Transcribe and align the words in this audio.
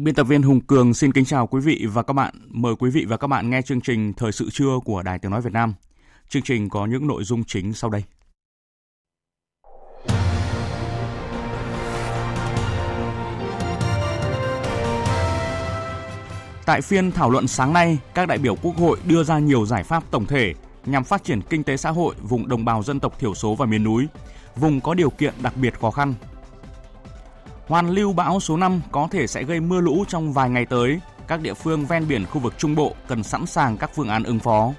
Biên 0.00 0.14
tập 0.14 0.24
viên 0.24 0.42
Hùng 0.42 0.60
Cường 0.60 0.94
xin 0.94 1.12
kính 1.12 1.24
chào 1.24 1.46
quý 1.46 1.60
vị 1.60 1.86
và 1.92 2.02
các 2.02 2.12
bạn. 2.12 2.34
Mời 2.48 2.74
quý 2.78 2.90
vị 2.90 3.04
và 3.08 3.16
các 3.16 3.26
bạn 3.26 3.50
nghe 3.50 3.62
chương 3.62 3.80
trình 3.80 4.12
Thời 4.12 4.32
sự 4.32 4.48
trưa 4.52 4.78
của 4.84 5.02
Đài 5.02 5.18
Tiếng 5.18 5.30
Nói 5.30 5.40
Việt 5.40 5.52
Nam. 5.52 5.74
Chương 6.28 6.42
trình 6.42 6.68
có 6.68 6.86
những 6.86 7.06
nội 7.06 7.24
dung 7.24 7.44
chính 7.44 7.72
sau 7.72 7.90
đây. 7.90 8.02
Tại 16.66 16.80
phiên 16.80 17.12
thảo 17.12 17.30
luận 17.30 17.46
sáng 17.48 17.72
nay, 17.72 17.98
các 18.14 18.28
đại 18.28 18.38
biểu 18.38 18.56
Quốc 18.62 18.76
hội 18.76 18.98
đưa 19.06 19.24
ra 19.24 19.38
nhiều 19.38 19.66
giải 19.66 19.84
pháp 19.84 20.10
tổng 20.10 20.26
thể 20.26 20.54
nhằm 20.86 21.04
phát 21.04 21.24
triển 21.24 21.40
kinh 21.50 21.64
tế 21.64 21.76
xã 21.76 21.90
hội 21.90 22.14
vùng 22.22 22.48
đồng 22.48 22.64
bào 22.64 22.82
dân 22.82 23.00
tộc 23.00 23.18
thiểu 23.18 23.34
số 23.34 23.54
và 23.54 23.66
miền 23.66 23.84
núi, 23.84 24.06
vùng 24.56 24.80
có 24.80 24.94
điều 24.94 25.10
kiện 25.10 25.34
đặc 25.42 25.56
biệt 25.56 25.80
khó 25.80 25.90
khăn 25.90 26.14
Hoàn 27.68 27.90
lưu 27.90 28.12
bão 28.12 28.40
số 28.40 28.56
5 28.56 28.80
có 28.92 29.08
thể 29.10 29.26
sẽ 29.26 29.42
gây 29.42 29.60
mưa 29.60 29.80
lũ 29.80 30.04
trong 30.08 30.32
vài 30.32 30.50
ngày 30.50 30.66
tới. 30.66 31.00
Các 31.26 31.40
địa 31.40 31.54
phương 31.54 31.86
ven 31.86 32.08
biển 32.08 32.26
khu 32.26 32.40
vực 32.40 32.54
Trung 32.58 32.74
Bộ 32.74 32.94
cần 33.08 33.22
sẵn 33.22 33.46
sàng 33.46 33.76
các 33.76 33.90
phương 33.94 34.08
án 34.08 34.22
ứng 34.22 34.38
phó. 34.38 34.72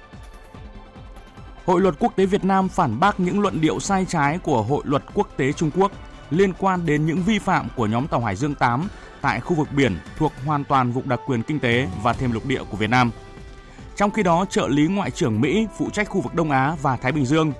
Hội 1.66 1.80
luật 1.80 1.94
quốc 1.98 2.16
tế 2.16 2.26
Việt 2.26 2.44
Nam 2.44 2.68
phản 2.68 3.00
bác 3.00 3.20
những 3.20 3.40
luận 3.40 3.60
điệu 3.60 3.80
sai 3.80 4.06
trái 4.08 4.38
của 4.38 4.62
Hội 4.62 4.82
luật 4.84 5.02
quốc 5.14 5.28
tế 5.36 5.52
Trung 5.52 5.70
Quốc 5.76 5.92
liên 6.30 6.52
quan 6.58 6.86
đến 6.86 7.06
những 7.06 7.22
vi 7.22 7.38
phạm 7.38 7.68
của 7.76 7.86
nhóm 7.86 8.06
tàu 8.06 8.20
Hải 8.20 8.36
Dương 8.36 8.54
8 8.54 8.88
tại 9.20 9.40
khu 9.40 9.54
vực 9.54 9.68
biển 9.76 9.98
thuộc 10.18 10.32
hoàn 10.46 10.64
toàn 10.64 10.92
vùng 10.92 11.08
đặc 11.08 11.20
quyền 11.26 11.42
kinh 11.42 11.58
tế 11.58 11.88
và 12.02 12.12
thêm 12.12 12.32
lục 12.32 12.46
địa 12.46 12.62
của 12.70 12.76
Việt 12.76 12.90
Nam. 12.90 13.10
Trong 13.96 14.10
khi 14.10 14.22
đó, 14.22 14.44
trợ 14.50 14.68
lý 14.68 14.86
Ngoại 14.86 15.10
trưởng 15.10 15.40
Mỹ 15.40 15.66
phụ 15.78 15.90
trách 15.90 16.08
khu 16.08 16.20
vực 16.20 16.34
Đông 16.34 16.50
Á 16.50 16.76
và 16.82 16.96
Thái 16.96 17.12
Bình 17.12 17.26
Dương 17.26 17.52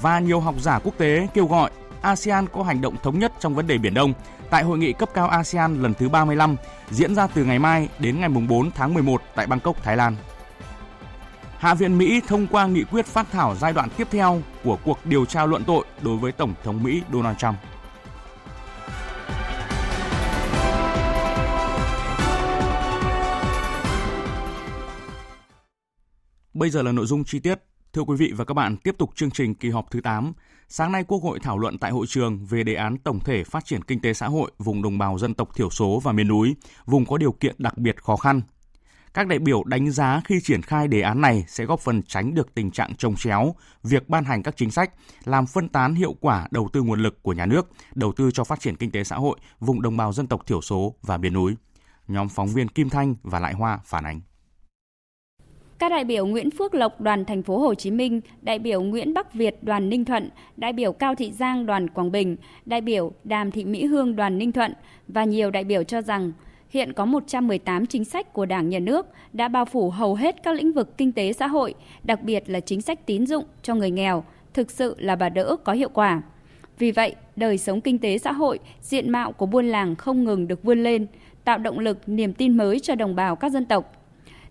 và 0.00 0.18
nhiều 0.18 0.40
học 0.40 0.54
giả 0.60 0.78
quốc 0.78 0.94
tế 0.98 1.28
kêu 1.34 1.46
gọi 1.46 1.70
ASEAN 2.00 2.46
có 2.46 2.62
hành 2.62 2.80
động 2.80 2.96
thống 3.02 3.18
nhất 3.18 3.32
trong 3.40 3.54
vấn 3.54 3.66
đề 3.66 3.78
Biển 3.78 3.94
Đông 3.94 4.12
tại 4.52 4.62
hội 4.62 4.78
nghị 4.78 4.92
cấp 4.92 5.10
cao 5.14 5.28
ASEAN 5.28 5.82
lần 5.82 5.94
thứ 5.94 6.08
35 6.08 6.56
diễn 6.90 7.14
ra 7.14 7.26
từ 7.26 7.44
ngày 7.44 7.58
mai 7.58 7.88
đến 7.98 8.20
ngày 8.20 8.28
4 8.28 8.70
tháng 8.70 8.94
11 8.94 9.22
tại 9.34 9.46
Bangkok, 9.46 9.82
Thái 9.82 9.96
Lan. 9.96 10.16
Hạ 11.58 11.74
viện 11.74 11.98
Mỹ 11.98 12.20
thông 12.28 12.46
qua 12.46 12.66
nghị 12.66 12.84
quyết 12.84 13.06
phát 13.06 13.26
thảo 13.32 13.54
giai 13.54 13.72
đoạn 13.72 13.88
tiếp 13.96 14.08
theo 14.10 14.42
của 14.64 14.78
cuộc 14.84 14.98
điều 15.06 15.24
tra 15.24 15.46
luận 15.46 15.64
tội 15.64 15.84
đối 16.02 16.16
với 16.16 16.32
Tổng 16.32 16.54
thống 16.64 16.82
Mỹ 16.82 17.02
Donald 17.12 17.36
Trump. 17.36 17.56
Bây 26.54 26.70
giờ 26.70 26.82
là 26.82 26.92
nội 26.92 27.06
dung 27.06 27.24
chi 27.24 27.38
tiết. 27.40 27.71
Thưa 27.96 28.02
quý 28.02 28.16
vị 28.16 28.32
và 28.36 28.44
các 28.44 28.54
bạn, 28.54 28.76
tiếp 28.76 28.94
tục 28.98 29.10
chương 29.14 29.30
trình 29.30 29.54
kỳ 29.54 29.70
họp 29.70 29.90
thứ 29.90 30.00
8. 30.00 30.32
Sáng 30.68 30.92
nay 30.92 31.04
Quốc 31.04 31.22
hội 31.22 31.38
thảo 31.42 31.58
luận 31.58 31.78
tại 31.78 31.90
hội 31.90 32.06
trường 32.08 32.46
về 32.46 32.62
đề 32.62 32.74
án 32.74 32.98
tổng 32.98 33.20
thể 33.20 33.44
phát 33.44 33.64
triển 33.64 33.84
kinh 33.84 34.00
tế 34.00 34.14
xã 34.14 34.26
hội 34.26 34.50
vùng 34.58 34.82
đồng 34.82 34.98
bào 34.98 35.18
dân 35.18 35.34
tộc 35.34 35.48
thiểu 35.54 35.70
số 35.70 36.00
và 36.04 36.12
miền 36.12 36.28
núi, 36.28 36.56
vùng 36.86 37.06
có 37.06 37.18
điều 37.18 37.32
kiện 37.32 37.54
đặc 37.58 37.78
biệt 37.78 38.02
khó 38.02 38.16
khăn. 38.16 38.40
Các 39.14 39.26
đại 39.26 39.38
biểu 39.38 39.64
đánh 39.64 39.90
giá 39.90 40.20
khi 40.24 40.40
triển 40.40 40.62
khai 40.62 40.88
đề 40.88 41.00
án 41.00 41.20
này 41.20 41.44
sẽ 41.48 41.64
góp 41.64 41.80
phần 41.80 42.02
tránh 42.02 42.34
được 42.34 42.54
tình 42.54 42.70
trạng 42.70 42.94
trồng 42.94 43.16
chéo, 43.16 43.54
việc 43.82 44.08
ban 44.08 44.24
hành 44.24 44.42
các 44.42 44.56
chính 44.56 44.70
sách, 44.70 44.90
làm 45.24 45.46
phân 45.46 45.68
tán 45.68 45.94
hiệu 45.94 46.14
quả 46.20 46.48
đầu 46.50 46.68
tư 46.72 46.82
nguồn 46.82 47.02
lực 47.02 47.22
của 47.22 47.32
nhà 47.32 47.46
nước, 47.46 47.70
đầu 47.94 48.12
tư 48.12 48.30
cho 48.30 48.44
phát 48.44 48.60
triển 48.60 48.76
kinh 48.76 48.90
tế 48.90 49.04
xã 49.04 49.16
hội 49.16 49.38
vùng 49.60 49.82
đồng 49.82 49.96
bào 49.96 50.12
dân 50.12 50.26
tộc 50.26 50.46
thiểu 50.46 50.60
số 50.60 50.94
và 51.02 51.16
miền 51.16 51.32
núi. 51.32 51.54
Nhóm 52.08 52.28
phóng 52.28 52.48
viên 52.48 52.68
Kim 52.68 52.88
Thanh 52.88 53.14
và 53.22 53.40
Lại 53.40 53.54
Hoa 53.54 53.78
phản 53.84 54.04
ánh. 54.04 54.20
Các 55.82 55.88
đại 55.88 56.04
biểu 56.04 56.26
Nguyễn 56.26 56.50
Phước 56.50 56.74
Lộc 56.74 57.00
đoàn 57.00 57.24
thành 57.24 57.42
phố 57.42 57.58
Hồ 57.58 57.74
Chí 57.74 57.90
Minh, 57.90 58.20
đại 58.42 58.58
biểu 58.58 58.82
Nguyễn 58.82 59.14
Bắc 59.14 59.34
Việt 59.34 59.62
đoàn 59.62 59.88
Ninh 59.88 60.04
Thuận, 60.04 60.30
đại 60.56 60.72
biểu 60.72 60.92
Cao 60.92 61.14
Thị 61.14 61.32
Giang 61.32 61.66
đoàn 61.66 61.90
Quảng 61.90 62.12
Bình, 62.12 62.36
đại 62.66 62.80
biểu 62.80 63.12
Đàm 63.24 63.50
Thị 63.50 63.64
Mỹ 63.64 63.84
Hương 63.86 64.16
đoàn 64.16 64.38
Ninh 64.38 64.52
Thuận 64.52 64.72
và 65.08 65.24
nhiều 65.24 65.50
đại 65.50 65.64
biểu 65.64 65.82
cho 65.82 66.02
rằng 66.02 66.32
hiện 66.70 66.92
có 66.92 67.04
118 67.04 67.86
chính 67.86 68.04
sách 68.04 68.32
của 68.32 68.46
Đảng 68.46 68.68
nhà 68.68 68.78
nước 68.78 69.06
đã 69.32 69.48
bao 69.48 69.64
phủ 69.64 69.90
hầu 69.90 70.14
hết 70.14 70.42
các 70.42 70.56
lĩnh 70.56 70.72
vực 70.72 70.98
kinh 70.98 71.12
tế 71.12 71.32
xã 71.32 71.46
hội, 71.46 71.74
đặc 72.04 72.22
biệt 72.22 72.50
là 72.50 72.60
chính 72.60 72.82
sách 72.82 73.06
tín 73.06 73.26
dụng 73.26 73.44
cho 73.62 73.74
người 73.74 73.90
nghèo, 73.90 74.24
thực 74.54 74.70
sự 74.70 74.96
là 74.98 75.16
bà 75.16 75.28
đỡ 75.28 75.56
có 75.64 75.72
hiệu 75.72 75.88
quả. 75.88 76.22
Vì 76.78 76.90
vậy, 76.90 77.14
đời 77.36 77.58
sống 77.58 77.80
kinh 77.80 77.98
tế 77.98 78.18
xã 78.18 78.32
hội, 78.32 78.58
diện 78.80 79.10
mạo 79.10 79.32
của 79.32 79.46
buôn 79.46 79.66
làng 79.66 79.94
không 79.94 80.24
ngừng 80.24 80.48
được 80.48 80.62
vươn 80.62 80.82
lên, 80.82 81.06
tạo 81.44 81.58
động 81.58 81.78
lực, 81.78 81.98
niềm 82.06 82.32
tin 82.32 82.56
mới 82.56 82.80
cho 82.80 82.94
đồng 82.94 83.14
bào 83.14 83.36
các 83.36 83.52
dân 83.52 83.64
tộc 83.64 84.01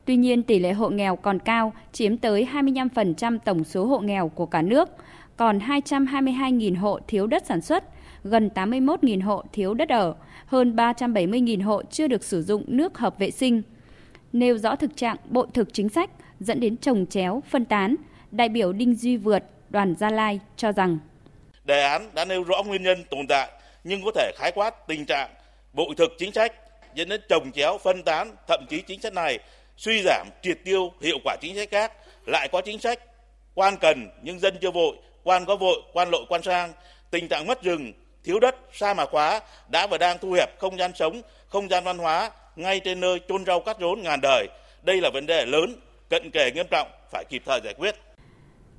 Tuy 0.05 0.15
nhiên, 0.15 0.43
tỷ 0.43 0.59
lệ 0.59 0.71
hộ 0.71 0.89
nghèo 0.89 1.15
còn 1.15 1.39
cao, 1.39 1.73
chiếm 1.91 2.17
tới 2.17 2.47
25% 2.53 3.37
tổng 3.45 3.63
số 3.63 3.85
hộ 3.85 3.99
nghèo 3.99 4.29
của 4.29 4.45
cả 4.45 4.61
nước, 4.61 4.89
còn 5.37 5.59
222.000 5.59 6.79
hộ 6.79 6.99
thiếu 7.07 7.27
đất 7.27 7.45
sản 7.45 7.61
xuất, 7.61 7.83
gần 8.23 8.49
81.000 8.55 9.23
hộ 9.23 9.43
thiếu 9.53 9.73
đất 9.73 9.89
ở, 9.89 10.15
hơn 10.45 10.75
370.000 10.75 11.63
hộ 11.63 11.83
chưa 11.83 12.07
được 12.07 12.23
sử 12.23 12.41
dụng 12.41 12.63
nước 12.67 12.97
hợp 12.97 13.19
vệ 13.19 13.31
sinh. 13.31 13.61
Nêu 14.33 14.57
rõ 14.57 14.75
thực 14.75 14.97
trạng 14.97 15.17
bội 15.29 15.47
thực 15.53 15.73
chính 15.73 15.89
sách 15.89 16.09
dẫn 16.39 16.59
đến 16.59 16.77
trồng 16.77 17.05
chéo, 17.05 17.43
phân 17.49 17.65
tán, 17.65 17.95
đại 18.31 18.49
biểu 18.49 18.73
Đinh 18.73 18.95
Duy 18.95 19.17
Vượt, 19.17 19.43
đoàn 19.69 19.95
Gia 19.95 20.09
Lai 20.09 20.39
cho 20.57 20.71
rằng 20.71 20.97
Đề 21.65 21.83
án 21.83 22.09
đã 22.13 22.25
nêu 22.25 22.43
rõ 22.43 22.63
nguyên 22.63 22.83
nhân 22.83 23.03
tồn 23.09 23.27
tại 23.29 23.49
nhưng 23.83 24.01
có 24.05 24.11
thể 24.15 24.31
khái 24.35 24.51
quát 24.51 24.87
tình 24.87 25.05
trạng 25.05 25.29
bội 25.73 25.87
thực 25.97 26.11
chính 26.17 26.31
sách 26.31 26.53
dẫn 26.95 27.09
đến 27.09 27.21
trồng 27.29 27.51
chéo, 27.51 27.77
phân 27.77 28.03
tán, 28.03 28.35
thậm 28.47 28.65
chí 28.69 28.81
chính 28.81 29.01
sách 29.01 29.13
này 29.13 29.39
suy 29.81 30.01
giảm 30.05 30.27
triệt 30.41 30.57
tiêu 30.63 30.91
hiệu 31.01 31.17
quả 31.23 31.35
chính 31.41 31.55
sách 31.55 31.69
khác 31.71 31.91
lại 32.25 32.47
có 32.51 32.61
chính 32.61 32.79
sách 32.79 32.99
quan 33.55 33.75
cần 33.81 34.09
nhưng 34.23 34.39
dân 34.39 34.53
chưa 34.61 34.71
vội 34.71 34.95
quan 35.23 35.45
có 35.45 35.55
vội 35.55 35.81
quan 35.93 36.09
lội 36.09 36.25
quan 36.29 36.43
sang. 36.43 36.73
Tình 37.11 37.27
trạng 37.27 37.47
mất 37.47 37.63
rừng 37.63 37.93
thiếu 38.23 38.39
đất 38.39 38.55
sa 38.73 38.93
mạc 38.93 39.09
hóa 39.11 39.41
đã 39.71 39.87
và 39.87 39.97
đang 39.97 40.17
thu 40.21 40.31
hẹp 40.31 40.59
không 40.59 40.77
gian 40.77 40.91
sống 40.95 41.21
không 41.47 41.69
gian 41.69 41.83
văn 41.83 41.97
hóa 41.97 42.31
ngay 42.55 42.79
trên 42.79 42.99
nơi 42.99 43.19
chôn 43.27 43.45
rau 43.45 43.59
cắt 43.59 43.77
rốn 43.79 44.01
ngàn 44.01 44.19
đời. 44.21 44.47
Đây 44.83 45.01
là 45.01 45.09
vấn 45.13 45.25
đề 45.25 45.45
lớn 45.45 45.75
cận 46.09 46.31
kề 46.31 46.51
nghiêm 46.51 46.65
trọng 46.71 46.87
phải 47.11 47.25
kịp 47.29 47.41
thời 47.45 47.59
giải 47.63 47.73
quyết. 47.73 47.95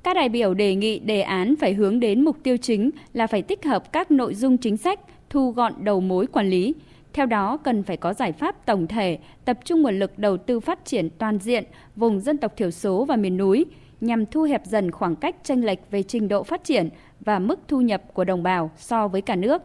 Các 0.03 0.17
đại 0.17 0.29
biểu 0.29 0.55
đề 0.55 0.75
nghị 0.75 0.99
đề 0.99 1.21
án 1.21 1.55
phải 1.61 1.73
hướng 1.73 2.01
đến 2.01 2.25
mục 2.25 2.37
tiêu 2.43 2.57
chính 2.63 2.91
là 3.13 3.27
phải 3.27 3.43
tích 3.43 3.65
hợp 3.65 3.93
các 3.93 4.11
nội 4.11 4.35
dung 4.35 4.59
chính 4.59 4.77
sách, 4.77 5.01
thu 5.31 5.51
gọn 5.51 5.73
đầu 5.79 6.01
mối 6.01 6.27
quản 6.27 6.51
lý, 6.51 6.75
theo 7.13 7.27
đó, 7.27 7.57
cần 7.57 7.83
phải 7.83 7.97
có 7.97 8.15
giải 8.15 8.33
pháp 8.33 8.67
tổng 8.67 8.87
thể, 8.87 9.19
tập 9.45 9.59
trung 9.65 9.83
nguồn 9.83 9.99
lực 9.99 10.19
đầu 10.19 10.37
tư 10.37 10.61
phát 10.61 10.85
triển 10.85 11.09
toàn 11.19 11.39
diện 11.39 11.65
vùng 11.97 12.21
dân 12.21 12.39
tộc 12.39 12.57
thiểu 12.57 12.71
số 12.71 13.05
và 13.05 13.17
miền 13.17 13.37
núi, 13.37 13.65
nhằm 14.01 14.27
thu 14.27 14.43
hẹp 14.43 14.67
dần 14.67 14.91
khoảng 14.91 15.17
cách 15.17 15.37
tranh 15.43 15.65
lệch 15.65 15.91
về 15.91 16.03
trình 16.03 16.29
độ 16.29 16.43
phát 16.43 16.65
triển 16.65 16.89
và 17.21 17.39
mức 17.39 17.61
thu 17.69 17.81
nhập 17.81 18.03
của 18.15 18.25
đồng 18.25 18.43
bào 18.43 18.71
so 18.77 19.09
với 19.09 19.21
cả 19.23 19.37
nước. 19.37 19.63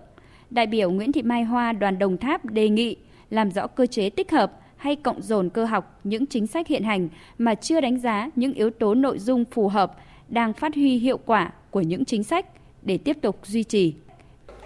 Đại 0.50 0.68
biểu 0.68 0.92
Nguyễn 0.92 1.12
Thị 1.12 1.22
Mai 1.22 1.44
Hoa 1.44 1.74
đoàn 1.74 2.00
Đồng 2.00 2.18
Tháp 2.18 2.46
đề 2.46 2.70
nghị 2.70 2.96
làm 3.30 3.52
rõ 3.52 3.68
cơ 3.68 3.86
chế 3.86 4.10
tích 4.10 4.32
hợp 4.32 4.60
hay 4.78 4.96
cộng 4.96 5.22
dồn 5.22 5.50
cơ 5.50 5.66
học 5.66 6.00
những 6.04 6.26
chính 6.26 6.48
sách 6.48 6.68
hiện 6.68 6.84
hành 6.84 7.10
mà 7.38 7.56
chưa 7.56 7.82
đánh 7.82 8.00
giá 8.00 8.30
những 8.36 8.54
yếu 8.54 8.70
tố 8.70 8.96
nội 8.96 9.20
dung 9.20 9.46
phù 9.46 9.68
hợp 9.68 9.96
đang 10.30 10.54
phát 10.54 10.76
huy 10.76 10.98
hiệu 10.98 11.20
quả 11.26 11.52
của 11.72 11.82
những 11.82 12.06
chính 12.06 12.24
sách 12.24 12.46
để 12.82 12.98
tiếp 12.98 13.18
tục 13.22 13.40
duy 13.44 13.64
trì 13.64 13.94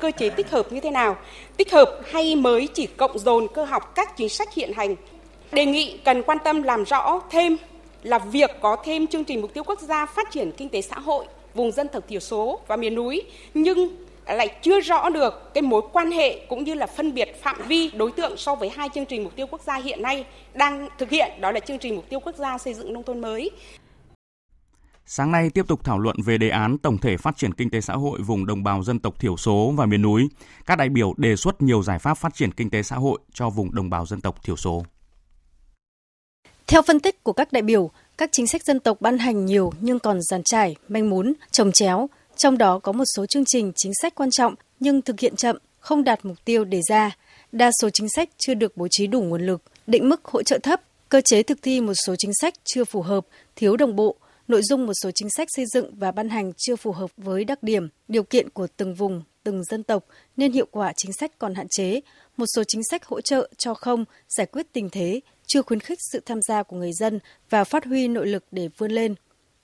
cơ 0.02 0.12
chế 0.12 0.30
tích 0.30 0.50
hợp 0.50 0.72
như 0.72 0.80
thế 0.80 0.92
nào, 0.92 1.18
tích 1.58 1.72
hợp 1.72 2.00
hay 2.12 2.36
mới 2.36 2.68
chỉ 2.68 2.88
cộng 2.88 3.20
dồn 3.20 3.48
cơ 3.48 3.64
học 3.64 3.96
các 3.96 4.18
chính 4.18 4.30
sách 4.30 4.54
hiện 4.54 4.74
hành. 4.74 4.96
Đề 5.52 5.66
nghị 5.66 5.98
cần 6.06 6.24
quan 6.24 6.38
tâm 6.44 6.64
làm 6.64 6.84
rõ 6.84 7.22
thêm 7.30 7.58
là 8.04 8.20
việc 8.20 8.52
có 8.62 8.78
thêm 8.86 9.08
chương 9.08 9.24
trình 9.24 9.42
mục 9.42 9.54
tiêu 9.54 9.64
quốc 9.64 9.80
gia 9.80 10.06
phát 10.06 10.32
triển 10.32 10.52
kinh 10.52 10.70
tế 10.70 10.82
xã 10.82 11.00
hội 11.00 11.26
vùng 11.54 11.72
dân 11.72 11.88
tộc 11.88 12.04
thiểu 12.08 12.20
số 12.20 12.60
và 12.68 12.76
miền 12.76 12.96
núi 12.96 13.22
nhưng 13.54 13.90
lại 14.28 14.48
chưa 14.62 14.80
rõ 14.80 15.10
được 15.10 15.54
cái 15.54 15.62
mối 15.62 15.82
quan 15.94 16.12
hệ 16.12 16.40
cũng 16.50 16.64
như 16.64 16.74
là 16.74 16.88
phân 16.88 17.14
biệt 17.14 17.44
phạm 17.44 17.62
vi 17.68 17.92
đối 17.94 18.12
tượng 18.12 18.38
so 18.38 18.56
với 18.56 18.70
hai 18.70 18.90
chương 18.96 19.06
trình 19.06 19.24
mục 19.24 19.36
tiêu 19.36 19.48
quốc 19.48 19.62
gia 19.62 19.76
hiện 19.76 20.02
nay 20.02 20.26
đang 20.54 20.90
thực 20.98 21.10
hiện 21.10 21.32
đó 21.40 21.52
là 21.52 21.60
chương 21.60 21.80
trình 21.80 21.96
mục 21.96 22.10
tiêu 22.10 22.20
quốc 22.20 22.36
gia 22.36 22.58
xây 22.58 22.74
dựng 22.74 22.94
nông 22.94 23.04
thôn 23.04 23.22
mới 23.22 23.52
Sáng 25.14 25.32
nay 25.32 25.50
tiếp 25.50 25.68
tục 25.68 25.84
thảo 25.84 26.00
luận 26.00 26.16
về 26.26 26.38
đề 26.38 26.50
án 26.50 26.78
tổng 26.78 26.98
thể 26.98 27.18
phát 27.18 27.38
triển 27.38 27.54
kinh 27.54 27.70
tế 27.70 27.82
xã 27.82 27.94
hội 27.94 28.20
vùng 28.22 28.46
đồng 28.46 28.64
bào 28.64 28.84
dân 28.84 29.00
tộc 29.00 29.20
thiểu 29.20 29.38
số 29.38 29.74
và 29.78 29.86
miền 29.86 30.02
núi. 30.02 30.28
Các 30.66 30.76
đại 30.78 30.90
biểu 30.90 31.14
đề 31.18 31.36
xuất 31.36 31.62
nhiều 31.62 31.84
giải 31.84 32.00
pháp 32.00 32.14
phát 32.14 32.34
triển 32.36 32.52
kinh 32.52 32.70
tế 32.70 32.84
xã 32.84 32.96
hội 32.96 33.20
cho 33.34 33.50
vùng 33.50 33.76
đồng 33.76 33.90
bào 33.90 34.06
dân 34.06 34.22
tộc 34.22 34.44
thiểu 34.44 34.56
số. 34.56 34.86
Theo 36.68 36.82
phân 36.82 37.00
tích 37.00 37.24
của 37.24 37.34
các 37.34 37.54
đại 37.54 37.62
biểu, 37.62 37.90
các 38.18 38.30
chính 38.32 38.48
sách 38.48 38.64
dân 38.64 38.80
tộc 38.80 39.02
ban 39.02 39.18
hành 39.18 39.46
nhiều 39.46 39.72
nhưng 39.82 40.00
còn 40.00 40.22
giàn 40.22 40.44
trải, 40.44 40.76
manh 40.88 41.10
mún, 41.10 41.34
trồng 41.52 41.72
chéo. 41.72 42.10
Trong 42.38 42.58
đó 42.58 42.80
có 42.80 42.92
một 42.92 43.06
số 43.16 43.26
chương 43.26 43.46
trình 43.46 43.72
chính 43.76 43.92
sách 44.02 44.16
quan 44.16 44.32
trọng 44.32 44.56
nhưng 44.80 45.02
thực 45.02 45.20
hiện 45.20 45.36
chậm, 45.36 45.58
không 45.80 46.04
đạt 46.04 46.26
mục 46.26 46.46
tiêu 46.46 46.64
đề 46.64 46.82
ra. 46.90 47.16
Đa 47.52 47.72
số 47.82 47.90
chính 47.90 48.10
sách 48.10 48.30
chưa 48.38 48.54
được 48.54 48.78
bố 48.78 48.88
trí 48.92 49.08
đủ 49.08 49.22
nguồn 49.22 49.46
lực, 49.46 49.62
định 49.88 50.10
mức 50.10 50.26
hỗ 50.26 50.44
trợ 50.44 50.60
thấp, 50.64 50.82
cơ 51.10 51.22
chế 51.22 51.44
thực 51.44 51.62
thi 51.62 51.82
một 51.82 51.94
số 51.94 52.16
chính 52.18 52.32
sách 52.42 52.54
chưa 52.64 52.86
phù 52.86 53.02
hợp, 53.02 53.26
thiếu 53.56 53.78
đồng 53.78 53.96
bộ, 53.96 54.16
nội 54.48 54.62
dung 54.64 54.86
một 54.86 54.94
số 55.04 55.12
chính 55.16 55.30
sách 55.30 55.48
xây 55.52 55.66
dựng 55.74 55.96
và 55.96 56.12
ban 56.12 56.30
hành 56.30 56.52
chưa 56.58 56.76
phù 56.76 56.92
hợp 56.92 57.12
với 57.18 57.46
đặc 57.46 57.64
điểm, 57.64 57.88
điều 58.08 58.24
kiện 58.24 58.50
của 58.50 58.68
từng 58.78 58.94
vùng, 58.94 59.24
từng 59.44 59.64
dân 59.64 59.84
tộc 59.84 60.06
nên 60.38 60.52
hiệu 60.52 60.66
quả 60.72 60.94
chính 60.98 61.14
sách 61.14 61.32
còn 61.40 61.56
hạn 61.56 61.68
chế. 61.70 62.02
Một 62.38 62.46
số 62.56 62.64
chính 62.68 62.82
sách 62.84 63.06
hỗ 63.06 63.22
trợ 63.22 63.50
cho 63.58 63.74
không 63.74 64.06
giải 64.30 64.48
quyết 64.52 64.74
tình 64.74 64.90
thế 64.90 65.20
chưa 65.48 65.62
khuyến 65.62 65.80
khích 65.80 66.00
sự 66.12 66.20
tham 66.26 66.42
gia 66.42 66.64
của 66.64 66.78
người 66.78 66.94
dân 66.94 67.20
và 67.50 67.64
phát 67.64 67.86
huy 67.86 68.08
nội 68.08 68.28
lực 68.28 68.46
để 68.52 68.70
vươn 68.78 68.92
lên. 68.92 69.16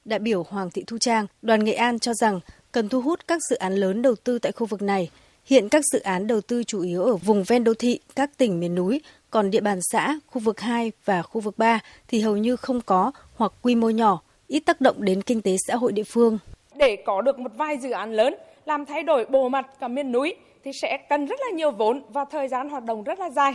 Đại 0.06 0.20
biểu 0.20 0.44
Hoàng 0.44 0.70
Thị 0.72 0.84
Thu 0.88 0.98
Trang, 0.98 1.28
đoàn 1.42 1.64
Nghệ 1.64 1.74
An 1.74 2.00
cho 2.00 2.14
rằng 2.14 2.40
cần 2.72 2.90
thu 2.90 3.02
hút 3.02 3.28
các 3.28 3.42
dự 3.50 3.56
án 3.56 3.76
lớn 3.76 4.02
đầu 4.02 4.16
tư 4.16 4.40
tại 4.40 4.52
khu 4.52 4.68
vực 4.68 4.82
này. 4.82 5.10
Hiện 5.46 5.70
các 5.70 5.84
dự 5.92 6.00
án 6.00 6.28
đầu 6.28 6.42
tư 6.42 6.64
chủ 6.64 6.82
yếu 6.82 7.04
ở 7.04 7.16
vùng 7.16 7.44
ven 7.44 7.64
đô 7.64 7.74
thị, 7.74 8.00
các 8.16 8.38
tỉnh 8.38 8.60
miền 8.60 8.76
núi, 8.76 9.02
còn 9.30 9.52
địa 9.52 9.62
bàn 9.62 9.80
xã, 9.92 10.20
khu 10.28 10.42
vực 10.42 10.60
2 10.60 10.92
và 11.06 11.22
khu 11.22 11.42
vực 11.42 11.58
3 11.58 11.80
thì 12.08 12.22
hầu 12.22 12.38
như 12.38 12.56
không 12.56 12.82
có 12.82 13.12
hoặc 13.36 13.54
quy 13.62 13.76
mô 13.76 13.90
nhỏ, 13.90 14.22
ít 14.48 14.60
tác 14.60 14.82
động 14.82 14.96
đến 15.00 15.22
kinh 15.22 15.42
tế 15.42 15.56
xã 15.68 15.76
hội 15.76 15.92
địa 15.92 16.04
phương. 16.04 16.40
Để 16.76 16.96
có 17.06 17.22
được 17.22 17.40
một 17.40 17.52
vài 17.56 17.78
dự 17.78 17.92
án 17.92 18.14
lớn 18.14 18.36
làm 18.66 18.86
thay 18.86 19.04
đổi 19.04 19.26
bộ 19.26 19.50
mặt 19.50 19.68
cả 19.80 19.88
miền 19.88 20.12
núi 20.12 20.36
thì 20.64 20.74
sẽ 20.74 20.98
cần 21.10 21.26
rất 21.26 21.40
là 21.40 21.52
nhiều 21.54 21.72
vốn 21.72 22.02
và 22.10 22.26
thời 22.26 22.48
gian 22.48 22.70
hoạt 22.70 22.84
động 22.84 23.04
rất 23.04 23.20
là 23.20 23.30
dài. 23.30 23.54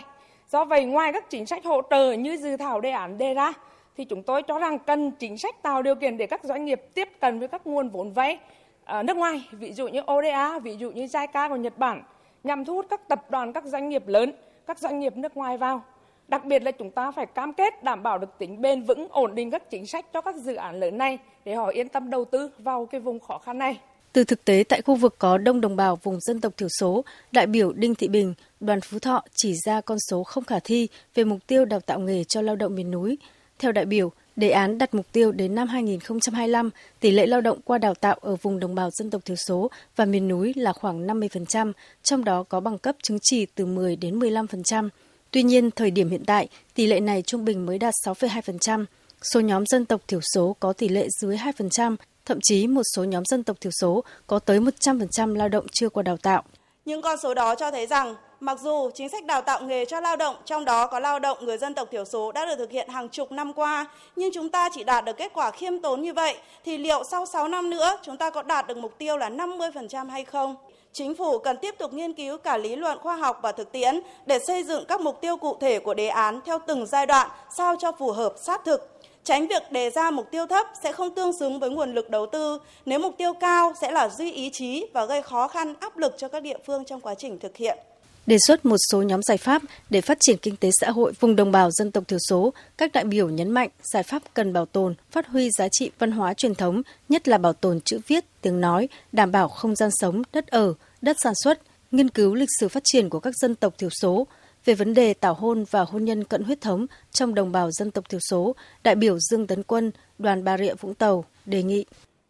Do 0.50 0.64
vậy 0.64 0.84
ngoài 0.84 1.12
các 1.12 1.30
chính 1.30 1.46
sách 1.46 1.64
hỗ 1.64 1.82
trợ 1.90 2.12
như 2.12 2.36
dự 2.36 2.56
thảo 2.56 2.80
đề 2.80 2.90
án 2.90 3.18
đề 3.18 3.34
ra 3.34 3.52
thì 3.96 4.04
chúng 4.04 4.22
tôi 4.22 4.42
cho 4.42 4.58
rằng 4.58 4.78
cần 4.78 5.10
chính 5.10 5.38
sách 5.38 5.62
tạo 5.62 5.82
điều 5.82 5.94
kiện 5.94 6.16
để 6.16 6.26
các 6.26 6.44
doanh 6.44 6.64
nghiệp 6.64 6.82
tiếp 6.94 7.08
cận 7.20 7.38
với 7.38 7.48
các 7.48 7.66
nguồn 7.66 7.88
vốn 7.88 8.12
vay 8.12 8.38
ở 8.84 9.02
nước 9.02 9.16
ngoài, 9.16 9.48
ví 9.52 9.72
dụ 9.72 9.88
như 9.88 10.00
ODA, 10.12 10.58
ví 10.58 10.76
dụ 10.76 10.90
như 10.90 11.04
JICA 11.04 11.48
của 11.48 11.56
Nhật 11.56 11.78
Bản 11.78 12.02
nhằm 12.44 12.64
thu 12.64 12.74
hút 12.74 12.86
các 12.90 13.08
tập 13.08 13.30
đoàn, 13.30 13.52
các 13.52 13.64
doanh 13.64 13.88
nghiệp 13.88 14.08
lớn, 14.08 14.32
các 14.66 14.78
doanh 14.78 15.00
nghiệp 15.00 15.16
nước 15.16 15.36
ngoài 15.36 15.58
vào. 15.58 15.82
Đặc 16.32 16.44
biệt 16.44 16.62
là 16.62 16.70
chúng 16.70 16.90
ta 16.90 17.10
phải 17.10 17.26
cam 17.26 17.52
kết 17.52 17.84
đảm 17.84 18.02
bảo 18.02 18.18
được 18.18 18.38
tính 18.38 18.60
bền 18.60 18.82
vững, 18.82 19.08
ổn 19.10 19.34
định 19.34 19.50
các 19.50 19.70
chính 19.70 19.86
sách 19.86 20.06
cho 20.12 20.20
các 20.20 20.36
dự 20.36 20.54
án 20.54 20.80
lớn 20.80 20.98
này 20.98 21.18
để 21.44 21.54
họ 21.54 21.66
yên 21.68 21.88
tâm 21.88 22.10
đầu 22.10 22.24
tư 22.24 22.50
vào 22.58 22.86
cái 22.86 23.00
vùng 23.00 23.20
khó 23.20 23.38
khăn 23.38 23.58
này. 23.58 23.78
Từ 24.12 24.24
thực 24.24 24.44
tế 24.44 24.64
tại 24.68 24.82
khu 24.82 24.94
vực 24.94 25.14
có 25.18 25.38
đông 25.38 25.60
đồng 25.60 25.76
bào 25.76 25.96
vùng 25.96 26.20
dân 26.20 26.40
tộc 26.40 26.52
thiểu 26.56 26.68
số, 26.68 27.04
đại 27.32 27.46
biểu 27.46 27.72
Đinh 27.72 27.94
Thị 27.94 28.08
Bình, 28.08 28.34
đoàn 28.60 28.80
Phú 28.80 28.98
Thọ 28.98 29.22
chỉ 29.34 29.54
ra 29.64 29.80
con 29.80 29.98
số 30.10 30.22
không 30.22 30.44
khả 30.44 30.58
thi 30.64 30.88
về 31.14 31.24
mục 31.24 31.38
tiêu 31.46 31.64
đào 31.64 31.80
tạo 31.80 31.98
nghề 31.98 32.24
cho 32.24 32.42
lao 32.42 32.56
động 32.56 32.74
miền 32.74 32.90
núi. 32.90 33.18
Theo 33.58 33.72
đại 33.72 33.84
biểu, 33.84 34.12
đề 34.36 34.50
án 34.50 34.78
đặt 34.78 34.94
mục 34.94 35.06
tiêu 35.12 35.32
đến 35.32 35.54
năm 35.54 35.68
2025, 35.68 36.70
tỷ 37.00 37.10
lệ 37.10 37.26
lao 37.26 37.40
động 37.40 37.58
qua 37.64 37.78
đào 37.78 37.94
tạo 37.94 38.16
ở 38.20 38.36
vùng 38.36 38.60
đồng 38.60 38.74
bào 38.74 38.90
dân 38.90 39.10
tộc 39.10 39.24
thiểu 39.24 39.36
số 39.36 39.70
và 39.96 40.04
miền 40.04 40.28
núi 40.28 40.52
là 40.56 40.72
khoảng 40.72 41.06
50%, 41.06 41.72
trong 42.02 42.24
đó 42.24 42.42
có 42.42 42.60
bằng 42.60 42.78
cấp 42.78 42.96
chứng 43.02 43.18
chỉ 43.22 43.46
từ 43.46 43.66
10 43.66 43.96
đến 43.96 44.18
15%. 44.18 44.88
Tuy 45.32 45.42
nhiên, 45.42 45.70
thời 45.70 45.90
điểm 45.90 46.10
hiện 46.10 46.24
tại, 46.26 46.48
tỷ 46.74 46.86
lệ 46.86 47.00
này 47.00 47.22
trung 47.22 47.44
bình 47.44 47.66
mới 47.66 47.78
đạt 47.78 47.94
6,2%. 48.06 48.84
Số 49.32 49.40
nhóm 49.40 49.66
dân 49.66 49.84
tộc 49.84 50.00
thiểu 50.08 50.20
số 50.34 50.56
có 50.60 50.72
tỷ 50.72 50.88
lệ 50.88 51.08
dưới 51.20 51.36
2%, 51.36 51.96
thậm 52.26 52.38
chí 52.42 52.66
một 52.66 52.82
số 52.96 53.04
nhóm 53.04 53.24
dân 53.24 53.44
tộc 53.44 53.60
thiểu 53.60 53.72
số 53.80 54.04
có 54.26 54.38
tới 54.38 54.60
100% 54.60 55.34
lao 55.34 55.48
động 55.48 55.66
chưa 55.72 55.88
qua 55.88 56.02
đào 56.02 56.16
tạo. 56.16 56.42
Những 56.84 57.02
con 57.02 57.18
số 57.22 57.34
đó 57.34 57.54
cho 57.54 57.70
thấy 57.70 57.86
rằng 57.86 58.14
Mặc 58.42 58.60
dù 58.60 58.90
chính 58.94 59.08
sách 59.08 59.24
đào 59.24 59.42
tạo 59.42 59.62
nghề 59.62 59.84
cho 59.84 60.00
lao 60.00 60.16
động, 60.16 60.36
trong 60.44 60.64
đó 60.64 60.86
có 60.86 61.00
lao 61.00 61.18
động 61.18 61.38
người 61.40 61.58
dân 61.58 61.74
tộc 61.74 61.88
thiểu 61.90 62.04
số 62.04 62.32
đã 62.32 62.46
được 62.46 62.54
thực 62.58 62.70
hiện 62.70 62.88
hàng 62.88 63.08
chục 63.08 63.32
năm 63.32 63.52
qua, 63.52 63.86
nhưng 64.16 64.30
chúng 64.34 64.48
ta 64.48 64.68
chỉ 64.74 64.84
đạt 64.84 65.04
được 65.04 65.16
kết 65.16 65.32
quả 65.34 65.50
khiêm 65.50 65.78
tốn 65.78 66.02
như 66.02 66.12
vậy, 66.12 66.36
thì 66.64 66.78
liệu 66.78 67.04
sau 67.04 67.26
6 67.26 67.48
năm 67.48 67.70
nữa 67.70 67.98
chúng 68.02 68.16
ta 68.16 68.30
có 68.30 68.42
đạt 68.42 68.66
được 68.66 68.76
mục 68.76 68.98
tiêu 68.98 69.16
là 69.16 69.30
50% 69.30 70.08
hay 70.10 70.24
không? 70.24 70.56
Chính 70.92 71.14
phủ 71.14 71.38
cần 71.38 71.56
tiếp 71.56 71.74
tục 71.78 71.92
nghiên 71.92 72.12
cứu 72.12 72.38
cả 72.38 72.56
lý 72.56 72.76
luận 72.76 72.98
khoa 72.98 73.16
học 73.16 73.38
và 73.42 73.52
thực 73.52 73.72
tiễn 73.72 74.00
để 74.26 74.38
xây 74.38 74.64
dựng 74.64 74.84
các 74.88 75.00
mục 75.00 75.20
tiêu 75.20 75.36
cụ 75.36 75.56
thể 75.60 75.78
của 75.78 75.94
đề 75.94 76.08
án 76.08 76.40
theo 76.44 76.58
từng 76.66 76.86
giai 76.86 77.06
đoạn 77.06 77.30
sao 77.56 77.76
cho 77.78 77.92
phù 77.92 78.12
hợp 78.12 78.34
sát 78.36 78.64
thực. 78.64 78.88
Tránh 79.24 79.46
việc 79.46 79.72
đề 79.72 79.90
ra 79.90 80.10
mục 80.10 80.30
tiêu 80.30 80.46
thấp 80.46 80.66
sẽ 80.82 80.92
không 80.92 81.14
tương 81.14 81.32
xứng 81.32 81.60
với 81.60 81.70
nguồn 81.70 81.94
lực 81.94 82.10
đầu 82.10 82.26
tư, 82.26 82.58
nếu 82.86 82.98
mục 82.98 83.14
tiêu 83.18 83.32
cao 83.32 83.72
sẽ 83.80 83.90
là 83.90 84.08
duy 84.08 84.32
ý 84.32 84.50
chí 84.50 84.86
và 84.92 85.04
gây 85.04 85.22
khó 85.22 85.48
khăn 85.48 85.74
áp 85.80 85.96
lực 85.96 86.14
cho 86.18 86.28
các 86.28 86.42
địa 86.42 86.58
phương 86.66 86.84
trong 86.84 87.00
quá 87.00 87.14
trình 87.14 87.38
thực 87.38 87.56
hiện 87.56 87.78
đề 88.26 88.36
xuất 88.46 88.64
một 88.64 88.76
số 88.90 89.02
nhóm 89.02 89.22
giải 89.22 89.36
pháp 89.36 89.62
để 89.90 90.00
phát 90.00 90.18
triển 90.20 90.36
kinh 90.42 90.56
tế 90.56 90.70
xã 90.80 90.90
hội 90.90 91.12
vùng 91.20 91.36
đồng 91.36 91.52
bào 91.52 91.70
dân 91.70 91.90
tộc 91.90 92.08
thiểu 92.08 92.18
số, 92.28 92.52
các 92.78 92.92
đại 92.92 93.04
biểu 93.04 93.28
nhấn 93.28 93.50
mạnh 93.50 93.68
giải 93.82 94.02
pháp 94.02 94.22
cần 94.34 94.52
bảo 94.52 94.66
tồn, 94.66 94.94
phát 95.10 95.26
huy 95.26 95.50
giá 95.58 95.68
trị 95.72 95.90
văn 95.98 96.12
hóa 96.12 96.34
truyền 96.34 96.54
thống, 96.54 96.82
nhất 97.08 97.28
là 97.28 97.38
bảo 97.38 97.52
tồn 97.52 97.80
chữ 97.80 98.00
viết, 98.06 98.24
tiếng 98.40 98.60
nói, 98.60 98.88
đảm 99.12 99.32
bảo 99.32 99.48
không 99.48 99.76
gian 99.76 99.90
sống, 99.92 100.22
đất 100.32 100.46
ở, 100.46 100.74
đất 101.02 101.16
sản 101.20 101.34
xuất, 101.44 101.60
nghiên 101.90 102.08
cứu 102.08 102.34
lịch 102.34 102.48
sử 102.60 102.68
phát 102.68 102.82
triển 102.84 103.08
của 103.08 103.20
các 103.20 103.34
dân 103.36 103.54
tộc 103.54 103.78
thiểu 103.78 103.90
số. 104.00 104.26
Về 104.64 104.74
vấn 104.74 104.94
đề 104.94 105.14
tảo 105.14 105.34
hôn 105.34 105.64
và 105.70 105.84
hôn 105.84 106.04
nhân 106.04 106.24
cận 106.24 106.42
huyết 106.42 106.60
thống 106.60 106.86
trong 107.10 107.34
đồng 107.34 107.52
bào 107.52 107.70
dân 107.70 107.90
tộc 107.90 108.08
thiểu 108.08 108.20
số, 108.30 108.54
đại 108.84 108.94
biểu 108.94 109.18
Dương 109.18 109.46
Tấn 109.46 109.62
Quân, 109.62 109.90
đoàn 110.18 110.44
Bà 110.44 110.58
Rịa 110.58 110.74
Vũng 110.74 110.94
Tàu 110.94 111.24
đề 111.46 111.62
nghị. 111.62 111.84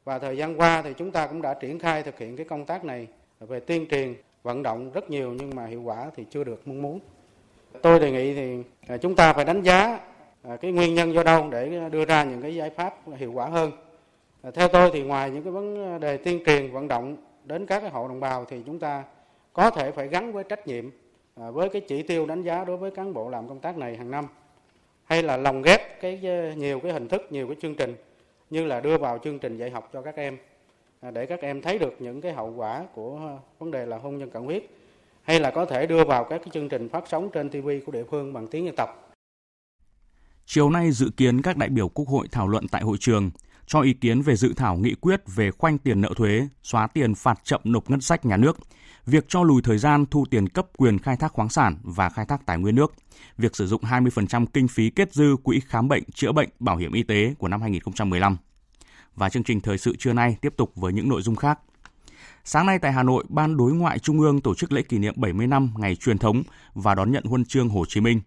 Và 0.04 0.18
thời 0.18 0.36
gian 0.36 0.60
qua 0.60 0.82
thì 0.82 0.90
chúng 0.98 1.10
ta 1.10 1.26
cũng 1.26 1.42
đã 1.42 1.54
triển 1.54 1.78
khai 1.78 2.02
thực 2.02 2.18
hiện 2.18 2.36
cái 2.36 2.46
công 2.50 2.66
tác 2.66 2.84
này 2.84 3.06
về 3.40 3.60
tuyên 3.60 3.86
truyền 3.90 4.14
vận 4.42 4.62
động 4.62 4.90
rất 4.92 5.10
nhiều 5.10 5.34
nhưng 5.38 5.56
mà 5.56 5.66
hiệu 5.66 5.82
quả 5.82 6.10
thì 6.16 6.24
chưa 6.30 6.44
được 6.44 6.68
mong 6.68 6.82
muốn. 6.82 7.00
Tôi 7.82 8.00
đề 8.00 8.10
nghị 8.10 8.34
thì 8.34 8.62
à, 8.88 8.96
chúng 8.96 9.16
ta 9.16 9.32
phải 9.32 9.44
đánh 9.44 9.62
giá 9.62 10.00
à, 10.42 10.56
cái 10.56 10.72
nguyên 10.72 10.94
nhân 10.94 11.14
do 11.14 11.22
đâu 11.22 11.48
để 11.50 11.88
đưa 11.90 12.04
ra 12.04 12.24
những 12.24 12.42
cái 12.42 12.54
giải 12.54 12.70
pháp 12.70 12.94
hiệu 13.16 13.32
quả 13.32 13.46
hơn. 13.46 13.72
À, 14.42 14.50
theo 14.50 14.68
tôi 14.68 14.90
thì 14.92 15.02
ngoài 15.02 15.30
những 15.30 15.42
cái 15.42 15.52
vấn 15.52 16.00
đề 16.00 16.16
tuyên 16.16 16.42
truyền, 16.46 16.72
vận 16.72 16.88
động 16.88 17.16
đến 17.44 17.66
các 17.66 17.80
cái 17.80 17.90
hộ 17.90 18.08
đồng 18.08 18.20
bào 18.20 18.44
thì 18.44 18.62
chúng 18.66 18.78
ta 18.78 19.04
có 19.52 19.70
thể 19.70 19.90
phải 19.90 20.08
gắn 20.08 20.32
với 20.32 20.44
trách 20.44 20.66
nhiệm 20.66 20.90
với 21.36 21.68
cái 21.68 21.82
chỉ 21.88 22.02
tiêu 22.02 22.26
đánh 22.26 22.42
giá 22.42 22.64
đối 22.64 22.76
với 22.76 22.90
cán 22.90 23.14
bộ 23.14 23.28
làm 23.28 23.48
công 23.48 23.60
tác 23.60 23.78
này 23.78 23.96
hàng 23.96 24.10
năm 24.10 24.26
hay 25.04 25.22
là 25.22 25.36
lồng 25.36 25.62
ghép 25.62 26.00
cái 26.00 26.20
ờ, 26.24 26.52
nhiều 26.52 26.80
cái 26.80 26.92
hình 26.92 27.08
thức, 27.08 27.22
nhiều 27.30 27.46
cái 27.46 27.56
chương 27.62 27.74
trình 27.74 27.94
như 28.50 28.66
là 28.66 28.80
đưa 28.80 28.98
vào 28.98 29.18
chương 29.18 29.38
trình 29.38 29.56
dạy 29.56 29.70
học 29.70 29.90
cho 29.92 30.02
các 30.02 30.16
em 30.16 30.38
À, 31.02 31.10
để 31.10 31.26
các 31.26 31.40
em 31.40 31.62
thấy 31.62 31.78
được 31.78 31.96
những 31.98 32.20
cái 32.20 32.32
hậu 32.32 32.54
quả 32.56 32.84
của 32.94 33.16
ờ, 33.16 33.38
vấn 33.58 33.70
đề 33.70 33.86
là 33.86 33.98
hôn 33.98 34.18
nhân 34.18 34.30
cận 34.30 34.44
huyết 34.44 34.62
hay 35.22 35.40
là 35.40 35.50
có 35.50 35.66
thể 35.66 35.86
đưa 35.86 36.04
vào 36.04 36.24
các 36.24 36.38
cái 36.38 36.48
chương 36.54 36.68
trình 36.68 36.88
phát 36.88 37.04
sóng 37.10 37.28
trên 37.32 37.50
TV 37.50 37.68
của 37.86 37.92
địa 37.92 38.04
phương 38.10 38.32
bằng 38.32 38.46
tiếng 38.46 38.64
dân 38.64 38.76
tộc. 38.76 39.14
Chiều 40.46 40.70
nay 40.70 40.92
dự 40.92 41.10
kiến 41.16 41.42
các 41.42 41.56
đại 41.56 41.68
biểu 41.68 41.88
Quốc 41.88 42.08
hội 42.08 42.28
thảo 42.32 42.48
luận 42.48 42.68
tại 42.68 42.82
hội 42.82 42.96
trường 43.00 43.30
cho 43.66 43.80
ý 43.80 43.92
kiến 43.92 44.22
về 44.22 44.36
dự 44.36 44.52
thảo 44.56 44.76
nghị 44.76 44.94
quyết 44.94 45.20
về 45.36 45.50
khoanh 45.50 45.78
tiền 45.78 46.00
nợ 46.00 46.10
thuế, 46.16 46.48
xóa 46.62 46.86
tiền 46.86 47.14
phạt 47.14 47.38
chậm 47.44 47.60
nộp 47.64 47.90
ngân 47.90 48.00
sách 48.00 48.24
nhà 48.24 48.36
nước, 48.36 48.56
việc 49.06 49.24
cho 49.28 49.42
lùi 49.42 49.62
thời 49.62 49.78
gian 49.78 50.06
thu 50.06 50.24
tiền 50.30 50.48
cấp 50.48 50.66
quyền 50.76 50.98
khai 50.98 51.16
thác 51.16 51.32
khoáng 51.32 51.48
sản 51.48 51.76
và 51.82 52.08
khai 52.08 52.24
thác 52.28 52.46
tài 52.46 52.58
nguyên 52.58 52.74
nước, 52.74 52.92
việc 53.38 53.56
sử 53.56 53.66
dụng 53.66 53.82
20% 53.82 54.46
kinh 54.46 54.68
phí 54.68 54.90
kết 54.90 55.12
dư 55.12 55.36
quỹ 55.42 55.60
khám 55.60 55.88
bệnh, 55.88 56.02
chữa 56.14 56.32
bệnh, 56.32 56.48
bảo 56.58 56.76
hiểm 56.76 56.92
y 56.92 57.02
tế 57.02 57.34
của 57.38 57.48
năm 57.48 57.62
2015 57.62 58.36
và 59.16 59.28
chương 59.28 59.44
trình 59.44 59.60
thời 59.60 59.78
sự 59.78 59.96
trưa 59.96 60.12
nay 60.12 60.36
tiếp 60.40 60.54
tục 60.56 60.72
với 60.76 60.92
những 60.92 61.08
nội 61.08 61.22
dung 61.22 61.36
khác. 61.36 61.58
Sáng 62.44 62.66
nay 62.66 62.78
tại 62.78 62.92
Hà 62.92 63.02
Nội, 63.02 63.24
Ban 63.28 63.56
Đối 63.56 63.72
ngoại 63.72 63.98
Trung 63.98 64.20
ương 64.20 64.40
tổ 64.40 64.54
chức 64.54 64.72
lễ 64.72 64.82
kỷ 64.82 64.98
niệm 64.98 65.14
70 65.16 65.46
năm 65.46 65.70
ngày 65.76 65.96
truyền 65.96 66.18
thống 66.18 66.42
và 66.74 66.94
đón 66.94 67.12
nhận 67.12 67.24
huân 67.24 67.44
chương 67.44 67.68
Hồ 67.68 67.84
Chí 67.88 68.00
Minh. 68.00 68.20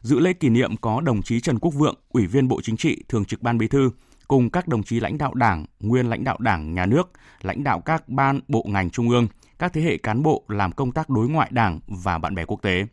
Dự 0.00 0.18
lễ 0.18 0.32
kỷ 0.32 0.48
niệm 0.48 0.76
có 0.76 1.00
đồng 1.00 1.22
chí 1.22 1.40
Trần 1.40 1.58
Quốc 1.58 1.74
Vượng, 1.74 1.94
Ủy 2.08 2.26
viên 2.26 2.48
Bộ 2.48 2.60
Chính 2.62 2.76
trị, 2.76 3.04
Thường 3.08 3.24
trực 3.24 3.42
Ban 3.42 3.58
Bí 3.58 3.68
thư, 3.68 3.90
cùng 4.28 4.50
các 4.50 4.68
đồng 4.68 4.82
chí 4.82 5.00
lãnh 5.00 5.18
đạo 5.18 5.34
Đảng, 5.34 5.66
nguyên 5.80 6.10
lãnh 6.10 6.24
đạo 6.24 6.36
Đảng, 6.40 6.74
Nhà 6.74 6.86
nước, 6.86 7.10
lãnh 7.42 7.64
đạo 7.64 7.80
các 7.80 8.08
ban, 8.08 8.40
bộ 8.48 8.66
ngành 8.68 8.90
trung 8.90 9.08
ương, 9.08 9.28
các 9.58 9.72
thế 9.72 9.80
hệ 9.80 9.96
cán 9.96 10.22
bộ 10.22 10.44
làm 10.48 10.72
công 10.72 10.92
tác 10.92 11.10
đối 11.10 11.28
ngoại 11.28 11.48
Đảng 11.52 11.80
và 11.86 12.18
bạn 12.18 12.34
bè 12.34 12.44
quốc 12.44 12.62
tế. 12.62 12.86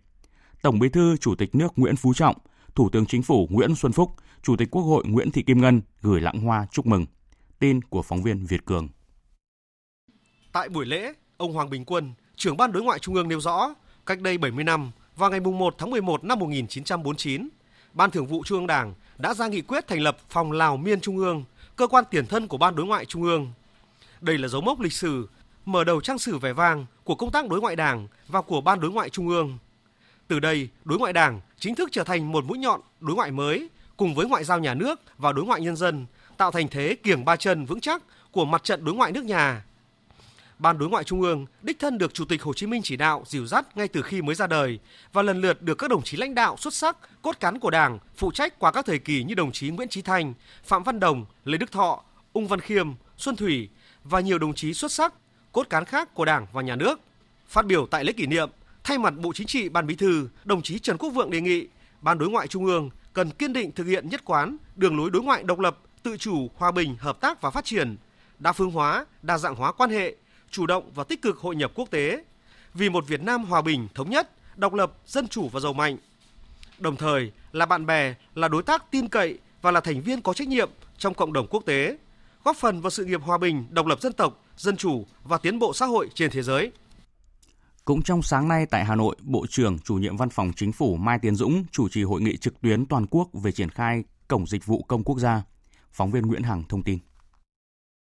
Tổng 0.61 0.79
Bí 0.79 0.89
thư 0.89 1.17
Chủ 1.17 1.35
tịch 1.35 1.55
nước 1.55 1.73
Nguyễn 1.75 1.95
Phú 1.95 2.13
Trọng, 2.13 2.35
Thủ 2.75 2.89
tướng 2.89 3.05
Chính 3.05 3.23
phủ 3.23 3.47
Nguyễn 3.49 3.75
Xuân 3.75 3.91
Phúc, 3.91 4.11
Chủ 4.43 4.55
tịch 4.55 4.71
Quốc 4.71 4.81
hội 4.81 5.03
Nguyễn 5.07 5.31
Thị 5.31 5.41
Kim 5.41 5.61
Ngân 5.61 5.81
gửi 6.01 6.21
lãng 6.21 6.39
hoa 6.39 6.67
chúc 6.71 6.85
mừng. 6.85 7.05
Tin 7.59 7.81
của 7.81 8.01
phóng 8.01 8.23
viên 8.23 8.45
Việt 8.45 8.65
Cường. 8.65 8.89
Tại 10.51 10.69
buổi 10.69 10.85
lễ, 10.85 11.13
ông 11.37 11.53
Hoàng 11.53 11.69
Bình 11.69 11.85
Quân, 11.85 12.13
trưởng 12.35 12.57
ban 12.57 12.71
đối 12.71 12.83
ngoại 12.83 12.99
Trung 12.99 13.15
ương 13.15 13.27
nêu 13.27 13.39
rõ, 13.39 13.73
cách 14.05 14.21
đây 14.21 14.37
70 14.37 14.63
năm, 14.63 14.91
vào 15.15 15.29
ngày 15.29 15.39
1 15.39 15.75
tháng 15.77 15.91
11 15.91 16.23
năm 16.23 16.39
1949, 16.39 17.49
Ban 17.93 18.11
Thường 18.11 18.25
vụ 18.25 18.43
Trung 18.45 18.57
ương 18.57 18.67
Đảng 18.67 18.93
đã 19.17 19.33
ra 19.33 19.47
nghị 19.47 19.61
quyết 19.61 19.87
thành 19.87 20.01
lập 20.01 20.17
Phòng 20.29 20.51
Lào 20.51 20.77
Miên 20.77 21.01
Trung 21.01 21.17
ương, 21.17 21.43
cơ 21.75 21.87
quan 21.87 22.03
tiền 22.09 22.25
thân 22.25 22.47
của 22.47 22.57
Ban 22.57 22.75
đối 22.75 22.85
ngoại 22.85 23.05
Trung 23.05 23.23
ương. 23.23 23.51
Đây 24.21 24.37
là 24.37 24.47
dấu 24.47 24.61
mốc 24.61 24.79
lịch 24.79 24.93
sử, 24.93 25.29
mở 25.65 25.83
đầu 25.83 26.01
trang 26.01 26.19
sử 26.19 26.37
vẻ 26.37 26.53
vang 26.53 26.85
của 27.03 27.15
công 27.15 27.31
tác 27.31 27.49
đối 27.49 27.61
ngoại 27.61 27.75
Đảng 27.75 28.07
và 28.27 28.41
của 28.41 28.61
Ban 28.61 28.79
đối 28.79 28.91
ngoại 28.91 29.09
Trung 29.09 29.29
ương. 29.29 29.57
Từ 30.27 30.39
đây, 30.39 30.69
đối 30.85 30.99
ngoại 30.99 31.13
Đảng 31.13 31.41
chính 31.59 31.75
thức 31.75 31.89
trở 31.91 32.03
thành 32.03 32.31
một 32.31 32.45
mũi 32.45 32.57
nhọn 32.57 32.81
đối 32.99 33.15
ngoại 33.15 33.31
mới 33.31 33.69
cùng 33.97 34.15
với 34.15 34.27
ngoại 34.27 34.43
giao 34.43 34.59
nhà 34.59 34.73
nước 34.73 35.01
và 35.17 35.31
đối 35.31 35.45
ngoại 35.45 35.61
nhân 35.61 35.75
dân 35.75 36.05
tạo 36.37 36.51
thành 36.51 36.67
thế 36.67 36.95
kiềng 37.03 37.25
ba 37.25 37.35
chân 37.35 37.65
vững 37.65 37.81
chắc 37.81 38.01
của 38.31 38.45
mặt 38.45 38.63
trận 38.63 38.85
đối 38.85 38.95
ngoại 38.95 39.11
nước 39.11 39.23
nhà. 39.23 39.63
Ban 40.59 40.77
đối 40.77 40.89
ngoại 40.89 41.03
Trung 41.03 41.21
ương 41.21 41.45
đích 41.61 41.79
thân 41.79 41.97
được 41.97 42.13
Chủ 42.13 42.25
tịch 42.25 42.43
Hồ 42.43 42.53
Chí 42.53 42.67
Minh 42.67 42.81
chỉ 42.83 42.97
đạo 42.97 43.23
dìu 43.25 43.45
dắt 43.45 43.77
ngay 43.77 43.87
từ 43.87 44.01
khi 44.01 44.21
mới 44.21 44.35
ra 44.35 44.47
đời 44.47 44.79
và 45.13 45.21
lần 45.21 45.41
lượt 45.41 45.61
được 45.61 45.75
các 45.75 45.89
đồng 45.89 46.03
chí 46.03 46.17
lãnh 46.17 46.35
đạo 46.35 46.57
xuất 46.57 46.73
sắc, 46.73 46.97
cốt 47.21 47.39
cán 47.39 47.59
của 47.59 47.69
Đảng 47.69 47.99
phụ 48.15 48.31
trách 48.31 48.59
qua 48.59 48.71
các 48.71 48.85
thời 48.85 48.99
kỳ 48.99 49.23
như 49.23 49.35
đồng 49.35 49.51
chí 49.51 49.69
Nguyễn 49.69 49.89
Chí 49.89 50.01
Thành, 50.01 50.33
Phạm 50.63 50.83
Văn 50.83 50.99
Đồng, 50.99 51.25
Lê 51.45 51.57
Đức 51.57 51.71
Thọ, 51.71 52.03
Ung 52.33 52.47
Văn 52.47 52.59
Khiêm, 52.59 52.91
Xuân 53.17 53.35
Thủy 53.35 53.69
và 54.03 54.19
nhiều 54.19 54.37
đồng 54.37 54.53
chí 54.53 54.73
xuất 54.73 54.91
sắc, 54.91 55.13
cốt 55.51 55.69
cán 55.69 55.85
khác 55.85 56.13
của 56.13 56.25
Đảng 56.25 56.47
và 56.53 56.61
Nhà 56.61 56.75
nước. 56.75 56.99
Phát 57.47 57.65
biểu 57.65 57.87
tại 57.91 58.03
lễ 58.03 58.13
kỷ 58.13 58.25
niệm, 58.25 58.49
thay 58.83 58.97
mặt 58.97 59.13
Bộ 59.17 59.33
Chính 59.33 59.47
trị 59.47 59.69
Ban 59.69 59.87
Bí 59.87 59.95
thư, 59.95 60.29
đồng 60.43 60.61
chí 60.61 60.79
Trần 60.79 60.97
Quốc 60.97 61.09
Vượng 61.09 61.31
đề 61.31 61.41
nghị 61.41 61.67
Ban 62.01 62.17
đối 62.17 62.29
ngoại 62.29 62.47
Trung 62.47 62.65
ương 62.65 62.89
cần 63.13 63.31
kiên 63.31 63.53
định 63.53 63.71
thực 63.71 63.83
hiện 63.83 64.09
nhất 64.09 64.21
quán 64.25 64.57
đường 64.75 64.97
lối 64.97 65.09
đối 65.09 65.23
ngoại 65.23 65.43
độc 65.43 65.59
lập, 65.59 65.77
tự 66.05 66.17
chủ, 66.17 66.49
hòa 66.55 66.71
bình, 66.71 66.95
hợp 66.99 67.21
tác 67.21 67.41
và 67.41 67.49
phát 67.49 67.65
triển, 67.65 67.97
đa 68.39 68.53
phương 68.53 68.71
hóa, 68.71 69.05
đa 69.21 69.37
dạng 69.37 69.55
hóa 69.55 69.71
quan 69.71 69.89
hệ, 69.89 70.15
chủ 70.49 70.65
động 70.65 70.91
và 70.95 71.03
tích 71.03 71.21
cực 71.21 71.37
hội 71.37 71.55
nhập 71.55 71.71
quốc 71.75 71.91
tế, 71.91 72.23
vì 72.73 72.89
một 72.89 73.07
Việt 73.07 73.21
Nam 73.21 73.45
hòa 73.45 73.61
bình, 73.61 73.87
thống 73.95 74.09
nhất, 74.09 74.31
độc 74.57 74.73
lập, 74.73 74.93
dân 75.05 75.27
chủ 75.27 75.49
và 75.49 75.59
giàu 75.59 75.73
mạnh. 75.73 75.97
Đồng 76.79 76.95
thời 76.95 77.31
là 77.51 77.65
bạn 77.65 77.85
bè, 77.85 78.13
là 78.35 78.47
đối 78.47 78.63
tác 78.63 78.91
tin 78.91 79.07
cậy 79.07 79.39
và 79.61 79.71
là 79.71 79.79
thành 79.79 80.01
viên 80.01 80.21
có 80.21 80.33
trách 80.33 80.47
nhiệm 80.47 80.69
trong 80.97 81.13
cộng 81.13 81.33
đồng 81.33 81.47
quốc 81.47 81.63
tế, 81.65 81.97
góp 82.43 82.57
phần 82.57 82.81
vào 82.81 82.89
sự 82.89 83.05
nghiệp 83.05 83.21
hòa 83.21 83.37
bình, 83.37 83.65
độc 83.69 83.85
lập 83.85 84.01
dân 84.01 84.13
tộc, 84.13 84.43
dân 84.57 84.77
chủ 84.77 85.05
và 85.23 85.37
tiến 85.37 85.59
bộ 85.59 85.73
xã 85.73 85.85
hội 85.85 86.09
trên 86.13 86.31
thế 86.31 86.41
giới. 86.41 86.71
Cũng 87.85 88.01
trong 88.01 88.21
sáng 88.21 88.47
nay 88.47 88.65
tại 88.65 88.85
Hà 88.85 88.95
Nội, 88.95 89.15
Bộ 89.21 89.45
trưởng 89.49 89.79
chủ 89.79 89.95
nhiệm 89.95 90.17
Văn 90.17 90.29
phòng 90.29 90.51
Chính 90.55 90.71
phủ 90.71 90.95
Mai 90.95 91.19
Tiến 91.21 91.35
Dũng 91.35 91.63
chủ 91.71 91.89
trì 91.89 92.03
hội 92.03 92.21
nghị 92.21 92.37
trực 92.37 92.61
tuyến 92.61 92.85
toàn 92.85 93.05
quốc 93.07 93.29
về 93.33 93.51
triển 93.51 93.69
khai 93.69 94.03
Cổng 94.27 94.47
Dịch 94.47 94.65
vụ 94.65 94.83
Công 94.87 95.03
Quốc 95.03 95.19
gia. 95.19 95.43
Phóng 95.95 96.11
viên 96.11 96.27
Nguyễn 96.27 96.43
Hằng 96.43 96.63
thông 96.69 96.83
tin. 96.83 96.99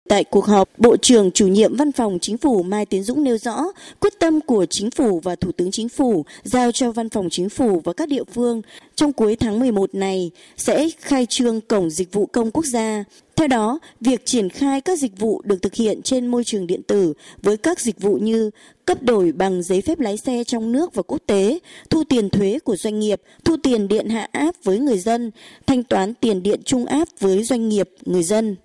Tại 0.08 0.24
cuộc 0.24 0.44
họp, 0.44 0.68
Bộ 0.78 0.96
trưởng 0.96 1.30
chủ 1.30 1.46
nhiệm 1.46 1.76
Văn 1.76 1.92
phòng 1.92 2.18
Chính 2.20 2.38
phủ 2.38 2.62
Mai 2.62 2.86
Tiến 2.86 3.02
Dũng 3.02 3.24
nêu 3.24 3.38
rõ 3.38 3.64
quyết 4.00 4.18
tâm 4.18 4.40
của 4.40 4.66
Chính 4.66 4.90
phủ 4.90 5.20
và 5.20 5.36
Thủ 5.36 5.52
tướng 5.52 5.70
Chính 5.70 5.88
phủ 5.88 6.24
giao 6.42 6.72
cho 6.72 6.92
Văn 6.92 7.08
phòng 7.08 7.30
Chính 7.30 7.48
phủ 7.48 7.80
và 7.84 7.92
các 7.92 8.08
địa 8.08 8.24
phương 8.24 8.62
trong 8.94 9.12
cuối 9.12 9.36
tháng 9.36 9.60
11 9.60 9.94
này 9.94 10.30
sẽ 10.56 10.88
khai 11.00 11.26
trương 11.26 11.60
Cổng 11.60 11.90
Dịch 11.90 12.12
vụ 12.12 12.26
Công 12.26 12.50
Quốc 12.50 12.64
gia. 12.64 13.04
Theo 13.36 13.48
đó, 13.48 13.78
việc 14.00 14.26
triển 14.26 14.48
khai 14.48 14.80
các 14.80 14.98
dịch 14.98 15.18
vụ 15.18 15.42
được 15.44 15.62
thực 15.62 15.74
hiện 15.74 16.02
trên 16.02 16.26
môi 16.26 16.44
trường 16.44 16.66
điện 16.66 16.82
tử 16.82 17.12
với 17.42 17.56
các 17.56 17.80
dịch 17.80 18.00
vụ 18.00 18.14
như 18.14 18.50
cấp 18.84 19.02
đổi 19.02 19.32
bằng 19.32 19.62
giấy 19.62 19.82
phép 19.82 20.00
lái 20.00 20.16
xe 20.16 20.44
trong 20.44 20.72
nước 20.72 20.94
và 20.94 21.02
quốc 21.02 21.18
tế, 21.26 21.58
thu 21.90 22.04
tiền 22.04 22.30
thuế 22.30 22.58
của 22.64 22.76
doanh 22.76 22.98
nghiệp, 22.98 23.20
thu 23.44 23.56
tiền 23.62 23.88
điện 23.88 24.08
hạ 24.08 24.28
áp 24.32 24.54
với 24.64 24.78
người 24.78 24.98
dân, 24.98 25.30
thanh 25.66 25.82
toán 25.82 26.14
tiền 26.14 26.42
điện 26.42 26.60
trung 26.64 26.86
áp 26.86 27.08
với 27.20 27.44
doanh 27.44 27.68
nghiệp, 27.68 27.90
người 28.04 28.22
dân. 28.22 28.56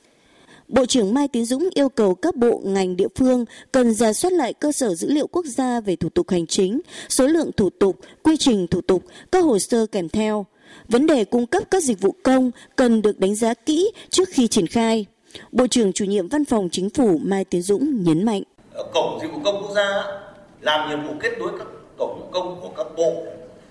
Bộ 0.68 0.86
trưởng 0.86 1.14
Mai 1.14 1.28
Tiến 1.28 1.46
Dũng 1.46 1.70
yêu 1.74 1.90
cầu 1.90 2.16
các 2.16 2.36
bộ 2.36 2.62
ngành 2.64 2.96
địa 2.96 3.08
phương 3.16 3.46
cần 3.72 3.94
ra 3.94 4.14
soát 4.14 4.34
lại 4.34 4.54
cơ 4.54 4.72
sở 4.72 4.96
dữ 4.96 5.12
liệu 5.12 5.28
quốc 5.28 5.46
gia 5.46 5.80
về 5.80 5.96
thủ 5.96 6.10
tục 6.10 6.30
hành 6.30 6.48
chính, 6.48 6.82
số 7.10 7.28
lượng 7.28 7.52
thủ 7.58 7.70
tục, 7.70 8.00
quy 8.24 8.38
trình 8.38 8.68
thủ 8.68 8.82
tục, 8.82 9.04
các 9.32 9.44
hồ 9.44 9.60
sơ 9.60 9.86
kèm 9.86 10.10
theo. 10.10 10.46
Vấn 10.88 11.06
đề 11.06 11.26
cung 11.26 11.46
cấp 11.46 11.64
các 11.72 11.84
dịch 11.84 12.02
vụ 12.02 12.16
công 12.24 12.52
cần 12.76 13.02
được 13.02 13.20
đánh 13.20 13.36
giá 13.36 13.54
kỹ 13.54 13.92
trước 14.10 14.30
khi 14.32 14.48
triển 14.48 14.68
khai. 14.68 15.06
Bộ 15.52 15.68
trưởng 15.68 15.94
chủ 15.94 16.06
nhiệm 16.06 16.28
Văn 16.28 16.46
phòng 16.46 16.70
Chính 16.72 16.90
phủ 16.90 17.20
Mai 17.24 17.46
Tiến 17.46 17.62
Dũng 17.62 18.04
nhấn 18.04 18.26
mạnh. 18.26 18.44
Cổng 18.94 19.20
dịch 19.22 19.32
vụ 19.32 19.40
công 19.46 19.62
quốc 19.62 19.72
gia 19.76 20.04
làm 20.62 20.90
nhiệm 20.90 21.08
vụ 21.08 21.14
kết 21.20 21.32
nối 21.40 21.52
các 21.60 21.68
cổng 21.98 22.30
công 22.32 22.60
của 22.62 22.70
các 22.78 22.88
bộ, 22.98 23.14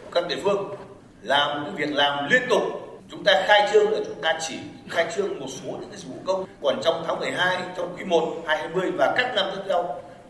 của 0.05 0.11
các 0.13 0.29
địa 0.29 0.39
phương, 0.45 0.75
làm 1.23 1.65
những 1.65 1.77
việc 1.77 1.97
làm 1.97 2.31
liên 2.31 2.43
tục 2.51 2.86
chúng 3.11 3.25
ta 3.25 3.43
khai 3.47 3.69
trương 3.73 3.91
là 3.91 3.99
chúng 4.07 4.23
ta 4.23 4.39
chỉ 4.49 4.59
khai 4.89 5.07
trương 5.17 5.41
một 5.41 5.47
số 5.49 5.71
những 5.71 5.91
cái 5.91 5.99
dịch 5.99 6.09
vụ 6.09 6.17
công. 6.27 6.45
Còn 6.63 6.81
trong 6.83 7.05
tháng 7.07 7.21
12 7.21 7.57
trong 7.77 7.97
quý 7.97 8.05
1 8.05 8.43
2020 8.47 8.91
và 8.99 9.15
các 9.17 9.35
năm 9.35 9.47
tiếp 9.55 9.63
theo, 9.69 9.85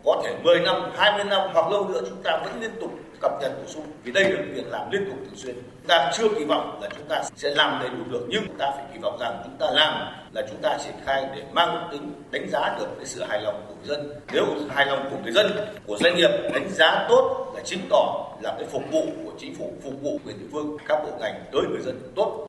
có 0.05 0.21
thể 0.23 0.35
10 0.43 0.59
năm 0.59 0.91
20 0.97 1.23
năm 1.23 1.41
hoặc 1.53 1.71
lâu 1.71 1.87
nữa 1.87 2.01
chúng 2.09 2.23
ta 2.23 2.37
vẫn 2.43 2.61
liên 2.61 2.71
tục 2.81 2.91
cập 3.21 3.31
nhật 3.41 3.51
bổ 3.57 3.67
sung. 3.67 3.85
Vì 4.03 4.11
đây 4.11 4.23
là 4.23 4.41
việc 4.53 4.67
làm 4.67 4.91
liên 4.91 5.05
tục 5.09 5.19
thường 5.25 5.35
xuyên. 5.35 5.55
Chúng 5.55 5.87
ta 5.87 6.11
chưa 6.13 6.27
kỳ 6.39 6.45
vọng 6.45 6.79
là 6.81 6.89
chúng 6.97 7.07
ta 7.07 7.23
sẽ 7.35 7.49
làm 7.49 7.79
đầy 7.79 7.89
đủ 7.89 8.03
được, 8.11 8.25
nhưng 8.29 8.43
chúng 8.47 8.57
ta 8.57 8.71
phải 8.75 8.85
kỳ 8.93 8.99
vọng 8.99 9.17
rằng 9.19 9.41
chúng 9.43 9.57
ta 9.59 9.67
làm 9.71 10.13
là 10.33 10.41
chúng 10.49 10.61
ta 10.61 10.77
triển 10.83 10.93
khai 11.05 11.25
để 11.35 11.43
mang 11.51 11.87
tính 11.91 12.13
đánh 12.31 12.49
giá 12.51 12.75
được 12.79 12.87
cái 12.97 13.05
sự 13.05 13.23
hài 13.23 13.41
lòng 13.41 13.61
của 13.67 13.73
người 13.75 13.87
dân. 13.87 14.19
Nếu 14.33 14.45
hài 14.69 14.85
lòng 14.85 15.07
của 15.11 15.17
người 15.23 15.31
dân, 15.31 15.51
của 15.87 15.97
doanh 15.97 16.15
nghiệp 16.15 16.29
đánh 16.53 16.69
giá 16.69 17.05
tốt 17.09 17.53
là 17.55 17.61
chứng 17.63 17.81
tỏ 17.89 18.25
là 18.41 18.55
cái 18.57 18.65
phục 18.71 18.83
vụ 18.91 19.03
của 19.25 19.31
chính 19.39 19.55
phủ, 19.55 19.73
phục 19.83 19.93
vụ 20.01 20.19
quyền 20.25 20.39
địa 20.39 20.47
phương, 20.51 20.77
các 20.87 21.03
bộ 21.03 21.17
ngành 21.19 21.43
tới 21.51 21.61
người 21.69 21.81
dân 21.81 22.11
tốt. 22.15 22.46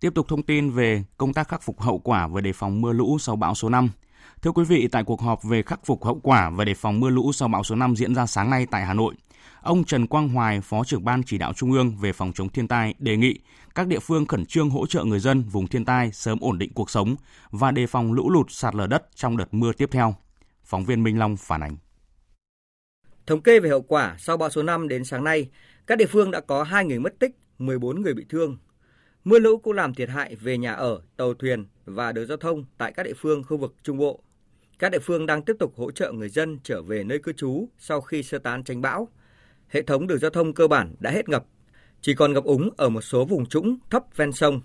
Tiếp 0.00 0.14
tục 0.14 0.28
thông 0.28 0.42
tin 0.42 0.70
về 0.70 1.04
công 1.16 1.32
tác 1.32 1.48
khắc 1.48 1.62
phục 1.62 1.80
hậu 1.80 1.98
quả 1.98 2.26
và 2.26 2.40
đề 2.40 2.52
phòng 2.52 2.80
mưa 2.80 2.92
lũ 2.92 3.18
sau 3.20 3.36
bão 3.36 3.54
số 3.54 3.68
5. 3.68 3.90
Thưa 4.42 4.52
quý 4.52 4.64
vị, 4.64 4.88
tại 4.92 5.04
cuộc 5.04 5.20
họp 5.20 5.44
về 5.44 5.62
khắc 5.62 5.86
phục 5.86 6.04
hậu 6.04 6.20
quả 6.22 6.50
và 6.50 6.64
đề 6.64 6.74
phòng 6.74 7.00
mưa 7.00 7.10
lũ 7.10 7.32
sau 7.32 7.48
bão 7.48 7.64
số 7.64 7.74
5 7.74 7.96
diễn 7.96 8.14
ra 8.14 8.26
sáng 8.26 8.50
nay 8.50 8.66
tại 8.70 8.84
Hà 8.84 8.94
Nội, 8.94 9.14
ông 9.62 9.84
Trần 9.84 10.06
Quang 10.06 10.28
Hoài, 10.28 10.60
Phó 10.60 10.84
trưởng 10.84 11.04
ban 11.04 11.22
chỉ 11.22 11.38
đạo 11.38 11.52
Trung 11.52 11.72
ương 11.72 11.96
về 11.96 12.12
phòng 12.12 12.32
chống 12.34 12.48
thiên 12.48 12.68
tai 12.68 12.94
đề 12.98 13.16
nghị 13.16 13.38
các 13.74 13.86
địa 13.86 13.98
phương 13.98 14.26
khẩn 14.26 14.46
trương 14.46 14.70
hỗ 14.70 14.86
trợ 14.86 15.04
người 15.04 15.20
dân 15.20 15.42
vùng 15.42 15.66
thiên 15.66 15.84
tai 15.84 16.12
sớm 16.12 16.38
ổn 16.40 16.58
định 16.58 16.72
cuộc 16.74 16.90
sống 16.90 17.16
và 17.50 17.70
đề 17.70 17.86
phòng 17.86 18.12
lũ 18.12 18.30
lụt 18.30 18.46
sạt 18.50 18.74
lở 18.74 18.86
đất 18.86 19.06
trong 19.14 19.36
đợt 19.36 19.54
mưa 19.54 19.72
tiếp 19.72 19.88
theo. 19.92 20.14
Phóng 20.64 20.84
viên 20.84 21.02
Minh 21.02 21.18
Long 21.18 21.36
phản 21.36 21.60
ánh. 21.60 21.76
Thống 23.26 23.42
kê 23.42 23.60
về 23.60 23.70
hậu 23.70 23.82
quả 23.82 24.16
sau 24.18 24.36
bão 24.36 24.50
số 24.50 24.62
5 24.62 24.88
đến 24.88 25.04
sáng 25.04 25.24
nay, 25.24 25.50
các 25.86 25.98
địa 25.98 26.06
phương 26.06 26.30
đã 26.30 26.40
có 26.40 26.62
2 26.62 26.84
người 26.84 26.98
mất 26.98 27.18
tích, 27.18 27.38
14 27.58 28.02
người 28.02 28.14
bị 28.14 28.26
thương, 28.28 28.56
Mưa 29.28 29.38
lũ 29.38 29.58
cũng 29.58 29.72
làm 29.72 29.94
thiệt 29.94 30.08
hại 30.08 30.34
về 30.34 30.58
nhà 30.58 30.72
ở, 30.72 31.00
tàu 31.16 31.34
thuyền 31.34 31.66
và 31.84 32.12
đường 32.12 32.26
giao 32.26 32.36
thông 32.36 32.64
tại 32.78 32.92
các 32.92 33.02
địa 33.02 33.12
phương 33.16 33.44
khu 33.44 33.56
vực 33.56 33.74
Trung 33.82 33.98
Bộ. 33.98 34.22
Các 34.78 34.92
địa 34.92 34.98
phương 34.98 35.26
đang 35.26 35.42
tiếp 35.42 35.56
tục 35.58 35.72
hỗ 35.76 35.90
trợ 35.90 36.12
người 36.12 36.28
dân 36.28 36.58
trở 36.62 36.82
về 36.82 37.04
nơi 37.04 37.18
cư 37.18 37.32
trú 37.32 37.68
sau 37.78 38.00
khi 38.00 38.22
sơ 38.22 38.38
tán 38.38 38.64
tránh 38.64 38.80
bão. 38.80 39.08
Hệ 39.68 39.82
thống 39.82 40.06
đường 40.06 40.18
giao 40.18 40.30
thông 40.30 40.54
cơ 40.54 40.68
bản 40.68 40.94
đã 41.00 41.10
hết 41.10 41.28
ngập, 41.28 41.46
chỉ 42.00 42.14
còn 42.14 42.32
ngập 42.32 42.44
úng 42.44 42.70
ở 42.76 42.88
một 42.88 43.00
số 43.00 43.24
vùng 43.24 43.46
trũng 43.46 43.78
thấp 43.90 44.02
ven 44.16 44.32
sông. 44.32 44.60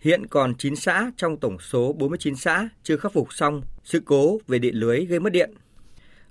Hiện 0.00 0.26
còn 0.26 0.54
9 0.54 0.76
xã 0.76 1.10
trong 1.16 1.36
tổng 1.36 1.58
số 1.58 1.92
49 1.92 2.36
xã 2.36 2.68
chưa 2.82 2.96
khắc 2.96 3.12
phục 3.12 3.32
xong 3.32 3.62
sự 3.84 4.02
cố 4.04 4.38
về 4.48 4.58
điện 4.58 4.74
lưới 4.74 5.04
gây 5.04 5.20
mất 5.20 5.32
điện. 5.32 5.54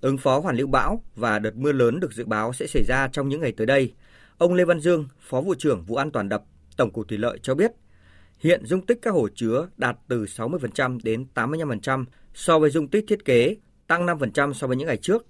Ứng 0.01 0.17
phó 0.17 0.39
hoàn 0.39 0.55
lưu 0.57 0.67
bão 0.67 1.03
và 1.15 1.39
đợt 1.39 1.55
mưa 1.55 1.71
lớn 1.71 1.99
được 1.99 2.13
dự 2.13 2.25
báo 2.25 2.53
sẽ 2.53 2.67
xảy 2.67 2.83
ra 2.87 3.07
trong 3.11 3.29
những 3.29 3.41
ngày 3.41 3.51
tới 3.51 3.67
đây. 3.67 3.93
Ông 4.37 4.53
Lê 4.53 4.65
Văn 4.65 4.79
Dương, 4.79 5.07
Phó 5.19 5.41
vụ 5.41 5.55
trưởng 5.55 5.83
vụ 5.83 5.95
an 5.95 6.11
toàn 6.11 6.29
đập 6.29 6.43
Tổng 6.77 6.91
cục 6.91 7.07
Thủy 7.07 7.17
lợi 7.17 7.39
cho 7.41 7.55
biết, 7.55 7.71
hiện 8.39 8.65
dung 8.65 8.85
tích 8.85 8.99
các 9.01 9.11
hồ 9.11 9.27
chứa 9.35 9.67
đạt 9.77 9.97
từ 10.07 10.25
60% 10.25 10.99
đến 11.03 11.25
85% 11.35 12.05
so 12.33 12.59
với 12.59 12.69
dung 12.69 12.87
tích 12.87 13.05
thiết 13.07 13.25
kế, 13.25 13.55
tăng 13.87 14.05
5% 14.05 14.53
so 14.53 14.67
với 14.67 14.77
những 14.77 14.87
ngày 14.87 14.97
trước. 14.97 15.25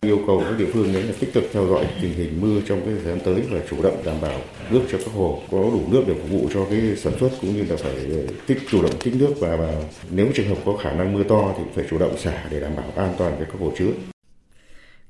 Yêu 0.00 0.18
cầu 0.26 0.40
các 0.44 0.58
địa 0.58 0.70
phương 0.72 0.92
đấy 0.92 1.02
là 1.02 1.12
tích 1.20 1.32
cực 1.34 1.44
theo 1.52 1.66
dõi 1.66 1.86
tình 2.02 2.12
hình 2.12 2.40
mưa 2.40 2.60
trong 2.66 2.80
cái 2.80 2.94
thời 2.94 3.04
gian 3.04 3.18
tới 3.24 3.42
và 3.50 3.60
chủ 3.70 3.82
động 3.82 4.02
đảm 4.04 4.16
bảo 4.22 4.40
nước 4.70 4.80
cho 4.90 4.98
các 4.98 5.12
hồ 5.14 5.42
có 5.50 5.58
đủ 5.58 5.82
nước 5.90 6.04
để 6.06 6.14
phục 6.14 6.30
vụ 6.30 6.48
cho 6.54 6.66
cái 6.70 6.96
sản 6.96 7.12
xuất 7.20 7.30
cũng 7.40 7.56
như 7.56 7.64
là 7.68 7.76
phải 7.76 8.26
tích 8.46 8.58
chủ 8.70 8.82
động 8.82 8.94
tích 9.04 9.14
nước 9.16 9.34
và, 9.40 9.56
và 9.56 9.82
nếu 10.10 10.28
trường 10.34 10.48
hợp 10.48 10.58
có 10.64 10.76
khả 10.76 10.92
năng 10.92 11.12
mưa 11.12 11.22
to 11.22 11.54
thì 11.58 11.64
phải 11.74 11.84
chủ 11.90 11.98
động 11.98 12.18
xả 12.18 12.48
để 12.50 12.60
đảm 12.60 12.76
bảo 12.76 12.92
an 12.96 13.14
toàn 13.18 13.38
về 13.38 13.46
các 13.52 13.60
hồ 13.60 13.72
chứa. 13.78 13.90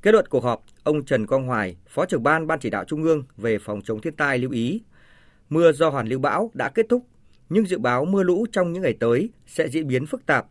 Kết 0.03 0.13
luận 0.13 0.27
cuộc 0.29 0.45
họp, 0.45 0.65
ông 0.83 1.05
Trần 1.05 1.27
Quang 1.27 1.47
Hoài, 1.47 1.77
Phó 1.89 2.07
trưởng 2.07 2.23
ban 2.23 2.47
Ban 2.47 2.59
chỉ 2.61 2.71
đạo 2.71 2.85
Trung 2.85 3.03
ương 3.03 3.23
về 3.37 3.59
phòng 3.59 3.81
chống 3.85 4.01
thiên 4.01 4.17
tai 4.17 4.39
lưu 4.39 4.51
ý 4.51 4.83
Mưa 5.51 5.73
do 5.73 5.91
hoàn 5.91 6.09
lưu 6.09 6.19
bão 6.19 6.51
đã 6.55 6.69
kết 6.69 6.87
thúc, 6.89 7.07
nhưng 7.49 7.67
dự 7.67 7.79
báo 7.79 8.05
mưa 8.05 8.23
lũ 8.23 8.47
trong 8.53 8.73
những 8.73 8.83
ngày 8.83 8.97
tới 9.01 9.31
sẽ 9.47 9.69
diễn 9.69 9.87
biến 9.87 10.07
phức 10.07 10.27
tạp. 10.27 10.47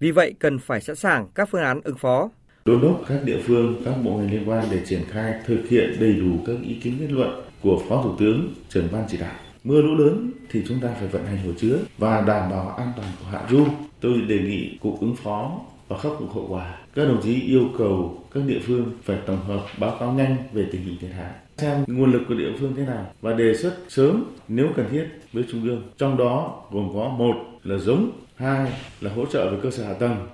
Vì 0.00 0.10
vậy 0.10 0.34
cần 0.38 0.58
phải 0.58 0.80
sẵn 0.80 0.96
sàng 0.96 1.28
các 1.34 1.48
phương 1.50 1.62
án 1.62 1.80
ứng 1.84 1.98
phó. 1.98 2.30
Đôn 2.64 2.80
đốc 2.82 3.02
các 3.08 3.20
địa 3.24 3.40
phương, 3.42 3.82
các 3.84 3.94
bộ 4.04 4.10
ngành 4.10 4.30
liên 4.30 4.48
quan 4.48 4.66
để 4.70 4.80
triển 4.86 5.04
khai 5.10 5.34
thực 5.46 5.68
hiện 5.68 5.96
đầy 6.00 6.12
đủ 6.12 6.30
các 6.46 6.56
ý 6.62 6.74
kiến 6.74 6.96
kết 7.00 7.10
luận 7.10 7.44
của 7.62 7.82
Phó 7.88 8.02
Thủ 8.02 8.16
tướng, 8.18 8.54
trưởng 8.68 8.88
ban 8.92 9.04
chỉ 9.08 9.16
đạo. 9.18 9.34
Mưa 9.64 9.82
lũ 9.82 9.94
lớn 9.94 10.30
thì 10.50 10.62
chúng 10.68 10.80
ta 10.80 10.94
phải 10.98 11.08
vận 11.08 11.26
hành 11.26 11.38
hồ 11.38 11.52
chứa 11.56 11.78
và 11.98 12.20
đảm 12.20 12.50
bảo 12.50 12.68
an 12.68 12.92
toàn 12.96 13.08
của 13.20 13.26
hạ 13.30 13.46
du. 13.50 13.66
Tôi 14.00 14.20
đề 14.28 14.38
nghị 14.38 14.78
Cục 14.80 15.00
ứng 15.00 15.16
phó 15.16 15.60
và 15.88 15.98
khắc 15.98 16.12
phục 16.18 16.34
hậu 16.34 16.46
quả. 16.48 16.78
Các 16.94 17.04
đồng 17.04 17.20
chí 17.22 17.42
yêu 17.42 17.68
cầu 17.78 18.24
các 18.34 18.42
địa 18.46 18.60
phương 18.66 18.92
phải 19.02 19.18
tổng 19.26 19.44
hợp 19.44 19.60
báo 19.78 19.96
cáo 20.00 20.12
nhanh 20.12 20.36
về 20.52 20.66
tình 20.72 20.82
hình 20.82 20.96
thiệt 21.00 21.10
hại 21.10 21.30
xem 21.58 21.84
nguồn 21.86 22.12
lực 22.12 22.22
của 22.28 22.34
địa 22.34 22.52
phương 22.60 22.74
thế 22.76 22.86
nào 22.86 23.12
và 23.20 23.32
đề 23.32 23.54
xuất 23.54 23.76
sớm 23.88 24.36
nếu 24.48 24.68
cần 24.76 24.86
thiết 24.90 25.08
với 25.32 25.44
trung 25.50 25.62
ương. 25.62 25.82
Trong 25.98 26.16
đó 26.16 26.62
gồm 26.70 26.90
có 26.94 27.08
một 27.08 27.34
là 27.62 27.78
giống, 27.78 28.10
hai 28.36 28.72
là 29.00 29.14
hỗ 29.14 29.26
trợ 29.26 29.50
về 29.50 29.58
cơ 29.62 29.70
sở 29.70 29.84
hạ 29.84 29.94
tầng. 29.94 30.26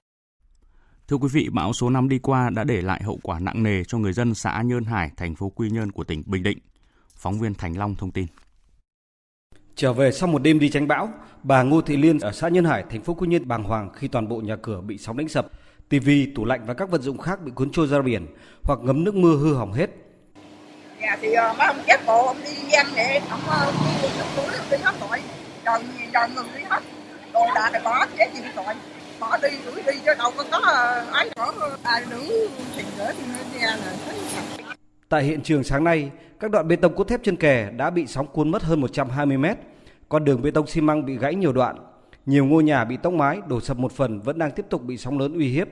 Thưa 1.08 1.16
quý 1.16 1.28
vị, 1.32 1.48
bão 1.52 1.72
số 1.72 1.90
5 1.90 2.08
đi 2.08 2.18
qua 2.18 2.50
đã 2.50 2.64
để 2.64 2.82
lại 2.82 3.02
hậu 3.02 3.18
quả 3.22 3.40
nặng 3.40 3.62
nề 3.62 3.84
cho 3.84 3.98
người 3.98 4.12
dân 4.12 4.34
xã 4.34 4.62
Nhơn 4.62 4.84
Hải, 4.84 5.10
thành 5.16 5.34
phố 5.34 5.48
Quy 5.48 5.70
Nhơn 5.70 5.92
của 5.92 6.04
tỉnh 6.04 6.22
Bình 6.26 6.42
Định. 6.42 6.58
Phóng 7.16 7.40
viên 7.40 7.54
Thành 7.54 7.78
Long 7.78 7.94
thông 7.94 8.10
tin. 8.10 8.26
Trở 9.76 9.92
về 9.92 10.12
sau 10.12 10.28
một 10.28 10.42
đêm 10.42 10.58
đi 10.58 10.68
tránh 10.68 10.88
bão, 10.88 11.08
bà 11.42 11.62
Ngô 11.62 11.80
Thị 11.80 11.96
Liên 11.96 12.18
ở 12.18 12.32
xã 12.32 12.48
Nhân 12.48 12.64
Hải, 12.64 12.84
thành 12.90 13.02
phố 13.02 13.14
Quy 13.14 13.28
Nhơn 13.28 13.48
bàng 13.48 13.64
hoàng 13.64 13.90
khi 13.94 14.08
toàn 14.08 14.28
bộ 14.28 14.40
nhà 14.40 14.56
cửa 14.56 14.80
bị 14.80 14.98
sóng 14.98 15.16
đánh 15.16 15.28
sập, 15.28 15.46
tivi, 15.88 16.26
tủ 16.34 16.44
lạnh 16.44 16.60
và 16.66 16.74
các 16.74 16.90
vật 16.90 17.02
dụng 17.02 17.18
khác 17.18 17.44
bị 17.44 17.52
cuốn 17.54 17.70
trôi 17.70 17.86
ra 17.86 18.02
biển 18.02 18.26
hoặc 18.62 18.78
ngấm 18.82 19.04
nước 19.04 19.14
mưa 19.14 19.36
hư 19.36 19.54
hỏng 19.54 19.72
hết 19.72 19.90
nhà 21.00 21.16
thì 21.20 21.32
ờ, 21.32 21.50
uh, 21.50 21.58
má 21.58 21.66
ông 21.66 21.82
cán 21.86 22.00
bộ 22.06 22.26
ông 22.26 22.36
đi 22.44 22.52
dân 22.72 22.86
vậy 22.94 23.20
ông 23.30 23.40
uh, 23.46 23.74
đi 24.02 24.08
chút 24.18 24.24
túi 24.36 24.46
đi 24.70 24.76
hết 24.84 24.94
rồi 25.00 25.20
rồi 25.64 25.78
trời 26.12 26.28
ngừng 26.34 26.48
đi 26.56 26.62
hết 26.68 26.80
đồ 27.32 27.46
đạc 27.54 27.70
này 27.72 27.82
bỏ 27.84 28.06
chết 28.18 28.28
gì 28.34 28.40
tội 28.56 28.74
bỏ 29.20 29.38
đi 29.42 29.48
đuổi 29.66 29.82
đi 29.86 29.92
chứ 30.04 30.14
đâu 30.18 30.32
có 30.36 30.44
có 30.50 30.58
ấy 31.12 31.30
nữa 31.36 31.76
ai 31.82 32.02
nữ 32.10 32.48
thì 32.76 32.82
nữa 32.98 33.12
thì 33.18 33.24
nó 33.28 33.58
nghe 33.58 33.66
là 33.66 33.92
Tại 35.08 35.22
hiện 35.22 35.42
trường 35.42 35.64
sáng 35.64 35.84
nay, 35.84 36.10
các 36.40 36.50
đoạn 36.50 36.68
bê 36.68 36.76
tông 36.76 36.94
cốt 36.94 37.04
thép 37.04 37.22
trên 37.22 37.36
kè 37.36 37.70
đã 37.76 37.90
bị 37.90 38.06
sóng 38.06 38.26
cuốn 38.26 38.50
mất 38.50 38.62
hơn 38.62 38.80
120 38.80 39.36
mét. 39.38 39.58
Con 40.08 40.24
đường 40.24 40.42
bê 40.42 40.50
tông 40.50 40.66
xi 40.66 40.80
măng 40.80 41.06
bị 41.06 41.18
gãy 41.18 41.34
nhiều 41.34 41.52
đoạn. 41.52 41.76
Nhiều 42.26 42.44
ngôi 42.44 42.62
nhà 42.64 42.84
bị 42.84 42.96
tốc 42.96 43.12
mái, 43.12 43.40
đổ 43.48 43.60
sập 43.60 43.78
một 43.78 43.92
phần 43.92 44.20
vẫn 44.20 44.38
đang 44.38 44.50
tiếp 44.50 44.66
tục 44.70 44.82
bị 44.82 44.96
sóng 44.96 45.18
lớn 45.18 45.38
uy 45.38 45.48
hiếp. 45.48 45.68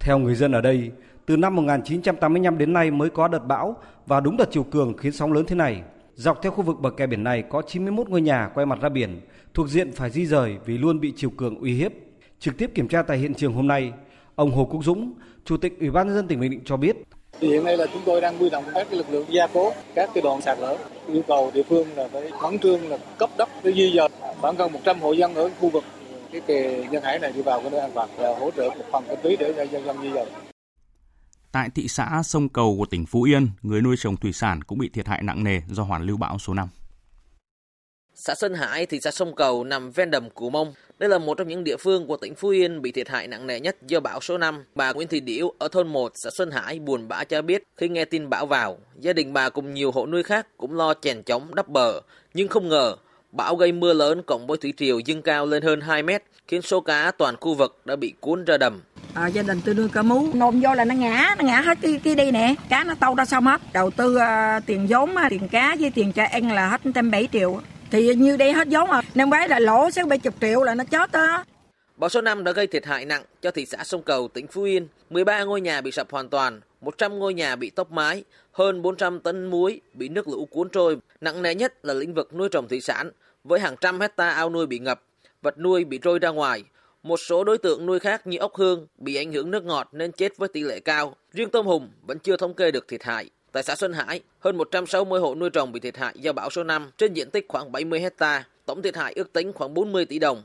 Theo 0.00 0.18
người 0.18 0.34
dân 0.34 0.52
ở 0.52 0.60
đây, 0.60 0.90
từ 1.26 1.36
năm 1.36 1.56
1985 1.56 2.58
đến 2.58 2.72
nay 2.72 2.90
mới 2.90 3.10
có 3.10 3.28
đợt 3.28 3.46
bão 3.46 3.76
và 4.06 4.20
đúng 4.20 4.36
đợt 4.36 4.48
chiều 4.50 4.62
cường 4.62 4.96
khiến 4.96 5.12
sóng 5.12 5.32
lớn 5.32 5.44
thế 5.48 5.56
này. 5.56 5.82
Dọc 6.14 6.42
theo 6.42 6.52
khu 6.52 6.62
vực 6.62 6.80
bờ 6.80 6.90
kè 6.90 7.06
biển 7.06 7.24
này 7.24 7.42
có 7.42 7.62
91 7.62 8.08
ngôi 8.08 8.20
nhà 8.20 8.50
quay 8.54 8.66
mặt 8.66 8.78
ra 8.80 8.88
biển, 8.88 9.20
thuộc 9.54 9.68
diện 9.68 9.92
phải 9.92 10.10
di 10.10 10.26
rời 10.26 10.56
vì 10.66 10.78
luôn 10.78 11.00
bị 11.00 11.12
chiều 11.16 11.30
cường 11.30 11.60
uy 11.60 11.74
hiếp. 11.74 11.92
Trực 12.38 12.58
tiếp 12.58 12.70
kiểm 12.74 12.88
tra 12.88 13.02
tại 13.02 13.18
hiện 13.18 13.34
trường 13.34 13.52
hôm 13.52 13.66
nay, 13.66 13.92
ông 14.34 14.50
Hồ 14.50 14.64
Quốc 14.64 14.84
Dũng, 14.84 15.12
Chủ 15.44 15.56
tịch 15.56 15.80
Ủy 15.80 15.90
ban 15.90 16.06
nhân 16.06 16.16
dân 16.16 16.28
tỉnh 16.28 16.40
Bình 16.40 16.50
Định 16.50 16.60
cho 16.64 16.76
biết, 16.76 16.96
thì 17.40 17.48
hiện 17.48 17.64
nay 17.64 17.76
là 17.76 17.86
chúng 17.92 18.02
tôi 18.06 18.20
đang 18.20 18.38
huy 18.38 18.50
động 18.50 18.64
các 18.74 18.92
lực 18.92 19.06
lượng 19.10 19.26
gia 19.28 19.46
cố 19.46 19.72
các 19.94 20.10
cái 20.14 20.22
đoạn 20.22 20.40
sạt 20.40 20.58
lở 20.60 20.76
yêu 21.08 21.22
cầu 21.28 21.50
địa 21.54 21.62
phương 21.62 21.86
là 21.96 22.08
phải 22.12 22.30
khẩn 22.40 22.58
trương 22.58 22.88
là 22.88 22.98
cấp 23.18 23.30
đất 23.38 23.48
để 23.64 23.72
di 23.72 23.92
dời 23.96 24.08
khoảng 24.40 24.56
gần 24.56 24.72
100 24.72 25.00
hộ 25.00 25.12
dân 25.12 25.34
ở 25.34 25.50
khu 25.60 25.68
vực 25.68 25.84
cái 26.32 26.40
kè 26.40 26.84
nhân 26.90 27.02
hải 27.02 27.18
này 27.18 27.32
đi 27.32 27.42
vào 27.42 27.60
cái 27.60 27.70
nơi 27.70 27.80
an 27.80 27.90
toàn 27.94 28.08
và 28.18 28.38
hỗ 28.38 28.50
trợ 28.50 28.62
một 28.62 28.84
phần 28.92 29.04
kinh 29.08 29.18
phí 29.22 29.36
để 29.36 29.52
cho 29.56 29.62
dân 29.62 29.84
dân 29.84 29.96
di 30.02 30.12
dời. 30.12 30.26
Tại 31.56 31.70
thị 31.74 31.88
xã 31.88 32.22
Sông 32.24 32.48
Cầu 32.48 32.76
của 32.78 32.86
tỉnh 32.86 33.06
Phú 33.06 33.22
Yên, 33.22 33.48
người 33.62 33.82
nuôi 33.82 33.96
trồng 33.98 34.16
thủy 34.16 34.32
sản 34.32 34.64
cũng 34.64 34.78
bị 34.78 34.88
thiệt 34.88 35.06
hại 35.06 35.22
nặng 35.22 35.44
nề 35.44 35.60
do 35.68 35.82
hoàn 35.82 36.02
lưu 36.02 36.16
bão 36.16 36.38
số 36.38 36.54
5. 36.54 36.68
Xã 38.14 38.34
Sơn 38.34 38.54
Hải, 38.54 38.86
thị 38.86 39.00
xã 39.00 39.10
Sông 39.10 39.34
Cầu 39.34 39.64
nằm 39.64 39.90
ven 39.90 40.10
đầm 40.10 40.30
Cù 40.30 40.50
Mông. 40.50 40.74
Đây 40.98 41.08
là 41.08 41.18
một 41.18 41.38
trong 41.38 41.48
những 41.48 41.64
địa 41.64 41.76
phương 41.76 42.06
của 42.06 42.16
tỉnh 42.16 42.34
Phú 42.34 42.48
Yên 42.48 42.82
bị 42.82 42.92
thiệt 42.92 43.08
hại 43.08 43.28
nặng 43.28 43.46
nề 43.46 43.60
nhất 43.60 43.76
do 43.86 44.00
bão 44.00 44.20
số 44.20 44.38
5. 44.38 44.64
Bà 44.74 44.92
Nguyễn 44.92 45.08
Thị 45.08 45.20
Điểu 45.20 45.54
ở 45.58 45.68
thôn 45.68 45.88
1 45.88 46.12
xã 46.14 46.30
Xuân 46.30 46.50
Hải 46.50 46.78
buồn 46.78 47.08
bã 47.08 47.24
cho 47.24 47.42
biết 47.42 47.62
khi 47.76 47.88
nghe 47.88 48.04
tin 48.04 48.28
bão 48.28 48.46
vào, 48.46 48.78
gia 49.00 49.12
đình 49.12 49.32
bà 49.32 49.48
cùng 49.48 49.74
nhiều 49.74 49.90
hộ 49.90 50.06
nuôi 50.06 50.22
khác 50.22 50.46
cũng 50.56 50.72
lo 50.72 50.94
chèn 50.94 51.22
chống 51.22 51.54
đắp 51.54 51.68
bờ. 51.68 52.00
Nhưng 52.34 52.48
không 52.48 52.68
ngờ, 52.68 52.96
bão 53.36 53.56
gây 53.56 53.72
mưa 53.72 53.92
lớn 53.92 54.22
cộng 54.26 54.46
với 54.46 54.58
thủy 54.58 54.74
triều 54.76 54.98
dâng 54.98 55.22
cao 55.22 55.46
lên 55.46 55.62
hơn 55.62 55.80
2 55.80 56.02
mét, 56.02 56.22
khiến 56.48 56.62
số 56.62 56.80
cá 56.80 57.10
toàn 57.18 57.36
khu 57.40 57.54
vực 57.54 57.80
đã 57.84 57.96
bị 57.96 58.14
cuốn 58.20 58.44
ra 58.44 58.58
đầm. 58.58 58.80
À, 59.14 59.26
gia 59.26 59.42
đình 59.42 59.60
tôi 59.64 59.74
nuôi 59.74 59.88
cá 59.92 60.02
mú. 60.02 60.26
Nôn 60.34 60.60
vô 60.60 60.74
là 60.74 60.84
nó 60.84 60.94
ngã 60.94 61.34
nó 61.38 61.44
ngã 61.44 61.60
hết 61.60 61.78
cái, 61.82 62.00
cái 62.04 62.14
đi 62.14 62.30
nè. 62.30 62.54
Cá 62.68 62.84
nó 62.84 62.94
tâu 63.00 63.14
ra 63.14 63.24
xong 63.24 63.44
hết. 63.44 63.60
Đầu 63.72 63.90
tư 63.90 64.16
uh, 64.16 64.66
tiền 64.66 64.86
vốn 64.90 65.10
tiền 65.30 65.48
cá 65.48 65.76
với 65.80 65.90
tiền 65.90 66.12
trẻ 66.12 66.24
ăn 66.24 66.52
là 66.52 66.68
hết 66.68 66.80
trăm 66.94 67.10
bảy 67.10 67.28
triệu. 67.32 67.60
Thì 67.90 68.14
như 68.14 68.36
đây 68.36 68.52
hết 68.52 68.68
vốn 68.70 68.88
mà. 68.88 69.00
Năm 69.14 69.30
ngoái 69.30 69.48
là 69.48 69.58
lỗ 69.58 69.90
sáu 69.90 70.06
bảy 70.06 70.18
chục 70.18 70.34
triệu 70.40 70.62
là 70.62 70.74
nó 70.74 70.84
chết 70.84 71.12
đó. 71.12 71.44
Bão 71.96 72.08
số 72.08 72.20
5 72.20 72.44
đã 72.44 72.52
gây 72.52 72.66
thiệt 72.66 72.86
hại 72.86 73.04
nặng 73.04 73.22
cho 73.42 73.50
thị 73.50 73.66
xã 73.66 73.84
Sông 73.84 74.02
Cầu, 74.02 74.28
tỉnh 74.28 74.46
Phú 74.46 74.62
Yên. 74.62 74.88
13 75.10 75.44
ngôi 75.44 75.60
nhà 75.60 75.80
bị 75.80 75.92
sập 75.92 76.12
hoàn 76.12 76.28
toàn, 76.28 76.60
100 76.80 77.18
ngôi 77.18 77.34
nhà 77.34 77.56
bị 77.56 77.70
tốc 77.70 77.92
mái, 77.92 78.24
hơn 78.52 78.82
400 78.82 79.20
tấn 79.20 79.46
muối 79.46 79.80
bị 79.94 80.08
nước 80.08 80.28
lũ 80.28 80.48
cuốn 80.50 80.68
trôi. 80.68 80.96
Nặng 81.20 81.42
nề 81.42 81.54
nhất 81.54 81.84
là 81.84 81.94
lĩnh 81.94 82.14
vực 82.14 82.34
nuôi 82.34 82.48
trồng 82.48 82.68
thủy 82.68 82.80
sản, 82.80 83.10
với 83.48 83.60
hàng 83.60 83.76
trăm 83.80 84.00
hecta 84.00 84.30
ao 84.30 84.50
nuôi 84.50 84.66
bị 84.66 84.78
ngập, 84.78 85.02
vật 85.42 85.58
nuôi 85.58 85.84
bị 85.84 85.98
trôi 85.98 86.18
ra 86.18 86.28
ngoài. 86.28 86.64
Một 87.02 87.16
số 87.16 87.44
đối 87.44 87.58
tượng 87.58 87.86
nuôi 87.86 87.98
khác 87.98 88.26
như 88.26 88.38
ốc 88.38 88.54
hương 88.54 88.86
bị 88.98 89.16
ảnh 89.16 89.32
hưởng 89.32 89.50
nước 89.50 89.64
ngọt 89.64 89.88
nên 89.92 90.12
chết 90.12 90.36
với 90.38 90.48
tỷ 90.48 90.62
lệ 90.62 90.80
cao. 90.80 91.16
Riêng 91.32 91.50
tôm 91.50 91.66
hùm 91.66 91.88
vẫn 92.06 92.18
chưa 92.18 92.36
thống 92.36 92.54
kê 92.54 92.70
được 92.70 92.88
thiệt 92.88 93.02
hại. 93.04 93.30
Tại 93.52 93.62
xã 93.62 93.76
Xuân 93.76 93.92
Hải, 93.92 94.20
hơn 94.38 94.56
160 94.56 95.20
hộ 95.20 95.34
nuôi 95.34 95.50
trồng 95.50 95.72
bị 95.72 95.80
thiệt 95.80 95.96
hại 95.96 96.14
do 96.16 96.32
bão 96.32 96.50
số 96.50 96.64
5 96.64 96.90
trên 96.98 97.14
diện 97.14 97.30
tích 97.30 97.46
khoảng 97.48 97.72
70 97.72 98.00
hecta. 98.00 98.44
Tổng 98.66 98.82
thiệt 98.82 98.96
hại 98.96 99.12
ước 99.12 99.32
tính 99.32 99.52
khoảng 99.52 99.74
40 99.74 100.04
tỷ 100.04 100.18
đồng. 100.18 100.42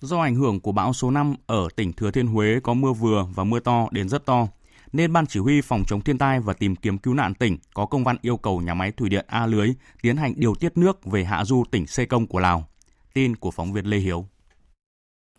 Do 0.00 0.20
ảnh 0.20 0.34
hưởng 0.34 0.60
của 0.60 0.72
bão 0.72 0.92
số 0.92 1.10
5 1.10 1.34
ở 1.46 1.68
tỉnh 1.76 1.92
Thừa 1.92 2.10
Thiên 2.10 2.26
Huế 2.26 2.60
có 2.62 2.74
mưa 2.74 2.92
vừa 2.92 3.26
và 3.34 3.44
mưa 3.44 3.60
to 3.60 3.88
đến 3.90 4.08
rất 4.08 4.26
to, 4.26 4.48
nên 4.92 5.12
Ban 5.12 5.26
Chỉ 5.26 5.40
huy 5.40 5.60
Phòng 5.60 5.82
chống 5.86 6.00
thiên 6.00 6.18
tai 6.18 6.40
và 6.40 6.52
tìm 6.52 6.76
kiếm 6.76 6.98
cứu 6.98 7.14
nạn 7.14 7.34
tỉnh 7.34 7.58
có 7.74 7.86
công 7.86 8.04
văn 8.04 8.16
yêu 8.22 8.36
cầu 8.36 8.60
nhà 8.60 8.74
máy 8.74 8.92
thủy 8.92 9.08
điện 9.08 9.24
A 9.28 9.46
Lưới 9.46 9.68
tiến 10.02 10.16
hành 10.16 10.32
điều 10.36 10.54
tiết 10.54 10.76
nước 10.76 11.04
về 11.04 11.24
hạ 11.24 11.44
du 11.44 11.64
tỉnh 11.70 11.86
Sê 11.86 12.04
Công 12.04 12.26
của 12.26 12.38
Lào. 12.38 12.68
Tin 13.14 13.36
của 13.36 13.50
phóng 13.50 13.72
viên 13.72 13.86
Lê 13.86 13.96
Hiếu. 13.96 14.26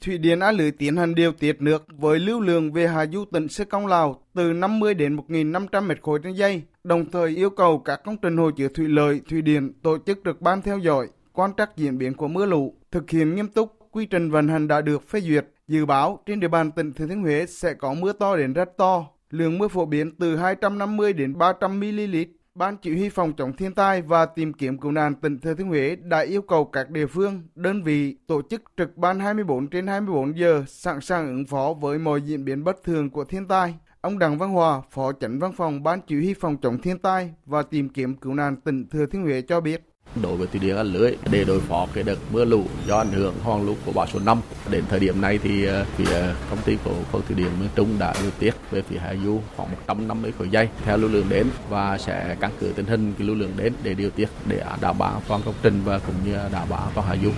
Thủy 0.01 0.17
điện 0.17 0.39
A 0.39 0.51
Lưới 0.51 0.71
tiến 0.71 0.97
hành 0.97 1.15
điều 1.15 1.31
tiết 1.31 1.61
nước 1.61 1.85
với 1.97 2.19
lưu 2.19 2.41
lượng 2.41 2.71
về 2.71 2.87
hạ 2.87 3.05
du 3.05 3.25
tỉnh 3.25 3.47
Sê 3.47 3.65
Công 3.65 3.87
Lào 3.87 4.21
từ 4.35 4.53
50 4.53 4.93
đến 4.93 5.15
1.500 5.15 5.83
mét 5.83 6.01
khối 6.01 6.19
trên 6.23 6.33
giây, 6.33 6.61
đồng 6.83 7.11
thời 7.11 7.29
yêu 7.35 7.49
cầu 7.49 7.79
các 7.79 8.01
công 8.03 8.17
trình 8.17 8.37
hồ 8.37 8.51
chứa 8.51 8.67
thủy 8.67 8.87
lợi, 8.87 9.21
thủy 9.29 9.41
điện 9.41 9.73
tổ 9.83 9.97
chức 10.05 10.19
trực 10.25 10.41
ban 10.41 10.61
theo 10.61 10.77
dõi, 10.77 11.07
quan 11.33 11.51
trắc 11.57 11.77
diễn 11.77 11.97
biến 11.97 12.13
của 12.13 12.27
mưa 12.27 12.45
lũ, 12.45 12.73
thực 12.91 13.09
hiện 13.09 13.35
nghiêm 13.35 13.47
túc 13.47 13.77
quy 13.91 14.05
trình 14.05 14.31
vận 14.31 14.47
hành 14.47 14.67
đã 14.67 14.81
được 14.81 15.09
phê 15.09 15.21
duyệt. 15.21 15.45
Dự 15.67 15.85
báo 15.85 16.19
trên 16.25 16.39
địa 16.39 16.47
bàn 16.47 16.71
tỉnh 16.71 16.93
Thừa 16.93 17.07
Thiên 17.07 17.21
Huế 17.21 17.45
sẽ 17.45 17.73
có 17.73 17.93
mưa 17.93 18.13
to 18.13 18.35
đến 18.35 18.53
rất 18.53 18.77
to, 18.77 19.05
lượng 19.29 19.57
mưa 19.57 19.67
phổ 19.67 19.85
biến 19.85 20.11
từ 20.19 20.35
250 20.35 21.13
đến 21.13 21.37
300 21.37 21.79
ml. 21.79 22.15
Ban 22.55 22.77
chỉ 22.77 22.95
huy 22.95 23.09
phòng 23.09 23.33
chống 23.33 23.53
thiên 23.53 23.75
tai 23.75 24.01
và 24.01 24.25
tìm 24.25 24.53
kiếm 24.53 24.77
cứu 24.77 24.91
nạn 24.91 25.15
tỉnh 25.15 25.39
Thừa 25.39 25.53
Thiên 25.53 25.67
Huế 25.67 25.95
đã 25.95 26.19
yêu 26.19 26.41
cầu 26.41 26.65
các 26.65 26.89
địa 26.89 27.07
phương, 27.07 27.41
đơn 27.55 27.83
vị 27.83 28.17
tổ 28.27 28.41
chức 28.49 28.61
trực 28.77 28.97
ban 28.97 29.19
24 29.19 29.67
trên 29.67 29.87
24 29.87 30.37
giờ 30.37 30.63
sẵn 30.67 31.01
sàng 31.01 31.27
ứng 31.27 31.45
phó 31.45 31.73
với 31.73 31.99
mọi 31.99 32.21
diễn 32.21 32.45
biến 32.45 32.63
bất 32.63 32.83
thường 32.83 33.09
của 33.09 33.23
thiên 33.23 33.47
tai. 33.47 33.75
Ông 34.01 34.19
Đặng 34.19 34.37
Văn 34.37 34.49
Hòa, 34.49 34.81
Phó 34.91 35.11
Chánh 35.11 35.39
Văn 35.39 35.51
phòng 35.57 35.83
Ban 35.83 35.99
chỉ 36.07 36.15
huy 36.15 36.33
phòng 36.33 36.57
chống 36.61 36.81
thiên 36.81 36.99
tai 36.99 37.33
và 37.45 37.63
tìm 37.63 37.89
kiếm 37.89 38.15
cứu 38.15 38.33
nạn 38.33 38.55
tỉnh 38.55 38.87
Thừa 38.89 39.05
Thiên 39.05 39.23
Huế 39.23 39.41
cho 39.41 39.61
biết 39.61 39.86
đối 40.15 40.37
với 40.37 40.47
thủy 40.47 40.59
điện 40.59 40.77
A 40.77 40.83
Lưới 40.83 41.15
để 41.31 41.43
đối 41.43 41.59
phó 41.59 41.87
cái 41.93 42.03
đợt 42.03 42.17
mưa 42.31 42.45
lũ 42.45 42.63
do 42.87 42.97
ảnh 42.97 43.11
hưởng 43.11 43.35
hoàn 43.43 43.65
lũ 43.65 43.75
của 43.85 43.91
bão 43.91 44.07
số 44.07 44.19
5. 44.19 44.41
Đến 44.69 44.83
thời 44.89 44.99
điểm 44.99 45.21
này 45.21 45.39
thì 45.43 45.65
ờ, 45.65 45.85
phía 45.95 46.13
ờ, 46.13 46.35
công 46.49 46.59
ty 46.65 46.77
cổ 46.85 46.91
phần 47.11 47.21
thủy 47.27 47.35
điện 47.35 47.51
miền 47.59 47.69
Trung 47.75 47.99
đã 47.99 48.13
điều 48.21 48.31
tiết 48.31 48.51
về 48.71 48.81
phía 48.81 48.97
hạ 48.97 49.13
du 49.25 49.41
khoảng 49.55 49.71
150 49.71 50.31
khối 50.37 50.49
dây 50.49 50.69
theo 50.85 50.97
lưu 50.97 51.09
lượng 51.09 51.29
đến 51.29 51.47
và 51.69 51.97
sẽ 51.97 52.35
căn 52.39 52.51
cứ 52.59 52.73
tình 52.75 52.85
hình 52.85 53.13
cái 53.17 53.27
lưu 53.27 53.35
lượng 53.35 53.53
đến 53.57 53.73
để 53.83 53.93
điều 53.93 54.09
tiết 54.09 54.29
để 54.47 54.63
đảm 54.81 54.97
bảo 54.97 55.13
an 55.13 55.21
toàn 55.27 55.41
công 55.45 55.55
trình 55.63 55.81
và 55.85 55.99
cũng 55.99 56.15
như 56.25 56.35
đảm 56.51 56.69
bảo 56.69 56.79
an 56.79 56.91
toàn 56.95 57.07
hạ 57.07 57.15
du. 57.23 57.31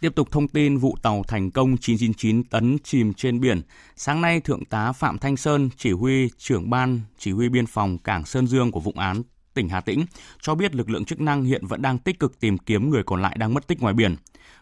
Tiếp 0.00 0.12
tục 0.14 0.28
thông 0.30 0.48
tin 0.48 0.78
vụ 0.78 0.96
tàu 1.02 1.22
thành 1.28 1.50
công 1.50 1.76
999 1.76 2.44
tấn 2.44 2.78
chìm 2.84 3.14
trên 3.14 3.40
biển. 3.40 3.62
Sáng 3.96 4.20
nay, 4.20 4.40
Thượng 4.40 4.64
tá 4.64 4.92
Phạm 4.92 5.18
Thanh 5.18 5.36
Sơn, 5.36 5.70
chỉ 5.76 5.92
huy 5.92 6.30
trưởng 6.38 6.70
ban 6.70 7.00
chỉ 7.18 7.32
huy 7.32 7.48
biên 7.48 7.66
phòng 7.66 7.98
Cảng 7.98 8.24
Sơn 8.24 8.46
Dương 8.46 8.72
của 8.72 8.80
vụ 8.80 8.92
án 8.96 9.22
tỉnh 9.56 9.68
Hà 9.68 9.80
Tĩnh 9.80 10.04
cho 10.42 10.54
biết 10.54 10.74
lực 10.74 10.90
lượng 10.90 11.04
chức 11.04 11.20
năng 11.20 11.44
hiện 11.44 11.66
vẫn 11.66 11.82
đang 11.82 11.98
tích 11.98 12.18
cực 12.20 12.40
tìm 12.40 12.58
kiếm 12.58 12.90
người 12.90 13.02
còn 13.02 13.22
lại 13.22 13.36
đang 13.38 13.54
mất 13.54 13.66
tích 13.66 13.82
ngoài 13.82 13.94
biển 13.94 14.16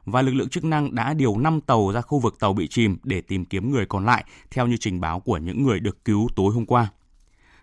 và 0.05 0.23
lực 0.23 0.33
lượng 0.33 0.49
chức 0.49 0.65
năng 0.65 0.95
đã 0.95 1.15
điều 1.15 1.39
5 1.39 1.61
tàu 1.61 1.93
ra 1.93 2.01
khu 2.01 2.19
vực 2.19 2.37
tàu 2.39 2.53
bị 2.53 2.69
chìm 2.69 2.97
để 3.03 3.21
tìm 3.21 3.45
kiếm 3.45 3.73
người 3.73 3.87
còn 3.87 4.05
lại 4.05 4.25
theo 4.51 4.67
như 4.67 4.77
trình 4.77 5.01
báo 5.01 5.21
của 5.21 5.39
những 5.39 5.63
người 5.63 5.81
được 5.81 6.05
cứu 6.05 6.29
tối 6.37 6.53
hôm 6.55 6.67
qua. 6.67 6.89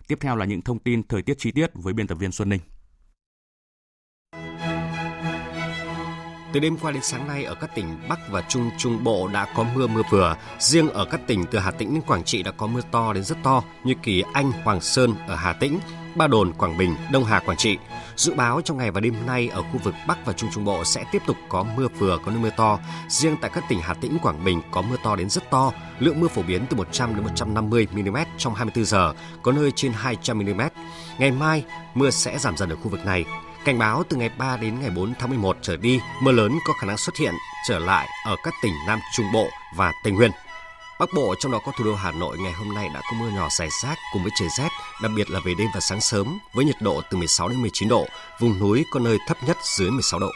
Tiếp 0.06 0.18
theo 0.20 0.36
là 0.36 0.44
những 0.44 0.62
thông 0.62 0.78
tin 0.78 1.02
thời 1.02 1.22
tiết 1.22 1.38
chi 1.38 1.50
tiết 1.50 1.70
với 1.74 1.92
biên 1.92 2.06
tập 2.06 2.14
viên 2.14 2.32
Xuân 2.32 2.48
Ninh. 2.48 2.60
Từ 6.52 6.60
đêm 6.60 6.76
qua 6.76 6.90
đến 6.90 7.02
sáng 7.02 7.28
nay 7.28 7.44
ở 7.44 7.54
các 7.54 7.74
tỉnh 7.74 7.86
Bắc 8.08 8.18
và 8.30 8.42
Trung 8.48 8.70
Trung 8.78 9.04
Bộ 9.04 9.28
đã 9.28 9.46
có 9.56 9.64
mưa 9.74 9.86
mưa 9.86 10.02
vừa. 10.10 10.36
Riêng 10.58 10.88
ở 10.88 11.04
các 11.04 11.20
tỉnh 11.26 11.44
từ 11.50 11.58
Hà 11.58 11.70
Tĩnh 11.70 11.94
đến 11.94 12.02
Quảng 12.06 12.24
Trị 12.24 12.42
đã 12.42 12.50
có 12.50 12.66
mưa 12.66 12.80
to 12.90 13.12
đến 13.12 13.24
rất 13.24 13.38
to 13.42 13.62
như 13.84 13.94
Kỳ 14.02 14.22
Anh, 14.32 14.52
Hoàng 14.52 14.80
Sơn 14.80 15.14
ở 15.26 15.36
Hà 15.36 15.52
Tĩnh, 15.52 15.78
Ba 16.14 16.26
Đồn, 16.26 16.52
Quảng 16.52 16.78
Bình, 16.78 16.96
Đông 17.12 17.24
Hà, 17.24 17.38
Quảng 17.38 17.56
Trị. 17.56 17.78
Dự 18.16 18.34
báo 18.34 18.60
trong 18.64 18.76
ngày 18.76 18.90
và 18.90 19.00
đêm 19.00 19.14
nay 19.26 19.48
ở 19.48 19.62
khu 19.62 19.78
vực 19.84 19.94
Bắc 20.06 20.26
và 20.26 20.32
Trung 20.32 20.50
Trung 20.52 20.64
Bộ 20.64 20.84
sẽ 20.84 21.04
tiếp 21.12 21.22
tục 21.26 21.36
có 21.48 21.64
mưa 21.76 21.88
vừa 21.98 22.18
có 22.24 22.30
nơi 22.30 22.40
mưa 22.40 22.50
to. 22.56 22.78
Riêng 23.08 23.36
tại 23.40 23.50
các 23.54 23.64
tỉnh 23.68 23.80
Hà 23.80 23.94
Tĩnh, 23.94 24.18
Quảng 24.22 24.44
Bình 24.44 24.62
có 24.70 24.82
mưa 24.82 24.96
to 25.04 25.16
đến 25.16 25.30
rất 25.30 25.50
to. 25.50 25.72
Lượng 25.98 26.20
mưa 26.20 26.28
phổ 26.28 26.42
biến 26.42 26.66
từ 26.70 26.76
100 26.76 27.14
đến 27.14 27.24
150 27.24 27.86
mm 27.92 28.16
trong 28.38 28.54
24 28.54 28.84
giờ, 28.84 29.14
có 29.42 29.52
nơi 29.52 29.70
trên 29.70 29.92
200 29.92 30.38
mm. 30.38 30.60
Ngày 31.18 31.30
mai, 31.30 31.64
mưa 31.94 32.10
sẽ 32.10 32.38
giảm 32.38 32.56
dần 32.56 32.68
ở 32.68 32.76
khu 32.76 32.88
vực 32.88 33.06
này. 33.06 33.24
Cảnh 33.64 33.78
báo 33.78 34.02
từ 34.08 34.16
ngày 34.16 34.30
3 34.38 34.56
đến 34.56 34.80
ngày 34.80 34.90
4 34.90 35.14
tháng 35.18 35.30
11 35.30 35.56
trở 35.62 35.76
đi, 35.76 36.00
mưa 36.22 36.32
lớn 36.32 36.58
có 36.66 36.72
khả 36.80 36.86
năng 36.86 36.96
xuất 36.96 37.16
hiện 37.16 37.34
trở 37.68 37.78
lại 37.78 38.08
ở 38.24 38.36
các 38.42 38.54
tỉnh 38.62 38.72
Nam 38.86 38.98
Trung 39.16 39.26
Bộ 39.32 39.48
và 39.76 39.92
Tây 40.04 40.12
Nguyên. 40.12 40.30
Bắc 41.00 41.08
Bộ 41.14 41.34
trong 41.38 41.52
đó 41.52 41.60
có 41.64 41.72
thủ 41.78 41.84
đô 41.84 41.94
Hà 41.94 42.12
Nội 42.12 42.38
ngày 42.38 42.52
hôm 42.52 42.74
nay 42.74 42.88
đã 42.94 43.00
có 43.10 43.16
mưa 43.20 43.30
nhỏ 43.30 43.48
rải 43.50 43.68
rác 43.82 43.98
cùng 44.12 44.22
với 44.22 44.32
trời 44.38 44.48
rét, 44.58 44.68
đặc 45.02 45.12
biệt 45.16 45.30
là 45.30 45.40
về 45.40 45.54
đêm 45.58 45.68
và 45.74 45.80
sáng 45.80 46.00
sớm 46.00 46.38
với 46.54 46.64
nhiệt 46.64 46.76
độ 46.80 47.02
từ 47.10 47.16
16 47.18 47.48
đến 47.48 47.60
19 47.60 47.88
độ, 47.88 48.06
vùng 48.40 48.58
núi 48.58 48.84
có 48.90 49.00
nơi 49.00 49.18
thấp 49.28 49.36
nhất 49.46 49.56
dưới 49.78 49.90
16 49.90 50.20
độ. 50.20 50.30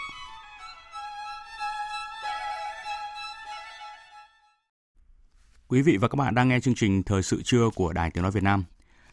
Quý 5.69 5.83
vị 5.83 5.97
và 5.97 6.09
các 6.09 6.17
bạn 6.17 6.35
đang 6.35 6.49
nghe 6.49 6.61
chương 6.61 6.75
trình 6.75 7.03
Thời 7.03 7.23
sự 7.23 7.43
trưa 7.43 7.71
của 7.75 7.93
Đài 7.93 8.11
Tiếng 8.11 8.23
Nói 8.23 8.33
Việt 8.33 8.43
Nam. 8.43 8.65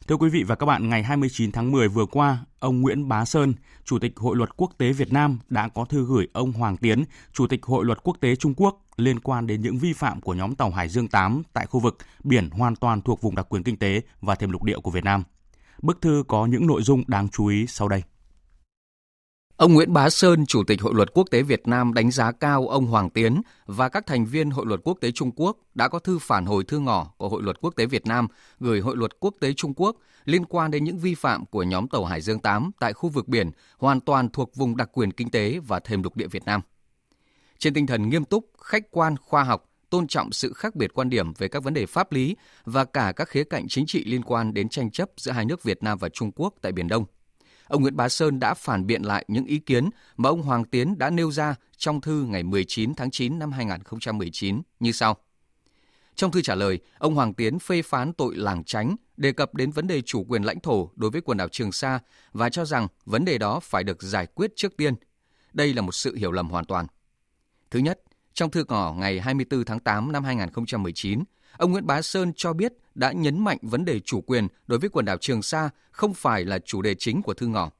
Thưa 0.08 0.16
quý 0.16 0.30
vị 0.30 0.44
và 0.44 0.56
các 0.56 0.66
bạn, 0.66 0.90
ngày 0.90 1.04
29 1.04 1.52
tháng 1.52 1.72
10 1.72 1.88
vừa 1.88 2.06
qua, 2.06 2.46
ông 2.60 2.82
Nguyễn 2.82 3.08
Bá 3.08 3.26
Sơn, 3.26 3.54
Chủ 3.86 4.00
tịch 4.00 4.14
Hội 4.16 4.36
luật 4.36 4.58
quốc 4.58 4.72
tế 4.78 4.94
Việt 4.94 5.14
Nam 5.14 5.40
đã 5.50 5.68
có 5.68 5.86
thư 5.86 6.06
gửi 6.06 6.28
ông 6.34 6.52
Hoàng 6.52 6.78
Tiến, 6.78 7.04
Chủ 7.34 7.48
tịch 7.48 7.64
Hội 7.64 7.86
luật 7.86 8.04
quốc 8.04 8.18
tế 8.20 8.36
Trung 8.36 8.54
Quốc 8.58 8.86
liên 8.98 9.20
quan 9.20 9.48
đến 9.48 9.62
những 9.62 9.78
vi 9.78 9.94
phạm 9.94 10.22
của 10.22 10.34
nhóm 10.34 10.56
tàu 10.56 10.72
Hải 10.72 10.90
Dương 10.90 11.08
8 11.08 11.44
tại 11.54 11.66
khu 11.66 11.80
vực 11.80 11.98
biển 12.24 12.50
hoàn 12.50 12.76
toàn 12.76 13.02
thuộc 13.02 13.22
vùng 13.22 13.36
đặc 13.36 13.46
quyền 13.50 13.64
kinh 13.64 13.78
tế 13.78 14.02
và 14.22 14.36
thềm 14.36 14.52
lục 14.52 14.64
địa 14.64 14.80
của 14.80 14.92
Việt 14.92 15.04
Nam. 15.04 15.24
Bức 15.82 16.02
thư 16.02 16.24
có 16.28 16.46
những 16.46 16.68
nội 16.68 16.82
dung 16.82 17.04
đáng 17.08 17.30
chú 17.30 17.48
ý 17.48 17.66
sau 17.68 17.88
đây. 17.88 18.04
Ông 19.64 19.74
Nguyễn 19.74 19.94
Bá 19.94 20.10
Sơn, 20.10 20.46
Chủ 20.46 20.64
tịch 20.64 20.82
Hội 20.82 20.94
luật 20.96 21.14
quốc 21.14 21.28
tế 21.32 21.42
Việt 21.42 21.68
Nam 21.68 21.94
đánh 21.94 22.12
giá 22.12 22.32
cao 22.32 22.68
ông 22.68 22.86
Hoàng 22.86 23.10
Tiến 23.10 23.42
và 23.66 23.90
các 23.90 24.06
thành 24.06 24.26
viên 24.26 24.50
Hội 24.50 24.66
luật 24.66 24.80
quốc 24.84 24.98
tế 25.02 25.12
Trung 25.12 25.32
Quốc 25.36 25.58
đã 25.76 25.88
có 25.88 26.00
thư 26.00 26.20
phản 26.20 26.46
hồi 26.46 26.64
thư 26.64 26.80
ngỏ 26.80 27.14
của 27.18 27.30
Hội 27.30 27.44
luật 27.44 27.58
quốc 27.62 27.76
tế 27.76 27.86
Việt 27.86 28.06
Nam 28.06 28.28
gửi 28.60 28.80
Hội 28.80 28.98
luật 28.98 29.12
quốc 29.20 29.36
tế 29.40 29.54
Trung 29.54 29.74
Quốc 29.76 29.98
liên 30.26 30.46
quan 30.46 30.72
đến 30.72 30.84
những 30.84 30.98
vi 30.98 31.16
phạm 31.16 31.46
của 31.46 31.64
nhóm 31.64 31.88
tàu 31.88 32.06
Hải 32.06 32.22
Dương 32.22 32.40
8 32.40 32.72
tại 32.80 32.94
khu 32.94 33.10
vực 33.10 33.28
biển 33.28 33.52
hoàn 33.78 34.00
toàn 34.00 34.30
thuộc 34.30 34.56
vùng 34.56 34.78
đặc 34.78 34.90
quyền 34.94 35.12
kinh 35.12 35.30
tế 35.30 35.60
và 35.68 35.80
thềm 35.80 36.04
lục 36.04 36.16
địa 36.16 36.28
Việt 36.28 36.46
Nam. 36.46 36.62
Trên 37.60 37.74
tinh 37.74 37.88
thần 37.88 38.10
nghiêm 38.10 38.26
túc, 38.26 38.50
khách 38.62 38.92
quan, 38.92 39.16
khoa 39.18 39.44
học, 39.44 39.70
tôn 39.90 40.08
trọng 40.08 40.32
sự 40.32 40.54
khác 40.54 40.76
biệt 40.76 40.94
quan 40.94 41.10
điểm 41.10 41.34
về 41.38 41.48
các 41.48 41.64
vấn 41.64 41.74
đề 41.74 41.86
pháp 41.86 42.12
lý 42.12 42.36
và 42.66 42.86
cả 42.86 43.14
các 43.16 43.30
khía 43.30 43.44
cạnh 43.44 43.68
chính 43.68 43.86
trị 43.86 44.04
liên 44.06 44.24
quan 44.24 44.54
đến 44.54 44.70
tranh 44.70 44.92
chấp 44.92 45.10
giữa 45.18 45.32
hai 45.32 45.46
nước 45.46 45.64
Việt 45.64 45.84
Nam 45.84 45.98
và 45.98 46.10
Trung 46.10 46.32
Quốc 46.36 46.54
tại 46.62 46.72
Biển 46.72 46.88
Đông. 46.88 47.06
Ông 47.74 47.82
Nguyễn 47.82 47.96
Bá 47.96 48.10
Sơn 48.10 48.40
đã 48.40 48.54
phản 48.54 48.88
biện 48.88 49.02
lại 49.04 49.26
những 49.28 49.46
ý 49.46 49.60
kiến 49.60 49.90
mà 50.18 50.30
ông 50.30 50.42
Hoàng 50.42 50.66
Tiến 50.66 50.98
đã 50.98 51.10
nêu 51.10 51.32
ra 51.32 51.56
trong 51.78 52.02
thư 52.02 52.24
ngày 52.24 52.44
19 52.44 52.96
tháng 52.96 53.12
9 53.12 53.40
năm 53.40 53.52
2019 53.52 54.62
như 54.80 54.92
sau. 54.92 55.18
Trong 56.16 56.32
thư 56.32 56.42
trả 56.42 56.56
lời, 56.56 56.80
ông 56.98 57.16
Hoàng 57.16 57.34
Tiến 57.34 57.60
phê 57.60 57.82
phán 57.82 58.14
tội 58.14 58.36
làng 58.36 58.64
tránh, 58.64 58.96
đề 59.18 59.32
cập 59.32 59.56
đến 59.56 59.72
vấn 59.72 59.88
đề 59.88 60.02
chủ 60.02 60.24
quyền 60.24 60.44
lãnh 60.44 60.60
thổ 60.60 60.90
đối 60.96 61.12
với 61.12 61.22
quần 61.22 61.38
đảo 61.38 61.48
Trường 61.48 61.72
Sa 61.72 62.00
và 62.34 62.50
cho 62.50 62.66
rằng 62.66 62.88
vấn 63.06 63.26
đề 63.26 63.38
đó 63.38 63.60
phải 63.60 63.84
được 63.84 64.02
giải 64.02 64.26
quyết 64.26 64.52
trước 64.56 64.78
tiên. 64.78 64.94
Đây 65.54 65.74
là 65.74 65.82
một 65.82 65.96
sự 65.96 66.16
hiểu 66.16 66.32
lầm 66.32 66.50
hoàn 66.50 66.66
toàn. 66.66 66.88
Thứ 67.72 67.80
nhất, 67.80 68.00
trong 68.34 68.52
thư 68.52 68.66
ngỏ 68.68 68.94
ngày 68.94 69.20
24 69.20 69.66
tháng 69.66 69.80
8 69.80 70.12
năm 70.12 70.24
2019, 70.24 71.24
ông 71.58 71.72
Nguyễn 71.72 71.88
Bá 71.88 72.02
Sơn 72.02 72.32
cho 72.36 72.54
biết 72.54 72.74
đã 72.96 73.12
nhấn 73.12 73.44
mạnh 73.44 73.58
vấn 73.62 73.86
đề 73.86 74.00
chủ 74.00 74.22
quyền 74.22 74.48
đối 74.68 74.80
với 74.80 74.90
quần 74.90 75.06
đảo 75.06 75.18
Trường 75.18 75.42
Sa 75.42 75.70
không 75.92 76.14
phải 76.14 76.46
là 76.46 76.60
chủ 76.60 76.82
đề 76.82 76.96
chính 76.96 77.22
của 77.22 77.34
thư 77.34 77.48
ngỏ. 77.48 77.72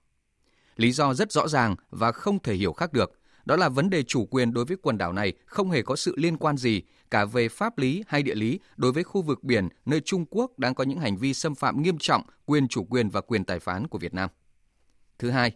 Lý 0.76 0.92
do 0.92 1.14
rất 1.14 1.32
rõ 1.32 1.48
ràng 1.48 1.76
và 1.90 2.12
không 2.12 2.40
thể 2.40 2.56
hiểu 2.56 2.74
khác 2.74 2.94
được, 2.94 3.12
đó 3.46 3.56
là 3.56 3.70
vấn 3.70 3.90
đề 3.90 4.04
chủ 4.04 4.26
quyền 4.26 4.54
đối 4.54 4.66
với 4.66 4.78
quần 4.82 4.98
đảo 4.98 5.14
này 5.14 5.34
không 5.46 5.72
hề 5.72 5.82
có 5.82 5.96
sự 5.96 6.16
liên 6.18 6.38
quan 6.38 6.58
gì 6.58 6.82
cả 7.12 7.26
về 7.26 7.50
pháp 7.50 7.78
lý 7.78 8.04
hay 8.08 8.24
địa 8.24 8.36
lý 8.36 8.60
đối 8.76 8.92
với 8.92 9.04
khu 9.04 9.22
vực 9.22 9.44
biển 9.44 9.70
nơi 9.86 10.02
Trung 10.02 10.26
Quốc 10.30 10.60
đang 10.60 10.76
có 10.76 10.84
những 10.84 11.00
hành 11.00 11.18
vi 11.18 11.34
xâm 11.34 11.56
phạm 11.56 11.82
nghiêm 11.82 11.98
trọng 12.00 12.22
quyền 12.46 12.68
chủ 12.68 12.84
quyền 12.84 13.10
và 13.10 13.22
quyền 13.22 13.44
tài 13.44 13.60
phán 13.60 13.88
của 13.88 13.98
Việt 13.98 14.14
Nam. 14.14 14.30
Thứ 15.20 15.30
hai, 15.30 15.52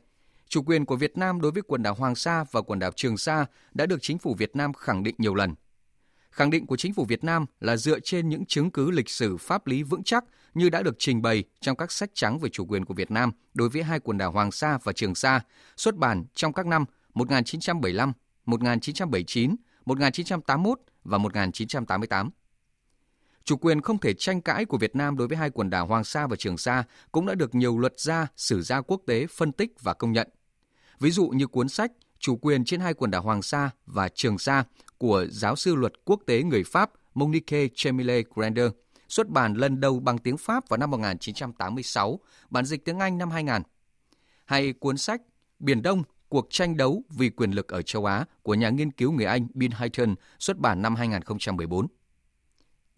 chủ 0.48 0.62
quyền 0.62 0.86
của 0.86 0.96
Việt 0.96 1.18
Nam 1.18 1.42
đối 1.42 1.52
với 1.52 1.62
quần 1.68 1.84
đảo 1.84 1.94
Hoàng 1.94 2.16
Sa 2.16 2.46
và 2.52 2.62
quần 2.62 2.80
đảo 2.80 2.92
Trường 2.96 3.18
Sa 3.18 3.46
đã 3.74 3.86
được 3.86 3.98
chính 4.02 4.18
phủ 4.18 4.36
Việt 4.38 4.56
Nam 4.56 4.74
khẳng 4.74 5.04
định 5.04 5.16
nhiều 5.18 5.36
lần. 5.36 5.56
Khẳng 6.38 6.50
định 6.50 6.66
của 6.66 6.78
chính 6.78 6.94
phủ 6.94 7.06
Việt 7.06 7.24
Nam 7.24 7.46
là 7.60 7.78
dựa 7.78 8.00
trên 8.00 8.30
những 8.30 8.46
chứng 8.46 8.72
cứ 8.72 8.92
lịch 8.92 9.10
sử 9.10 9.38
pháp 9.38 9.68
lý 9.68 9.84
vững 9.84 10.04
chắc 10.04 10.24
như 10.54 10.70
đã 10.70 10.82
được 10.82 10.96
trình 11.00 11.22
bày 11.22 11.44
trong 11.62 11.78
các 11.78 11.92
sách 11.92 12.10
trắng 12.14 12.40
về 12.40 12.50
chủ 12.50 12.66
quyền 12.66 12.86
của 12.86 12.94
Việt 12.94 13.12
Nam 13.12 13.32
đối 13.54 13.70
với 13.70 13.84
hai 13.84 14.00
quần 14.00 14.18
đảo 14.18 14.32
Hoàng 14.32 14.52
Sa 14.52 14.78
và 14.84 14.94
Trường 14.94 15.16
Sa, 15.16 15.42
xuất 15.78 15.96
bản 15.96 16.26
trong 16.34 16.54
các 16.54 16.66
năm 16.66 16.86
1975, 17.14 18.14
1979, 18.46 19.56
1981 19.86 20.80
và 21.04 21.18
1988. 21.18 22.30
Chủ 23.44 23.58
quyền 23.58 23.82
không 23.82 24.00
thể 24.00 24.14
tranh 24.14 24.42
cãi 24.42 24.66
của 24.66 24.78
Việt 24.78 24.96
Nam 24.96 25.18
đối 25.18 25.28
với 25.28 25.38
hai 25.38 25.50
quần 25.50 25.70
đảo 25.70 25.86
Hoàng 25.86 26.04
Sa 26.04 26.28
và 26.28 26.36
Trường 26.36 26.58
Sa 26.58 26.84
cũng 27.12 27.26
đã 27.26 27.36
được 27.36 27.56
nhiều 27.56 27.78
luật 27.78 28.00
gia, 28.00 28.28
sử 28.36 28.62
gia 28.62 28.82
quốc 28.82 29.02
tế 29.08 29.28
phân 29.28 29.52
tích 29.52 29.72
và 29.82 29.94
công 29.94 30.12
nhận. 30.12 30.30
Ví 31.00 31.12
dụ 31.12 31.28
như 31.28 31.48
cuốn 31.48 31.70
sách 31.70 31.92
Chủ 32.20 32.36
quyền 32.36 32.66
trên 32.66 32.80
hai 32.80 32.94
quần 32.94 33.12
đảo 33.12 33.22
Hoàng 33.22 33.42
Sa 33.42 33.70
và 33.86 34.10
Trường 34.10 34.38
Sa 34.38 34.64
của 34.98 35.26
giáo 35.30 35.56
sư 35.56 35.76
luật 35.76 35.94
quốc 36.06 36.22
tế 36.26 36.44
người 36.44 36.64
Pháp 36.64 36.92
Monique 37.14 37.68
Chemile 37.76 38.22
Grander, 38.36 38.72
xuất 39.10 39.30
bản 39.30 39.54
lần 39.54 39.80
đầu 39.80 40.00
bằng 40.00 40.18
tiếng 40.18 40.38
Pháp 40.38 40.70
vào 40.70 40.78
năm 40.78 40.92
1986, 40.92 42.20
bản 42.50 42.66
dịch 42.66 42.86
tiếng 42.86 43.00
Anh 43.00 43.18
năm 43.18 43.30
2000. 43.30 43.62
Hay 44.46 44.74
cuốn 44.74 44.98
sách 44.98 45.22
Biển 45.60 45.82
Đông, 45.82 46.04
cuộc 46.30 46.48
tranh 46.50 46.78
đấu 46.78 47.04
vì 47.10 47.30
quyền 47.30 47.52
lực 47.52 47.68
ở 47.68 47.82
châu 47.82 48.06
Á 48.06 48.26
của 48.44 48.54
nhà 48.54 48.70
nghiên 48.70 48.92
cứu 48.92 49.12
người 49.12 49.26
Anh 49.26 49.48
Bill 49.54 49.74
Hayton, 49.74 50.16
xuất 50.40 50.58
bản 50.58 50.82
năm 50.82 50.96
2014. 50.96 51.88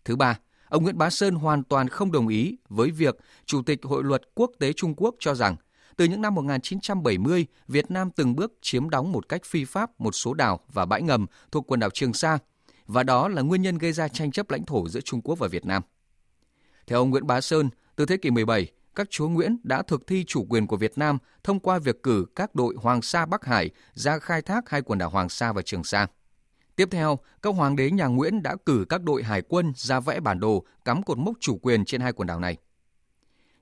Thứ 0.05 0.15
ba, 0.15 0.39
ông 0.69 0.83
Nguyễn 0.83 0.97
Bá 0.97 1.09
Sơn 1.09 1.35
hoàn 1.35 1.63
toàn 1.63 1.87
không 1.87 2.11
đồng 2.11 2.27
ý 2.27 2.57
với 2.69 2.91
việc 2.91 3.17
Chủ 3.45 3.61
tịch 3.61 3.79
Hội 3.83 4.03
luật 4.03 4.21
quốc 4.35 4.51
tế 4.59 4.73
Trung 4.73 4.93
Quốc 4.97 5.15
cho 5.19 5.35
rằng 5.35 5.55
từ 5.99 6.05
những 6.05 6.21
năm 6.21 6.35
1970, 6.35 7.45
Việt 7.67 7.91
Nam 7.91 8.11
từng 8.11 8.35
bước 8.35 8.53
chiếm 8.61 8.89
đóng 8.89 9.11
một 9.11 9.29
cách 9.29 9.41
phi 9.45 9.65
pháp 9.65 10.01
một 10.01 10.11
số 10.11 10.33
đảo 10.33 10.59
và 10.73 10.85
bãi 10.85 11.01
ngầm 11.01 11.25
thuộc 11.51 11.71
quần 11.71 11.79
đảo 11.79 11.89
Trường 11.93 12.13
Sa, 12.13 12.37
và 12.87 13.03
đó 13.03 13.27
là 13.27 13.41
nguyên 13.41 13.61
nhân 13.61 13.77
gây 13.77 13.93
ra 13.93 14.07
tranh 14.07 14.31
chấp 14.31 14.49
lãnh 14.49 14.65
thổ 14.65 14.89
giữa 14.89 15.01
Trung 15.01 15.21
Quốc 15.21 15.39
và 15.39 15.47
Việt 15.47 15.65
Nam. 15.65 15.83
Theo 16.87 16.99
ông 16.99 17.09
Nguyễn 17.09 17.27
Bá 17.27 17.41
Sơn, 17.41 17.69
từ 17.95 18.05
thế 18.05 18.17
kỷ 18.17 18.29
17, 18.29 18.71
các 18.95 19.09
chúa 19.09 19.27
Nguyễn 19.27 19.57
đã 19.63 19.81
thực 19.81 20.07
thi 20.07 20.23
chủ 20.27 20.45
quyền 20.49 20.67
của 20.67 20.77
Việt 20.77 20.97
Nam 20.97 21.17
thông 21.43 21.59
qua 21.59 21.79
việc 21.79 22.03
cử 22.03 22.25
các 22.35 22.55
đội 22.55 22.75
Hoàng 22.77 23.01
Sa 23.01 23.25
Bắc 23.25 23.45
Hải 23.45 23.69
ra 23.93 24.19
khai 24.19 24.41
thác 24.41 24.69
hai 24.69 24.81
quần 24.81 24.99
đảo 24.99 25.09
Hoàng 25.09 25.29
Sa 25.29 25.53
và 25.53 25.61
Trường 25.61 25.83
Sa. 25.83 26.07
Tiếp 26.75 26.87
theo, 26.91 27.19
các 27.41 27.55
hoàng 27.55 27.75
đế 27.75 27.91
nhà 27.91 28.05
Nguyễn 28.05 28.43
đã 28.43 28.55
cử 28.65 28.85
các 28.89 29.03
đội 29.03 29.23
hải 29.23 29.41
quân 29.41 29.73
ra 29.75 29.99
vẽ 29.99 30.19
bản 30.19 30.39
đồ 30.39 30.65
cắm 30.85 31.03
cột 31.03 31.17
mốc 31.17 31.35
chủ 31.39 31.57
quyền 31.57 31.85
trên 31.85 32.01
hai 32.01 32.13
quần 32.13 32.27
đảo 32.27 32.39
này. 32.39 32.57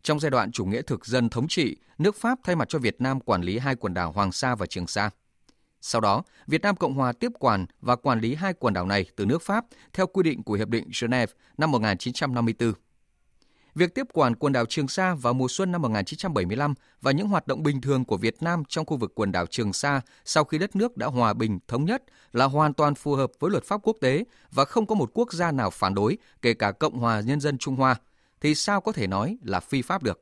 Trong 0.03 0.19
giai 0.19 0.31
đoạn 0.31 0.51
chủ 0.51 0.65
nghĩa 0.65 0.81
thực 0.81 1.05
dân 1.05 1.29
thống 1.29 1.47
trị, 1.47 1.77
nước 1.97 2.15
Pháp 2.15 2.39
thay 2.43 2.55
mặt 2.55 2.69
cho 2.69 2.79
Việt 2.79 3.01
Nam 3.01 3.19
quản 3.19 3.41
lý 3.41 3.57
hai 3.57 3.75
quần 3.75 3.93
đảo 3.93 4.11
Hoàng 4.11 4.31
Sa 4.31 4.55
và 4.55 4.65
Trường 4.65 4.87
Sa. 4.87 5.09
Sau 5.81 6.01
đó, 6.01 6.23
Việt 6.47 6.61
Nam 6.61 6.75
Cộng 6.75 6.93
Hòa 6.93 7.11
tiếp 7.11 7.31
quản 7.39 7.65
và 7.81 7.95
quản 7.95 8.19
lý 8.19 8.35
hai 8.35 8.53
quần 8.53 8.73
đảo 8.73 8.85
này 8.85 9.05
từ 9.15 9.25
nước 9.25 9.41
Pháp 9.41 9.65
theo 9.93 10.07
quy 10.07 10.23
định 10.23 10.43
của 10.43 10.53
Hiệp 10.53 10.69
định 10.69 10.89
Geneva 11.01 11.33
năm 11.57 11.71
1954. 11.71 12.73
Việc 13.77 13.95
tiếp 13.95 14.07
quản 14.13 14.35
quần 14.35 14.53
đảo 14.53 14.65
Trường 14.65 14.87
Sa 14.87 15.15
vào 15.15 15.33
mùa 15.33 15.47
xuân 15.47 15.71
năm 15.71 15.81
1975 15.81 16.73
và 17.01 17.11
những 17.11 17.27
hoạt 17.27 17.47
động 17.47 17.63
bình 17.63 17.81
thường 17.81 18.05
của 18.05 18.17
Việt 18.17 18.35
Nam 18.41 18.63
trong 18.69 18.85
khu 18.85 18.97
vực 18.97 19.11
quần 19.15 19.31
đảo 19.31 19.45
Trường 19.45 19.73
Sa 19.73 20.01
sau 20.25 20.43
khi 20.43 20.57
đất 20.57 20.75
nước 20.75 20.97
đã 20.97 21.07
hòa 21.07 21.33
bình, 21.33 21.59
thống 21.67 21.85
nhất 21.85 22.03
là 22.33 22.45
hoàn 22.45 22.73
toàn 22.73 22.95
phù 22.95 23.15
hợp 23.15 23.31
với 23.39 23.51
luật 23.51 23.63
pháp 23.63 23.81
quốc 23.83 23.97
tế 24.01 24.23
và 24.51 24.65
không 24.65 24.85
có 24.85 24.95
một 24.95 25.11
quốc 25.13 25.33
gia 25.33 25.51
nào 25.51 25.69
phản 25.69 25.93
đối, 25.93 26.17
kể 26.41 26.53
cả 26.53 26.71
Cộng 26.71 26.99
hòa 26.99 27.19
Nhân 27.19 27.39
dân 27.39 27.57
Trung 27.57 27.75
Hoa, 27.75 27.95
thì 28.41 28.55
sao 28.55 28.81
có 28.81 28.91
thể 28.91 29.07
nói 29.07 29.37
là 29.41 29.59
phi 29.59 29.81
pháp 29.81 30.03
được? 30.03 30.21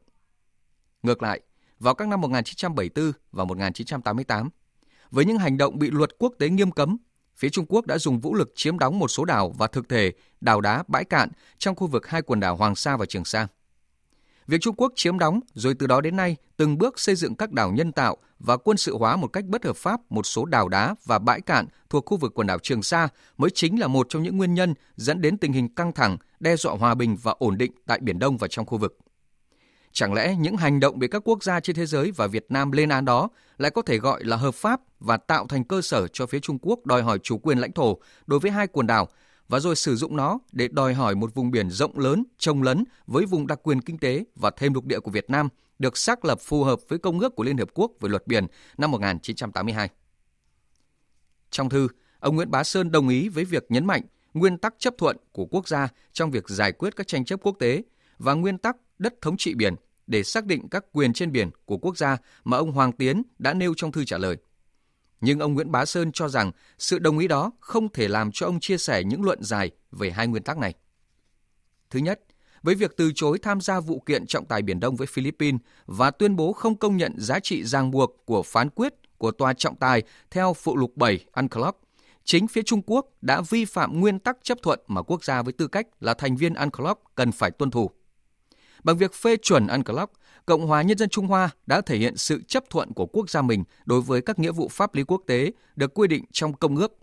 Ngược 1.03 1.23
lại, 1.23 1.41
vào 1.79 1.95
các 1.95 2.07
năm 2.07 2.21
1974 2.21 3.11
và 3.31 3.45
1988, 3.45 4.49
với 5.11 5.25
những 5.25 5.37
hành 5.37 5.57
động 5.57 5.79
bị 5.79 5.91
luật 5.91 6.09
quốc 6.17 6.33
tế 6.39 6.49
nghiêm 6.49 6.71
cấm, 6.71 6.97
phía 7.35 7.49
Trung 7.49 7.65
Quốc 7.69 7.85
đã 7.85 7.97
dùng 7.97 8.19
vũ 8.19 8.35
lực 8.35 8.51
chiếm 8.55 8.79
đóng 8.79 8.99
một 8.99 9.07
số 9.07 9.25
đảo 9.25 9.53
và 9.57 9.67
thực 9.67 9.89
thể 9.89 10.13
đảo 10.41 10.61
đá 10.61 10.83
bãi 10.87 11.05
cạn 11.05 11.29
trong 11.57 11.75
khu 11.75 11.87
vực 11.87 12.07
hai 12.07 12.21
quần 12.21 12.39
đảo 12.39 12.55
Hoàng 12.55 12.75
Sa 12.75 12.97
và 12.97 13.05
Trường 13.05 13.25
Sa. 13.25 13.47
Việc 14.47 14.57
Trung 14.61 14.75
Quốc 14.75 14.93
chiếm 14.95 15.19
đóng 15.19 15.39
rồi 15.53 15.73
từ 15.79 15.87
đó 15.87 16.01
đến 16.01 16.15
nay 16.15 16.35
từng 16.57 16.77
bước 16.77 16.99
xây 16.99 17.15
dựng 17.15 17.35
các 17.35 17.51
đảo 17.51 17.71
nhân 17.71 17.91
tạo 17.91 18.17
và 18.39 18.57
quân 18.57 18.77
sự 18.77 18.97
hóa 18.97 19.15
một 19.15 19.27
cách 19.27 19.45
bất 19.45 19.65
hợp 19.65 19.75
pháp 19.75 19.99
một 20.09 20.25
số 20.25 20.45
đảo 20.45 20.69
đá 20.69 20.95
và 21.05 21.19
bãi 21.19 21.41
cạn 21.41 21.65
thuộc 21.89 22.05
khu 22.05 22.17
vực 22.17 22.31
quần 22.35 22.47
đảo 22.47 22.59
Trường 22.59 22.83
Sa 22.83 23.07
mới 23.37 23.49
chính 23.49 23.79
là 23.79 23.87
một 23.87 24.07
trong 24.09 24.23
những 24.23 24.37
nguyên 24.37 24.53
nhân 24.53 24.73
dẫn 24.95 25.21
đến 25.21 25.37
tình 25.37 25.53
hình 25.53 25.75
căng 25.75 25.93
thẳng, 25.93 26.17
đe 26.39 26.55
dọa 26.55 26.73
hòa 26.73 26.95
bình 26.95 27.17
và 27.23 27.33
ổn 27.39 27.57
định 27.57 27.71
tại 27.85 27.99
Biển 27.99 28.19
Đông 28.19 28.37
và 28.37 28.47
trong 28.47 28.65
khu 28.65 28.77
vực. 28.77 28.97
Chẳng 29.91 30.13
lẽ 30.13 30.35
những 30.35 30.57
hành 30.57 30.79
động 30.79 30.99
bị 30.99 31.07
các 31.07 31.21
quốc 31.25 31.43
gia 31.43 31.59
trên 31.59 31.75
thế 31.75 31.85
giới 31.85 32.11
và 32.11 32.27
Việt 32.27 32.45
Nam 32.49 32.71
lên 32.71 32.89
án 32.89 33.05
đó 33.05 33.29
lại 33.57 33.71
có 33.71 33.81
thể 33.81 33.97
gọi 33.97 34.23
là 34.23 34.37
hợp 34.37 34.55
pháp 34.55 34.81
và 34.99 35.17
tạo 35.17 35.47
thành 35.47 35.63
cơ 35.63 35.81
sở 35.81 36.07
cho 36.07 36.25
phía 36.25 36.39
Trung 36.39 36.57
Quốc 36.61 36.85
đòi 36.85 37.01
hỏi 37.01 37.19
chủ 37.23 37.37
quyền 37.37 37.57
lãnh 37.57 37.71
thổ 37.71 37.97
đối 38.27 38.39
với 38.39 38.51
hai 38.51 38.67
quần 38.67 38.87
đảo 38.87 39.07
và 39.47 39.59
rồi 39.59 39.75
sử 39.75 39.95
dụng 39.95 40.15
nó 40.15 40.39
để 40.51 40.67
đòi 40.67 40.93
hỏi 40.93 41.15
một 41.15 41.33
vùng 41.33 41.51
biển 41.51 41.69
rộng 41.69 41.99
lớn, 41.99 42.23
trông 42.37 42.63
lấn 42.63 42.83
với 43.07 43.25
vùng 43.25 43.47
đặc 43.47 43.59
quyền 43.63 43.81
kinh 43.81 43.97
tế 43.97 44.25
và 44.35 44.51
thêm 44.57 44.73
lục 44.73 44.85
địa 44.85 44.99
của 44.99 45.11
Việt 45.11 45.29
Nam 45.29 45.49
được 45.79 45.97
xác 45.97 46.25
lập 46.25 46.39
phù 46.41 46.63
hợp 46.63 46.79
với 46.87 46.99
Công 46.99 47.19
ước 47.19 47.35
của 47.35 47.43
Liên 47.43 47.57
Hợp 47.57 47.69
Quốc 47.73 47.91
về 47.99 48.09
luật 48.09 48.27
biển 48.27 48.47
năm 48.77 48.91
1982. 48.91 49.89
Trong 51.51 51.69
thư, 51.69 51.87
ông 52.19 52.35
Nguyễn 52.35 52.51
Bá 52.51 52.63
Sơn 52.63 52.91
đồng 52.91 53.09
ý 53.09 53.29
với 53.29 53.45
việc 53.45 53.65
nhấn 53.69 53.85
mạnh 53.85 54.01
nguyên 54.33 54.57
tắc 54.57 54.75
chấp 54.79 54.93
thuận 54.97 55.17
của 55.31 55.45
quốc 55.45 55.67
gia 55.67 55.87
trong 56.13 56.31
việc 56.31 56.49
giải 56.49 56.71
quyết 56.71 56.95
các 56.95 57.07
tranh 57.07 57.25
chấp 57.25 57.39
quốc 57.43 57.55
tế 57.59 57.83
và 58.17 58.33
nguyên 58.33 58.57
tắc 58.57 58.77
đất 58.99 59.13
thống 59.21 59.37
trị 59.37 59.53
biển 59.53 59.75
để 60.07 60.23
xác 60.23 60.45
định 60.45 60.69
các 60.69 60.85
quyền 60.91 61.13
trên 61.13 61.31
biển 61.31 61.49
của 61.65 61.77
quốc 61.77 61.97
gia 61.97 62.17
mà 62.43 62.57
ông 62.57 62.71
Hoàng 62.71 62.91
Tiến 62.91 63.23
đã 63.39 63.53
nêu 63.53 63.73
trong 63.77 63.91
thư 63.91 64.05
trả 64.05 64.17
lời. 64.17 64.37
Nhưng 65.21 65.39
ông 65.39 65.53
Nguyễn 65.53 65.71
Bá 65.71 65.85
Sơn 65.85 66.11
cho 66.11 66.27
rằng 66.27 66.51
sự 66.77 66.99
đồng 66.99 67.17
ý 67.17 67.27
đó 67.27 67.51
không 67.59 67.89
thể 67.89 68.07
làm 68.07 68.31
cho 68.31 68.45
ông 68.45 68.59
chia 68.59 68.77
sẻ 68.77 69.03
những 69.03 69.23
luận 69.23 69.43
dài 69.43 69.71
về 69.91 70.11
hai 70.11 70.27
nguyên 70.27 70.43
tắc 70.43 70.57
này. 70.57 70.73
Thứ 71.89 71.99
nhất, 71.99 72.19
với 72.63 72.75
việc 72.75 72.97
từ 72.97 73.11
chối 73.15 73.39
tham 73.41 73.61
gia 73.61 73.79
vụ 73.79 73.99
kiện 73.99 74.25
trọng 74.25 74.45
tài 74.45 74.61
Biển 74.61 74.79
Đông 74.79 74.95
với 74.95 75.07
Philippines 75.07 75.61
và 75.85 76.11
tuyên 76.11 76.35
bố 76.35 76.53
không 76.53 76.75
công 76.75 76.97
nhận 76.97 77.13
giá 77.17 77.39
trị 77.39 77.63
ràng 77.63 77.91
buộc 77.91 78.25
của 78.25 78.43
phán 78.43 78.69
quyết 78.69 78.93
của 79.17 79.31
tòa 79.31 79.53
trọng 79.53 79.75
tài 79.75 80.03
theo 80.31 80.53
phụ 80.53 80.77
lục 80.77 80.97
7 80.97 81.25
UNCLOS, 81.33 81.75
chính 82.23 82.47
phía 82.47 82.61
Trung 82.61 82.81
Quốc 82.85 83.05
đã 83.21 83.41
vi 83.49 83.65
phạm 83.65 83.99
nguyên 83.99 84.19
tắc 84.19 84.37
chấp 84.43 84.57
thuận 84.63 84.79
mà 84.87 85.01
quốc 85.01 85.23
gia 85.23 85.41
với 85.41 85.53
tư 85.53 85.67
cách 85.67 85.87
là 85.99 86.13
thành 86.13 86.35
viên 86.35 86.53
UNCLOS 86.53 86.97
cần 87.15 87.31
phải 87.31 87.51
tuân 87.51 87.71
thủ. 87.71 87.91
Bằng 88.83 88.97
việc 88.97 89.13
phê 89.13 89.37
chuẩn 89.37 89.67
UNCLOS, 89.67 90.09
Cộng 90.45 90.67
hòa 90.67 90.81
Nhân 90.81 90.97
dân 90.97 91.09
Trung 91.09 91.27
Hoa 91.27 91.49
đã 91.65 91.81
thể 91.81 91.97
hiện 91.97 92.17
sự 92.17 92.41
chấp 92.47 92.63
thuận 92.69 92.93
của 92.93 93.05
quốc 93.05 93.29
gia 93.29 93.41
mình 93.41 93.63
đối 93.85 94.01
với 94.01 94.21
các 94.21 94.39
nghĩa 94.39 94.51
vụ 94.51 94.67
pháp 94.67 94.95
lý 94.95 95.03
quốc 95.03 95.21
tế 95.27 95.51
được 95.75 95.93
quy 95.93 96.07
định 96.07 96.25
trong 96.31 96.53
công 96.53 96.75
ước, 96.75 96.97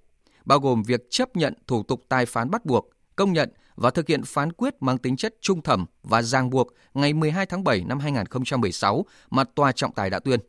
bao 0.44 0.59
gồm 0.59 0.83
việc 0.83 1.00
chấp 1.11 1.37
nhận 1.37 1.55
thủ 1.66 1.83
tục 1.83 2.02
tài 2.09 2.26
phán 2.26 2.50
bắt 2.50 2.64
buộc, 2.64 2.90
công 3.16 3.33
nhận 3.33 3.52
và 3.74 3.90
thực 3.90 4.09
hiện 4.09 4.22
phán 4.22 4.52
quyết 4.52 4.74
mang 4.81 4.98
tính 4.98 5.16
chất 5.16 5.35
trung 5.40 5.62
thẩm 5.62 5.87
và 6.02 6.22
ràng 6.22 6.50
buộc 6.50 6.68
ngày 6.94 7.12
12 7.12 7.46
tháng 7.46 7.64
7 7.64 7.85
năm 7.85 7.98
2016 7.98 9.05
mà 9.31 9.44
tòa 9.44 9.72
trọng 9.72 9.94
tài 9.94 10.11
đã 10.11 10.18
tuyên. 10.18 10.40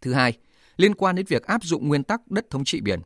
Thứ 0.00 0.12
hai, 0.12 0.38
liên 0.76 0.94
quan 0.94 1.16
đến 1.16 1.26
việc 1.28 1.46
áp 1.46 1.64
dụng 1.64 1.88
nguyên 1.88 2.04
tắc 2.04 2.30
đất 2.30 2.50
thống 2.50 2.64
trị 2.64 2.80
biển. 2.80 3.00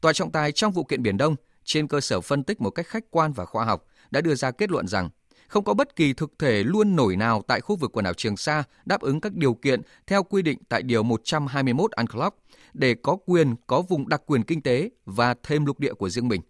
Tòa 0.00 0.12
trọng 0.12 0.32
tài 0.32 0.52
trong 0.52 0.72
vụ 0.72 0.84
kiện 0.84 1.02
Biển 1.02 1.16
Đông 1.16 1.36
trên 1.64 1.88
cơ 1.88 2.00
sở 2.00 2.20
phân 2.20 2.44
tích 2.44 2.60
một 2.60 2.70
cách 2.70 2.86
khách 2.86 3.04
quan 3.10 3.32
và 3.32 3.44
khoa 3.44 3.64
học 3.64 3.84
đã 4.10 4.20
đưa 4.20 4.34
ra 4.34 4.50
kết 4.50 4.70
luận 4.70 4.88
rằng 4.88 5.10
không 5.52 5.64
có 5.64 5.74
bất 5.74 5.96
kỳ 5.96 6.12
thực 6.12 6.32
thể 6.38 6.62
luôn 6.64 6.96
nổi 6.96 7.16
nào 7.16 7.42
tại 7.46 7.60
khu 7.60 7.76
vực 7.76 7.96
quần 7.96 8.04
đảo 8.04 8.14
Trường 8.14 8.36
Sa 8.36 8.64
đáp 8.84 9.00
ứng 9.00 9.20
các 9.20 9.34
điều 9.34 9.54
kiện 9.54 9.80
theo 10.06 10.22
quy 10.22 10.42
định 10.42 10.58
tại 10.68 10.82
Điều 10.82 11.02
121 11.02 11.90
UNCLOS 11.90 12.32
để 12.74 12.94
có 13.02 13.16
quyền 13.26 13.54
có 13.66 13.82
vùng 13.82 14.08
đặc 14.08 14.22
quyền 14.26 14.42
kinh 14.42 14.62
tế 14.62 14.90
và 15.04 15.34
thêm 15.42 15.66
lục 15.66 15.80
địa 15.80 15.94
của 15.94 16.08
riêng 16.08 16.28
mình. 16.28 16.40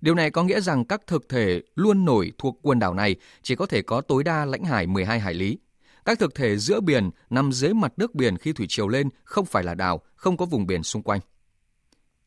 Điều 0.00 0.14
này 0.14 0.30
có 0.30 0.42
nghĩa 0.42 0.60
rằng 0.60 0.84
các 0.84 1.06
thực 1.06 1.28
thể 1.28 1.62
luôn 1.74 2.04
nổi 2.04 2.32
thuộc 2.38 2.58
quần 2.62 2.78
đảo 2.78 2.94
này 2.94 3.16
chỉ 3.42 3.54
có 3.54 3.66
thể 3.66 3.82
có 3.82 4.00
tối 4.00 4.24
đa 4.24 4.44
lãnh 4.44 4.64
hải 4.64 4.86
12 4.86 5.20
hải 5.20 5.34
lý. 5.34 5.58
Các 6.04 6.18
thực 6.18 6.34
thể 6.34 6.56
giữa 6.56 6.80
biển 6.80 7.10
nằm 7.30 7.52
dưới 7.52 7.74
mặt 7.74 7.92
nước 7.96 8.14
biển 8.14 8.38
khi 8.38 8.52
thủy 8.52 8.66
triều 8.68 8.88
lên 8.88 9.08
không 9.24 9.46
phải 9.46 9.64
là 9.64 9.74
đảo, 9.74 10.00
không 10.16 10.36
có 10.36 10.46
vùng 10.46 10.66
biển 10.66 10.82
xung 10.82 11.02
quanh. 11.02 11.20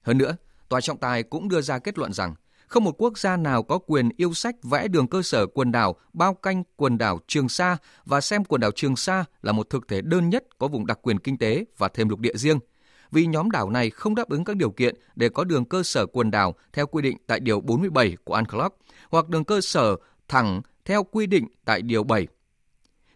Hơn 0.01 0.17
nữa, 0.17 0.35
tòa 0.69 0.81
trọng 0.81 0.97
tài 0.97 1.23
cũng 1.23 1.49
đưa 1.49 1.61
ra 1.61 1.79
kết 1.79 1.97
luận 1.97 2.13
rằng 2.13 2.35
không 2.69 2.83
một 2.83 3.01
quốc 3.01 3.17
gia 3.17 3.37
nào 3.37 3.63
có 3.63 3.77
quyền 3.77 4.09
yêu 4.17 4.33
sách 4.33 4.55
vẽ 4.63 4.87
đường 4.87 5.07
cơ 5.07 5.21
sở 5.21 5.45
quần 5.45 5.71
đảo 5.71 5.95
bao 6.13 6.33
canh 6.33 6.63
quần 6.75 6.97
đảo 6.97 7.19
Trường 7.27 7.49
Sa 7.49 7.77
và 8.05 8.21
xem 8.21 8.45
quần 8.45 8.61
đảo 8.61 8.71
Trường 8.71 8.95
Sa 8.95 9.25
là 9.41 9.51
một 9.51 9.69
thực 9.69 9.87
thể 9.87 10.01
đơn 10.01 10.29
nhất 10.29 10.43
có 10.57 10.67
vùng 10.67 10.85
đặc 10.85 10.99
quyền 11.01 11.19
kinh 11.19 11.37
tế 11.37 11.65
và 11.77 11.87
thêm 11.87 12.09
lục 12.09 12.19
địa 12.19 12.33
riêng, 12.35 12.59
vì 13.11 13.25
nhóm 13.25 13.51
đảo 13.51 13.69
này 13.69 13.89
không 13.89 14.15
đáp 14.15 14.29
ứng 14.29 14.43
các 14.43 14.55
điều 14.55 14.71
kiện 14.71 14.95
để 15.15 15.29
có 15.29 15.43
đường 15.43 15.65
cơ 15.65 15.83
sở 15.83 16.05
quần 16.05 16.31
đảo 16.31 16.55
theo 16.73 16.87
quy 16.87 17.01
định 17.01 17.17
tại 17.27 17.39
Điều 17.39 17.61
47 17.61 18.17
của 18.23 18.33
UNCLOS 18.33 18.71
hoặc 19.09 19.29
đường 19.29 19.43
cơ 19.43 19.61
sở 19.61 19.95
thẳng 20.27 20.61
theo 20.85 21.03
quy 21.03 21.27
định 21.27 21.47
tại 21.65 21.81
Điều 21.81 22.03
7. 22.03 22.27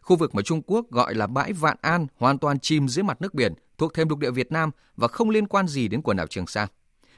Khu 0.02 0.16
vực 0.16 0.36
mà 0.36 0.42
Trung 0.42 0.62
Quốc 0.68 0.92
gọi 0.92 1.16
là 1.16 1.28
bãi 1.28 1.54
Vạn 1.54 1.78
An 1.82 2.08
hoàn 2.18 2.38
toàn 2.38 2.60
chìm 2.60 2.88
dưới 2.88 3.04
mặt 3.04 3.22
nước 3.22 3.34
biển 3.34 3.54
thuộc 3.78 3.94
thêm 3.94 4.10
lục 4.10 4.20
địa 4.20 4.32
Việt 4.32 4.52
Nam 4.52 4.72
và 4.96 5.08
không 5.08 5.30
liên 5.30 5.48
quan 5.48 5.68
gì 5.68 5.88
đến 5.88 6.02
quần 6.02 6.18
đảo 6.18 6.28
Trường 6.28 6.48
Sa 6.48 6.68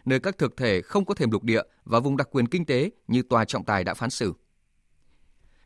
nơi 0.06 0.20
các 0.20 0.38
thực 0.38 0.58
thể 0.58 0.82
không 0.82 1.06
có 1.06 1.14
thềm 1.14 1.32
lục 1.32 1.44
địa 1.44 1.62
và 1.86 2.00
vùng 2.00 2.18
đặc 2.18 2.28
quyền 2.32 2.48
kinh 2.48 2.66
tế 2.66 2.90
như 3.08 3.22
tòa 3.22 3.46
trọng 3.46 3.66
tài 3.66 3.84
đã 3.84 3.94
phán 3.94 4.10
xử. 4.10 4.34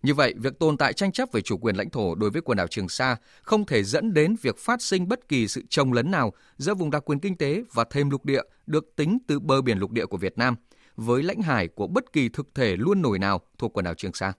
Như 0.03 0.13
vậy, 0.13 0.33
việc 0.37 0.59
tồn 0.59 0.77
tại 0.77 0.93
tranh 0.93 1.11
chấp 1.11 1.29
về 1.31 1.41
chủ 1.41 1.57
quyền 1.57 1.75
lãnh 1.75 1.89
thổ 1.89 2.15
đối 2.15 2.29
với 2.29 2.41
quần 2.41 2.57
đảo 2.57 2.67
Trường 2.67 2.89
Sa 2.89 3.15
không 3.41 3.65
thể 3.65 3.83
dẫn 3.83 4.13
đến 4.13 4.35
việc 4.41 4.57
phát 4.57 4.81
sinh 4.81 5.07
bất 5.07 5.27
kỳ 5.27 5.47
sự 5.47 5.61
trồng 5.69 5.93
lấn 5.93 6.11
nào 6.11 6.33
giữa 6.57 6.73
vùng 6.73 6.91
đặc 6.91 7.03
quyền 7.05 7.19
kinh 7.19 7.37
tế 7.37 7.63
và 7.73 7.83
thêm 7.91 8.09
lục 8.09 8.25
địa 8.25 8.41
được 8.67 8.95
tính 8.95 9.17
từ 9.27 9.39
bờ 9.39 9.61
biển 9.61 9.77
lục 9.77 9.91
địa 9.91 10.05
của 10.05 10.17
Việt 10.17 10.37
Nam 10.37 10.55
với 10.95 11.23
lãnh 11.23 11.41
hải 11.41 11.67
của 11.67 11.87
bất 11.87 12.13
kỳ 12.13 12.29
thực 12.29 12.55
thể 12.55 12.77
luôn 12.77 13.01
nổi 13.01 13.19
nào 13.19 13.41
thuộc 13.57 13.73
quần 13.73 13.85
đảo 13.85 13.93
Trường 13.93 14.13
Sa. 14.13 14.33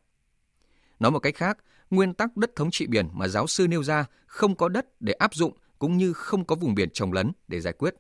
Nói 1.01 1.11
một 1.11 1.19
cách 1.19 1.35
khác, 1.37 1.59
nguyên 1.91 2.15
tắc 2.15 2.37
đất 2.37 2.57
thống 2.57 2.71
trị 2.71 2.87
biển 2.87 3.09
mà 3.13 3.29
giáo 3.29 3.47
sư 3.47 3.67
nêu 3.69 3.83
ra 3.83 4.05
không 4.27 4.57
có 4.57 4.69
đất 4.69 5.01
để 5.01 5.13
áp 5.13 5.35
dụng 5.35 5.57
cũng 5.79 5.97
như 5.97 6.13
không 6.13 6.45
có 6.45 6.57
vùng 6.57 6.75
biển 6.75 6.91
trồng 6.91 7.13
lấn 7.13 7.33
để 7.49 7.61
giải 7.61 7.73
quyết. 7.73 7.95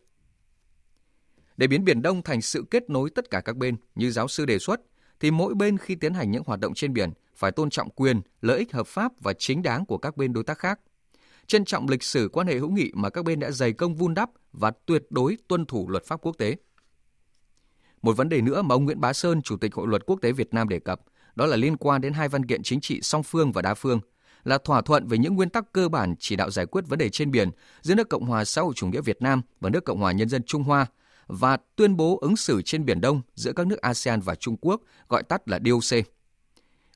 Để 1.60 1.66
biến 1.66 1.84
Biển 1.84 2.02
Đông 2.02 2.22
thành 2.22 2.42
sự 2.42 2.64
kết 2.70 2.90
nối 2.90 3.10
tất 3.10 3.30
cả 3.30 3.40
các 3.40 3.56
bên 3.56 3.76
như 3.94 4.10
giáo 4.10 4.28
sư 4.28 4.46
đề 4.46 4.58
xuất, 4.58 4.80
thì 5.20 5.30
mỗi 5.30 5.54
bên 5.54 5.78
khi 5.78 5.94
tiến 5.94 6.14
hành 6.14 6.30
những 6.30 6.42
hoạt 6.46 6.60
động 6.60 6.74
trên 6.74 6.92
biển 6.92 7.10
phải 7.36 7.52
tôn 7.52 7.70
trọng 7.70 7.90
quyền, 7.90 8.20
lợi 8.40 8.58
ích 8.58 8.72
hợp 8.72 8.86
pháp 8.86 9.12
và 9.20 9.32
chính 9.32 9.62
đáng 9.62 9.86
của 9.86 9.98
các 9.98 10.16
bên 10.16 10.32
đối 10.32 10.44
tác 10.44 10.58
khác. 10.58 10.80
Trân 11.46 11.64
trọng 11.64 11.88
lịch 11.88 12.02
sử 12.02 12.28
quan 12.32 12.46
hệ 12.46 12.58
hữu 12.58 12.70
nghị 12.70 12.90
mà 12.94 13.10
các 13.10 13.24
bên 13.24 13.40
đã 13.40 13.50
dày 13.50 13.72
công 13.72 13.94
vun 13.94 14.14
đắp 14.14 14.30
và 14.52 14.72
tuyệt 14.86 15.02
đối 15.10 15.38
tuân 15.48 15.66
thủ 15.66 15.88
luật 15.88 16.04
pháp 16.04 16.20
quốc 16.22 16.38
tế. 16.38 16.56
Một 18.02 18.16
vấn 18.16 18.28
đề 18.28 18.40
nữa 18.40 18.62
mà 18.62 18.74
ông 18.74 18.84
Nguyễn 18.84 19.00
Bá 19.00 19.12
Sơn, 19.12 19.42
Chủ 19.42 19.56
tịch 19.56 19.74
Hội 19.74 19.88
luật 19.88 20.06
quốc 20.06 20.18
tế 20.22 20.32
Việt 20.32 20.54
Nam 20.54 20.68
đề 20.68 20.78
cập, 20.78 21.00
đó 21.34 21.46
là 21.46 21.56
liên 21.56 21.76
quan 21.76 22.00
đến 22.00 22.12
hai 22.12 22.28
văn 22.28 22.46
kiện 22.46 22.62
chính 22.62 22.80
trị 22.80 23.00
song 23.02 23.22
phương 23.22 23.52
và 23.52 23.62
đa 23.62 23.74
phương, 23.74 24.00
là 24.44 24.58
thỏa 24.58 24.82
thuận 24.82 25.06
về 25.06 25.18
những 25.18 25.34
nguyên 25.34 25.50
tắc 25.50 25.72
cơ 25.72 25.88
bản 25.88 26.14
chỉ 26.18 26.36
đạo 26.36 26.50
giải 26.50 26.66
quyết 26.66 26.88
vấn 26.88 26.98
đề 26.98 27.08
trên 27.08 27.30
biển 27.30 27.50
giữa 27.80 27.94
nước 27.94 28.08
Cộng 28.08 28.24
hòa 28.24 28.44
xã 28.44 28.62
hội 28.62 28.72
chủ 28.76 28.86
nghĩa 28.86 29.00
Việt 29.00 29.22
Nam 29.22 29.42
và 29.60 29.70
nước 29.70 29.84
Cộng 29.84 29.98
hòa 29.98 30.12
Nhân 30.12 30.28
dân 30.28 30.42
Trung 30.42 30.62
Hoa 30.62 30.86
và 31.32 31.56
tuyên 31.76 31.96
bố 31.96 32.18
ứng 32.20 32.36
xử 32.36 32.62
trên 32.62 32.84
Biển 32.84 33.00
Đông 33.00 33.20
giữa 33.34 33.52
các 33.52 33.66
nước 33.66 33.80
ASEAN 33.80 34.20
và 34.20 34.34
Trung 34.34 34.56
Quốc, 34.60 34.80
gọi 35.08 35.22
tắt 35.22 35.48
là 35.48 35.58
DOC. 35.64 35.98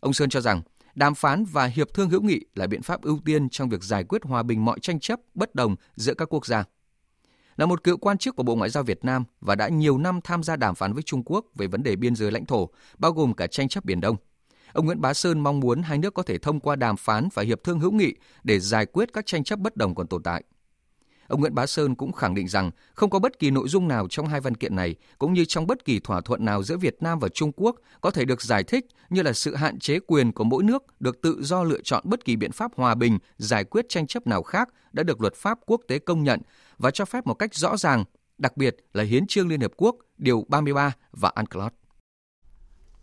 Ông 0.00 0.12
Sơn 0.12 0.30
cho 0.30 0.40
rằng, 0.40 0.62
đàm 0.94 1.14
phán 1.14 1.44
và 1.44 1.66
hiệp 1.66 1.94
thương 1.94 2.10
hữu 2.10 2.22
nghị 2.22 2.40
là 2.54 2.66
biện 2.66 2.82
pháp 2.82 3.02
ưu 3.02 3.18
tiên 3.24 3.48
trong 3.48 3.68
việc 3.68 3.82
giải 3.84 4.04
quyết 4.04 4.22
hòa 4.24 4.42
bình 4.42 4.64
mọi 4.64 4.80
tranh 4.80 5.00
chấp 5.00 5.20
bất 5.34 5.54
đồng 5.54 5.76
giữa 5.96 6.14
các 6.14 6.34
quốc 6.34 6.46
gia. 6.46 6.64
Là 7.56 7.66
một 7.66 7.84
cựu 7.84 7.96
quan 7.96 8.18
chức 8.18 8.36
của 8.36 8.42
Bộ 8.42 8.54
Ngoại 8.54 8.70
giao 8.70 8.82
Việt 8.82 9.04
Nam 9.04 9.24
và 9.40 9.54
đã 9.54 9.68
nhiều 9.68 9.98
năm 9.98 10.20
tham 10.24 10.42
gia 10.42 10.56
đàm 10.56 10.74
phán 10.74 10.92
với 10.92 11.02
Trung 11.02 11.22
Quốc 11.24 11.46
về 11.54 11.66
vấn 11.66 11.82
đề 11.82 11.96
biên 11.96 12.16
giới 12.16 12.30
lãnh 12.30 12.46
thổ, 12.46 12.68
bao 12.98 13.12
gồm 13.12 13.34
cả 13.34 13.46
tranh 13.46 13.68
chấp 13.68 13.84
Biển 13.84 14.00
Đông. 14.00 14.16
Ông 14.72 14.86
Nguyễn 14.86 15.00
Bá 15.00 15.14
Sơn 15.14 15.40
mong 15.40 15.60
muốn 15.60 15.82
hai 15.82 15.98
nước 15.98 16.14
có 16.14 16.22
thể 16.22 16.38
thông 16.38 16.60
qua 16.60 16.76
đàm 16.76 16.96
phán 16.96 17.28
và 17.34 17.42
hiệp 17.42 17.64
thương 17.64 17.80
hữu 17.80 17.92
nghị 17.92 18.14
để 18.44 18.60
giải 18.60 18.86
quyết 18.86 19.12
các 19.12 19.26
tranh 19.26 19.44
chấp 19.44 19.58
bất 19.58 19.76
đồng 19.76 19.94
còn 19.94 20.06
tồn 20.06 20.22
tại. 20.22 20.44
Ông 21.28 21.40
Nguyễn 21.40 21.54
Bá 21.54 21.66
Sơn 21.66 21.94
cũng 21.94 22.12
khẳng 22.12 22.34
định 22.34 22.48
rằng 22.48 22.70
không 22.94 23.10
có 23.10 23.18
bất 23.18 23.38
kỳ 23.38 23.50
nội 23.50 23.68
dung 23.68 23.88
nào 23.88 24.08
trong 24.08 24.26
hai 24.26 24.40
văn 24.40 24.54
kiện 24.54 24.76
này, 24.76 24.94
cũng 25.18 25.32
như 25.32 25.44
trong 25.44 25.66
bất 25.66 25.84
kỳ 25.84 26.00
thỏa 26.00 26.20
thuận 26.20 26.44
nào 26.44 26.62
giữa 26.62 26.76
Việt 26.76 26.96
Nam 27.00 27.18
và 27.18 27.28
Trung 27.28 27.52
Quốc 27.56 27.76
có 28.00 28.10
thể 28.10 28.24
được 28.24 28.42
giải 28.42 28.64
thích 28.64 28.86
như 29.10 29.22
là 29.22 29.32
sự 29.32 29.54
hạn 29.54 29.78
chế 29.78 29.98
quyền 30.06 30.32
của 30.32 30.44
mỗi 30.44 30.64
nước 30.64 31.00
được 31.00 31.22
tự 31.22 31.42
do 31.42 31.62
lựa 31.62 31.80
chọn 31.84 32.02
bất 32.06 32.24
kỳ 32.24 32.36
biện 32.36 32.52
pháp 32.52 32.70
hòa 32.76 32.94
bình 32.94 33.18
giải 33.38 33.64
quyết 33.64 33.86
tranh 33.88 34.06
chấp 34.06 34.26
nào 34.26 34.42
khác 34.42 34.68
đã 34.92 35.02
được 35.02 35.20
luật 35.20 35.34
pháp 35.34 35.58
quốc 35.66 35.80
tế 35.88 35.98
công 35.98 36.24
nhận 36.24 36.40
và 36.78 36.90
cho 36.90 37.04
phép 37.04 37.26
một 37.26 37.34
cách 37.34 37.54
rõ 37.54 37.76
ràng, 37.76 38.04
đặc 38.38 38.56
biệt 38.56 38.76
là 38.92 39.04
Hiến 39.04 39.26
trương 39.26 39.48
Liên 39.48 39.60
Hợp 39.60 39.72
Quốc, 39.76 39.96
Điều 40.18 40.44
33 40.48 40.92
và 41.12 41.32
UNCLOS. 41.36 41.72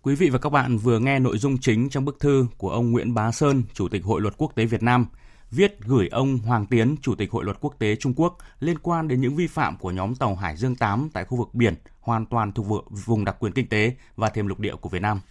Quý 0.01 0.15
vị 0.15 0.29
và 0.29 0.39
các 0.39 0.49
bạn 0.49 0.77
vừa 0.77 0.99
nghe 0.99 1.19
nội 1.19 1.38
dung 1.38 1.57
chính 1.57 1.89
trong 1.89 2.05
bức 2.05 2.19
thư 2.19 2.45
của 2.57 2.69
ông 2.69 2.91
Nguyễn 2.91 3.13
Bá 3.13 3.31
Sơn, 3.31 3.63
Chủ 3.73 3.88
tịch 3.88 4.03
Hội 4.03 4.21
luật 4.21 4.34
quốc 4.38 4.55
tế 4.55 4.65
Việt 4.65 4.84
Nam– 4.84 5.05
viết 5.52 5.80
gửi 5.80 6.08
ông 6.08 6.38
Hoàng 6.38 6.66
Tiến, 6.66 6.96
Chủ 7.02 7.16
tịch 7.16 7.32
Hội 7.32 7.46
luật 7.46 7.58
quốc 7.62 7.76
tế 7.80 7.96
Trung 7.96 8.14
Quốc 8.16 8.38
liên 8.60 8.80
quan 8.80 9.08
đến 9.08 9.22
những 9.22 9.36
vi 9.36 9.48
phạm 9.48 9.78
của 9.78 9.92
nhóm 9.92 10.16
tàu 10.16 10.36
Hải 10.36 10.58
Dương 10.58 10.76
8 10.76 11.10
tại 11.14 11.26
khu 11.26 11.38
vực 11.38 11.50
biển 11.54 11.76
hoàn 12.00 12.26
toàn 12.26 12.52
thuộc 12.52 12.86
vùng 13.06 13.26
đặc 13.26 13.36
quyền 13.40 13.54
kinh 13.54 13.68
tế 13.68 13.96
và 14.16 14.30
thềm 14.30 14.48
lục 14.48 14.60
địa 14.60 14.76
của 14.76 14.90
Việt 14.90 15.02
Nam. 15.02 15.22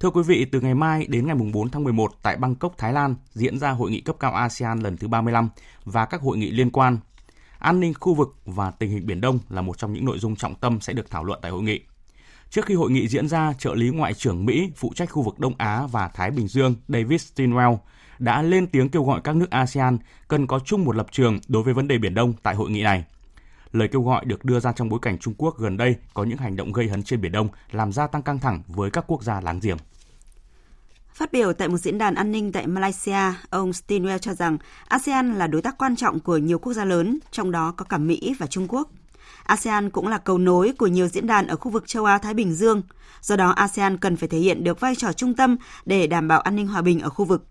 Thưa 0.00 0.10
quý 0.10 0.22
vị, 0.22 0.44
từ 0.44 0.60
ngày 0.60 0.74
mai 0.74 1.06
đến 1.06 1.26
ngày 1.26 1.36
4 1.52 1.68
tháng 1.68 1.84
11 1.84 2.12
tại 2.22 2.36
Bangkok, 2.36 2.78
Thái 2.78 2.92
Lan 2.92 3.14
diễn 3.32 3.58
ra 3.58 3.70
hội 3.70 3.90
nghị 3.90 4.00
cấp 4.00 4.16
cao 4.20 4.32
ASEAN 4.32 4.80
lần 4.80 4.96
thứ 4.96 5.08
35 5.08 5.48
và 5.84 6.04
các 6.04 6.20
hội 6.20 6.36
nghị 6.36 6.50
liên 6.50 6.70
quan. 6.70 6.98
An 7.58 7.80
ninh 7.80 7.94
khu 7.94 8.14
vực 8.14 8.36
và 8.44 8.70
tình 8.70 8.90
hình 8.90 9.06
Biển 9.06 9.20
Đông 9.20 9.38
là 9.48 9.62
một 9.62 9.78
trong 9.78 9.92
những 9.92 10.04
nội 10.04 10.18
dung 10.18 10.36
trọng 10.36 10.54
tâm 10.54 10.80
sẽ 10.80 10.92
được 10.92 11.10
thảo 11.10 11.24
luận 11.24 11.38
tại 11.42 11.50
hội 11.50 11.62
nghị. 11.62 11.80
Trước 12.54 12.66
khi 12.66 12.74
hội 12.74 12.90
nghị 12.90 13.08
diễn 13.08 13.28
ra, 13.28 13.52
trợ 13.58 13.74
lý 13.74 13.90
Ngoại 13.90 14.14
trưởng 14.14 14.46
Mỹ 14.46 14.70
phụ 14.76 14.92
trách 14.94 15.10
khu 15.10 15.22
vực 15.22 15.38
Đông 15.38 15.54
Á 15.58 15.86
và 15.86 16.08
Thái 16.08 16.30
Bình 16.30 16.48
Dương 16.48 16.74
David 16.88 17.22
Stinwell 17.22 17.76
đã 18.18 18.42
lên 18.42 18.66
tiếng 18.66 18.88
kêu 18.88 19.04
gọi 19.04 19.20
các 19.24 19.36
nước 19.36 19.50
ASEAN 19.50 19.98
cần 20.28 20.46
có 20.46 20.58
chung 20.58 20.84
một 20.84 20.96
lập 20.96 21.06
trường 21.12 21.38
đối 21.48 21.62
với 21.62 21.74
vấn 21.74 21.88
đề 21.88 21.98
Biển 21.98 22.14
Đông 22.14 22.32
tại 22.42 22.54
hội 22.54 22.70
nghị 22.70 22.82
này. 22.82 23.04
Lời 23.72 23.88
kêu 23.88 24.02
gọi 24.02 24.24
được 24.24 24.44
đưa 24.44 24.60
ra 24.60 24.72
trong 24.72 24.88
bối 24.88 24.98
cảnh 25.02 25.18
Trung 25.18 25.34
Quốc 25.38 25.58
gần 25.58 25.76
đây 25.76 25.96
có 26.14 26.24
những 26.24 26.38
hành 26.38 26.56
động 26.56 26.72
gây 26.72 26.88
hấn 26.88 27.02
trên 27.02 27.20
Biển 27.20 27.32
Đông 27.32 27.48
làm 27.70 27.92
gia 27.92 28.06
tăng 28.06 28.22
căng 28.22 28.38
thẳng 28.38 28.62
với 28.66 28.90
các 28.90 29.04
quốc 29.06 29.22
gia 29.22 29.40
láng 29.40 29.60
giềng. 29.62 29.78
Phát 31.14 31.32
biểu 31.32 31.52
tại 31.52 31.68
một 31.68 31.78
diễn 31.78 31.98
đàn 31.98 32.14
an 32.14 32.32
ninh 32.32 32.52
tại 32.52 32.66
Malaysia, 32.66 33.32
ông 33.50 33.70
Stinwell 33.70 34.18
cho 34.18 34.34
rằng 34.34 34.58
ASEAN 34.88 35.34
là 35.34 35.46
đối 35.46 35.62
tác 35.62 35.78
quan 35.78 35.96
trọng 35.96 36.20
của 36.20 36.36
nhiều 36.36 36.58
quốc 36.58 36.72
gia 36.72 36.84
lớn, 36.84 37.18
trong 37.30 37.50
đó 37.50 37.74
có 37.76 37.84
cả 37.84 37.98
Mỹ 37.98 38.34
và 38.38 38.46
Trung 38.46 38.66
Quốc. 38.68 38.90
ASEAN 39.44 39.90
cũng 39.90 40.08
là 40.08 40.18
cầu 40.18 40.38
nối 40.38 40.72
của 40.78 40.86
nhiều 40.86 41.08
diễn 41.08 41.26
đàn 41.26 41.46
ở 41.46 41.56
khu 41.56 41.70
vực 41.70 41.88
châu 41.88 42.04
Á-Thái 42.04 42.34
Bình 42.34 42.54
Dương. 42.54 42.82
Do 43.20 43.36
đó, 43.36 43.50
ASEAN 43.50 43.98
cần 43.98 44.16
phải 44.16 44.28
thể 44.28 44.38
hiện 44.38 44.64
được 44.64 44.80
vai 44.80 44.94
trò 44.94 45.12
trung 45.12 45.34
tâm 45.34 45.56
để 45.84 46.06
đảm 46.06 46.28
bảo 46.28 46.40
an 46.40 46.56
ninh 46.56 46.66
hòa 46.66 46.82
bình 46.82 47.00
ở 47.00 47.08
khu 47.08 47.24
vực. 47.24 47.46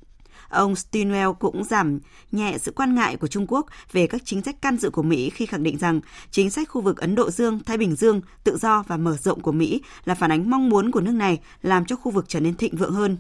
Ông 0.49 0.73
Stinwell 0.73 1.33
cũng 1.33 1.63
giảm 1.63 1.99
nhẹ 2.31 2.57
sự 2.57 2.71
quan 2.71 2.95
ngại 2.95 3.17
của 3.17 3.27
Trung 3.27 3.45
Quốc 3.47 3.65
về 3.91 4.07
các 4.07 4.21
chính 4.25 4.41
sách 4.41 4.61
can 4.61 4.77
dự 4.77 4.89
của 4.89 5.03
Mỹ 5.03 5.29
khi 5.29 5.45
khẳng 5.45 5.63
định 5.63 5.77
rằng 5.77 6.01
chính 6.31 6.49
sách 6.49 6.69
khu 6.69 6.81
vực 6.81 6.97
Ấn 6.97 7.15
Độ 7.15 7.31
Dương, 7.31 7.59
Thái 7.65 7.77
Bình 7.77 7.95
Dương, 7.95 8.21
tự 8.43 8.57
do 8.57 8.83
và 8.87 8.97
mở 8.97 9.17
rộng 9.17 9.41
của 9.41 9.51
Mỹ 9.51 9.81
là 10.05 10.15
phản 10.15 10.31
ánh 10.31 10.49
mong 10.49 10.69
muốn 10.69 10.91
của 10.91 11.01
nước 11.01 11.11
này 11.11 11.39
làm 11.61 11.85
cho 11.85 11.95
khu 11.95 12.11
vực 12.11 12.25
trở 12.27 12.39
nên 12.39 12.55
thịnh 12.55 12.75
vượng 12.75 12.93
hơn. 12.93 13.17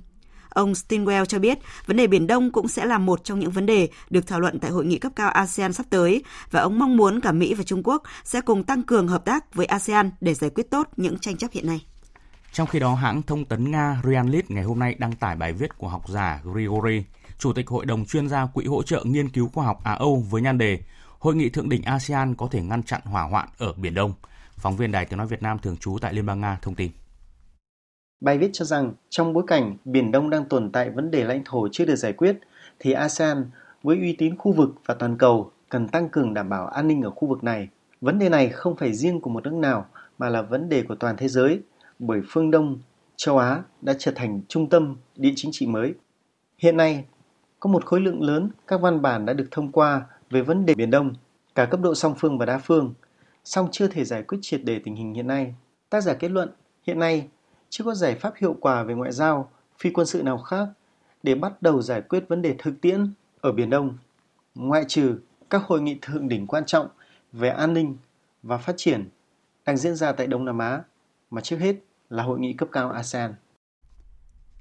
Ông 0.53 0.73
Stinwell 0.73 1.25
cho 1.25 1.39
biết 1.39 1.59
vấn 1.85 1.97
đề 1.97 2.07
Biển 2.07 2.27
Đông 2.27 2.51
cũng 2.51 2.67
sẽ 2.67 2.85
là 2.85 2.97
một 2.97 3.23
trong 3.23 3.39
những 3.39 3.51
vấn 3.51 3.65
đề 3.65 3.89
được 4.09 4.27
thảo 4.27 4.39
luận 4.39 4.59
tại 4.59 4.71
hội 4.71 4.85
nghị 4.85 4.99
cấp 4.99 5.11
cao 5.15 5.29
ASEAN 5.29 5.73
sắp 5.73 5.85
tới 5.89 6.23
và 6.51 6.61
ông 6.61 6.79
mong 6.79 6.97
muốn 6.97 7.21
cả 7.21 7.31
Mỹ 7.31 7.53
và 7.53 7.63
Trung 7.63 7.81
Quốc 7.83 8.03
sẽ 8.23 8.41
cùng 8.41 8.63
tăng 8.63 8.83
cường 8.83 9.07
hợp 9.07 9.25
tác 9.25 9.55
với 9.55 9.65
ASEAN 9.65 10.11
để 10.21 10.33
giải 10.33 10.49
quyết 10.49 10.71
tốt 10.71 10.87
những 10.97 11.19
tranh 11.19 11.37
chấp 11.37 11.51
hiện 11.51 11.67
nay. 11.67 11.85
Trong 12.51 12.67
khi 12.67 12.79
đó, 12.79 12.95
hãng 12.95 13.21
thông 13.21 13.45
tấn 13.45 13.71
Nga 13.71 14.01
Ryanlit 14.03 14.51
ngày 14.51 14.63
hôm 14.63 14.79
nay 14.79 14.95
đăng 14.99 15.15
tải 15.15 15.35
bài 15.35 15.53
viết 15.53 15.77
của 15.77 15.87
học 15.87 16.09
giả 16.09 16.41
Grigory 16.43 17.03
Chủ 17.39 17.53
tịch 17.53 17.67
Hội 17.67 17.85
đồng 17.85 18.05
chuyên 18.05 18.29
gia 18.29 18.45
Quỹ 18.45 18.65
hỗ 18.65 18.83
trợ 18.83 19.03
nghiên 19.03 19.29
cứu 19.29 19.49
khoa 19.53 19.65
học 19.65 19.83
Á-Âu 19.83 20.25
với 20.29 20.41
nhan 20.41 20.57
đề 20.57 20.79
Hội 21.19 21.35
nghị 21.35 21.49
thượng 21.49 21.69
đỉnh 21.69 21.83
ASEAN 21.83 22.35
có 22.35 22.47
thể 22.51 22.61
ngăn 22.61 22.83
chặn 22.83 23.01
hỏa 23.03 23.23
hoạn 23.23 23.49
ở 23.57 23.73
Biển 23.73 23.93
Đông. 23.93 24.13
Phóng 24.57 24.77
viên 24.77 24.91
Đài 24.91 25.05
Tiếng 25.05 25.17
Nói 25.17 25.27
Việt 25.27 25.41
Nam 25.41 25.59
thường 25.59 25.77
trú 25.77 25.97
tại 26.01 26.13
Liên 26.13 26.25
bang 26.25 26.41
Nga 26.41 26.57
thông 26.61 26.75
tin. 26.75 26.91
Bài 28.23 28.37
viết 28.37 28.49
cho 28.53 28.65
rằng 28.65 28.93
trong 29.09 29.33
bối 29.33 29.43
cảnh 29.47 29.77
Biển 29.85 30.11
Đông 30.11 30.29
đang 30.29 30.45
tồn 30.45 30.71
tại 30.71 30.89
vấn 30.89 31.11
đề 31.11 31.23
lãnh 31.23 31.41
thổ 31.45 31.67
chưa 31.71 31.85
được 31.85 31.95
giải 31.95 32.13
quyết, 32.13 32.39
thì 32.79 32.91
ASEAN 32.91 33.45
với 33.83 33.97
uy 33.97 34.15
tín 34.17 34.37
khu 34.37 34.53
vực 34.53 34.69
và 34.85 34.93
toàn 34.93 35.17
cầu 35.17 35.51
cần 35.69 35.87
tăng 35.87 36.09
cường 36.09 36.33
đảm 36.33 36.49
bảo 36.49 36.67
an 36.67 36.87
ninh 36.87 37.01
ở 37.01 37.09
khu 37.09 37.27
vực 37.27 37.43
này. 37.43 37.69
Vấn 38.01 38.19
đề 38.19 38.29
này 38.29 38.49
không 38.49 38.75
phải 38.75 38.93
riêng 38.93 39.21
của 39.21 39.29
một 39.29 39.43
nước 39.43 39.53
nào 39.53 39.85
mà 40.17 40.29
là 40.29 40.41
vấn 40.41 40.69
đề 40.69 40.83
của 40.83 40.95
toàn 40.95 41.17
thế 41.17 41.27
giới 41.27 41.61
bởi 41.99 42.21
phương 42.27 42.51
Đông, 42.51 42.79
châu 43.15 43.37
Á 43.37 43.63
đã 43.81 43.93
trở 43.99 44.11
thành 44.15 44.41
trung 44.47 44.69
tâm 44.69 44.95
địa 45.15 45.33
chính 45.35 45.51
trị 45.51 45.67
mới. 45.67 45.93
Hiện 46.57 46.77
nay, 46.77 47.05
có 47.59 47.69
một 47.69 47.85
khối 47.85 48.01
lượng 48.01 48.21
lớn 48.21 48.49
các 48.67 48.81
văn 48.81 49.01
bản 49.01 49.25
đã 49.25 49.33
được 49.33 49.47
thông 49.51 49.71
qua 49.71 50.05
về 50.29 50.41
vấn 50.41 50.65
đề 50.65 50.75
Biển 50.75 50.91
Đông. 50.91 51.13
cả 51.55 51.65
cấp 51.65 51.81
độ 51.81 51.95
song 51.95 52.13
phương 52.19 52.37
và 52.37 52.45
đa 52.45 52.57
phương, 52.57 52.93
song 53.43 53.67
chưa 53.71 53.87
thể 53.87 54.05
giải 54.05 54.23
quyết 54.23 54.37
triệt 54.41 54.63
đề 54.63 54.79
tình 54.79 54.95
hình 54.95 55.13
hiện 55.13 55.27
nay. 55.27 55.55
Tác 55.89 56.01
giả 56.01 56.13
kết 56.13 56.31
luận, 56.31 56.49
hiện 56.83 56.99
nay 56.99 57.27
chưa 57.73 57.83
có 57.83 57.93
giải 57.93 58.15
pháp 58.15 58.33
hiệu 58.37 58.55
quả 58.61 58.83
về 58.83 58.93
ngoại 58.93 59.11
giao, 59.11 59.49
phi 59.79 59.89
quân 59.89 60.07
sự 60.07 60.23
nào 60.23 60.37
khác 60.37 60.67
để 61.23 61.35
bắt 61.35 61.61
đầu 61.61 61.81
giải 61.81 62.01
quyết 62.01 62.23
vấn 62.29 62.41
đề 62.41 62.55
thực 62.59 62.81
tiễn 62.81 63.13
ở 63.41 63.51
Biển 63.51 63.69
Đông, 63.69 63.97
ngoại 64.55 64.85
trừ 64.87 65.19
các 65.49 65.63
hội 65.63 65.81
nghị 65.81 65.97
thượng 66.01 66.29
đỉnh 66.29 66.47
quan 66.47 66.65
trọng 66.65 66.87
về 67.31 67.49
an 67.49 67.73
ninh 67.73 67.97
và 68.43 68.57
phát 68.57 68.73
triển 68.77 69.09
đang 69.65 69.77
diễn 69.77 69.95
ra 69.95 70.11
tại 70.11 70.27
Đông 70.27 70.45
Nam 70.45 70.57
Á, 70.57 70.81
mà 71.31 71.41
trước 71.41 71.57
hết 71.57 71.75
là 72.09 72.23
hội 72.23 72.39
nghị 72.39 72.53
cấp 72.53 72.69
cao 72.71 72.91
ASEAN. 72.91 73.33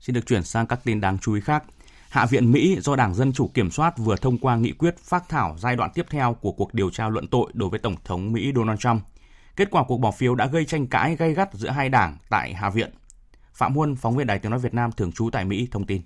Xin 0.00 0.14
được 0.14 0.26
chuyển 0.26 0.42
sang 0.42 0.66
các 0.66 0.80
tin 0.84 1.00
đáng 1.00 1.18
chú 1.18 1.34
ý 1.34 1.40
khác. 1.40 1.64
Hạ 2.08 2.26
viện 2.26 2.52
Mỹ 2.52 2.76
do 2.80 2.96
Đảng 2.96 3.14
Dân 3.14 3.32
Chủ 3.32 3.50
kiểm 3.54 3.70
soát 3.70 3.98
vừa 3.98 4.16
thông 4.16 4.38
qua 4.38 4.56
nghị 4.56 4.72
quyết 4.72 4.98
phát 4.98 5.28
thảo 5.28 5.56
giai 5.58 5.76
đoạn 5.76 5.90
tiếp 5.94 6.06
theo 6.10 6.36
của 6.40 6.52
cuộc 6.52 6.74
điều 6.74 6.90
tra 6.90 7.08
luận 7.08 7.26
tội 7.26 7.50
đối 7.54 7.68
với 7.68 7.78
Tổng 7.78 7.96
thống 8.04 8.32
Mỹ 8.32 8.52
Donald 8.56 8.80
Trump. 8.80 9.02
Kết 9.56 9.70
quả 9.70 9.84
cuộc 9.88 9.98
bỏ 9.98 10.10
phiếu 10.10 10.34
đã 10.34 10.46
gây 10.46 10.64
tranh 10.64 10.86
cãi 10.86 11.16
gay 11.16 11.34
gắt 11.34 11.54
giữa 11.54 11.70
hai 11.70 11.88
đảng 11.88 12.16
tại 12.28 12.54
Hạ 12.54 12.70
viện. 12.70 12.90
Phạm 13.54 13.74
Huân, 13.74 13.96
phóng 13.96 14.16
viên 14.16 14.26
Đài 14.26 14.38
Tiếng 14.38 14.50
Nói 14.50 14.60
Việt 14.60 14.74
Nam 14.74 14.90
thường 14.92 15.12
trú 15.12 15.30
tại 15.32 15.44
Mỹ, 15.44 15.68
thông 15.70 15.86
tin. 15.86 16.02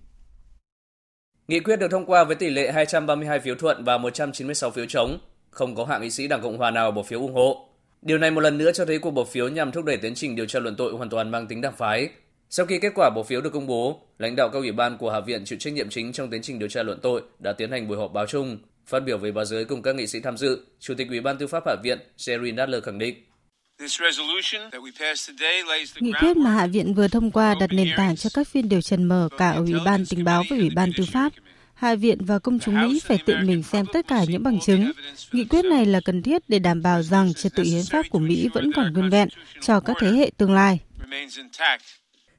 Nghị 1.48 1.60
quyết 1.60 1.76
được 1.76 1.90
thông 1.90 2.06
qua 2.06 2.24
với 2.24 2.36
tỷ 2.36 2.50
lệ 2.50 2.72
232 2.72 3.40
phiếu 3.40 3.54
thuận 3.54 3.84
và 3.84 3.98
196 3.98 4.70
phiếu 4.70 4.86
chống, 4.86 5.18
không 5.50 5.74
có 5.74 5.84
hạ 5.84 5.98
nghị 5.98 6.10
sĩ 6.10 6.28
Đảng 6.28 6.42
Cộng 6.42 6.58
hòa 6.58 6.70
nào 6.70 6.90
bỏ 6.90 7.02
phiếu 7.02 7.20
ủng 7.20 7.34
hộ. 7.34 7.68
Điều 8.02 8.18
này 8.18 8.30
một 8.30 8.40
lần 8.40 8.58
nữa 8.58 8.72
cho 8.72 8.84
thấy 8.84 8.98
cuộc 8.98 9.10
bỏ 9.10 9.24
phiếu 9.24 9.48
nhằm 9.48 9.72
thúc 9.72 9.84
đẩy 9.84 9.96
tiến 9.96 10.14
trình 10.14 10.36
điều 10.36 10.46
tra 10.46 10.60
luận 10.60 10.76
tội 10.76 10.92
hoàn 10.92 11.08
toàn 11.10 11.30
mang 11.30 11.46
tính 11.46 11.60
đảng 11.60 11.76
phái. 11.76 12.08
Sau 12.50 12.66
khi 12.66 12.78
kết 12.78 12.92
quả 12.94 13.10
bỏ 13.10 13.22
phiếu 13.22 13.40
được 13.40 13.52
công 13.52 13.66
bố, 13.66 14.00
lãnh 14.18 14.36
đạo 14.36 14.48
các 14.52 14.58
ủy 14.58 14.72
ban 14.72 14.98
của 14.98 15.10
Hạ 15.10 15.20
viện 15.20 15.44
chịu 15.44 15.58
trách 15.58 15.72
nhiệm 15.72 15.88
chính 15.90 16.12
trong 16.12 16.30
tiến 16.30 16.42
trình 16.42 16.58
điều 16.58 16.68
tra 16.68 16.82
luận 16.82 16.98
tội 17.02 17.22
đã 17.38 17.52
tiến 17.52 17.70
hành 17.70 17.88
buổi 17.88 17.98
họp 17.98 18.12
báo 18.12 18.26
chung. 18.26 18.58
Phát 18.86 19.00
biểu 19.00 19.18
với 19.18 19.32
báo 19.32 19.44
giới 19.44 19.64
cùng 19.64 19.82
các 19.82 19.94
nghị 19.94 20.06
sĩ 20.06 20.20
tham 20.20 20.36
dự, 20.36 20.66
Chủ 20.80 20.94
tịch 20.94 21.08
Ủy 21.08 21.20
ban 21.20 21.38
Tư 21.38 21.46
pháp 21.46 21.62
Hạ 21.66 21.76
viện 21.82 21.98
Jerry 22.16 22.54
Nadler 22.54 22.84
khẳng 22.84 22.98
định 22.98 23.14
Nghị 26.00 26.12
quyết 26.20 26.36
mà 26.36 26.50
Hạ 26.50 26.66
viện 26.66 26.94
vừa 26.94 27.08
thông 27.08 27.30
qua 27.30 27.54
đặt 27.60 27.70
nền 27.72 27.88
tảng 27.96 28.16
cho 28.16 28.30
các 28.34 28.48
phiên 28.48 28.68
điều 28.68 28.80
trần 28.80 29.04
mở 29.04 29.28
cả 29.38 29.50
ở 29.50 29.58
Ủy 29.58 29.74
ban 29.84 30.06
Tình 30.06 30.24
báo 30.24 30.44
và 30.50 30.56
Ủy 30.56 30.70
ban 30.70 30.90
Tư 30.96 31.04
pháp. 31.12 31.32
Hạ 31.74 31.94
viện 31.94 32.24
và 32.24 32.38
công 32.38 32.58
chúng 32.58 32.82
Mỹ 32.82 33.00
phải 33.04 33.18
tự 33.26 33.34
mình 33.44 33.62
xem 33.62 33.86
tất 33.92 34.06
cả 34.08 34.24
những 34.28 34.42
bằng 34.42 34.60
chứng. 34.60 34.92
Nghị 35.32 35.44
quyết 35.44 35.64
này 35.64 35.86
là 35.86 36.00
cần 36.04 36.22
thiết 36.22 36.42
để 36.48 36.58
đảm 36.58 36.82
bảo 36.82 37.02
rằng 37.02 37.34
trật 37.34 37.54
tự 37.54 37.62
hiến 37.62 37.82
pháp 37.90 38.06
của 38.10 38.18
Mỹ 38.18 38.48
vẫn 38.54 38.70
còn 38.76 38.92
nguyên 38.92 39.10
vẹn 39.10 39.28
cho 39.60 39.80
các 39.80 39.96
thế 40.00 40.08
hệ 40.08 40.30
tương 40.36 40.54
lai. 40.54 40.78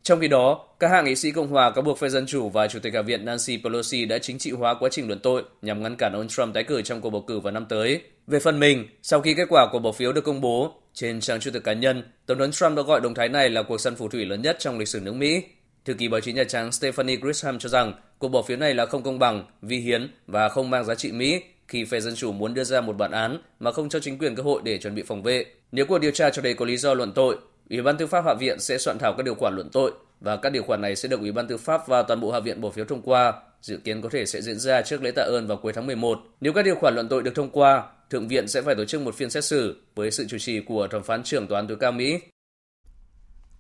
Trong 0.04 0.20
khi 0.20 0.28
đó, 0.28 0.68
các 0.80 0.88
hạ 0.92 1.02
nghị 1.02 1.16
sĩ 1.16 1.32
Cộng 1.32 1.48
hòa 1.48 1.72
cáo 1.72 1.82
buộc 1.82 2.00
phe 2.00 2.10
Dân 2.10 2.26
Chủ 2.26 2.50
và 2.50 2.68
Chủ 2.68 2.80
tịch 2.80 2.94
Hạ 2.94 3.02
viện 3.02 3.26
Nancy 3.26 3.58
Pelosi 3.64 4.06
đã 4.06 4.18
chính 4.18 4.38
trị 4.38 4.52
hóa 4.52 4.76
quá 4.80 4.90
trình 4.92 5.08
luận 5.08 5.20
tội 5.20 5.44
nhằm 5.62 5.84
ngăn 5.84 5.96
cản 5.96 6.14
ông 6.14 6.28
Trump 6.28 6.54
tái 6.54 6.64
cử 6.64 6.82
trong 6.82 7.02
cuộc 7.02 7.10
bầu 7.10 7.22
cử 7.28 7.40
vào 7.40 7.54
năm 7.54 7.66
tới. 7.70 8.02
Về 8.28 8.40
phần 8.40 8.60
mình, 8.60 8.88
sau 9.02 9.22
khi 9.22 9.34
kết 9.34 9.46
quả 9.50 9.68
của 9.72 9.80
bỏ 9.80 9.92
phiếu 9.92 10.14
được 10.14 10.24
công 10.24 10.42
bố, 10.42 10.82
trên 11.00 11.20
trang 11.20 11.40
Twitter 11.40 11.60
cá 11.60 11.74
nhân, 11.74 12.04
Tổng 12.26 12.40
thống 12.40 12.52
Trump 12.52 12.78
đã 12.78 12.84
gọi 12.84 13.02
động 13.02 13.14
thái 13.14 13.30
này 13.30 13.50
là 13.50 13.64
cuộc 13.64 13.82
săn 13.82 13.96
phù 13.96 14.10
thủy 14.10 14.26
lớn 14.26 14.42
nhất 14.42 14.56
trong 14.60 14.80
lịch 14.80 14.88
sử 14.88 15.00
nước 15.00 15.14
Mỹ. 15.14 15.44
Thư 15.86 15.94
ký 15.94 16.08
báo 16.08 16.22
chí 16.22 16.34
Nhà 16.34 16.44
Trắng 16.44 16.72
Stephanie 16.72 17.16
Grisham 17.16 17.60
cho 17.60 17.70
rằng 17.70 17.94
cuộc 18.20 18.28
bỏ 18.28 18.42
phiếu 18.42 18.58
này 18.58 18.74
là 18.74 18.86
không 18.86 19.04
công 19.04 19.20
bằng, 19.20 19.44
vi 19.62 19.78
hiến 19.78 20.10
và 20.28 20.50
không 20.50 20.70
mang 20.70 20.86
giá 20.86 20.96
trị 20.96 21.12
Mỹ 21.12 21.42
khi 21.68 21.86
phe 21.86 22.00
Dân 22.00 22.16
Chủ 22.16 22.32
muốn 22.32 22.54
đưa 22.54 22.64
ra 22.64 22.82
một 22.82 22.98
bản 22.98 23.12
án 23.12 23.38
mà 23.60 23.72
không 23.72 23.90
cho 23.90 24.00
chính 24.00 24.18
quyền 24.18 24.36
cơ 24.36 24.44
hội 24.44 24.62
để 24.64 24.78
chuẩn 24.78 24.96
bị 24.96 25.04
phòng 25.04 25.24
vệ. 25.24 25.46
Nếu 25.72 25.86
cuộc 25.86 26.00
điều 26.00 26.12
tra 26.12 26.30
cho 26.30 26.42
thấy 26.42 26.54
có 26.54 26.66
lý 26.66 26.78
do 26.78 26.94
luận 26.94 27.12
tội, 27.12 27.38
Ủy 27.70 27.82
ban 27.82 27.98
Tư 27.98 28.08
pháp 28.08 28.26
Hạ 28.26 28.34
viện 28.34 28.60
sẽ 28.60 28.78
soạn 28.78 28.98
thảo 29.00 29.14
các 29.18 29.24
điều 29.24 29.36
khoản 29.36 29.56
luận 29.56 29.70
tội 29.70 29.92
và 30.22 30.38
các 30.38 30.50
điều 30.50 30.64
khoản 30.64 30.82
này 30.82 30.96
sẽ 30.96 31.10
được 31.10 31.20
Ủy 31.20 31.32
ban 31.32 31.48
Tư 31.48 31.58
pháp 31.58 31.88
và 31.88 32.04
toàn 32.04 32.20
bộ 32.20 32.32
Hạ 32.32 32.40
viện 32.40 32.62
bỏ 32.62 32.70
phiếu 32.70 32.86
thông 32.86 33.02
qua, 33.02 33.34
dự 33.62 33.78
kiến 33.78 34.02
có 34.02 34.10
thể 34.10 34.26
sẽ 34.26 34.42
diễn 34.42 34.60
ra 34.60 34.82
trước 34.82 35.04
lễ 35.04 35.12
tạ 35.12 35.22
ơn 35.22 35.48
vào 35.48 35.58
cuối 35.58 35.74
tháng 35.74 35.88
11. 35.88 36.20
Nếu 36.42 36.54
các 36.54 36.66
điều 36.66 36.76
khoản 36.76 36.96
luận 36.96 37.10
tội 37.10 37.24
được 37.24 37.36
thông 37.36 37.50
qua, 37.50 37.84
Thượng 38.10 38.28
viện 38.28 38.48
sẽ 38.48 38.62
phải 38.62 38.76
tổ 38.76 38.86
chức 38.86 39.02
một 39.02 39.16
phiên 39.16 39.30
xét 39.30 39.44
xử 39.44 39.82
với 39.96 40.12
sự 40.12 40.28
chủ 40.28 40.38
trì 40.38 40.60
của 40.60 40.88
thẩm 40.92 41.04
phán 41.04 41.24
trưởng 41.24 41.48
tòa 41.48 41.60
án 41.60 41.68
tối 41.68 41.78
cao 41.80 41.92
Mỹ. 41.92 42.20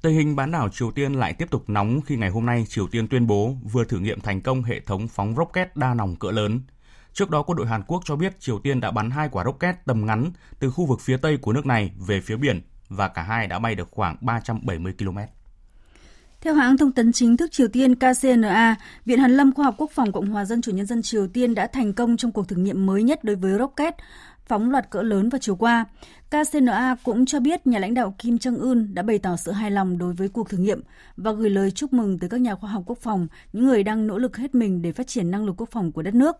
Tình 0.01 0.13
hình 0.13 0.35
bán 0.35 0.51
đảo 0.51 0.69
Triều 0.69 0.91
Tiên 0.91 1.13
lại 1.13 1.33
tiếp 1.33 1.45
tục 1.51 1.63
nóng 1.67 2.01
khi 2.01 2.15
ngày 2.15 2.29
hôm 2.29 2.45
nay 2.45 2.65
Triều 2.69 2.87
Tiên 2.87 3.07
tuyên 3.07 3.27
bố 3.27 3.55
vừa 3.71 3.83
thử 3.83 3.99
nghiệm 3.99 4.19
thành 4.19 4.41
công 4.41 4.63
hệ 4.63 4.79
thống 4.79 5.07
phóng 5.07 5.35
rocket 5.35 5.75
đa 5.75 5.93
nòng 5.93 6.15
cỡ 6.15 6.31
lớn. 6.31 6.61
Trước 7.13 7.29
đó, 7.29 7.43
quân 7.43 7.57
đội 7.57 7.67
Hàn 7.67 7.83
Quốc 7.87 8.01
cho 8.05 8.15
biết 8.15 8.39
Triều 8.39 8.59
Tiên 8.59 8.79
đã 8.79 8.91
bắn 8.91 9.09
hai 9.09 9.29
quả 9.31 9.43
rocket 9.43 9.75
tầm 9.85 10.05
ngắn 10.05 10.31
từ 10.59 10.69
khu 10.69 10.85
vực 10.85 11.01
phía 11.01 11.17
tây 11.17 11.37
của 11.37 11.53
nước 11.53 11.65
này 11.65 11.91
về 12.07 12.21
phía 12.21 12.35
biển 12.35 12.61
và 12.89 13.07
cả 13.07 13.21
hai 13.23 13.47
đã 13.47 13.59
bay 13.59 13.75
được 13.75 13.87
khoảng 13.91 14.17
370 14.21 14.93
km. 14.99 15.17
Theo 16.41 16.53
hãng 16.53 16.77
thông 16.77 16.91
tấn 16.91 17.11
chính 17.11 17.37
thức 17.37 17.51
Triều 17.51 17.67
Tiên 17.67 17.95
KCNA, 17.95 18.75
Viện 19.05 19.19
Hàn 19.19 19.31
lâm 19.31 19.53
Khoa 19.53 19.65
học 19.65 19.75
Quốc 19.77 19.91
phòng 19.91 20.11
Cộng 20.11 20.29
hòa 20.29 20.45
Dân 20.45 20.61
chủ 20.61 20.71
Nhân 20.71 20.85
dân 20.85 21.01
Triều 21.01 21.27
Tiên 21.27 21.55
đã 21.55 21.67
thành 21.67 21.93
công 21.93 22.17
trong 22.17 22.31
cuộc 22.31 22.47
thử 22.47 22.55
nghiệm 22.55 22.85
mới 22.85 23.03
nhất 23.03 23.23
đối 23.23 23.35
với 23.35 23.57
rocket 23.59 23.95
phóng 24.47 24.71
loạt 24.71 24.89
cỡ 24.89 25.01
lớn 25.01 25.29
vào 25.29 25.39
chiều 25.39 25.55
qua. 25.55 25.85
KCNA 26.29 26.95
cũng 27.03 27.25
cho 27.25 27.39
biết 27.39 27.67
nhà 27.67 27.79
lãnh 27.79 27.93
đạo 27.93 28.15
Kim 28.19 28.35
Jong-un 28.35 28.93
đã 28.93 29.03
bày 29.03 29.19
tỏ 29.19 29.35
sự 29.35 29.51
hài 29.51 29.71
lòng 29.71 29.97
đối 29.97 30.13
với 30.13 30.29
cuộc 30.29 30.49
thử 30.49 30.57
nghiệm 30.57 30.81
và 31.17 31.31
gửi 31.31 31.49
lời 31.49 31.71
chúc 31.71 31.93
mừng 31.93 32.19
tới 32.19 32.29
các 32.29 32.41
nhà 32.41 32.55
khoa 32.55 32.69
học 32.69 32.83
quốc 32.85 32.97
phòng, 33.01 33.27
những 33.53 33.65
người 33.65 33.83
đang 33.83 34.07
nỗ 34.07 34.17
lực 34.17 34.37
hết 34.37 34.55
mình 34.55 34.81
để 34.81 34.91
phát 34.91 35.07
triển 35.07 35.31
năng 35.31 35.45
lực 35.45 35.61
quốc 35.61 35.69
phòng 35.71 35.91
của 35.91 36.01
đất 36.01 36.15
nước. 36.15 36.35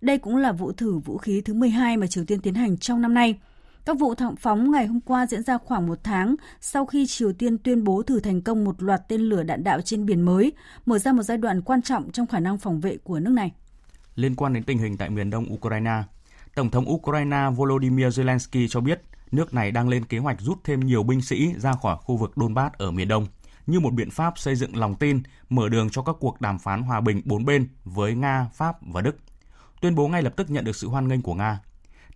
Đây 0.00 0.18
cũng 0.18 0.36
là 0.36 0.52
vụ 0.52 0.72
thử 0.72 0.98
vũ 0.98 1.18
khí 1.18 1.40
thứ 1.44 1.54
12 1.54 1.96
mà 1.96 2.06
Triều 2.06 2.24
Tiên 2.24 2.40
tiến 2.40 2.54
hành 2.54 2.76
trong 2.76 3.00
năm 3.00 3.14
nay– 3.14 3.38
các 3.84 3.98
vụ 3.98 4.14
thẳng 4.14 4.36
phóng 4.36 4.70
ngày 4.70 4.86
hôm 4.86 5.00
qua 5.00 5.26
diễn 5.26 5.42
ra 5.42 5.58
khoảng 5.58 5.86
một 5.86 5.98
tháng 6.04 6.34
sau 6.60 6.86
khi 6.86 7.06
Triều 7.06 7.32
Tiên 7.32 7.58
tuyên 7.58 7.84
bố 7.84 8.02
thử 8.02 8.20
thành 8.20 8.40
công 8.40 8.64
một 8.64 8.82
loạt 8.82 9.08
tên 9.08 9.20
lửa 9.20 9.42
đạn 9.42 9.64
đạo 9.64 9.80
trên 9.80 10.06
biển 10.06 10.20
mới, 10.20 10.52
mở 10.86 10.98
ra 10.98 11.12
một 11.12 11.22
giai 11.22 11.38
đoạn 11.38 11.62
quan 11.62 11.82
trọng 11.82 12.10
trong 12.10 12.26
khả 12.26 12.40
năng 12.40 12.58
phòng 12.58 12.80
vệ 12.80 12.96
của 12.96 13.20
nước 13.20 13.30
này. 13.30 13.52
Liên 14.14 14.36
quan 14.36 14.52
đến 14.52 14.62
tình 14.62 14.78
hình 14.78 14.96
tại 14.96 15.10
miền 15.10 15.30
đông 15.30 15.52
Ukraine, 15.54 16.02
Tổng 16.54 16.70
thống 16.70 16.90
Ukraine 16.90 17.50
Volodymyr 17.56 18.06
Zelensky 18.06 18.68
cho 18.68 18.80
biết 18.80 19.02
nước 19.30 19.54
này 19.54 19.70
đang 19.70 19.88
lên 19.88 20.04
kế 20.04 20.18
hoạch 20.18 20.40
rút 20.40 20.58
thêm 20.64 20.80
nhiều 20.80 21.02
binh 21.02 21.22
sĩ 21.22 21.54
ra 21.58 21.72
khỏi 21.82 21.96
khu 22.00 22.16
vực 22.16 22.32
Donbass 22.36 22.74
ở 22.78 22.90
miền 22.90 23.08
đông 23.08 23.26
như 23.66 23.80
một 23.80 23.92
biện 23.92 24.10
pháp 24.10 24.38
xây 24.38 24.56
dựng 24.56 24.76
lòng 24.76 24.94
tin, 24.94 25.22
mở 25.48 25.68
đường 25.68 25.90
cho 25.90 26.02
các 26.02 26.16
cuộc 26.20 26.40
đàm 26.40 26.58
phán 26.58 26.82
hòa 26.82 27.00
bình 27.00 27.22
bốn 27.24 27.44
bên 27.44 27.68
với 27.84 28.14
Nga, 28.14 28.46
Pháp 28.54 28.76
và 28.80 29.00
Đức. 29.00 29.16
Tuyên 29.80 29.94
bố 29.94 30.08
ngay 30.08 30.22
lập 30.22 30.32
tức 30.36 30.50
nhận 30.50 30.64
được 30.64 30.76
sự 30.76 30.88
hoan 30.88 31.08
nghênh 31.08 31.22
của 31.22 31.34
Nga. 31.34 31.60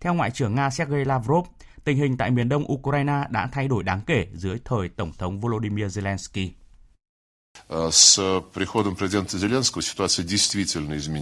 Theo 0.01 0.13
Ngoại 0.13 0.31
trưởng 0.31 0.55
Nga 0.55 0.69
Sergei 0.69 1.05
Lavrov, 1.05 1.47
tình 1.83 1.97
hình 1.97 2.17
tại 2.17 2.31
miền 2.31 2.49
đông 2.49 2.71
Ukraine 2.71 3.23
đã 3.29 3.49
thay 3.51 3.67
đổi 3.67 3.83
đáng 3.83 4.01
kể 4.01 4.27
dưới 4.33 4.59
thời 4.65 4.89
Tổng 4.89 5.11
thống 5.17 5.39
Volodymyr 5.39 5.85
Zelensky. 5.85 6.49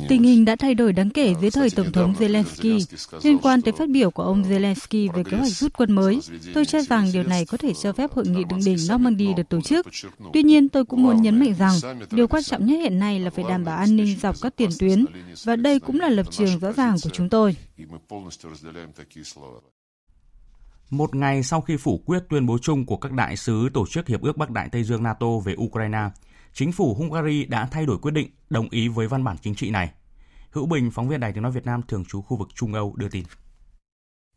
Tình 0.10 0.24
hình 0.24 0.45
đã 0.45 0.56
thay 0.56 0.74
đổi 0.74 0.93
đáng 0.93 1.10
kể 1.10 1.34
dưới 1.41 1.52
thời 1.52 1.69
Tổng 1.69 1.91
thống 1.91 2.13
Zelensky. 2.19 2.80
Liên 3.24 3.38
quan 3.38 3.62
tới 3.62 3.74
phát 3.78 3.89
biểu 3.89 4.12
của 4.12 4.24
ông 4.24 4.43
Zelensky 4.43 5.12
về 5.12 5.24
kế 5.24 5.38
hoạch 5.38 5.52
rút 5.52 5.74
quân 5.78 5.91
mới, 5.91 6.19
tôi 6.54 6.65
cho 6.65 6.82
rằng 6.82 7.10
điều 7.13 7.24
này 7.24 7.45
có 7.45 7.58
thể 7.58 7.74
cho 7.74 7.93
phép 7.93 8.12
hội 8.12 8.28
nghị 8.28 8.43
thượng 8.50 8.63
đỉnh 8.65 8.78
Normandy 8.91 9.34
được 9.34 9.50
tổ 9.50 9.62
chức. 9.62 9.88
Tuy 10.34 10.43
nhiên, 10.43 10.69
tôi 10.69 10.86
cũng 10.86 11.04
muốn 11.04 11.21
nhấn 11.21 11.39
mạnh 11.39 11.54
rằng 11.60 11.74
điều 12.12 12.28
quan 12.28 12.43
trọng 12.43 12.65
nhất 12.65 12.76
hiện 12.76 13.00
nay 13.00 13.19
là 13.19 13.30
phải 13.30 13.45
đảm 13.50 13.63
bảo 13.63 13.78
an 13.78 13.95
ninh 13.95 14.17
dọc 14.21 14.36
các 14.41 14.56
tiền 14.56 14.69
tuyến, 14.80 15.06
và 15.43 15.56
đây 15.56 15.80
cũng 15.80 16.00
là 16.00 16.10
lập 16.10 16.26
trường 16.32 16.60
rõ 16.60 16.71
ràng 16.71 16.95
của 17.04 17.10
chúng 17.10 17.30
tôi. 17.30 17.56
Một 20.89 21.15
ngày 21.15 21.43
sau 21.43 21.62
khi 21.62 21.78
phủ 21.78 22.02
quyết 22.06 22.19
tuyên 22.30 22.45
bố 22.45 22.58
chung 22.58 22.86
của 22.86 22.98
các 22.98 23.12
đại 23.12 23.38
sứ 23.38 23.69
Tổ 23.74 23.86
chức 23.88 24.08
Hiệp 24.08 24.21
ước 24.21 24.38
Bắc 24.38 24.50
Đại 24.50 24.69
Tây 24.71 24.84
Dương 24.84 25.04
NATO 25.04 25.28
về 25.45 25.56
Ukraine, 25.58 26.10
chính 26.56 26.72
phủ 26.72 26.94
Hungary 26.94 27.46
đã 27.46 27.68
thay 27.72 27.86
đổi 27.86 27.98
quyết 27.98 28.12
định 28.12 28.30
đồng 28.50 28.70
ý 28.70 28.88
với 28.88 29.08
văn 29.08 29.24
bản 29.24 29.38
chính 29.41 29.56
trị 29.56 29.70
này. 29.70 29.91
Hữu 30.52 30.65
Bình, 30.65 30.91
phóng 30.91 31.08
viên 31.08 31.20
Đài 31.20 31.34
Tiếng 31.34 31.44
Nói 31.44 31.52
Việt 31.52 31.65
Nam 31.65 31.82
thường 31.88 32.06
trú 32.06 32.22
khu 32.22 32.38
vực 32.38 32.50
Trung 32.54 32.74
Âu 32.74 32.96
đưa 32.96 33.10
tin. 33.10 33.24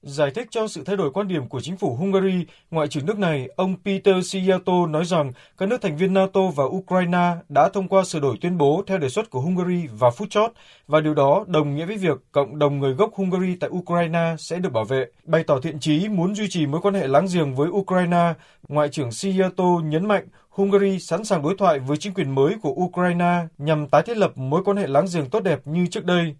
Giải 0.02 0.30
thích 0.30 0.48
cho 0.50 0.68
sự 0.68 0.84
thay 0.84 0.96
đổi 0.96 1.10
quan 1.10 1.28
điểm 1.28 1.48
của 1.48 1.60
chính 1.60 1.76
phủ 1.76 1.96
Hungary, 1.96 2.46
Ngoại 2.70 2.88
trưởng 2.88 3.06
nước 3.06 3.18
này, 3.18 3.48
ông 3.56 3.76
Peter 3.84 4.16
Szijjarto 4.16 4.90
nói 4.90 5.04
rằng 5.04 5.32
các 5.58 5.68
nước 5.68 5.82
thành 5.82 5.96
viên 5.96 6.14
NATO 6.14 6.40
và 6.56 6.64
Ukraine 6.64 7.34
đã 7.48 7.68
thông 7.68 7.88
qua 7.88 8.04
sửa 8.04 8.20
đổi 8.20 8.36
tuyên 8.40 8.58
bố 8.58 8.82
theo 8.86 8.98
đề 8.98 9.08
xuất 9.08 9.30
của 9.30 9.40
Hungary 9.40 9.86
và 9.86 10.10
phút 10.10 10.30
chót, 10.30 10.52
và 10.86 11.00
điều 11.00 11.14
đó 11.14 11.44
đồng 11.48 11.76
nghĩa 11.76 11.86
với 11.86 11.96
việc 11.96 12.18
cộng 12.32 12.58
đồng 12.58 12.78
người 12.78 12.94
gốc 12.94 13.14
Hungary 13.14 13.56
tại 13.60 13.70
Ukraine 13.70 14.34
sẽ 14.38 14.58
được 14.58 14.72
bảo 14.72 14.84
vệ. 14.84 15.06
Bày 15.24 15.44
tỏ 15.44 15.60
thiện 15.60 15.80
chí 15.80 16.08
muốn 16.08 16.34
duy 16.34 16.48
trì 16.48 16.66
mối 16.66 16.80
quan 16.80 16.94
hệ 16.94 17.08
láng 17.08 17.26
giềng 17.34 17.54
với 17.54 17.68
Ukraine, 17.68 18.34
Ngoại 18.68 18.88
trưởng 18.88 19.08
Szijjarto 19.08 19.88
nhấn 19.88 20.06
mạnh 20.06 20.28
Hungary 20.48 20.98
sẵn 20.98 21.24
sàng 21.24 21.42
đối 21.42 21.54
thoại 21.58 21.78
với 21.78 21.96
chính 21.96 22.14
quyền 22.14 22.34
mới 22.34 22.54
của 22.62 22.70
Ukraine 22.70 23.46
nhằm 23.58 23.88
tái 23.88 24.02
thiết 24.02 24.16
lập 24.16 24.38
mối 24.38 24.62
quan 24.64 24.76
hệ 24.76 24.86
láng 24.86 25.06
giềng 25.14 25.30
tốt 25.30 25.40
đẹp 25.40 25.60
như 25.64 25.86
trước 25.86 26.04
đây. 26.04 26.34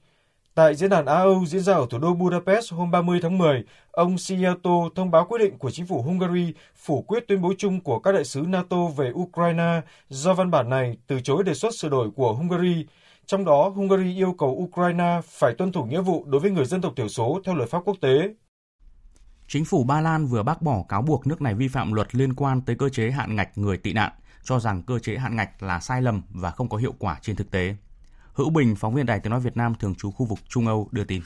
Tại 0.58 0.74
diễn 0.74 0.90
đàn 0.90 1.06
Á-Âu 1.06 1.46
diễn 1.46 1.60
ra 1.62 1.74
ở 1.74 1.86
thủ 1.90 1.98
đô 1.98 2.14
Budapest 2.14 2.72
hôm 2.72 2.90
30 2.90 3.18
tháng 3.22 3.38
10, 3.38 3.64
ông 3.90 4.14
Szijjarto 4.14 4.90
thông 4.94 5.10
báo 5.10 5.26
quyết 5.28 5.38
định 5.38 5.58
của 5.58 5.70
chính 5.70 5.86
phủ 5.86 6.02
Hungary 6.02 6.54
phủ 6.76 7.02
quyết 7.02 7.24
tuyên 7.28 7.42
bố 7.42 7.52
chung 7.58 7.80
của 7.80 7.98
các 7.98 8.12
đại 8.12 8.24
sứ 8.24 8.40
NATO 8.40 8.86
về 8.96 9.10
Ukraine 9.14 9.80
do 10.08 10.34
văn 10.34 10.50
bản 10.50 10.68
này 10.68 10.96
từ 11.06 11.20
chối 11.20 11.44
đề 11.44 11.54
xuất 11.54 11.74
sửa 11.74 11.88
đổi 11.88 12.10
của 12.10 12.34
Hungary. 12.34 12.86
Trong 13.26 13.44
đó, 13.44 13.68
Hungary 13.68 14.16
yêu 14.16 14.34
cầu 14.38 14.48
Ukraine 14.48 15.20
phải 15.24 15.54
tuân 15.58 15.72
thủ 15.72 15.84
nghĩa 15.84 16.00
vụ 16.00 16.24
đối 16.26 16.40
với 16.40 16.50
người 16.50 16.64
dân 16.64 16.80
tộc 16.80 16.92
thiểu 16.96 17.08
số 17.08 17.40
theo 17.44 17.54
luật 17.54 17.70
pháp 17.70 17.82
quốc 17.84 17.96
tế. 18.00 18.34
Chính 19.48 19.64
phủ 19.64 19.84
Ba 19.84 20.00
Lan 20.00 20.26
vừa 20.26 20.42
bác 20.42 20.62
bỏ 20.62 20.84
cáo 20.88 21.02
buộc 21.02 21.26
nước 21.26 21.42
này 21.42 21.54
vi 21.54 21.68
phạm 21.68 21.92
luật 21.92 22.14
liên 22.14 22.34
quan 22.34 22.60
tới 22.60 22.76
cơ 22.76 22.88
chế 22.88 23.10
hạn 23.10 23.36
ngạch 23.36 23.58
người 23.58 23.76
tị 23.76 23.92
nạn, 23.92 24.12
cho 24.44 24.60
rằng 24.60 24.82
cơ 24.82 24.98
chế 24.98 25.16
hạn 25.16 25.36
ngạch 25.36 25.62
là 25.62 25.80
sai 25.80 26.02
lầm 26.02 26.22
và 26.30 26.50
không 26.50 26.68
có 26.68 26.76
hiệu 26.76 26.94
quả 26.98 27.18
trên 27.22 27.36
thực 27.36 27.50
tế. 27.50 27.74
Hữu 28.38 28.50
Bình, 28.50 28.76
phóng 28.76 28.94
viên 28.94 29.06
Đài 29.06 29.20
Tiếng 29.20 29.30
Nói 29.30 29.40
Việt 29.40 29.56
Nam 29.56 29.74
thường 29.74 29.94
trú 29.94 30.10
khu 30.10 30.26
vực 30.26 30.38
Trung 30.48 30.66
Âu 30.66 30.88
đưa 30.92 31.04
tin. 31.04 31.22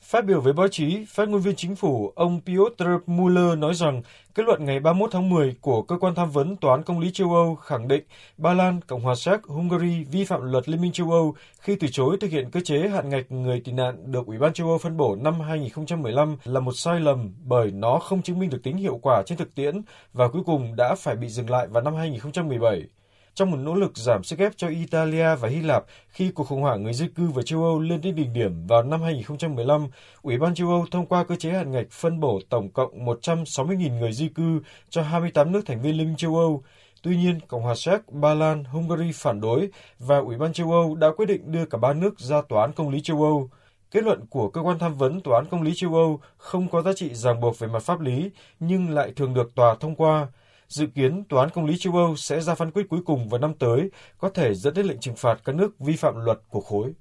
Phát 0.00 0.24
biểu 0.24 0.40
với 0.40 0.52
báo 0.52 0.68
chí, 0.68 1.04
phát 1.08 1.28
ngôn 1.28 1.40
viên 1.40 1.56
chính 1.56 1.76
phủ 1.76 2.12
ông 2.14 2.40
Piotr 2.46 2.84
Muller 3.06 3.58
nói 3.58 3.74
rằng 3.74 4.02
kết 4.34 4.42
luận 4.46 4.64
ngày 4.64 4.80
31 4.80 5.10
tháng 5.12 5.30
10 5.30 5.54
của 5.60 5.82
cơ 5.82 5.98
quan 5.98 6.14
tham 6.14 6.30
vấn 6.30 6.56
Tòa 6.56 6.74
án 6.74 6.82
Công 6.82 7.00
lý 7.00 7.10
châu 7.12 7.34
Âu 7.34 7.54
khẳng 7.54 7.88
định 7.88 8.04
Ba 8.36 8.54
Lan, 8.54 8.80
Cộng 8.86 9.00
hòa 9.00 9.14
Séc, 9.14 9.42
Hungary 9.44 10.04
vi 10.04 10.24
phạm 10.24 10.42
luật 10.42 10.68
Liên 10.68 10.80
minh 10.80 10.92
châu 10.92 11.10
Âu 11.10 11.34
khi 11.60 11.76
từ 11.76 11.88
chối 11.92 12.16
thực 12.20 12.30
hiện 12.30 12.50
cơ 12.50 12.60
chế 12.60 12.88
hạn 12.88 13.08
ngạch 13.08 13.32
người 13.32 13.60
tị 13.60 13.72
nạn 13.72 14.12
được 14.12 14.26
Ủy 14.26 14.38
ban 14.38 14.52
châu 14.52 14.68
Âu 14.68 14.78
phân 14.78 14.96
bổ 14.96 15.16
năm 15.16 15.40
2015 15.40 16.36
là 16.44 16.60
một 16.60 16.72
sai 16.76 17.00
lầm 17.00 17.34
bởi 17.44 17.70
nó 17.70 17.98
không 17.98 18.22
chứng 18.22 18.38
minh 18.38 18.50
được 18.50 18.62
tính 18.62 18.76
hiệu 18.76 18.98
quả 19.02 19.22
trên 19.26 19.38
thực 19.38 19.54
tiễn 19.54 19.82
và 20.12 20.28
cuối 20.28 20.42
cùng 20.46 20.76
đã 20.76 20.94
phải 20.94 21.16
bị 21.16 21.28
dừng 21.28 21.50
lại 21.50 21.66
vào 21.66 21.82
năm 21.82 21.94
2017 21.94 22.88
trong 23.34 23.50
một 23.50 23.56
nỗ 23.56 23.74
lực 23.74 23.96
giảm 23.96 24.24
sức 24.24 24.38
ép 24.38 24.52
cho 24.56 24.68
Italia 24.68 25.34
và 25.34 25.48
Hy 25.48 25.60
Lạp 25.60 25.84
khi 26.08 26.30
cuộc 26.30 26.44
khủng 26.44 26.60
hoảng 26.60 26.82
người 26.82 26.94
di 26.94 27.08
cư 27.08 27.26
về 27.26 27.42
châu 27.42 27.64
Âu 27.64 27.80
lên 27.80 28.00
đến 28.00 28.14
đỉnh 28.14 28.32
điểm 28.32 28.66
vào 28.66 28.82
năm 28.82 29.02
2015, 29.02 29.88
Ủy 30.22 30.38
ban 30.38 30.54
châu 30.54 30.68
Âu 30.68 30.86
thông 30.90 31.06
qua 31.06 31.24
cơ 31.24 31.36
chế 31.36 31.50
hạn 31.50 31.72
ngạch 31.72 31.90
phân 31.90 32.20
bổ 32.20 32.40
tổng 32.48 32.70
cộng 32.70 33.06
160.000 33.06 33.98
người 33.98 34.12
di 34.12 34.28
cư 34.28 34.60
cho 34.90 35.02
28 35.02 35.52
nước 35.52 35.62
thành 35.66 35.82
viên 35.82 35.98
Liên 35.98 36.06
minh 36.06 36.16
châu 36.16 36.36
Âu. 36.36 36.62
Tuy 37.02 37.16
nhiên, 37.16 37.40
Cộng 37.48 37.62
hòa 37.62 37.74
Séc, 37.74 38.12
Ba 38.12 38.34
Lan, 38.34 38.64
Hungary 38.64 39.10
phản 39.14 39.40
đối 39.40 39.68
và 39.98 40.18
Ủy 40.18 40.36
ban 40.36 40.52
châu 40.52 40.72
Âu 40.72 40.94
đã 40.94 41.08
quyết 41.16 41.26
định 41.26 41.52
đưa 41.52 41.66
cả 41.66 41.78
ba 41.78 41.92
nước 41.92 42.20
ra 42.20 42.42
Tòa 42.48 42.60
án 42.60 42.72
Công 42.72 42.90
lý 42.90 43.00
châu 43.00 43.22
Âu. 43.22 43.50
Kết 43.90 44.04
luận 44.04 44.26
của 44.30 44.50
cơ 44.50 44.60
quan 44.60 44.78
tham 44.78 44.94
vấn 44.94 45.20
Tòa 45.20 45.38
án 45.38 45.46
Công 45.50 45.62
lý 45.62 45.72
châu 45.74 45.94
Âu 45.94 46.20
không 46.36 46.68
có 46.68 46.82
giá 46.82 46.92
trị 46.96 47.14
ràng 47.14 47.40
buộc 47.40 47.58
về 47.58 47.68
mặt 47.68 47.82
pháp 47.82 48.00
lý 48.00 48.30
nhưng 48.60 48.90
lại 48.90 49.12
thường 49.16 49.34
được 49.34 49.54
tòa 49.54 49.74
thông 49.80 49.94
qua. 49.94 50.26
Dự 50.74 50.86
kiến 50.86 51.24
Tòa 51.28 51.42
án 51.42 51.50
Công 51.54 51.64
lý 51.64 51.76
châu 51.78 51.96
Âu 51.96 52.16
sẽ 52.16 52.40
ra 52.40 52.54
phán 52.54 52.70
quyết 52.70 52.88
cuối 52.88 53.00
cùng 53.04 53.28
vào 53.28 53.40
năm 53.40 53.54
tới, 53.58 53.90
có 54.18 54.28
thể 54.28 54.54
dẫn 54.54 54.74
đến 54.74 54.86
lệnh 54.86 55.00
trừng 55.00 55.16
phạt 55.16 55.40
các 55.44 55.54
nước 55.54 55.78
vi 55.78 55.96
phạm 55.96 56.14
luật 56.24 56.38
của 56.48 56.60
khối. 56.60 56.92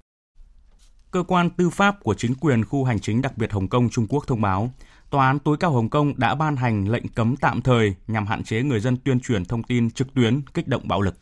Cơ 1.11 1.23
quan 1.27 1.49
tư 1.49 1.69
pháp 1.69 2.03
của 2.03 2.13
chính 2.13 2.35
quyền 2.35 2.65
khu 2.65 2.83
hành 2.83 2.99
chính 2.99 3.21
đặc 3.21 3.37
biệt 3.37 3.51
Hồng 3.51 3.67
Kông 3.67 3.89
Trung 3.89 4.07
Quốc 4.09 4.23
thông 4.27 4.41
báo, 4.41 4.71
Tòa 5.09 5.27
án 5.27 5.39
tối 5.39 5.57
cao 5.59 5.71
Hồng 5.71 5.89
Kông 5.89 6.13
đã 6.17 6.35
ban 6.35 6.55
hành 6.55 6.87
lệnh 6.87 7.07
cấm 7.07 7.35
tạm 7.35 7.61
thời 7.61 7.95
nhằm 8.07 8.27
hạn 8.27 8.43
chế 8.43 8.63
người 8.63 8.79
dân 8.79 8.97
tuyên 8.97 9.19
truyền 9.19 9.45
thông 9.45 9.63
tin 9.63 9.91
trực 9.91 10.13
tuyến 10.13 10.41
kích 10.53 10.67
động 10.67 10.87
bạo 10.87 11.01
lực. 11.01 11.15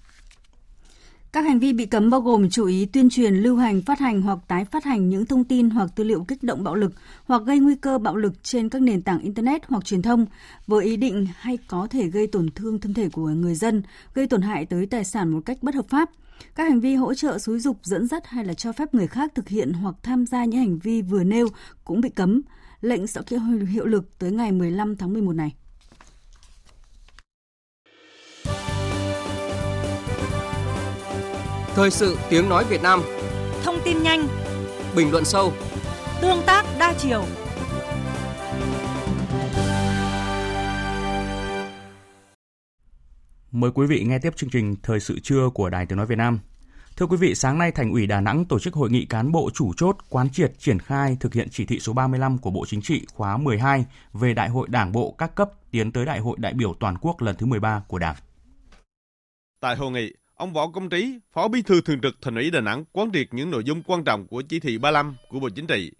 Các 1.33 1.45
hành 1.45 1.59
vi 1.59 1.73
bị 1.73 1.85
cấm 1.85 2.09
bao 2.09 2.21
gồm 2.21 2.49
chủ 2.49 2.65
ý 2.65 2.85
tuyên 2.85 3.09
truyền, 3.09 3.35
lưu 3.35 3.57
hành, 3.57 3.81
phát 3.81 3.99
hành 3.99 4.21
hoặc 4.21 4.39
tái 4.47 4.65
phát 4.65 4.83
hành 4.83 5.09
những 5.09 5.25
thông 5.25 5.43
tin 5.43 5.69
hoặc 5.69 5.89
tư 5.95 6.03
liệu 6.03 6.23
kích 6.23 6.43
động 6.43 6.63
bạo 6.63 6.75
lực 6.75 6.91
hoặc 7.25 7.41
gây 7.45 7.59
nguy 7.59 7.75
cơ 7.75 7.97
bạo 7.97 8.15
lực 8.15 8.43
trên 8.43 8.69
các 8.69 8.81
nền 8.81 9.01
tảng 9.01 9.19
internet 9.19 9.61
hoặc 9.67 9.85
truyền 9.85 10.01
thông 10.01 10.25
với 10.67 10.85
ý 10.85 10.97
định 10.97 11.27
hay 11.35 11.57
có 11.67 11.87
thể 11.91 12.07
gây 12.07 12.27
tổn 12.27 12.49
thương 12.55 12.79
thân 12.79 12.93
thể 12.93 13.09
của 13.09 13.27
người 13.27 13.55
dân, 13.55 13.83
gây 14.13 14.27
tổn 14.27 14.41
hại 14.41 14.65
tới 14.65 14.85
tài 14.85 15.03
sản 15.03 15.29
một 15.29 15.41
cách 15.45 15.57
bất 15.61 15.75
hợp 15.75 15.85
pháp. 15.89 16.09
Các 16.55 16.69
hành 16.69 16.79
vi 16.79 16.95
hỗ 16.95 17.13
trợ 17.13 17.37
xúi 17.37 17.59
dục, 17.59 17.77
dẫn 17.83 18.07
dắt 18.07 18.27
hay 18.27 18.45
là 18.45 18.53
cho 18.53 18.71
phép 18.71 18.93
người 18.93 19.07
khác 19.07 19.31
thực 19.35 19.49
hiện 19.49 19.73
hoặc 19.73 19.95
tham 20.03 20.25
gia 20.25 20.45
những 20.45 20.59
hành 20.59 20.79
vi 20.79 21.01
vừa 21.01 21.23
nêu 21.23 21.47
cũng 21.83 22.01
bị 22.01 22.09
cấm. 22.09 22.41
Lệnh 22.81 23.07
sẽ 23.07 23.21
có 23.29 23.37
hiệu 23.69 23.85
lực 23.85 24.19
tới 24.19 24.31
ngày 24.31 24.51
15 24.51 24.95
tháng 24.95 25.13
11 25.13 25.33
này. 25.33 25.53
Thời 31.75 31.91
sự 31.91 32.17
tiếng 32.29 32.49
nói 32.49 32.65
Việt 32.69 32.81
Nam 32.81 33.01
Thông 33.63 33.75
tin 33.85 34.03
nhanh 34.03 34.27
Bình 34.95 35.11
luận 35.11 35.25
sâu 35.25 35.53
Tương 36.21 36.41
tác 36.45 36.65
đa 36.79 36.93
chiều 36.97 37.23
Mời 43.51 43.71
quý 43.71 43.87
vị 43.87 44.03
nghe 44.03 44.19
tiếp 44.19 44.35
chương 44.35 44.49
trình 44.49 44.75
Thời 44.83 44.99
sự 44.99 45.19
trưa 45.19 45.49
của 45.53 45.69
Đài 45.69 45.85
Tiếng 45.85 45.97
Nói 45.97 46.05
Việt 46.05 46.17
Nam. 46.17 46.39
Thưa 46.97 47.05
quý 47.05 47.17
vị, 47.17 47.35
sáng 47.35 47.57
nay 47.57 47.71
Thành 47.71 47.91
ủy 47.91 48.07
Đà 48.07 48.21
Nẵng 48.21 48.45
tổ 48.45 48.59
chức 48.59 48.73
hội 48.73 48.89
nghị 48.89 49.05
cán 49.05 49.31
bộ 49.31 49.49
chủ 49.53 49.73
chốt 49.77 49.97
quán 50.09 50.29
triệt 50.29 50.53
triển 50.59 50.79
khai 50.79 51.17
thực 51.19 51.33
hiện 51.33 51.47
chỉ 51.51 51.65
thị 51.65 51.79
số 51.79 51.93
35 51.93 52.37
của 52.37 52.51
Bộ 52.51 52.65
Chính 52.67 52.81
trị 52.81 53.05
khóa 53.13 53.37
12 53.37 53.85
về 54.13 54.33
Đại 54.33 54.49
hội 54.49 54.67
Đảng 54.69 54.91
bộ 54.91 55.15
các 55.17 55.35
cấp 55.35 55.51
tiến 55.71 55.91
tới 55.91 56.05
Đại 56.05 56.19
hội 56.19 56.37
đại 56.39 56.53
biểu 56.53 56.73
toàn 56.79 56.97
quốc 57.01 57.21
lần 57.21 57.35
thứ 57.35 57.45
13 57.45 57.83
của 57.87 57.99
Đảng. 57.99 58.15
Tại 59.59 59.75
hội 59.75 59.91
nghị, 59.91 60.13
ông 60.41 60.53
Võ 60.53 60.67
Công 60.67 60.89
Trí, 60.89 61.19
Phó 61.33 61.47
Bí 61.47 61.61
thư 61.61 61.81
Thường 61.81 62.01
trực 62.01 62.15
Thành 62.21 62.35
ủy 62.35 62.51
Đà 62.51 62.61
Nẵng 62.61 62.83
quán 62.91 63.11
triệt 63.13 63.27
những 63.31 63.51
nội 63.51 63.63
dung 63.63 63.83
quan 63.83 64.03
trọng 64.03 64.27
của 64.27 64.41
chỉ 64.41 64.59
thị 64.59 64.77
35 64.77 65.15
của 65.29 65.39
Bộ 65.39 65.49
Chính 65.49 65.67
trị. 65.67 65.91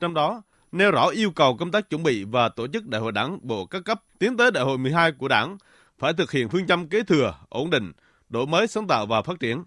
Trong 0.00 0.14
đó, 0.14 0.42
nêu 0.72 0.90
rõ 0.90 1.08
yêu 1.08 1.30
cầu 1.30 1.56
công 1.56 1.70
tác 1.70 1.90
chuẩn 1.90 2.02
bị 2.02 2.24
và 2.24 2.48
tổ 2.48 2.66
chức 2.66 2.86
Đại 2.86 3.00
hội 3.00 3.12
Đảng 3.12 3.38
bộ 3.42 3.66
các 3.66 3.84
cấp 3.84 4.02
tiến 4.18 4.36
tới 4.36 4.50
Đại 4.50 4.64
hội 4.64 4.78
12 4.78 5.12
của 5.12 5.28
Đảng 5.28 5.58
phải 5.98 6.12
thực 6.12 6.32
hiện 6.32 6.48
phương 6.48 6.66
châm 6.66 6.88
kế 6.88 7.02
thừa, 7.02 7.34
ổn 7.48 7.70
định, 7.70 7.92
đổi 8.28 8.46
mới 8.46 8.66
sáng 8.66 8.86
tạo 8.86 9.06
và 9.06 9.22
phát 9.22 9.40
triển. 9.40 9.64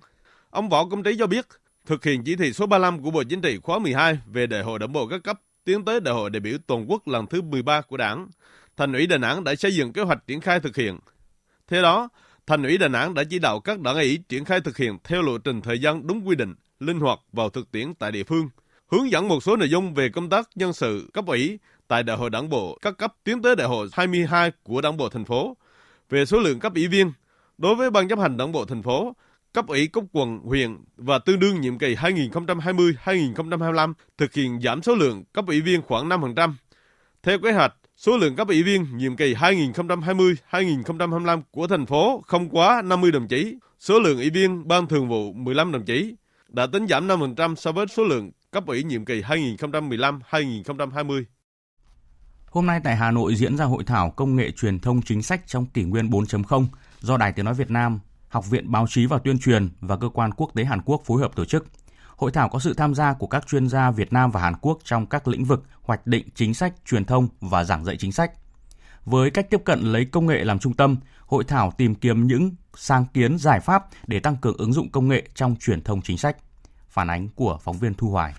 Ông 0.49 0.69
Võ 0.69 0.86
Công 0.86 1.03
Trí 1.03 1.17
cho 1.19 1.28
biết, 1.28 1.45
thực 1.86 2.03
hiện 2.03 2.23
chỉ 2.23 2.36
thị 2.36 2.53
số 2.53 2.65
35 2.65 3.03
của 3.03 3.11
Bộ 3.11 3.23
Chính 3.23 3.41
trị 3.41 3.57
khóa 3.63 3.80
12 3.80 4.19
về 4.28 4.47
Đại 4.47 4.63
hội 4.63 4.80
Đảng 4.80 4.93
bộ 4.93 5.07
các 5.07 5.23
cấp 5.23 5.41
tiến 5.63 5.86
tới 5.86 5.99
Đại 5.99 6.13
hội 6.13 6.30
đại 6.30 6.39
biểu 6.39 6.57
toàn 6.67 6.86
quốc 6.88 7.07
lần 7.07 7.28
thứ 7.28 7.41
13 7.41 7.82
của 7.82 7.97
Đảng, 7.97 8.28
Thành 8.78 8.93
ủy 8.93 9.07
Đà 9.07 9.17
Nẵng 9.17 9.43
đã 9.43 9.55
xây 9.55 9.75
dựng 9.75 9.93
kế 9.93 10.01
hoạch 10.01 10.28
triển 10.28 10.41
khai 10.41 10.59
thực 10.59 10.75
hiện. 10.75 10.99
Theo 11.67 11.82
đó, 11.82 12.09
Thành 12.47 12.63
ủy 12.63 12.77
Đà 12.77 12.87
Nẵng 12.87 13.13
đã 13.13 13.23
chỉ 13.29 13.39
đạo 13.39 13.59
các 13.59 13.79
đảng 13.79 13.95
ủy 13.95 14.19
triển 14.29 14.45
khai 14.45 14.61
thực 14.61 14.77
hiện 14.77 14.97
theo 15.03 15.21
lộ 15.21 15.37
trình 15.37 15.61
thời 15.61 15.79
gian 15.81 16.07
đúng 16.07 16.27
quy 16.27 16.35
định, 16.35 16.55
linh 16.79 16.99
hoạt 16.99 17.19
vào 17.33 17.49
thực 17.49 17.71
tiễn 17.71 17.93
tại 17.93 18.11
địa 18.11 18.23
phương, 18.23 18.49
hướng 18.91 19.11
dẫn 19.11 19.27
một 19.27 19.43
số 19.43 19.55
nội 19.55 19.69
dung 19.69 19.93
về 19.93 20.09
công 20.09 20.29
tác 20.29 20.49
nhân 20.55 20.73
sự 20.73 21.09
cấp 21.13 21.25
ủy 21.25 21.59
tại 21.87 22.03
Đại 22.03 22.17
hội 22.17 22.29
Đảng 22.29 22.49
bộ 22.49 22.77
các 22.81 22.97
cấp 22.97 23.13
tiến 23.23 23.41
tới 23.41 23.55
Đại 23.55 23.67
hội 23.67 23.87
22 23.91 24.51
của 24.63 24.81
Đảng 24.81 24.97
bộ 24.97 25.09
thành 25.09 25.25
phố 25.25 25.57
về 26.09 26.25
số 26.25 26.39
lượng 26.39 26.59
cấp 26.59 26.73
ủy 26.75 26.87
viên 26.87 27.11
đối 27.57 27.75
với 27.75 27.91
ban 27.91 28.07
chấp 28.07 28.19
hành 28.19 28.37
Đảng 28.37 28.51
bộ 28.51 28.65
thành 28.65 28.83
phố, 28.83 29.15
cấp 29.53 29.67
ủy 29.67 29.87
cấp 29.87 30.03
quận, 30.11 30.39
huyện 30.43 30.77
và 30.97 31.19
tương 31.19 31.39
đương 31.39 31.61
nhiệm 31.61 31.77
kỳ 31.77 31.95
2020-2025 31.95 33.93
thực 34.17 34.33
hiện 34.33 34.59
giảm 34.63 34.81
số 34.81 34.95
lượng 34.95 35.23
cấp 35.33 35.45
ủy 35.47 35.61
viên 35.61 35.81
khoảng 35.81 36.09
5%. 36.09 36.53
Theo 37.23 37.39
kế 37.39 37.51
hoạch, 37.51 37.75
Số 37.97 38.17
lượng 38.17 38.35
cấp 38.35 38.47
ủy 38.47 38.63
viên 38.63 38.97
nhiệm 38.97 39.15
kỳ 39.15 39.33
2020-2025 39.33 41.41
của 41.51 41.67
thành 41.67 41.85
phố 41.85 42.23
không 42.27 42.49
quá 42.49 42.81
50 42.81 43.11
đồng 43.11 43.27
chí. 43.27 43.55
Số 43.79 43.99
lượng 43.99 44.17
ủy 44.17 44.29
viên 44.29 44.67
ban 44.67 44.87
thường 44.87 45.09
vụ 45.09 45.33
15 45.33 45.71
đồng 45.71 45.85
chí 45.85 46.15
đã 46.49 46.67
tính 46.67 46.87
giảm 46.87 47.07
5% 47.07 47.55
so 47.55 47.71
với 47.71 47.87
số 47.87 48.03
lượng 48.03 48.31
cấp 48.51 48.63
ủy 48.67 48.83
nhiệm 48.83 49.05
kỳ 49.05 49.21
2015-2020. 49.21 51.23
Hôm 52.45 52.65
nay 52.65 52.81
tại 52.83 52.95
Hà 52.95 53.11
Nội 53.11 53.35
diễn 53.35 53.57
ra 53.57 53.65
hội 53.65 53.83
thảo 53.83 54.09
công 54.09 54.35
nghệ 54.35 54.51
truyền 54.51 54.79
thông 54.79 55.01
chính 55.01 55.21
sách 55.21 55.47
trong 55.47 55.65
kỷ 55.65 55.83
nguyên 55.83 56.09
4.0 56.09 56.65
do 56.99 57.17
Đài 57.17 57.31
Tiếng 57.31 57.45
Nói 57.45 57.53
Việt 57.53 57.71
Nam, 57.71 57.99
Học 58.29 58.49
viện 58.49 58.71
Báo 58.71 58.85
chí 58.89 59.05
và 59.05 59.17
Tuyên 59.17 59.39
truyền 59.39 59.69
và 59.79 59.97
Cơ 59.97 60.09
quan 60.09 60.31
Quốc 60.31 60.51
tế 60.55 60.63
Hàn 60.63 60.81
Quốc 60.81 61.01
phối 61.05 61.21
hợp 61.21 61.35
tổ 61.35 61.45
chức. 61.45 61.65
Hội 62.18 62.32
thảo 62.32 62.49
có 62.49 62.59
sự 62.59 62.74
tham 62.74 62.95
gia 62.95 63.13
của 63.13 63.28
các 63.28 63.47
chuyên 63.47 63.70
gia 63.70 63.91
Việt 63.91 64.13
Nam 64.13 64.32
và 64.32 64.41
Hàn 64.41 64.53
Quốc 64.61 64.80
trong 64.84 65.05
các 65.05 65.28
lĩnh 65.28 65.45
vực 65.45 65.63
hoạch 65.82 66.07
định 66.07 66.28
chính 66.36 66.53
sách, 66.53 66.74
truyền 66.86 67.05
thông 67.05 67.28
và 67.41 67.63
giảng 67.63 67.86
dạy 67.86 67.97
chính 67.97 68.11
sách. 68.11 68.32
Với 69.05 69.30
cách 69.30 69.49
tiếp 69.49 69.61
cận 69.65 69.80
lấy 69.80 70.05
công 70.05 70.26
nghệ 70.26 70.43
làm 70.43 70.59
trung 70.59 70.74
tâm, 70.74 70.97
hội 71.26 71.43
thảo 71.43 71.72
tìm 71.78 71.95
kiếm 71.95 72.28
những 72.28 72.55
sáng 72.76 73.05
kiến 73.13 73.38
giải 73.38 73.59
pháp 73.59 73.86
để 74.07 74.20
tăng 74.20 74.36
cường 74.36 74.57
ứng 74.57 74.74
dụng 74.74 74.89
công 74.89 75.07
nghệ 75.07 75.24
trong 75.36 75.55
truyền 75.59 75.82
thông 75.82 76.01
chính 76.01 76.18
sách. 76.18 76.38
Phản 76.89 77.07
ánh 77.07 77.30
của 77.36 77.59
phóng 77.63 77.78
viên 77.78 77.93
Thu 77.93 78.09
Hoài. 78.09 78.34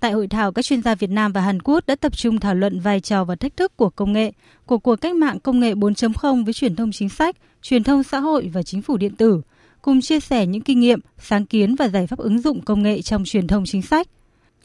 Tại 0.00 0.12
hội 0.12 0.28
thảo, 0.28 0.52
các 0.52 0.64
chuyên 0.64 0.82
gia 0.82 0.94
Việt 0.94 1.10
Nam 1.10 1.32
và 1.32 1.40
Hàn 1.40 1.62
Quốc 1.62 1.86
đã 1.86 1.96
tập 1.96 2.16
trung 2.16 2.40
thảo 2.40 2.54
luận 2.54 2.80
vai 2.80 3.00
trò 3.00 3.24
và 3.24 3.36
thách 3.36 3.56
thức 3.56 3.76
của 3.76 3.90
công 3.90 4.12
nghệ, 4.12 4.32
của 4.66 4.78
cuộc 4.78 4.96
cách 4.96 5.14
mạng 5.14 5.40
công 5.40 5.60
nghệ 5.60 5.74
4.0 5.74 6.44
với 6.44 6.54
truyền 6.54 6.76
thông 6.76 6.92
chính 6.92 7.08
sách, 7.08 7.36
truyền 7.62 7.84
thông 7.84 8.02
xã 8.02 8.18
hội 8.18 8.50
và 8.52 8.62
chính 8.62 8.82
phủ 8.82 8.96
điện 8.96 9.16
tử– 9.16 9.42
cùng 9.88 10.00
chia 10.00 10.20
sẻ 10.20 10.46
những 10.46 10.62
kinh 10.62 10.80
nghiệm, 10.80 11.00
sáng 11.18 11.46
kiến 11.46 11.74
và 11.74 11.88
giải 11.88 12.06
pháp 12.06 12.18
ứng 12.18 12.40
dụng 12.40 12.60
công 12.60 12.82
nghệ 12.82 13.02
trong 13.02 13.24
truyền 13.24 13.46
thông 13.46 13.64
chính 13.66 13.82
sách. 13.82 14.08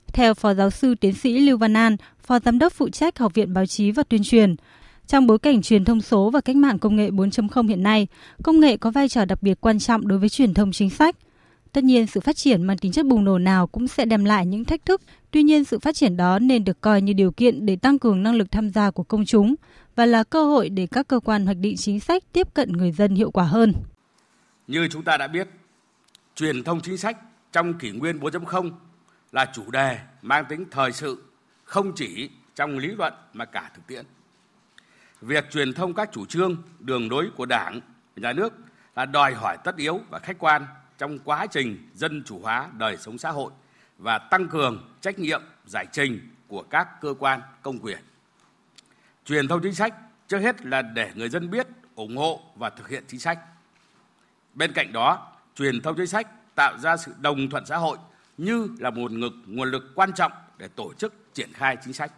Theo 0.07 0.33
Phó 0.33 0.53
Giáo 0.53 0.69
sư 0.69 0.95
Tiến 0.95 1.13
sĩ 1.13 1.39
Lưu 1.39 1.57
Văn 1.57 1.73
An, 1.73 1.97
Phó 2.23 2.39
Giám 2.39 2.59
đốc 2.59 2.73
phụ 2.73 2.89
trách 2.89 3.19
Học 3.19 3.33
viện 3.33 3.53
Báo 3.53 3.65
chí 3.65 3.91
và 3.91 4.03
Tuyên 4.03 4.23
truyền, 4.23 4.55
trong 5.07 5.27
bối 5.27 5.39
cảnh 5.39 5.61
truyền 5.61 5.85
thông 5.85 6.01
số 6.01 6.29
và 6.29 6.41
cách 6.41 6.55
mạng 6.55 6.79
công 6.79 6.95
nghệ 6.95 7.09
4.0 7.09 7.67
hiện 7.67 7.83
nay, 7.83 8.07
công 8.43 8.59
nghệ 8.59 8.77
có 8.77 8.91
vai 8.91 9.09
trò 9.09 9.25
đặc 9.25 9.43
biệt 9.43 9.61
quan 9.61 9.79
trọng 9.79 10.07
đối 10.07 10.19
với 10.19 10.29
truyền 10.29 10.53
thông 10.53 10.71
chính 10.71 10.89
sách. 10.89 11.15
Tất 11.71 11.83
nhiên, 11.83 12.07
sự 12.07 12.19
phát 12.19 12.35
triển 12.35 12.63
mang 12.63 12.77
tính 12.77 12.91
chất 12.91 13.05
bùng 13.05 13.25
nổ 13.25 13.37
nào 13.37 13.67
cũng 13.67 13.87
sẽ 13.87 14.05
đem 14.05 14.25
lại 14.25 14.45
những 14.45 14.65
thách 14.65 14.85
thức, 14.85 15.01
tuy 15.31 15.43
nhiên 15.43 15.63
sự 15.63 15.79
phát 15.79 15.95
triển 15.95 16.17
đó 16.17 16.39
nên 16.39 16.63
được 16.63 16.81
coi 16.81 17.01
như 17.01 17.13
điều 17.13 17.31
kiện 17.31 17.65
để 17.65 17.75
tăng 17.75 17.99
cường 17.99 18.23
năng 18.23 18.35
lực 18.35 18.51
tham 18.51 18.69
gia 18.69 18.91
của 18.91 19.03
công 19.03 19.25
chúng 19.25 19.55
và 19.95 20.05
là 20.05 20.23
cơ 20.23 20.45
hội 20.45 20.69
để 20.69 20.87
các 20.87 21.07
cơ 21.07 21.19
quan 21.19 21.45
hoạch 21.45 21.57
định 21.57 21.77
chính 21.77 21.99
sách 21.99 22.23
tiếp 22.33 22.47
cận 22.53 22.71
người 22.71 22.91
dân 22.91 23.15
hiệu 23.15 23.31
quả 23.31 23.43
hơn. 23.43 23.73
Như 24.67 24.87
chúng 24.87 25.03
ta 25.03 25.17
đã 25.17 25.27
biết, 25.27 25.47
truyền 26.35 26.63
thông 26.63 26.81
chính 26.81 26.97
sách 26.97 27.17
trong 27.51 27.73
kỷ 27.73 27.91
nguyên 27.91 28.19
4.0 28.19 28.71
là 29.31 29.51
chủ 29.53 29.71
đề 29.71 29.99
mang 30.21 30.45
tính 30.49 30.65
thời 30.71 30.91
sự 30.91 31.23
không 31.63 31.95
chỉ 31.95 32.29
trong 32.55 32.77
lý 32.77 32.87
luận 32.87 33.13
mà 33.33 33.45
cả 33.45 33.71
thực 33.75 33.87
tiễn. 33.87 34.05
Việc 35.21 35.51
truyền 35.51 35.73
thông 35.73 35.93
các 35.93 36.09
chủ 36.11 36.25
trương, 36.25 36.63
đường 36.79 37.11
lối 37.11 37.29
của 37.35 37.45
Đảng, 37.45 37.81
nhà 38.15 38.33
nước 38.33 38.53
là 38.95 39.05
đòi 39.05 39.33
hỏi 39.33 39.57
tất 39.63 39.75
yếu 39.77 40.01
và 40.09 40.19
khách 40.19 40.39
quan 40.39 40.65
trong 40.97 41.19
quá 41.19 41.47
trình 41.51 41.89
dân 41.93 42.23
chủ 42.25 42.39
hóa 42.39 42.69
đời 42.77 42.97
sống 42.97 43.17
xã 43.17 43.31
hội 43.31 43.51
và 43.97 44.17
tăng 44.17 44.47
cường 44.47 44.93
trách 45.01 45.19
nhiệm 45.19 45.41
giải 45.65 45.85
trình 45.91 46.29
của 46.47 46.63
các 46.63 47.01
cơ 47.01 47.13
quan 47.19 47.41
công 47.61 47.79
quyền. 47.79 47.99
Truyền 49.25 49.47
thông 49.47 49.61
chính 49.63 49.73
sách 49.73 49.93
trước 50.27 50.39
hết 50.39 50.65
là 50.65 50.81
để 50.81 51.11
người 51.15 51.29
dân 51.29 51.49
biết, 51.49 51.67
ủng 51.95 52.17
hộ 52.17 52.41
và 52.55 52.69
thực 52.69 52.89
hiện 52.89 53.03
chính 53.07 53.19
sách 53.19 53.39
Bên 54.53 54.73
cạnh 54.73 54.93
đó, 54.93 55.27
truyền 55.55 55.81
thông 55.81 55.95
chính 55.97 56.07
sách 56.07 56.55
tạo 56.55 56.77
ra 56.77 56.97
sự 56.97 57.11
đồng 57.21 57.49
thuận 57.49 57.65
xã 57.65 57.77
hội 57.77 57.97
như 58.37 58.67
là 58.79 58.89
một 58.89 59.11
ngực 59.11 59.33
nguồn 59.47 59.71
lực 59.71 59.91
quan 59.95 60.13
trọng 60.13 60.31
để 60.57 60.67
tổ 60.75 60.93
chức 60.93 61.13
triển 61.33 61.49
khai 61.53 61.77
chính 61.85 61.93
sách. 61.93 62.11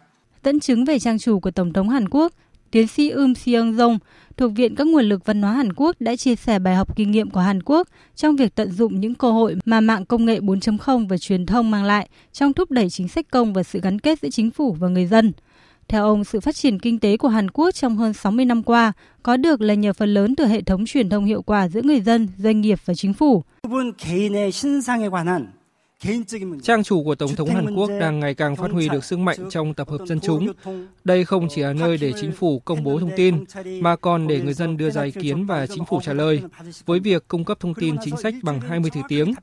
Dẫn 0.44 0.60
chứng 0.60 0.84
về 0.84 0.98
trang 0.98 1.18
chủ 1.18 1.40
của 1.40 1.50
Tổng 1.50 1.72
thống 1.72 1.88
Hàn 1.88 2.08
Quốc, 2.08 2.32
tiến 2.70 2.86
sĩ 2.86 3.10
Um 3.10 3.34
Seong 3.34 3.72
Jong 3.72 3.98
thuộc 4.36 4.52
Viện 4.54 4.74
các 4.74 4.86
nguồn 4.86 5.04
lực 5.04 5.24
văn 5.24 5.42
hóa 5.42 5.52
Hàn 5.52 5.72
Quốc 5.72 5.96
đã 6.00 6.16
chia 6.16 6.36
sẻ 6.36 6.58
bài 6.58 6.74
học 6.74 6.96
kinh 6.96 7.10
nghiệm 7.10 7.30
của 7.30 7.40
Hàn 7.40 7.62
Quốc 7.62 7.88
trong 8.14 8.36
việc 8.36 8.54
tận 8.54 8.72
dụng 8.72 9.00
những 9.00 9.14
cơ 9.14 9.30
hội 9.30 9.56
mà 9.64 9.80
mạng 9.80 10.04
công 10.04 10.24
nghệ 10.24 10.40
4.0 10.40 11.08
và 11.08 11.18
truyền 11.18 11.46
thông 11.46 11.70
mang 11.70 11.84
lại 11.84 12.08
trong 12.32 12.52
thúc 12.52 12.70
đẩy 12.70 12.90
chính 12.90 13.08
sách 13.08 13.26
công 13.30 13.52
và 13.52 13.62
sự 13.62 13.80
gắn 13.80 13.98
kết 13.98 14.18
giữa 14.22 14.28
chính 14.30 14.50
phủ 14.50 14.72
và 14.72 14.88
người 14.88 15.06
dân. 15.06 15.32
Theo 15.88 16.04
ông, 16.04 16.24
sự 16.24 16.40
phát 16.40 16.54
triển 16.54 16.78
kinh 16.78 16.98
tế 16.98 17.16
của 17.16 17.28
Hàn 17.28 17.50
Quốc 17.50 17.70
trong 17.74 17.96
hơn 17.96 18.12
60 18.12 18.44
năm 18.44 18.62
qua 18.62 18.92
có 19.22 19.36
được 19.36 19.60
là 19.60 19.74
nhờ 19.74 19.92
phần 19.92 20.14
lớn 20.14 20.36
từ 20.36 20.46
hệ 20.46 20.62
thống 20.62 20.86
truyền 20.86 21.08
thông 21.08 21.24
hiệu 21.24 21.42
quả 21.42 21.68
giữa 21.68 21.82
người 21.82 22.00
dân, 22.00 22.28
doanh 22.38 22.60
nghiệp 22.60 22.78
và 22.84 22.94
chính 22.94 23.12
phủ. 23.12 23.44
Trang 26.62 26.82
chủ 26.82 27.04
của 27.04 27.14
Tổng 27.14 27.34
thống 27.36 27.48
Hàn 27.48 27.74
Quốc 27.74 27.90
đang 28.00 28.20
ngày 28.20 28.34
càng 28.34 28.56
phát 28.56 28.70
huy 28.70 28.88
được 28.88 29.04
sức 29.04 29.18
mạnh 29.18 29.38
trong 29.50 29.74
tập 29.74 29.88
hợp 29.88 29.98
dân 30.06 30.20
chúng. 30.20 30.52
Đây 31.04 31.24
không 31.24 31.48
chỉ 31.50 31.62
là 31.62 31.72
nơi 31.72 31.98
để 31.98 32.12
chính 32.20 32.32
phủ 32.32 32.58
công 32.64 32.84
bố 32.84 32.98
thông 32.98 33.10
tin, 33.16 33.44
mà 33.80 33.96
còn 33.96 34.26
để 34.26 34.40
người 34.40 34.52
dân 34.52 34.76
đưa 34.76 34.90
ra 34.90 35.02
ý 35.02 35.10
kiến 35.10 35.46
và 35.46 35.66
chính 35.66 35.84
phủ 35.84 36.00
trả 36.02 36.12
lời. 36.12 36.42
Với 36.86 37.00
việc 37.00 37.28
cung 37.28 37.44
cấp 37.44 37.60
thông 37.60 37.74
tin 37.74 37.96
chính 38.04 38.16
sách 38.16 38.34
bằng 38.42 38.60
20 38.60 38.90
thứ 38.90 39.00
tiếng, 39.08 39.34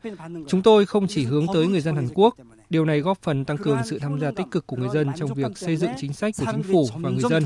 chúng 0.48 0.62
tôi 0.62 0.86
không 0.86 1.08
chỉ 1.08 1.26
hướng 1.26 1.46
tới 1.54 1.68
người 1.68 1.82
dân 1.82 1.96
Hàn 1.96 2.08
Quốc, 2.14 2.36
điều 2.70 2.86
này 2.86 3.00
góp 3.00 3.22
phần 3.22 3.46
tăng 3.46 3.58
cường 3.58 3.80
sự 3.86 4.00
tham 4.00 4.20
gia 4.20 4.32
tích 4.32 4.48
cực 4.52 4.68
của 4.68 4.76
người 4.76 4.90
dân 4.94 5.08
trong 5.16 5.34
việc 5.34 5.58
xây 5.58 5.78
dựng 5.78 5.92
chính 5.98 6.14
sách 6.14 6.34
của 6.40 6.46
chính 6.52 6.64
phủ 6.64 6.88
và 6.96 7.10
người 7.10 7.24
dân. 7.30 7.44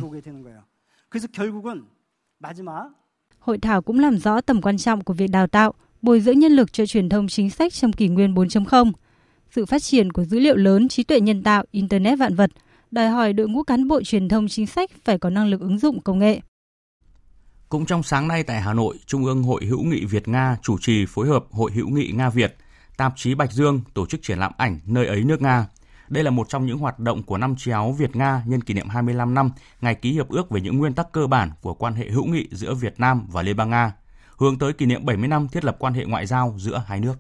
Hội 3.40 3.58
thảo 3.58 3.82
cũng 3.82 4.00
làm 4.00 4.18
rõ 4.18 4.42
tầm 4.42 4.62
quan 4.62 4.78
trọng 4.78 5.04
của 5.04 5.14
việc 5.14 5.28
đào 5.28 5.48
tạo, 5.48 5.74
bồi 6.08 6.22
dưỡng 6.22 6.40
nhân 6.40 6.52
lực 6.52 6.74
cho 6.74 6.86
truyền 6.86 7.10
thông 7.10 7.28
chính 7.28 7.50
sách 7.50 7.74
trong 7.74 7.94
kỷ 7.94 8.08
nguyên 8.08 8.34
4.0. 8.34 8.92
Sự 9.52 9.66
phát 9.66 9.84
triển 9.84 10.12
của 10.12 10.24
dữ 10.24 10.40
liệu 10.40 10.56
lớn, 10.56 10.88
trí 10.88 11.04
tuệ 11.04 11.20
nhân 11.20 11.44
tạo, 11.44 11.64
Internet 11.72 12.20
vạn 12.20 12.36
vật 12.36 12.52
đòi 12.92 13.10
hỏi 13.10 13.34
đội 13.34 13.48
ngũ 13.48 13.64
cán 13.64 13.88
bộ 13.88 14.02
truyền 14.04 14.30
thông 14.30 14.48
chính 14.48 14.68
sách 14.68 14.90
phải 15.06 15.18
có 15.18 15.30
năng 15.30 15.48
lực 15.48 15.62
ứng 15.62 15.80
dụng 15.80 16.02
công 16.02 16.20
nghệ. 16.20 16.40
Cũng 17.70 17.86
trong 17.86 18.04
sáng 18.04 18.28
nay 18.28 18.44
tại 18.44 18.62
Hà 18.62 18.74
Nội, 18.74 18.98
Trung 19.06 19.26
ương 19.26 19.44
Hội 19.44 19.66
hữu 19.66 19.84
nghị 19.84 20.06
Việt-Nga 20.06 20.58
chủ 20.62 20.78
trì 20.82 21.06
phối 21.06 21.28
hợp 21.28 21.46
Hội 21.52 21.72
hữu 21.72 21.90
nghị 21.90 22.12
Nga-Việt, 22.12 22.56
tạp 22.98 23.14
chí 23.16 23.36
Bạch 23.36 23.52
Dương 23.52 23.82
tổ 23.94 24.06
chức 24.06 24.22
triển 24.24 24.40
lãm 24.40 24.52
ảnh 24.58 24.80
Nơi 24.86 25.08
ấy 25.08 25.24
nước 25.24 25.42
Nga. 25.42 25.68
Đây 26.10 26.24
là 26.24 26.32
một 26.32 26.50
trong 26.50 26.66
những 26.66 26.78
hoạt 26.78 27.00
động 27.00 27.24
của 27.24 27.38
năm 27.38 27.56
chéo 27.58 27.96
Việt-Nga 27.98 28.44
nhân 28.46 28.62
kỷ 28.62 28.74
niệm 28.74 28.90
25 28.90 29.34
năm 29.34 29.52
ngày 29.82 29.96
ký 29.96 30.12
hiệp 30.12 30.30
ước 30.30 30.50
về 30.50 30.62
những 30.62 30.78
nguyên 30.78 30.94
tắc 30.94 31.12
cơ 31.12 31.28
bản 31.28 31.52
của 31.62 31.74
quan 31.74 31.94
hệ 31.94 32.10
hữu 32.10 32.26
nghị 32.26 32.48
giữa 32.52 32.74
Việt 32.74 33.00
Nam 33.00 33.28
và 33.32 33.42
Liên 33.42 33.58
bang 33.58 33.70
Nga– 33.70 33.92
hướng 34.38 34.60
tới 34.60 34.74
kỷ 34.74 34.86
niệm 34.86 35.06
70 35.06 35.28
năm 35.28 35.48
thiết 35.48 35.66
lập 35.66 35.76
quan 35.80 35.94
hệ 35.94 36.06
ngoại 36.06 36.26
giao 36.26 36.56
giữa 36.58 36.84
hai 36.88 37.00
nước. 37.00 37.16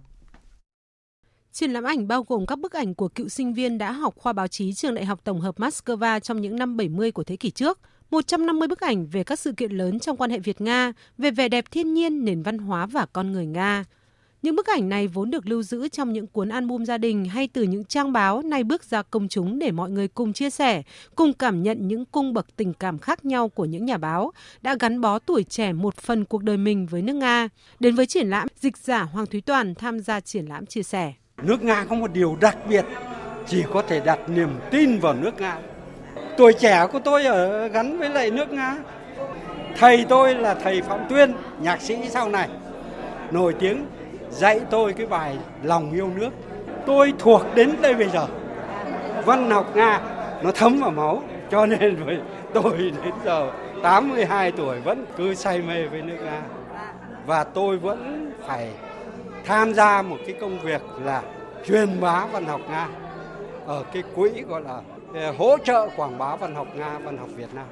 Triển 1.51 1.72
lãm 1.72 1.84
ảnh 1.84 2.07
bao 2.07 2.24
gồm 2.24 2.45
các 2.45 2.59
bức 2.59 2.74
ảnh 2.74 2.95
của 2.95 3.07
cựu 3.07 3.30
sinh 3.30 3.53
viên 3.53 3.78
đã 3.78 3.91
học 3.91 4.15
khoa 4.18 4.34
báo 4.34 4.47
chí 4.47 4.74
trường 4.74 4.95
Đại 4.95 5.05
học 5.05 5.20
Tổng 5.24 5.41
hợp 5.41 5.59
Moscow 5.59 6.20
trong 6.20 6.41
những 6.41 6.55
năm 6.55 6.78
70 6.78 7.11
của 7.11 7.24
thế 7.24 7.36
kỷ 7.36 7.51
trước, 7.51 7.80
150 8.11 8.68
bức 8.68 8.80
ảnh 8.80 9.07
về 9.07 9.24
các 9.24 9.39
sự 9.39 9.51
kiện 9.51 9.72
lớn 9.72 9.99
trong 9.99 10.18
quan 10.18 10.32
hệ 10.32 10.39
Việt-Nga, 10.39 10.93
về 11.18 11.32
vẻ 11.32 11.49
đẹp 11.49 11.65
thiên 11.72 11.93
nhiên, 11.93 12.26
nền 12.26 12.43
văn 12.43 12.57
hóa 12.57 12.86
và 12.86 13.05
con 13.13 13.32
người 13.32 13.45
Nga. 13.45 13.84
Những 14.47 14.55
bức 14.55 14.67
ảnh 14.67 14.89
này 14.89 15.07
vốn 15.07 15.31
được 15.31 15.47
lưu 15.47 15.63
giữ 15.63 15.87
trong 15.87 16.13
những 16.13 16.27
cuốn 16.27 16.49
album 16.49 16.83
gia 16.83 16.97
đình 16.97 17.25
hay 17.25 17.47
từ 17.47 17.63
những 17.63 17.83
trang 17.85 18.13
báo 18.13 18.41
nay 18.41 18.63
bước 18.63 18.83
ra 18.83 19.01
công 19.01 19.27
chúng 19.27 19.59
để 19.59 19.71
mọi 19.71 19.89
người 19.89 20.07
cùng 20.07 20.33
chia 20.33 20.49
sẻ, 20.49 20.83
cùng 21.15 21.33
cảm 21.33 21.63
nhận 21.63 21.87
những 21.87 22.05
cung 22.05 22.33
bậc 22.33 22.55
tình 22.55 22.73
cảm 22.73 22.99
khác 22.99 23.25
nhau 23.25 23.49
của 23.49 23.65
những 23.65 23.85
nhà 23.85 23.97
báo 23.97 24.31
đã 24.61 24.75
gắn 24.79 25.01
bó 25.01 25.19
tuổi 25.19 25.43
trẻ 25.43 25.73
một 25.73 25.97
phần 25.97 26.25
cuộc 26.25 26.43
đời 26.43 26.57
mình 26.57 26.85
với 26.85 27.01
nước 27.01 27.13
Nga. 27.13 27.49
Đến 27.79 27.95
với 27.95 28.05
triển 28.05 28.29
lãm, 28.29 28.47
dịch 28.55 28.77
giả 28.77 29.01
Hoàng 29.01 29.25
Thúy 29.25 29.41
Toàn 29.41 29.75
tham 29.75 29.99
gia 29.99 30.19
triển 30.19 30.45
lãm 30.45 30.65
chia 30.65 30.83
sẻ. 30.83 31.13
Nước 31.43 31.63
Nga 31.63 31.85
có 31.89 31.95
một 31.95 32.13
điều 32.13 32.37
đặc 32.41 32.57
biệt, 32.69 32.85
chỉ 33.47 33.63
có 33.73 33.81
thể 33.81 33.99
đặt 33.99 34.19
niềm 34.29 34.49
tin 34.71 34.99
vào 34.99 35.13
nước 35.13 35.41
Nga. 35.41 35.59
Tuổi 36.37 36.53
trẻ 36.53 36.87
của 36.91 36.99
tôi 36.99 37.25
ở 37.25 37.67
gắn 37.67 37.99
với 37.99 38.09
lại 38.09 38.31
nước 38.31 38.49
Nga. 38.51 38.77
Thầy 39.77 40.05
tôi 40.09 40.35
là 40.35 40.53
thầy 40.53 40.81
Phạm 40.81 40.99
Tuyên, 41.09 41.33
nhạc 41.61 41.81
sĩ 41.81 41.95
sau 42.09 42.29
này, 42.29 42.49
nổi 43.31 43.55
tiếng 43.59 43.85
dạy 44.32 44.61
tôi 44.69 44.93
cái 44.93 45.05
bài 45.05 45.38
lòng 45.63 45.91
yêu 45.91 46.09
nước. 46.15 46.30
Tôi 46.86 47.13
thuộc 47.19 47.41
đến 47.55 47.75
đây 47.82 47.93
bây 47.93 48.09
giờ. 48.09 48.28
Văn 49.25 49.51
học 49.51 49.75
Nga 49.75 50.01
nó 50.41 50.51
thấm 50.51 50.80
vào 50.82 50.91
máu 50.91 51.23
cho 51.51 51.65
nên 51.65 51.95
với 52.05 52.17
tôi 52.53 52.78
đến 52.78 53.13
giờ 53.25 53.51
82 53.84 54.51
tuổi 54.51 54.80
vẫn 54.80 55.05
cứ 55.17 55.34
say 55.34 55.61
mê 55.61 55.88
với 55.88 56.01
nước 56.01 56.17
Nga. 56.23 56.41
Và 57.25 57.43
tôi 57.43 57.78
vẫn 57.78 58.32
phải 58.47 58.69
tham 59.45 59.73
gia 59.73 60.01
một 60.01 60.17
cái 60.25 60.36
công 60.41 60.59
việc 60.59 60.82
là 61.03 61.21
truyền 61.65 62.01
bá 62.01 62.25
văn 62.32 62.45
học 62.45 62.61
Nga 62.69 62.88
ở 63.65 63.84
cái 63.93 64.03
quỹ 64.15 64.30
gọi 64.49 64.61
là 64.61 64.82
ờ, 65.13 65.32
hỗ 65.32 65.57
trợ 65.63 65.88
quảng 65.95 66.17
bá 66.17 66.36
văn 66.36 66.55
học 66.55 66.67
Nga, 66.75 66.99
văn 66.99 67.17
học 67.17 67.30
Việt 67.36 67.53
Nam. 67.53 67.65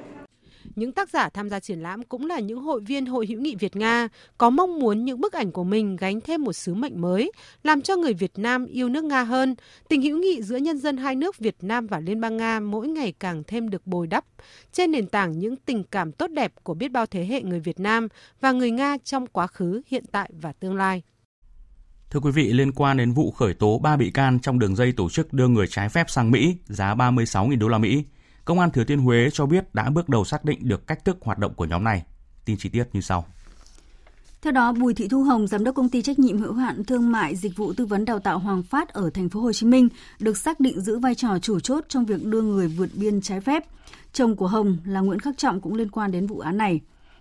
Những 0.76 0.92
tác 0.92 1.10
giả 1.10 1.28
tham 1.28 1.48
gia 1.48 1.60
triển 1.60 1.80
lãm 1.80 2.02
cũng 2.02 2.26
là 2.26 2.40
những 2.40 2.60
hội 2.60 2.80
viên 2.80 3.06
Hội 3.06 3.26
hữu 3.26 3.40
nghị 3.40 3.54
Việt 3.54 3.76
Nga 3.76 4.08
có 4.38 4.50
mong 4.50 4.78
muốn 4.78 5.04
những 5.04 5.20
bức 5.20 5.32
ảnh 5.32 5.52
của 5.52 5.64
mình 5.64 5.96
gánh 5.96 6.20
thêm 6.20 6.44
một 6.44 6.52
sứ 6.52 6.74
mệnh 6.74 7.00
mới, 7.00 7.32
làm 7.62 7.82
cho 7.82 7.96
người 7.96 8.14
Việt 8.14 8.32
Nam 8.36 8.66
yêu 8.66 8.88
nước 8.88 9.04
Nga 9.04 9.22
hơn. 9.22 9.54
Tình 9.88 10.02
hữu 10.02 10.18
nghị 10.18 10.42
giữa 10.42 10.56
nhân 10.56 10.78
dân 10.78 10.96
hai 10.96 11.14
nước 11.14 11.38
Việt 11.38 11.56
Nam 11.60 11.86
và 11.86 12.00
Liên 12.00 12.20
bang 12.20 12.36
Nga 12.36 12.60
mỗi 12.60 12.88
ngày 12.88 13.12
càng 13.20 13.42
thêm 13.46 13.70
được 13.70 13.86
bồi 13.86 14.06
đắp 14.06 14.24
trên 14.72 14.90
nền 14.90 15.06
tảng 15.06 15.38
những 15.38 15.56
tình 15.56 15.84
cảm 15.84 16.12
tốt 16.12 16.30
đẹp 16.30 16.52
của 16.62 16.74
biết 16.74 16.88
bao 16.88 17.06
thế 17.06 17.26
hệ 17.26 17.42
người 17.42 17.60
Việt 17.60 17.80
Nam 17.80 18.08
và 18.40 18.52
người 18.52 18.70
Nga 18.70 18.96
trong 19.04 19.26
quá 19.26 19.46
khứ, 19.46 19.82
hiện 19.86 20.04
tại 20.12 20.30
và 20.40 20.52
tương 20.52 20.76
lai. 20.76 21.02
Thưa 22.10 22.20
quý 22.20 22.30
vị, 22.30 22.52
liên 22.52 22.72
quan 22.72 22.96
đến 22.96 23.12
vụ 23.12 23.30
khởi 23.30 23.54
tố 23.54 23.78
3 23.78 23.96
bị 23.96 24.10
can 24.10 24.38
trong 24.40 24.58
đường 24.58 24.76
dây 24.76 24.92
tổ 24.92 25.10
chức 25.10 25.32
đưa 25.32 25.48
người 25.48 25.66
trái 25.66 25.88
phép 25.88 26.10
sang 26.10 26.30
Mỹ 26.30 26.56
giá 26.66 26.94
36.000 26.94 27.58
đô 27.58 27.68
la 27.68 27.78
Mỹ, 27.78 28.04
Công 28.46 28.60
an 28.60 28.70
Thừa 28.70 28.84
Thiên 28.84 29.00
Huế 29.00 29.28
cho 29.32 29.46
biết 29.46 29.74
đã 29.74 29.90
bước 29.90 30.08
đầu 30.08 30.24
xác 30.24 30.44
định 30.44 30.68
được 30.68 30.86
cách 30.86 31.04
thức 31.04 31.16
hoạt 31.20 31.38
động 31.38 31.54
của 31.54 31.64
nhóm 31.64 31.84
này. 31.84 32.02
Tin 32.44 32.56
chi 32.56 32.68
tiết 32.68 32.84
như 32.92 33.00
sau. 33.00 33.24
Theo 34.42 34.52
đó, 34.52 34.72
Bùi 34.72 34.94
Thị 34.94 35.08
Thu 35.08 35.22
Hồng, 35.22 35.46
giám 35.46 35.64
đốc 35.64 35.74
công 35.74 35.88
ty 35.88 36.02
trách 36.02 36.18
nhiệm 36.18 36.38
hữu 36.38 36.52
hạn 36.52 36.84
thương 36.84 37.12
mại 37.12 37.36
dịch 37.36 37.56
vụ 37.56 37.72
tư 37.72 37.86
vấn 37.86 38.04
đào 38.04 38.18
tạo 38.18 38.38
Hoàng 38.38 38.62
Phát 38.62 38.88
ở 38.88 39.10
thành 39.10 39.28
phố 39.28 39.40
Hồ 39.40 39.52
Chí 39.52 39.66
Minh 39.66 39.88
được 40.18 40.36
xác 40.36 40.60
định 40.60 40.80
giữ 40.80 40.98
vai 40.98 41.14
trò 41.14 41.38
chủ 41.38 41.60
chốt 41.60 41.84
trong 41.88 42.04
việc 42.04 42.24
đưa 42.24 42.42
người 42.42 42.68
vượt 42.68 42.90
biên 42.94 43.20
trái 43.20 43.40
phép. 43.40 43.64
Chồng 44.12 44.36
của 44.36 44.46
Hồng 44.46 44.78
là 44.84 45.00
Nguyễn 45.00 45.20
Khắc 45.20 45.38
Trọng 45.38 45.60
cũng 45.60 45.74
liên 45.74 45.90
quan 45.90 46.12
đến 46.12 46.26
vụ 46.26 46.38
án 46.38 46.56
này. 46.58 46.80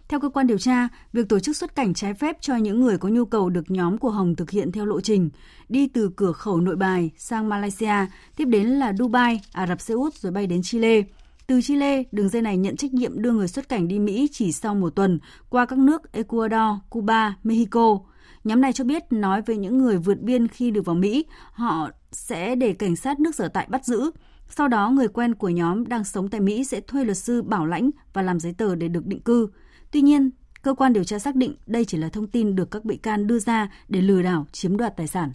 Theo 0.09 0.19
cơ 0.19 0.29
quan 0.29 0.47
điều 0.47 0.57
tra, 0.57 0.87
việc 1.13 1.29
tổ 1.29 1.39
chức 1.39 1.55
xuất 1.55 1.75
cảnh 1.75 1.93
trái 1.93 2.13
phép 2.13 2.37
cho 2.41 2.55
những 2.55 2.81
người 2.81 2.97
có 2.97 3.09
nhu 3.09 3.25
cầu 3.25 3.49
được 3.49 3.71
nhóm 3.71 3.97
của 3.97 4.09
Hồng 4.09 4.35
thực 4.35 4.49
hiện 4.49 4.71
theo 4.71 4.85
lộ 4.85 5.01
trình, 5.01 5.29
đi 5.69 5.87
từ 5.87 6.09
cửa 6.15 6.31
khẩu 6.31 6.61
nội 6.61 6.75
bài 6.75 7.11
sang 7.17 7.49
Malaysia, 7.49 8.05
tiếp 8.35 8.45
đến 8.45 8.67
là 8.67 8.93
Dubai, 8.93 9.41
Ả 9.51 9.67
Rập 9.67 9.81
Xê 9.81 9.93
Út 9.93 10.13
rồi 10.13 10.31
bay 10.31 10.47
đến 10.47 10.61
Chile. 10.63 11.01
Từ 11.47 11.61
Chile, 11.61 12.03
đường 12.11 12.29
dây 12.29 12.41
này 12.41 12.57
nhận 12.57 12.75
trách 12.75 12.93
nhiệm 12.93 13.21
đưa 13.21 13.31
người 13.31 13.47
xuất 13.47 13.69
cảnh 13.69 13.87
đi 13.87 13.99
Mỹ 13.99 14.29
chỉ 14.31 14.51
sau 14.51 14.75
một 14.75 14.89
tuần 14.89 15.19
qua 15.49 15.65
các 15.65 15.79
nước 15.79 16.11
Ecuador, 16.11 16.79
Cuba, 16.89 17.35
Mexico. 17.43 17.99
Nhóm 18.43 18.61
này 18.61 18.73
cho 18.73 18.83
biết 18.83 19.03
nói 19.09 19.41
với 19.41 19.57
những 19.57 19.77
người 19.77 19.97
vượt 19.97 20.21
biên 20.21 20.47
khi 20.47 20.71
được 20.71 20.85
vào 20.85 20.95
Mỹ, 20.95 21.25
họ 21.51 21.89
sẽ 22.11 22.55
để 22.55 22.73
cảnh 22.73 22.95
sát 22.95 23.19
nước 23.19 23.35
sở 23.35 23.47
tại 23.47 23.67
bắt 23.69 23.85
giữ. 23.85 24.11
Sau 24.49 24.67
đó, 24.67 24.89
người 24.89 25.07
quen 25.07 25.35
của 25.35 25.49
nhóm 25.49 25.87
đang 25.87 26.03
sống 26.03 26.29
tại 26.29 26.41
Mỹ 26.41 26.63
sẽ 26.63 26.81
thuê 26.81 27.05
luật 27.05 27.17
sư 27.17 27.41
bảo 27.41 27.65
lãnh 27.65 27.89
và 28.13 28.21
làm 28.21 28.39
giấy 28.39 28.53
tờ 28.53 28.75
để 28.75 28.87
được 28.87 29.05
định 29.05 29.21
cư. 29.21 29.49
Tuy 29.95 30.01
nhiên, 30.01 30.29
cơ 30.61 30.73
quan 30.73 30.93
điều 30.93 31.03
tra 31.03 31.19
xác 31.19 31.35
định 31.35 31.55
đây 31.65 31.85
chỉ 31.85 31.97
là 31.97 32.09
thông 32.09 32.27
tin 32.27 32.55
được 32.55 32.71
các 32.71 32.85
bị 32.85 32.97
can 32.97 33.27
đưa 33.27 33.39
ra 33.39 33.69
để 33.89 34.01
lừa 34.01 34.21
đảo 34.21 34.45
chiếm 34.51 34.77
đoạt 34.77 34.97
tài 34.97 35.07
sản. 35.07 35.31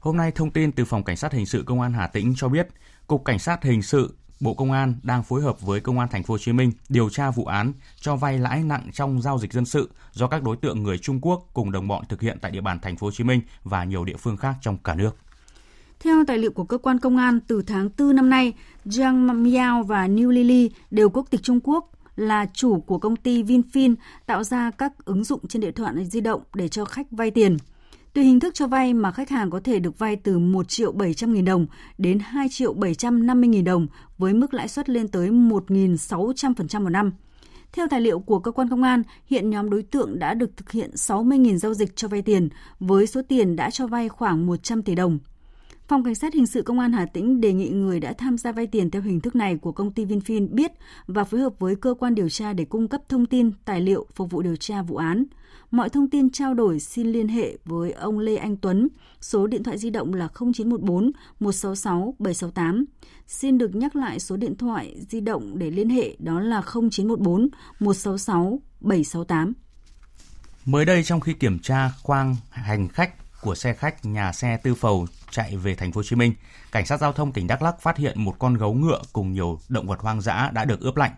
Hôm 0.00 0.16
nay, 0.16 0.32
thông 0.34 0.50
tin 0.50 0.72
từ 0.72 0.84
Phòng 0.84 1.04
Cảnh 1.04 1.16
sát 1.16 1.32
Hình 1.32 1.46
sự 1.46 1.62
Công 1.66 1.80
an 1.80 1.92
Hà 1.92 2.06
Tĩnh 2.06 2.34
cho 2.36 2.48
biết, 2.48 2.68
Cục 3.06 3.24
Cảnh 3.24 3.38
sát 3.38 3.64
Hình 3.64 3.82
sự 3.82 4.14
Bộ 4.40 4.54
Công 4.54 4.72
an 4.72 4.94
đang 5.02 5.22
phối 5.22 5.42
hợp 5.42 5.60
với 5.60 5.80
Công 5.80 5.98
an 5.98 6.08
Thành 6.10 6.22
phố 6.22 6.34
Hồ 6.34 6.38
Chí 6.38 6.52
Minh 6.52 6.72
điều 6.88 7.10
tra 7.10 7.30
vụ 7.30 7.44
án 7.44 7.72
cho 8.00 8.16
vay 8.16 8.38
lãi 8.38 8.62
nặng 8.62 8.90
trong 8.92 9.22
giao 9.22 9.38
dịch 9.38 9.52
dân 9.52 9.64
sự 9.64 9.90
do 10.12 10.26
các 10.26 10.42
đối 10.42 10.56
tượng 10.56 10.82
người 10.82 10.98
Trung 10.98 11.18
Quốc 11.22 11.50
cùng 11.52 11.72
đồng 11.72 11.88
bọn 11.88 12.04
thực 12.08 12.20
hiện 12.20 12.38
tại 12.40 12.50
địa 12.50 12.60
bàn 12.60 12.78
Thành 12.82 12.96
phố 12.96 13.06
Hồ 13.06 13.10
Chí 13.10 13.24
Minh 13.24 13.40
và 13.64 13.84
nhiều 13.84 14.04
địa 14.04 14.16
phương 14.16 14.36
khác 14.36 14.54
trong 14.60 14.76
cả 14.84 14.94
nước. 14.94 15.16
Theo 16.00 16.24
tài 16.26 16.38
liệu 16.38 16.52
của 16.52 16.64
cơ 16.64 16.78
quan 16.78 16.98
công 16.98 17.16
an, 17.16 17.40
từ 17.46 17.62
tháng 17.62 17.88
4 17.98 18.16
năm 18.16 18.30
nay, 18.30 18.52
Jiang 18.84 19.42
Miao 19.42 19.82
và 19.82 20.08
New 20.08 20.30
Lily 20.30 20.70
đều 20.90 21.10
quốc 21.10 21.26
tịch 21.30 21.42
Trung 21.42 21.60
Quốc 21.64 21.90
là 22.16 22.46
chủ 22.54 22.80
của 22.80 22.98
công 22.98 23.16
ty 23.16 23.42
Vinfin 23.42 23.94
tạo 24.26 24.44
ra 24.44 24.70
các 24.70 25.04
ứng 25.04 25.24
dụng 25.24 25.40
trên 25.48 25.62
điện 25.62 25.74
thoại 25.74 26.04
di 26.04 26.20
động 26.20 26.42
để 26.54 26.68
cho 26.68 26.84
khách 26.84 27.10
vay 27.10 27.30
tiền. 27.30 27.56
Tùy 28.12 28.24
hình 28.24 28.40
thức 28.40 28.54
cho 28.54 28.66
vay 28.66 28.94
mà 28.94 29.12
khách 29.12 29.30
hàng 29.30 29.50
có 29.50 29.60
thể 29.60 29.78
được 29.78 29.98
vay 29.98 30.16
từ 30.16 30.38
1 30.38 30.68
triệu 30.68 30.92
700 30.92 31.32
nghìn 31.32 31.44
đồng 31.44 31.66
đến 31.98 32.18
2 32.18 32.48
triệu 32.50 32.72
750 32.72 33.48
nghìn 33.48 33.64
đồng 33.64 33.86
với 34.18 34.34
mức 34.34 34.54
lãi 34.54 34.68
suất 34.68 34.88
lên 34.88 35.08
tới 35.08 35.30
1.600% 35.30 36.82
một 36.82 36.88
năm. 36.88 37.12
Theo 37.72 37.86
tài 37.90 38.00
liệu 38.00 38.20
của 38.20 38.38
cơ 38.38 38.50
quan 38.50 38.68
công 38.68 38.82
an, 38.82 39.02
hiện 39.26 39.50
nhóm 39.50 39.70
đối 39.70 39.82
tượng 39.82 40.18
đã 40.18 40.34
được 40.34 40.56
thực 40.56 40.70
hiện 40.70 40.90
60.000 40.94 41.56
giao 41.56 41.74
dịch 41.74 41.96
cho 41.96 42.08
vay 42.08 42.22
tiền 42.22 42.48
với 42.80 43.06
số 43.06 43.22
tiền 43.28 43.56
đã 43.56 43.70
cho 43.70 43.86
vay 43.86 44.08
khoảng 44.08 44.46
100 44.46 44.82
tỷ 44.82 44.94
đồng. 44.94 45.18
Phòng 45.90 46.04
Cảnh 46.04 46.14
sát 46.14 46.34
Hình 46.34 46.46
sự 46.46 46.62
Công 46.62 46.78
an 46.78 46.92
Hà 46.92 47.06
Tĩnh 47.06 47.40
đề 47.40 47.52
nghị 47.52 47.68
người 47.68 48.00
đã 48.00 48.12
tham 48.12 48.38
gia 48.38 48.52
vay 48.52 48.66
tiền 48.66 48.90
theo 48.90 49.02
hình 49.02 49.20
thức 49.20 49.36
này 49.36 49.56
của 49.56 49.72
công 49.72 49.92
ty 49.92 50.04
Vinfin 50.04 50.48
biết 50.50 50.72
và 51.06 51.24
phối 51.24 51.40
hợp 51.40 51.52
với 51.58 51.76
cơ 51.76 51.94
quan 51.98 52.14
điều 52.14 52.28
tra 52.28 52.52
để 52.52 52.64
cung 52.64 52.88
cấp 52.88 53.00
thông 53.08 53.26
tin, 53.26 53.52
tài 53.64 53.80
liệu 53.80 54.06
phục 54.14 54.30
vụ 54.30 54.42
điều 54.42 54.56
tra 54.56 54.82
vụ 54.82 54.96
án. 54.96 55.24
Mọi 55.70 55.88
thông 55.88 56.10
tin 56.10 56.30
trao 56.30 56.54
đổi 56.54 56.80
xin 56.80 57.06
liên 57.06 57.28
hệ 57.28 57.56
với 57.64 57.92
ông 57.92 58.18
Lê 58.18 58.36
Anh 58.36 58.56
Tuấn, 58.56 58.88
số 59.20 59.46
điện 59.46 59.62
thoại 59.62 59.78
di 59.78 59.90
động 59.90 60.14
là 60.14 60.28
0914 60.54 61.10
166 61.40 62.14
768. 62.18 62.84
Xin 63.26 63.58
được 63.58 63.74
nhắc 63.74 63.96
lại 63.96 64.20
số 64.20 64.36
điện 64.36 64.56
thoại 64.56 64.96
di 65.08 65.20
động 65.20 65.58
để 65.58 65.70
liên 65.70 65.88
hệ 65.88 66.16
đó 66.18 66.40
là 66.40 66.62
0914 66.90 67.48
166 67.80 68.60
768. 68.80 69.52
Mới 70.64 70.84
đây 70.84 71.04
trong 71.04 71.20
khi 71.20 71.32
kiểm 71.32 71.58
tra 71.58 71.90
khoang 72.02 72.36
hành 72.50 72.88
khách 72.88 73.40
của 73.40 73.54
xe 73.54 73.72
khách 73.74 74.04
nhà 74.04 74.32
xe 74.32 74.56
Tư 74.62 74.74
Phầu 74.74 75.06
chạy 75.30 75.56
về 75.56 75.74
thành 75.74 75.92
phố 75.92 75.98
Hồ 75.98 76.02
Chí 76.02 76.16
Minh, 76.16 76.34
cảnh 76.72 76.86
sát 76.86 77.00
giao 77.00 77.12
thông 77.12 77.32
tỉnh 77.32 77.46
Đắk 77.46 77.62
Lắk 77.62 77.80
phát 77.80 77.96
hiện 77.96 78.24
một 78.24 78.34
con 78.38 78.54
gấu 78.54 78.74
ngựa 78.74 79.00
cùng 79.12 79.32
nhiều 79.32 79.60
động 79.68 79.86
vật 79.86 80.00
hoang 80.00 80.20
dã 80.20 80.50
đã 80.52 80.64
được 80.64 80.80
ướp 80.80 80.96
lạnh. 80.96 81.12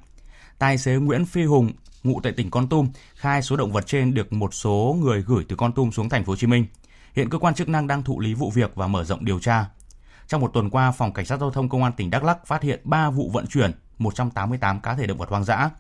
Tài 0.59 0.79
xế 0.79 0.93
Nguyễn 0.95 1.27
Phi 1.27 1.45
Hùng, 1.45 1.73
ngụ 2.03 2.21
tại 2.21 2.33
tỉnh 2.33 2.51
Con 2.51 2.69
Tum, 2.69 2.89
khai 3.15 3.43
số 3.43 3.57
động 3.57 3.73
vật 3.73 3.87
trên 3.87 4.15
được 4.15 4.33
một 4.33 4.55
số 4.55 4.97
người 5.01 5.23
gửi 5.23 5.45
từ 5.49 5.57
Con 5.57 5.73
Tum 5.73 5.91
xuống 5.91 6.09
thành 6.09 6.25
phố 6.25 6.33
Hồ 6.33 6.37
Chí 6.37 6.47
Minh. 6.47 6.67
Hiện 7.15 7.31
cơ 7.31 7.39
quan 7.39 7.55
chức 7.55 7.69
năng 7.69 7.87
đang 7.87 8.03
thụ 8.03 8.21
lý 8.21 8.35
vụ 8.35 8.51
việc 8.51 8.75
và 8.75 8.87
mở 8.87 9.05
rộng 9.05 9.25
điều 9.25 9.41
tra. 9.41 9.67
Trong 10.27 10.41
một 10.41 10.51
tuần 10.55 10.71
qua, 10.71 10.91
phòng 10.91 11.13
cảnh 11.13 11.27
sát 11.27 11.41
giao 11.41 11.51
thông 11.51 11.69
công 11.69 11.83
an 11.83 11.93
tỉnh 11.97 12.11
Đắk 12.11 12.25
Lắk 12.25 12.47
phát 12.47 12.63
hiện 12.63 12.81
3 12.85 13.11
vụ 13.11 13.31
vận 13.31 13.47
chuyển 13.47 13.73
188 13.99 14.81
cá 14.81 14.95
thể 14.95 15.07
động 15.07 15.19
vật 15.19 15.29
hoang 15.29 15.45
dã. 15.45 15.71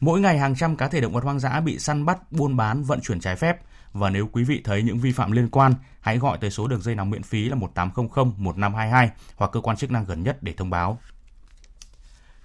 Mỗi 0.00 0.20
ngày 0.20 0.38
hàng 0.38 0.56
trăm 0.56 0.76
cá 0.76 0.88
thể 0.88 1.00
động 1.00 1.12
vật 1.12 1.24
hoang 1.24 1.40
dã 1.40 1.60
bị 1.60 1.78
săn 1.78 2.04
bắt, 2.04 2.32
buôn 2.32 2.56
bán, 2.56 2.82
vận 2.82 3.00
chuyển 3.00 3.20
trái 3.20 3.36
phép 3.36 3.58
và 3.92 4.10
nếu 4.10 4.28
quý 4.32 4.44
vị 4.44 4.60
thấy 4.64 4.82
những 4.82 4.98
vi 4.98 5.12
phạm 5.12 5.32
liên 5.32 5.48
quan, 5.48 5.74
hãy 6.00 6.18
gọi 6.18 6.38
tới 6.38 6.50
số 6.50 6.68
đường 6.68 6.82
dây 6.82 6.94
nóng 6.94 7.10
miễn 7.10 7.22
phí 7.22 7.48
là 7.48 7.54
1800 7.54 8.32
1522 8.36 9.10
hoặc 9.36 9.50
cơ 9.52 9.60
quan 9.60 9.76
chức 9.76 9.90
năng 9.90 10.04
gần 10.04 10.22
nhất 10.22 10.42
để 10.42 10.52
thông 10.52 10.70
báo. 10.70 10.98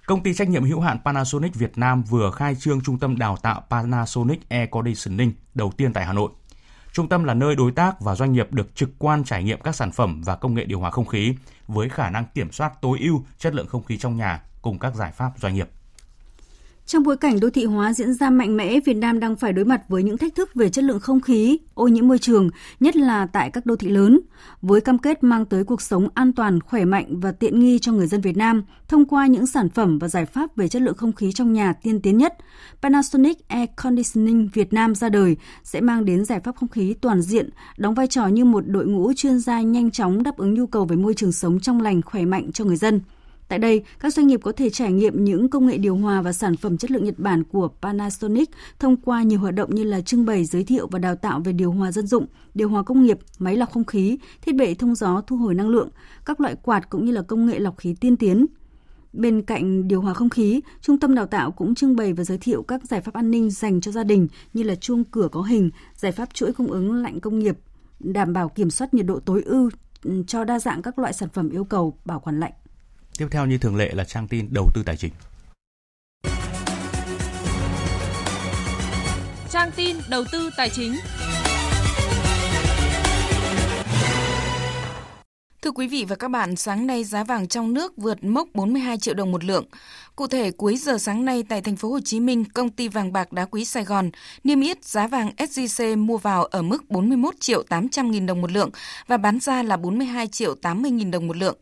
Công 0.06 0.22
ty 0.22 0.34
trách 0.34 0.48
nhiệm 0.48 0.64
hữu 0.64 0.80
hạn 0.80 0.98
Panasonic 1.04 1.54
Việt 1.54 1.78
Nam 1.78 2.02
vừa 2.02 2.30
khai 2.30 2.54
trương 2.54 2.80
trung 2.80 2.98
tâm 2.98 3.18
đào 3.18 3.36
tạo 3.36 3.62
Panasonic 3.70 4.48
Air 4.48 4.70
Conditioning 4.70 5.32
đầu 5.54 5.72
tiên 5.76 5.92
tại 5.92 6.06
Hà 6.06 6.12
Nội. 6.12 6.30
Trung 6.92 7.08
tâm 7.08 7.24
là 7.24 7.34
nơi 7.34 7.56
đối 7.56 7.72
tác 7.72 8.00
và 8.00 8.14
doanh 8.14 8.32
nghiệp 8.32 8.52
được 8.52 8.74
trực 8.74 8.90
quan 8.98 9.24
trải 9.24 9.44
nghiệm 9.44 9.60
các 9.60 9.76
sản 9.76 9.92
phẩm 9.92 10.22
và 10.24 10.36
công 10.36 10.54
nghệ 10.54 10.64
điều 10.64 10.80
hòa 10.80 10.90
không 10.90 11.06
khí 11.06 11.34
với 11.68 11.88
khả 11.88 12.10
năng 12.10 12.24
kiểm 12.34 12.52
soát 12.52 12.72
tối 12.80 12.98
ưu 13.00 13.24
chất 13.38 13.54
lượng 13.54 13.66
không 13.66 13.84
khí 13.84 13.98
trong 13.98 14.16
nhà 14.16 14.42
cùng 14.62 14.78
các 14.78 14.94
giải 14.94 15.12
pháp 15.12 15.32
doanh 15.36 15.54
nghiệp. 15.54 15.68
Trong 16.86 17.02
bối 17.02 17.16
cảnh 17.16 17.40
đô 17.40 17.50
thị 17.50 17.64
hóa 17.64 17.92
diễn 17.92 18.14
ra 18.14 18.30
mạnh 18.30 18.56
mẽ, 18.56 18.80
Việt 18.80 18.94
Nam 18.94 19.20
đang 19.20 19.36
phải 19.36 19.52
đối 19.52 19.64
mặt 19.64 19.82
với 19.88 20.02
những 20.02 20.18
thách 20.18 20.34
thức 20.34 20.54
về 20.54 20.68
chất 20.68 20.84
lượng 20.84 21.00
không 21.00 21.20
khí, 21.20 21.58
ô 21.74 21.88
nhiễm 21.88 22.08
môi 22.08 22.18
trường, 22.18 22.50
nhất 22.80 22.96
là 22.96 23.26
tại 23.26 23.50
các 23.50 23.66
đô 23.66 23.76
thị 23.76 23.88
lớn. 23.88 24.20
Với 24.62 24.80
cam 24.80 24.98
kết 24.98 25.24
mang 25.24 25.44
tới 25.44 25.64
cuộc 25.64 25.82
sống 25.82 26.08
an 26.14 26.32
toàn, 26.32 26.60
khỏe 26.60 26.84
mạnh 26.84 27.20
và 27.20 27.32
tiện 27.32 27.60
nghi 27.60 27.78
cho 27.78 27.92
người 27.92 28.06
dân 28.06 28.20
Việt 28.20 28.36
Nam 28.36 28.64
thông 28.88 29.04
qua 29.04 29.26
những 29.26 29.46
sản 29.46 29.68
phẩm 29.68 29.98
và 29.98 30.08
giải 30.08 30.26
pháp 30.26 30.56
về 30.56 30.68
chất 30.68 30.82
lượng 30.82 30.94
không 30.94 31.12
khí 31.12 31.32
trong 31.32 31.52
nhà 31.52 31.72
tiên 31.72 32.00
tiến 32.00 32.18
nhất, 32.18 32.36
Panasonic 32.82 33.48
Air 33.48 33.68
Conditioning 33.76 34.48
Việt 34.54 34.72
Nam 34.72 34.94
ra 34.94 35.08
đời 35.08 35.36
sẽ 35.62 35.80
mang 35.80 36.04
đến 36.04 36.24
giải 36.24 36.40
pháp 36.40 36.56
không 36.56 36.68
khí 36.68 36.94
toàn 37.00 37.22
diện, 37.22 37.50
đóng 37.76 37.94
vai 37.94 38.06
trò 38.06 38.26
như 38.26 38.44
một 38.44 38.64
đội 38.66 38.86
ngũ 38.86 39.12
chuyên 39.12 39.38
gia 39.38 39.60
nhanh 39.60 39.90
chóng 39.90 40.22
đáp 40.22 40.36
ứng 40.36 40.54
nhu 40.54 40.66
cầu 40.66 40.84
về 40.84 40.96
môi 40.96 41.14
trường 41.14 41.32
sống 41.32 41.60
trong 41.60 41.80
lành 41.80 42.02
khỏe 42.02 42.24
mạnh 42.24 42.52
cho 42.52 42.64
người 42.64 42.76
dân. 42.76 43.00
Tại 43.48 43.58
đây, 43.58 43.82
các 44.00 44.14
doanh 44.14 44.26
nghiệp 44.26 44.40
có 44.42 44.52
thể 44.52 44.70
trải 44.70 44.92
nghiệm 44.92 45.24
những 45.24 45.48
công 45.48 45.66
nghệ 45.66 45.78
điều 45.78 45.96
hòa 45.96 46.22
và 46.22 46.32
sản 46.32 46.56
phẩm 46.56 46.76
chất 46.76 46.90
lượng 46.90 47.04
Nhật 47.04 47.18
Bản 47.18 47.44
của 47.44 47.68
Panasonic 47.82 48.50
thông 48.78 48.96
qua 48.96 49.22
nhiều 49.22 49.38
hoạt 49.38 49.54
động 49.54 49.74
như 49.74 49.84
là 49.84 50.00
trưng 50.00 50.24
bày, 50.24 50.44
giới 50.44 50.64
thiệu 50.64 50.88
và 50.90 50.98
đào 50.98 51.16
tạo 51.16 51.40
về 51.40 51.52
điều 51.52 51.72
hòa 51.72 51.92
dân 51.92 52.06
dụng, 52.06 52.26
điều 52.54 52.68
hòa 52.68 52.82
công 52.82 53.02
nghiệp, 53.02 53.18
máy 53.38 53.56
lọc 53.56 53.72
không 53.72 53.84
khí, 53.84 54.18
thiết 54.42 54.54
bị 54.54 54.74
thông 54.74 54.94
gió 54.94 55.20
thu 55.26 55.36
hồi 55.36 55.54
năng 55.54 55.68
lượng, 55.68 55.88
các 56.24 56.40
loại 56.40 56.56
quạt 56.62 56.90
cũng 56.90 57.04
như 57.04 57.12
là 57.12 57.22
công 57.22 57.46
nghệ 57.46 57.58
lọc 57.58 57.78
khí 57.78 57.94
tiên 58.00 58.16
tiến. 58.16 58.46
Bên 59.12 59.42
cạnh 59.42 59.88
điều 59.88 60.00
hòa 60.00 60.14
không 60.14 60.30
khí, 60.30 60.60
trung 60.80 60.98
tâm 60.98 61.14
đào 61.14 61.26
tạo 61.26 61.50
cũng 61.50 61.74
trưng 61.74 61.96
bày 61.96 62.12
và 62.12 62.24
giới 62.24 62.38
thiệu 62.38 62.62
các 62.62 62.84
giải 62.84 63.00
pháp 63.00 63.14
an 63.14 63.30
ninh 63.30 63.50
dành 63.50 63.80
cho 63.80 63.92
gia 63.92 64.04
đình 64.04 64.28
như 64.52 64.62
là 64.62 64.74
chuông 64.74 65.04
cửa 65.04 65.28
có 65.32 65.42
hình, 65.42 65.70
giải 65.94 66.12
pháp 66.12 66.34
chuỗi 66.34 66.52
cung 66.52 66.66
ứng 66.66 66.94
lạnh 66.94 67.20
công 67.20 67.38
nghiệp, 67.38 67.58
đảm 68.00 68.32
bảo 68.32 68.48
kiểm 68.48 68.70
soát 68.70 68.94
nhiệt 68.94 69.06
độ 69.06 69.20
tối 69.20 69.42
ưu 69.42 69.70
ừ, 70.04 70.22
cho 70.26 70.44
đa 70.44 70.58
dạng 70.58 70.82
các 70.82 70.98
loại 70.98 71.12
sản 71.12 71.28
phẩm 71.28 71.50
yêu 71.50 71.64
cầu 71.64 71.98
bảo 72.04 72.20
quản 72.20 72.40
lạnh. 72.40 72.52
Tiếp 73.18 73.26
theo 73.30 73.46
như 73.46 73.58
thường 73.58 73.76
lệ 73.76 73.90
là 73.92 74.04
trang 74.04 74.28
tin 74.28 74.48
đầu 74.50 74.70
tư 74.74 74.82
tài 74.86 74.96
chính. 74.96 75.12
Trang 79.50 79.70
tin 79.76 79.96
đầu 80.08 80.24
tư 80.32 80.50
tài 80.56 80.70
chính. 80.70 80.96
Thưa 85.62 85.70
quý 85.70 85.88
vị 85.88 86.04
và 86.08 86.16
các 86.16 86.28
bạn, 86.28 86.56
sáng 86.56 86.86
nay 86.86 87.04
giá 87.04 87.24
vàng 87.24 87.48
trong 87.48 87.74
nước 87.74 87.96
vượt 87.96 88.24
mốc 88.24 88.48
42 88.54 88.98
triệu 88.98 89.14
đồng 89.14 89.32
một 89.32 89.44
lượng. 89.44 89.64
Cụ 90.16 90.26
thể, 90.26 90.50
cuối 90.50 90.76
giờ 90.76 90.98
sáng 90.98 91.24
nay 91.24 91.44
tại 91.48 91.60
thành 91.60 91.76
phố 91.76 91.90
Hồ 91.90 92.00
Chí 92.04 92.20
Minh, 92.20 92.44
công 92.44 92.70
ty 92.70 92.88
vàng 92.88 93.12
bạc 93.12 93.32
đá 93.32 93.44
quý 93.44 93.64
Sài 93.64 93.84
Gòn 93.84 94.10
niêm 94.44 94.60
yết 94.60 94.84
giá 94.84 95.06
vàng 95.06 95.30
SJC 95.36 95.98
mua 95.98 96.18
vào 96.18 96.44
ở 96.44 96.62
mức 96.62 96.90
41 96.90 97.34
triệu 97.40 97.62
800 97.62 98.10
nghìn 98.10 98.26
đồng 98.26 98.40
một 98.40 98.52
lượng 98.52 98.70
và 99.06 99.16
bán 99.16 99.40
ra 99.40 99.62
là 99.62 99.76
42 99.76 100.26
triệu 100.26 100.54
80 100.54 100.90
nghìn 100.90 101.10
đồng 101.10 101.26
một 101.26 101.36
lượng. 101.36 101.56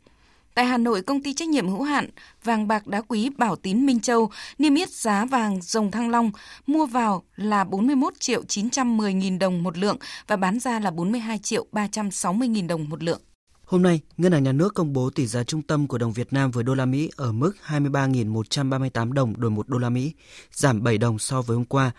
Tại 0.54 0.64
Hà 0.64 0.78
Nội, 0.78 1.02
công 1.02 1.22
ty 1.22 1.34
trách 1.34 1.48
nhiệm 1.48 1.68
hữu 1.68 1.82
hạn 1.82 2.08
vàng 2.44 2.68
bạc 2.68 2.86
đá 2.86 3.00
quý 3.00 3.30
Bảo 3.38 3.56
Tín 3.56 3.86
Minh 3.86 4.00
Châu 4.00 4.30
niêm 4.58 4.74
yết 4.74 4.90
giá 4.90 5.24
vàng 5.24 5.58
dòng 5.62 5.90
thăng 5.90 6.10
long 6.10 6.30
mua 6.66 6.86
vào 6.86 7.22
là 7.36 7.64
41 7.64 8.12
triệu 8.20 8.42
910 8.44 9.14
nghìn 9.14 9.38
đồng 9.38 9.62
một 9.62 9.78
lượng 9.78 9.96
và 10.26 10.36
bán 10.36 10.60
ra 10.60 10.80
là 10.80 10.90
42 10.90 11.38
triệu 11.38 11.66
360 11.72 12.48
nghìn 12.48 12.66
đồng 12.66 12.88
một 12.88 13.02
lượng. 13.02 13.20
Hôm 13.64 13.82
nay, 13.82 14.00
Ngân 14.16 14.32
hàng 14.32 14.42
Nhà 14.42 14.52
nước 14.52 14.74
công 14.74 14.92
bố 14.92 15.10
tỷ 15.10 15.26
giá 15.26 15.44
trung 15.44 15.62
tâm 15.62 15.86
của 15.86 15.98
đồng 15.98 16.12
Việt 16.12 16.32
Nam 16.32 16.50
với 16.50 16.64
đô 16.64 16.74
la 16.74 16.86
Mỹ 16.86 17.10
ở 17.16 17.32
mức 17.32 17.52
23.138 17.66 19.12
đồng 19.12 19.40
đổi 19.40 19.50
1 19.50 19.68
đô 19.68 19.78
la 19.78 19.90
Mỹ, 19.90 20.12
giảm 20.50 20.82
7 20.82 20.98
đồng 20.98 21.18
so 21.18 21.42
với 21.42 21.56
hôm 21.56 21.64
qua. 21.64 21.90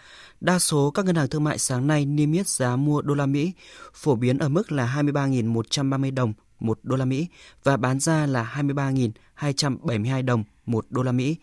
Đa 0.41 0.60
số 0.60 0.91
các 0.91 1.06
ngân 1.06 1.16
hàng 1.16 1.28
thương 1.28 1.43
mại 1.43 1.58
sáng 1.58 1.88
nay 1.88 2.06
niêm 2.06 2.32
yết 2.32 2.47
giá 2.47 2.76
mua 2.76 3.01
đô 3.01 3.14
la 3.14 3.26
Mỹ 3.26 3.51
phổ 3.93 4.16
biến 4.16 4.38
ở 4.38 4.49
mức 4.49 4.72
là 4.72 4.95
23.130 4.97 6.14
đồng 6.14 6.34
1 6.64 6.80
đô 6.84 6.95
la 6.95 7.05
Mỹ 7.05 7.28
và 7.64 7.78
bán 7.78 7.99
ra 7.99 8.26
là 8.26 8.53
23.272 8.55 10.26
đồng 10.26 10.43
1 10.66 10.86
đô 10.89 11.03
la 11.03 11.11
Mỹ. 11.11 11.36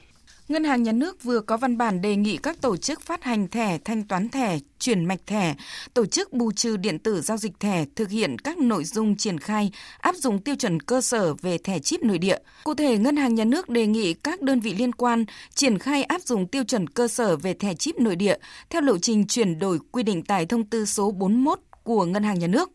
Ngân 0.50 0.64
hàng 0.64 0.82
Nhà 0.82 0.92
nước 0.92 1.22
vừa 1.22 1.40
có 1.40 1.56
văn 1.56 1.78
bản 1.78 2.00
đề 2.00 2.16
nghị 2.16 2.36
các 2.36 2.60
tổ 2.60 2.76
chức 2.76 3.00
phát 3.00 3.24
hành 3.24 3.48
thẻ, 3.48 3.78
thanh 3.78 4.02
toán 4.02 4.28
thẻ, 4.28 4.58
chuyển 4.78 5.04
mạch 5.04 5.26
thẻ, 5.26 5.54
tổ 5.94 6.06
chức 6.06 6.32
bù 6.32 6.52
trừ 6.52 6.76
điện 6.76 6.98
tử 6.98 7.20
giao 7.20 7.36
dịch 7.36 7.60
thẻ 7.60 7.84
thực 7.96 8.10
hiện 8.10 8.38
các 8.38 8.58
nội 8.58 8.84
dung 8.84 9.16
triển 9.16 9.38
khai 9.38 9.72
áp 9.98 10.14
dụng 10.14 10.42
tiêu 10.42 10.54
chuẩn 10.56 10.80
cơ 10.80 11.00
sở 11.00 11.34
về 11.34 11.58
thẻ 11.58 11.78
chip 11.78 12.02
nội 12.02 12.18
địa. 12.18 12.38
Cụ 12.64 12.74
thể, 12.74 12.98
Ngân 12.98 13.16
hàng 13.16 13.34
Nhà 13.34 13.44
nước 13.44 13.68
đề 13.68 13.86
nghị 13.86 14.14
các 14.14 14.42
đơn 14.42 14.60
vị 14.60 14.74
liên 14.74 14.92
quan 14.92 15.24
triển 15.54 15.78
khai 15.78 16.02
áp 16.02 16.22
dụng 16.22 16.46
tiêu 16.46 16.64
chuẩn 16.64 16.86
cơ 16.86 17.08
sở 17.08 17.36
về 17.36 17.54
thẻ 17.54 17.74
chip 17.74 18.00
nội 18.00 18.16
địa 18.16 18.36
theo 18.70 18.82
lộ 18.82 18.98
trình 18.98 19.26
chuyển 19.26 19.58
đổi 19.58 19.78
quy 19.92 20.02
định 20.02 20.22
tại 20.22 20.46
thông 20.46 20.64
tư 20.64 20.86
số 20.86 21.10
41 21.10 21.60
của 21.82 22.04
Ngân 22.04 22.22
hàng 22.22 22.38
Nhà 22.38 22.46
nước. 22.46 22.70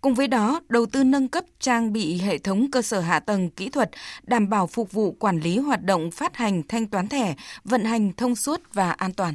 Cùng 0.00 0.14
với 0.14 0.28
đó, 0.28 0.60
đầu 0.68 0.86
tư 0.86 1.04
nâng 1.04 1.28
cấp 1.28 1.44
trang 1.60 1.92
bị 1.92 2.18
hệ 2.18 2.38
thống 2.38 2.70
cơ 2.70 2.82
sở 2.82 3.00
hạ 3.00 3.20
tầng 3.20 3.50
kỹ 3.50 3.68
thuật 3.68 3.90
đảm 4.22 4.48
bảo 4.48 4.66
phục 4.66 4.92
vụ 4.92 5.12
quản 5.12 5.40
lý 5.40 5.58
hoạt 5.58 5.82
động 5.82 6.10
phát 6.10 6.36
hành 6.36 6.62
thanh 6.68 6.86
toán 6.86 7.08
thẻ, 7.08 7.34
vận 7.64 7.84
hành 7.84 8.12
thông 8.12 8.36
suốt 8.36 8.60
và 8.72 8.90
an 8.90 9.12
toàn. 9.12 9.34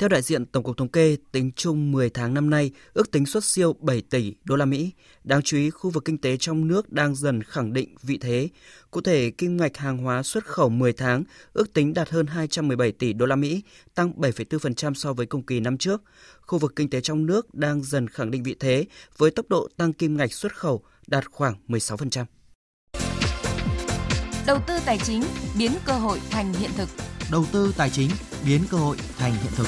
Theo 0.00 0.08
đại 0.08 0.22
diện 0.22 0.46
Tổng 0.46 0.64
cục 0.64 0.76
Thống 0.76 0.88
kê, 0.88 1.16
tính 1.32 1.50
chung 1.56 1.92
10 1.92 2.10
tháng 2.10 2.34
năm 2.34 2.50
nay, 2.50 2.70
ước 2.94 3.10
tính 3.10 3.26
xuất 3.26 3.44
siêu 3.44 3.72
7 3.80 4.02
tỷ 4.10 4.34
đô 4.44 4.56
la 4.56 4.64
Mỹ. 4.64 4.92
Đáng 5.24 5.42
chú 5.42 5.56
ý, 5.56 5.70
khu 5.70 5.90
vực 5.90 6.04
kinh 6.04 6.18
tế 6.18 6.36
trong 6.36 6.68
nước 6.68 6.92
đang 6.92 7.14
dần 7.14 7.42
khẳng 7.42 7.72
định 7.72 7.94
vị 8.02 8.18
thế. 8.18 8.48
Cụ 8.90 9.00
thể, 9.00 9.30
kim 9.30 9.56
ngạch 9.56 9.76
hàng 9.76 9.98
hóa 9.98 10.22
xuất 10.22 10.44
khẩu 10.44 10.68
10 10.68 10.92
tháng 10.92 11.24
ước 11.52 11.72
tính 11.72 11.94
đạt 11.94 12.08
hơn 12.08 12.26
217 12.26 12.92
tỷ 12.92 13.12
đô 13.12 13.26
la 13.26 13.36
Mỹ, 13.36 13.62
tăng 13.94 14.12
7,4% 14.12 14.94
so 14.94 15.12
với 15.12 15.26
cùng 15.26 15.42
kỳ 15.42 15.60
năm 15.60 15.78
trước. 15.78 16.02
Khu 16.40 16.58
vực 16.58 16.76
kinh 16.76 16.90
tế 16.90 17.00
trong 17.00 17.26
nước 17.26 17.54
đang 17.54 17.82
dần 17.82 18.08
khẳng 18.08 18.30
định 18.30 18.42
vị 18.42 18.56
thế 18.60 18.86
với 19.18 19.30
tốc 19.30 19.46
độ 19.48 19.68
tăng 19.76 19.92
kim 19.92 20.16
ngạch 20.16 20.32
xuất 20.32 20.56
khẩu 20.56 20.82
đạt 21.06 21.24
khoảng 21.30 21.54
16%. 21.68 22.24
Đầu 24.46 24.58
tư 24.66 24.78
tài 24.86 24.98
chính 24.98 25.22
biến 25.58 25.72
cơ 25.84 25.92
hội 25.92 26.20
thành 26.30 26.52
hiện 26.52 26.70
thực 26.76 26.88
đầu 27.30 27.44
tư 27.52 27.74
tài 27.76 27.90
chính 27.90 28.10
biến 28.46 28.60
cơ 28.70 28.78
hội 28.78 28.96
thành 29.18 29.32
hiện 29.32 29.52
thực. 29.56 29.66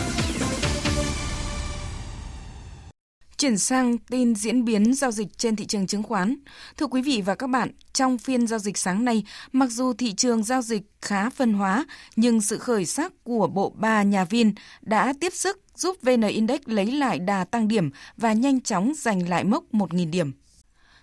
Chuyển 3.38 3.58
sang 3.58 3.98
tin 3.98 4.34
diễn 4.34 4.64
biến 4.64 4.94
giao 4.94 5.10
dịch 5.10 5.38
trên 5.38 5.56
thị 5.56 5.66
trường 5.66 5.86
chứng 5.86 6.02
khoán. 6.02 6.36
Thưa 6.76 6.86
quý 6.86 7.02
vị 7.02 7.22
và 7.26 7.34
các 7.34 7.46
bạn, 7.46 7.70
trong 7.92 8.18
phiên 8.18 8.46
giao 8.46 8.58
dịch 8.58 8.78
sáng 8.78 9.04
nay, 9.04 9.24
mặc 9.52 9.70
dù 9.70 9.92
thị 9.92 10.14
trường 10.14 10.42
giao 10.42 10.62
dịch 10.62 10.82
khá 11.00 11.30
phân 11.30 11.52
hóa, 11.52 11.86
nhưng 12.16 12.40
sự 12.40 12.58
khởi 12.58 12.86
sắc 12.86 13.12
của 13.24 13.46
bộ 13.46 13.72
ba 13.76 14.02
nhà 14.02 14.24
viên 14.24 14.54
đã 14.80 15.12
tiếp 15.20 15.32
sức 15.34 15.60
giúp 15.76 15.96
VN 16.02 16.20
Index 16.20 16.60
lấy 16.66 16.86
lại 16.86 17.18
đà 17.18 17.44
tăng 17.44 17.68
điểm 17.68 17.90
và 18.16 18.32
nhanh 18.32 18.60
chóng 18.60 18.92
giành 18.96 19.28
lại 19.28 19.44
mốc 19.44 19.64
1.000 19.72 20.10
điểm. 20.10 20.32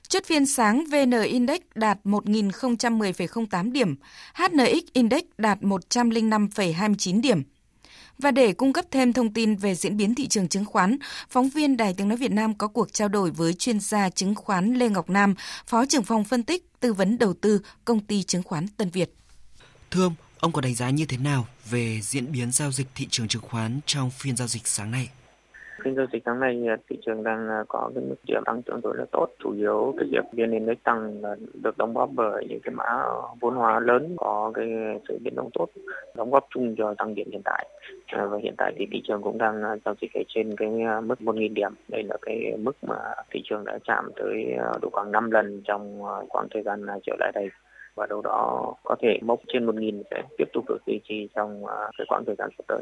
Chốt 0.08 0.24
phiên 0.26 0.46
sáng 0.46 0.86
VN 0.92 1.12
Index 1.24 1.60
đạt 1.76 2.00
1.010,08 2.04 3.72
điểm, 3.72 3.96
HNX 4.34 4.84
Index 4.94 5.24
đạt 5.38 5.60
105,29 5.62 7.22
điểm. 7.22 7.44
Và 8.20 8.32
để 8.32 8.54
cung 8.54 8.74
cấp 8.74 8.86
thêm 8.92 9.14
thông 9.14 9.34
tin 9.34 9.56
về 9.56 9.76
diễn 9.76 9.98
biến 9.98 10.16
thị 10.16 10.28
trường 10.28 10.48
chứng 10.48 10.66
khoán, 10.66 10.98
phóng 11.30 11.50
viên 11.50 11.78
Đài 11.78 11.94
Tiếng 11.94 12.08
Nói 12.08 12.18
Việt 12.18 12.32
Nam 12.32 12.58
có 12.58 12.68
cuộc 12.68 12.94
trao 12.94 13.08
đổi 13.08 13.32
với 13.32 13.54
chuyên 13.54 13.80
gia 13.80 14.10
chứng 14.10 14.36
khoán 14.36 14.74
Lê 14.74 14.90
Ngọc 14.90 15.10
Nam, 15.10 15.36
Phó 15.68 15.86
trưởng 15.86 16.04
phòng 16.04 16.24
phân 16.24 16.44
tích, 16.44 16.66
tư 16.80 16.94
vấn 16.94 17.18
đầu 17.18 17.34
tư, 17.34 17.62
công 17.86 18.00
ty 18.00 18.24
chứng 18.24 18.44
khoán 18.44 18.68
Tân 18.68 18.90
Việt. 18.90 19.14
Thưa 19.92 20.04
ông, 20.04 20.16
ông 20.40 20.52
có 20.52 20.62
đánh 20.62 20.76
giá 20.76 20.90
như 20.90 21.06
thế 21.06 21.18
nào 21.18 21.48
về 21.70 22.00
diễn 22.02 22.32
biến 22.32 22.52
giao 22.52 22.72
dịch 22.72 22.88
thị 22.96 23.08
trường 23.10 23.28
chứng 23.28 23.42
khoán 23.42 23.80
trong 23.86 24.12
phiên 24.12 24.38
giao 24.38 24.48
dịch 24.48 24.68
sáng 24.68 24.92
nay? 24.92 25.10
Phiên 25.84 25.96
giao 25.96 26.06
dịch 26.14 26.24
tháng 26.26 26.40
này 26.40 26.68
à, 26.68 26.78
thị 26.90 26.98
trường 27.06 27.24
đang 27.24 27.50
à, 27.50 27.64
có 27.68 27.92
cái 27.96 28.04
mức 28.04 28.16
điểm 28.28 28.44
tăng 28.46 28.62
trưởng 28.62 28.82
rất 28.82 28.92
là 28.96 29.06
tốt. 29.12 29.28
Chủ 29.40 29.52
yếu 29.52 29.94
cái 29.98 30.08
việc 30.12 30.26
vn 30.32 30.52
index 30.52 30.78
tăng 30.84 31.22
là 31.22 31.36
được 31.64 31.78
đóng 31.78 31.94
góp 31.94 32.10
bởi 32.14 32.46
những 32.50 32.60
cái 32.64 32.74
mã 32.74 33.06
vốn 33.40 33.56
hóa 33.56 33.80
lớn 33.80 34.16
có 34.18 34.52
cái 34.56 34.68
sự 35.08 35.18
biến 35.24 35.36
động 35.36 35.50
tốt, 35.54 35.68
đóng 36.16 36.32
góp 36.32 36.48
chung 36.54 36.76
cho 36.78 36.94
tăng 36.98 37.16
điểm 37.16 37.32
hiện 37.32 37.42
tại. 37.46 37.68
À, 38.08 38.26
và 38.26 38.38
hiện 38.44 38.54
tại 38.58 38.74
thì 38.78 38.88
thị 38.92 39.02
trường 39.08 39.22
cũng 39.22 39.38
đang 39.38 39.62
giao 39.86 39.96
dịch 40.02 40.14
ở 40.14 40.22
trên 40.28 40.56
cái 40.56 40.70
mức 41.04 41.20
1.000 41.22 41.54
điểm. 41.54 41.72
Đây 41.88 42.04
là 42.04 42.18
cái 42.22 42.58
mức 42.60 42.84
mà 42.88 42.98
thị 43.32 43.42
trường 43.44 43.66
đã 43.66 43.80
chạm 43.84 44.12
tới 44.16 44.58
độ 44.82 44.90
khoảng 44.92 45.12
5 45.12 45.32
lần 45.32 45.62
trong 45.66 46.02
khoảng 46.30 46.48
thời 46.52 46.64
gian 46.64 46.86
trở 47.06 47.16
lại 47.20 47.32
đây 47.36 47.50
và 47.96 48.06
đâu 48.10 48.22
đó 48.22 48.74
có 48.84 48.96
thể 49.02 49.20
mốc 49.22 49.40
trên 49.48 49.66
1.000 49.66 50.04
sẽ 50.12 50.24
tiếp 50.38 50.48
tục 50.54 50.66
được 50.70 50.78
duy 50.88 51.00
trì 51.04 51.30
trong 51.36 51.64
cái 51.98 52.06
quãng 52.10 52.24
thời 52.26 52.36
gian 52.36 52.50
sắp 52.58 52.64
tới. 52.68 52.82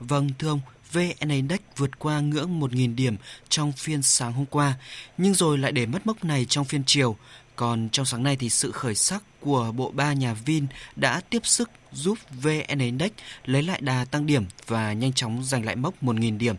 Vâng, 0.00 0.30
thưa 0.38 0.48
ông, 0.48 0.60
VN 0.92 1.28
Index 1.28 1.60
vượt 1.76 1.98
qua 1.98 2.20
ngưỡng 2.20 2.60
1.000 2.60 2.94
điểm 2.94 3.16
trong 3.48 3.72
phiên 3.72 4.02
sáng 4.02 4.32
hôm 4.32 4.46
qua, 4.46 4.74
nhưng 5.18 5.34
rồi 5.34 5.58
lại 5.58 5.72
để 5.72 5.86
mất 5.86 6.06
mốc 6.06 6.24
này 6.24 6.44
trong 6.44 6.64
phiên 6.64 6.82
chiều. 6.86 7.16
Còn 7.56 7.88
trong 7.92 8.06
sáng 8.06 8.22
nay 8.22 8.36
thì 8.36 8.50
sự 8.50 8.72
khởi 8.72 8.94
sắc 8.94 9.22
của 9.40 9.72
bộ 9.72 9.90
ba 9.90 10.12
nhà 10.12 10.34
Vin 10.34 10.66
đã 10.96 11.20
tiếp 11.30 11.46
sức 11.46 11.70
giúp 11.92 12.18
VN 12.42 12.78
Index 12.78 13.10
lấy 13.44 13.62
lại 13.62 13.80
đà 13.80 14.04
tăng 14.04 14.26
điểm 14.26 14.44
và 14.66 14.92
nhanh 14.92 15.12
chóng 15.12 15.44
giành 15.44 15.64
lại 15.64 15.76
mốc 15.76 16.02
1.000 16.02 16.38
điểm. 16.38 16.56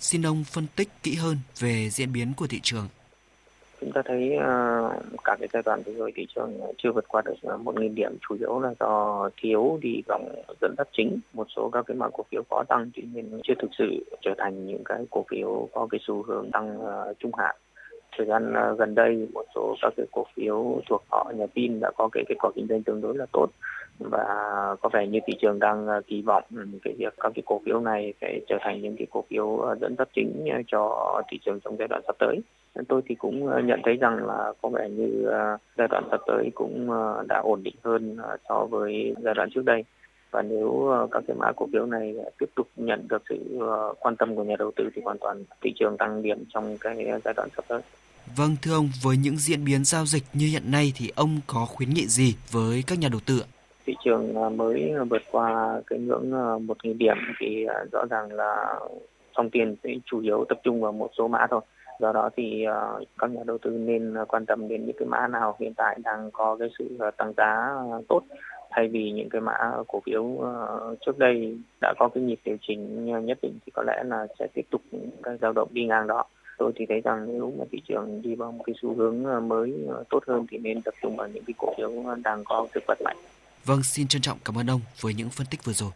Xin 0.00 0.26
ông 0.26 0.44
phân 0.44 0.66
tích 0.76 0.88
kỹ 1.02 1.14
hơn 1.14 1.38
về 1.58 1.90
diễn 1.90 2.12
biến 2.12 2.34
của 2.34 2.46
thị 2.46 2.60
trường 2.62 2.88
chúng 3.80 3.92
ta 3.92 4.02
thấy 4.04 4.36
uh, 4.36 5.24
cả 5.24 5.36
cái 5.40 5.48
giai 5.52 5.62
đoạn 5.64 5.82
vừa 5.86 5.92
rồi 5.92 6.12
thị 6.14 6.26
trường 6.34 6.60
chưa 6.78 6.92
vượt 6.92 7.04
qua 7.08 7.22
được 7.24 7.34
ờ, 7.42 7.58
1.000 7.64 7.94
điểm 7.94 8.16
chủ 8.28 8.36
yếu 8.38 8.60
là 8.60 8.74
do 8.80 9.28
thiếu 9.42 9.78
đi 9.82 10.02
dòng 10.08 10.28
dẫn 10.60 10.74
dắt 10.78 10.88
chính. 10.92 11.18
Một 11.32 11.46
số 11.56 11.70
các 11.72 11.84
cái 11.86 11.96
mã 11.96 12.08
cổ 12.08 12.24
phiếu 12.30 12.42
có 12.50 12.64
tăng 12.68 12.90
tuy 12.94 13.02
nhiên 13.12 13.40
chưa 13.44 13.54
thực 13.58 13.70
sự 13.78 14.04
trở 14.22 14.34
thành 14.38 14.66
những 14.66 14.84
cái 14.84 15.06
cổ 15.10 15.24
phiếu 15.30 15.68
có 15.72 15.88
cái 15.90 16.00
xu 16.06 16.22
hướng 16.22 16.50
tăng 16.50 16.78
uh, 16.80 17.18
trung 17.18 17.34
hạn. 17.38 17.56
Thời 18.16 18.26
gian 18.26 18.52
uh, 18.52 18.78
gần 18.78 18.94
đây 18.94 19.28
một 19.34 19.44
số 19.54 19.76
các 19.82 19.92
cái 19.96 20.06
cổ 20.12 20.26
phiếu 20.34 20.80
thuộc 20.88 21.02
họ 21.10 21.32
nhà 21.36 21.46
pin 21.54 21.80
đã 21.80 21.90
có 21.96 22.08
cái 22.12 22.24
kết 22.28 22.34
quả 22.38 22.50
kinh 22.54 22.66
doanh 22.68 22.82
tương 22.82 23.00
đối 23.00 23.16
là 23.16 23.26
tốt. 23.32 23.46
Và 23.98 24.24
có 24.80 24.88
vẻ 24.92 25.06
như 25.06 25.18
thị 25.26 25.34
trường 25.40 25.58
đang 25.58 25.86
kỳ 26.06 26.22
vọng 26.22 26.44
cái 26.84 26.94
việc 26.98 27.14
các 27.20 27.32
cái 27.34 27.42
cổ 27.46 27.60
phiếu 27.64 27.80
này 27.80 28.14
sẽ 28.20 28.40
trở 28.48 28.56
thành 28.60 28.82
những 28.82 28.96
cái 28.96 29.06
cổ 29.10 29.24
phiếu 29.30 29.74
dẫn 29.80 29.94
dắt 29.98 30.08
chính 30.14 30.44
cho 30.66 31.12
thị 31.30 31.38
trường 31.44 31.60
trong 31.60 31.76
giai 31.78 31.88
đoạn 31.88 32.02
sắp 32.06 32.16
tới 32.18 32.40
tôi 32.84 33.02
thì 33.08 33.14
cũng 33.14 33.46
ờ, 33.46 33.60
nhận 33.60 33.80
thấy 33.84 33.96
rằng 33.96 34.26
là 34.26 34.52
có 34.62 34.68
vẻ 34.68 34.88
như 34.88 35.24
ờ, 35.24 35.56
giai 35.78 35.88
đoạn 35.90 36.04
sắp 36.10 36.20
tới 36.26 36.50
cũng 36.54 36.90
ờ, 36.90 37.24
đã 37.28 37.38
ổn 37.38 37.62
định 37.62 37.74
hơn 37.82 38.16
so 38.48 38.66
với 38.70 39.14
giai 39.22 39.34
đoạn 39.34 39.48
trước 39.54 39.64
đây 39.64 39.84
và 40.30 40.42
nếu 40.42 40.90
các 41.10 41.22
cái 41.26 41.36
mã 41.36 41.52
cổ 41.56 41.68
phiếu 41.72 41.86
này 41.86 42.14
tiếp 42.38 42.46
tục 42.56 42.68
nhận 42.76 43.08
được 43.08 43.22
sự 43.28 43.36
quan 44.00 44.16
tâm 44.16 44.36
của 44.36 44.44
nhà 44.44 44.54
đầu 44.58 44.70
tư 44.76 44.90
thì 44.94 45.02
hoàn 45.04 45.18
toàn 45.18 45.44
thị 45.62 45.72
trường 45.78 45.96
tăng 45.96 46.22
điểm 46.22 46.44
trong 46.54 46.76
cái 46.80 46.96
giai 47.24 47.34
đoạn 47.36 47.48
sắp 47.56 47.64
tới. 47.68 47.80
Vâng 48.36 48.56
thưa 48.62 48.74
ông, 48.74 48.88
với 49.02 49.16
những 49.16 49.36
diễn 49.36 49.64
biến 49.64 49.84
giao 49.84 50.06
dịch 50.06 50.22
như 50.32 50.46
hiện 50.46 50.70
nay 50.70 50.92
thì 50.96 51.12
ông 51.16 51.40
có 51.46 51.66
khuyến 51.66 51.90
nghị 51.90 52.06
gì 52.06 52.34
với 52.50 52.84
các 52.86 52.98
nhà 52.98 53.08
đầu 53.12 53.20
tư 53.26 53.38
ạ? 53.40 53.48
Thị 53.86 53.94
trường 54.04 54.56
mới 54.56 54.92
vượt 55.10 55.22
qua 55.30 55.80
cái 55.86 55.98
ngưỡng 55.98 56.30
1.000 56.30 56.98
điểm 56.98 57.16
thì 57.40 57.66
rõ 57.92 58.04
ràng 58.10 58.32
là 58.32 58.80
dòng 59.36 59.50
tiền 59.50 59.76
sẽ 59.84 59.90
chủ 60.04 60.20
yếu 60.20 60.44
tập 60.48 60.58
trung 60.62 60.80
vào 60.80 60.92
một 60.92 61.10
số 61.18 61.28
mã 61.28 61.46
thôi 61.50 61.60
do 62.00 62.12
đó 62.12 62.30
thì 62.36 62.64
uh, 62.68 63.08
các 63.18 63.30
nhà 63.30 63.40
đầu 63.46 63.58
tư 63.58 63.70
nên 63.70 64.14
ờ, 64.14 64.24
quan 64.24 64.46
tâm 64.46 64.68
đến 64.68 64.86
những 64.86 64.96
cái 64.98 65.08
mã 65.08 65.26
nào 65.26 65.56
hiện 65.60 65.74
tại 65.76 65.98
đang 66.04 66.30
có 66.32 66.56
cái 66.58 66.68
sự 66.78 66.96
ờ, 66.98 67.10
tăng 67.10 67.32
giá 67.36 67.74
tốt 68.08 68.20
thay 68.70 68.88
vì 68.88 69.10
những 69.10 69.28
cái 69.30 69.40
mã 69.40 69.72
cổ 69.88 70.02
phiếu 70.06 70.22
uh, 70.22 70.98
trước 71.06 71.18
đây 71.18 71.58
đã 71.80 71.94
có 71.98 72.08
cái 72.08 72.22
nhịp 72.22 72.38
điều 72.44 72.56
chỉnh 72.68 73.04
nhất 73.26 73.38
định 73.42 73.58
thì 73.66 73.72
có 73.74 73.82
lẽ 73.86 74.02
là 74.04 74.26
sẽ 74.38 74.46
tiếp 74.54 74.66
tục 74.70 74.82
cái 75.22 75.36
dao 75.40 75.52
động 75.52 75.68
đi 75.72 75.84
ngang 75.84 76.06
đó 76.06 76.24
tôi 76.58 76.72
thì 76.76 76.86
thấy 76.88 77.00
rằng 77.00 77.26
nếu 77.28 77.52
mà 77.58 77.64
thị 77.72 77.82
trường 77.88 78.22
đi 78.22 78.34
vào 78.34 78.52
một 78.52 78.64
cái 78.66 78.74
xu 78.82 78.94
hướng 78.94 79.48
mới 79.48 79.72
tốt 80.10 80.20
hơn 80.26 80.46
thì 80.50 80.58
nên 80.58 80.82
tập 80.82 80.94
trung 81.02 81.16
vào 81.16 81.28
những 81.28 81.44
cái 81.44 81.54
cổ 81.58 81.74
phiếu 81.76 81.90
đang 82.24 82.44
có 82.44 82.66
sức 82.74 82.84
bật 82.86 83.02
mạnh. 83.04 83.16
Vâng, 83.64 83.82
xin 83.82 84.08
trân 84.08 84.22
trọng 84.22 84.38
cảm 84.44 84.58
ơn 84.58 84.70
ông 84.70 84.80
với 85.00 85.14
những 85.14 85.28
phân 85.30 85.46
tích 85.50 85.64
vừa 85.64 85.72
rồi. 85.72 85.90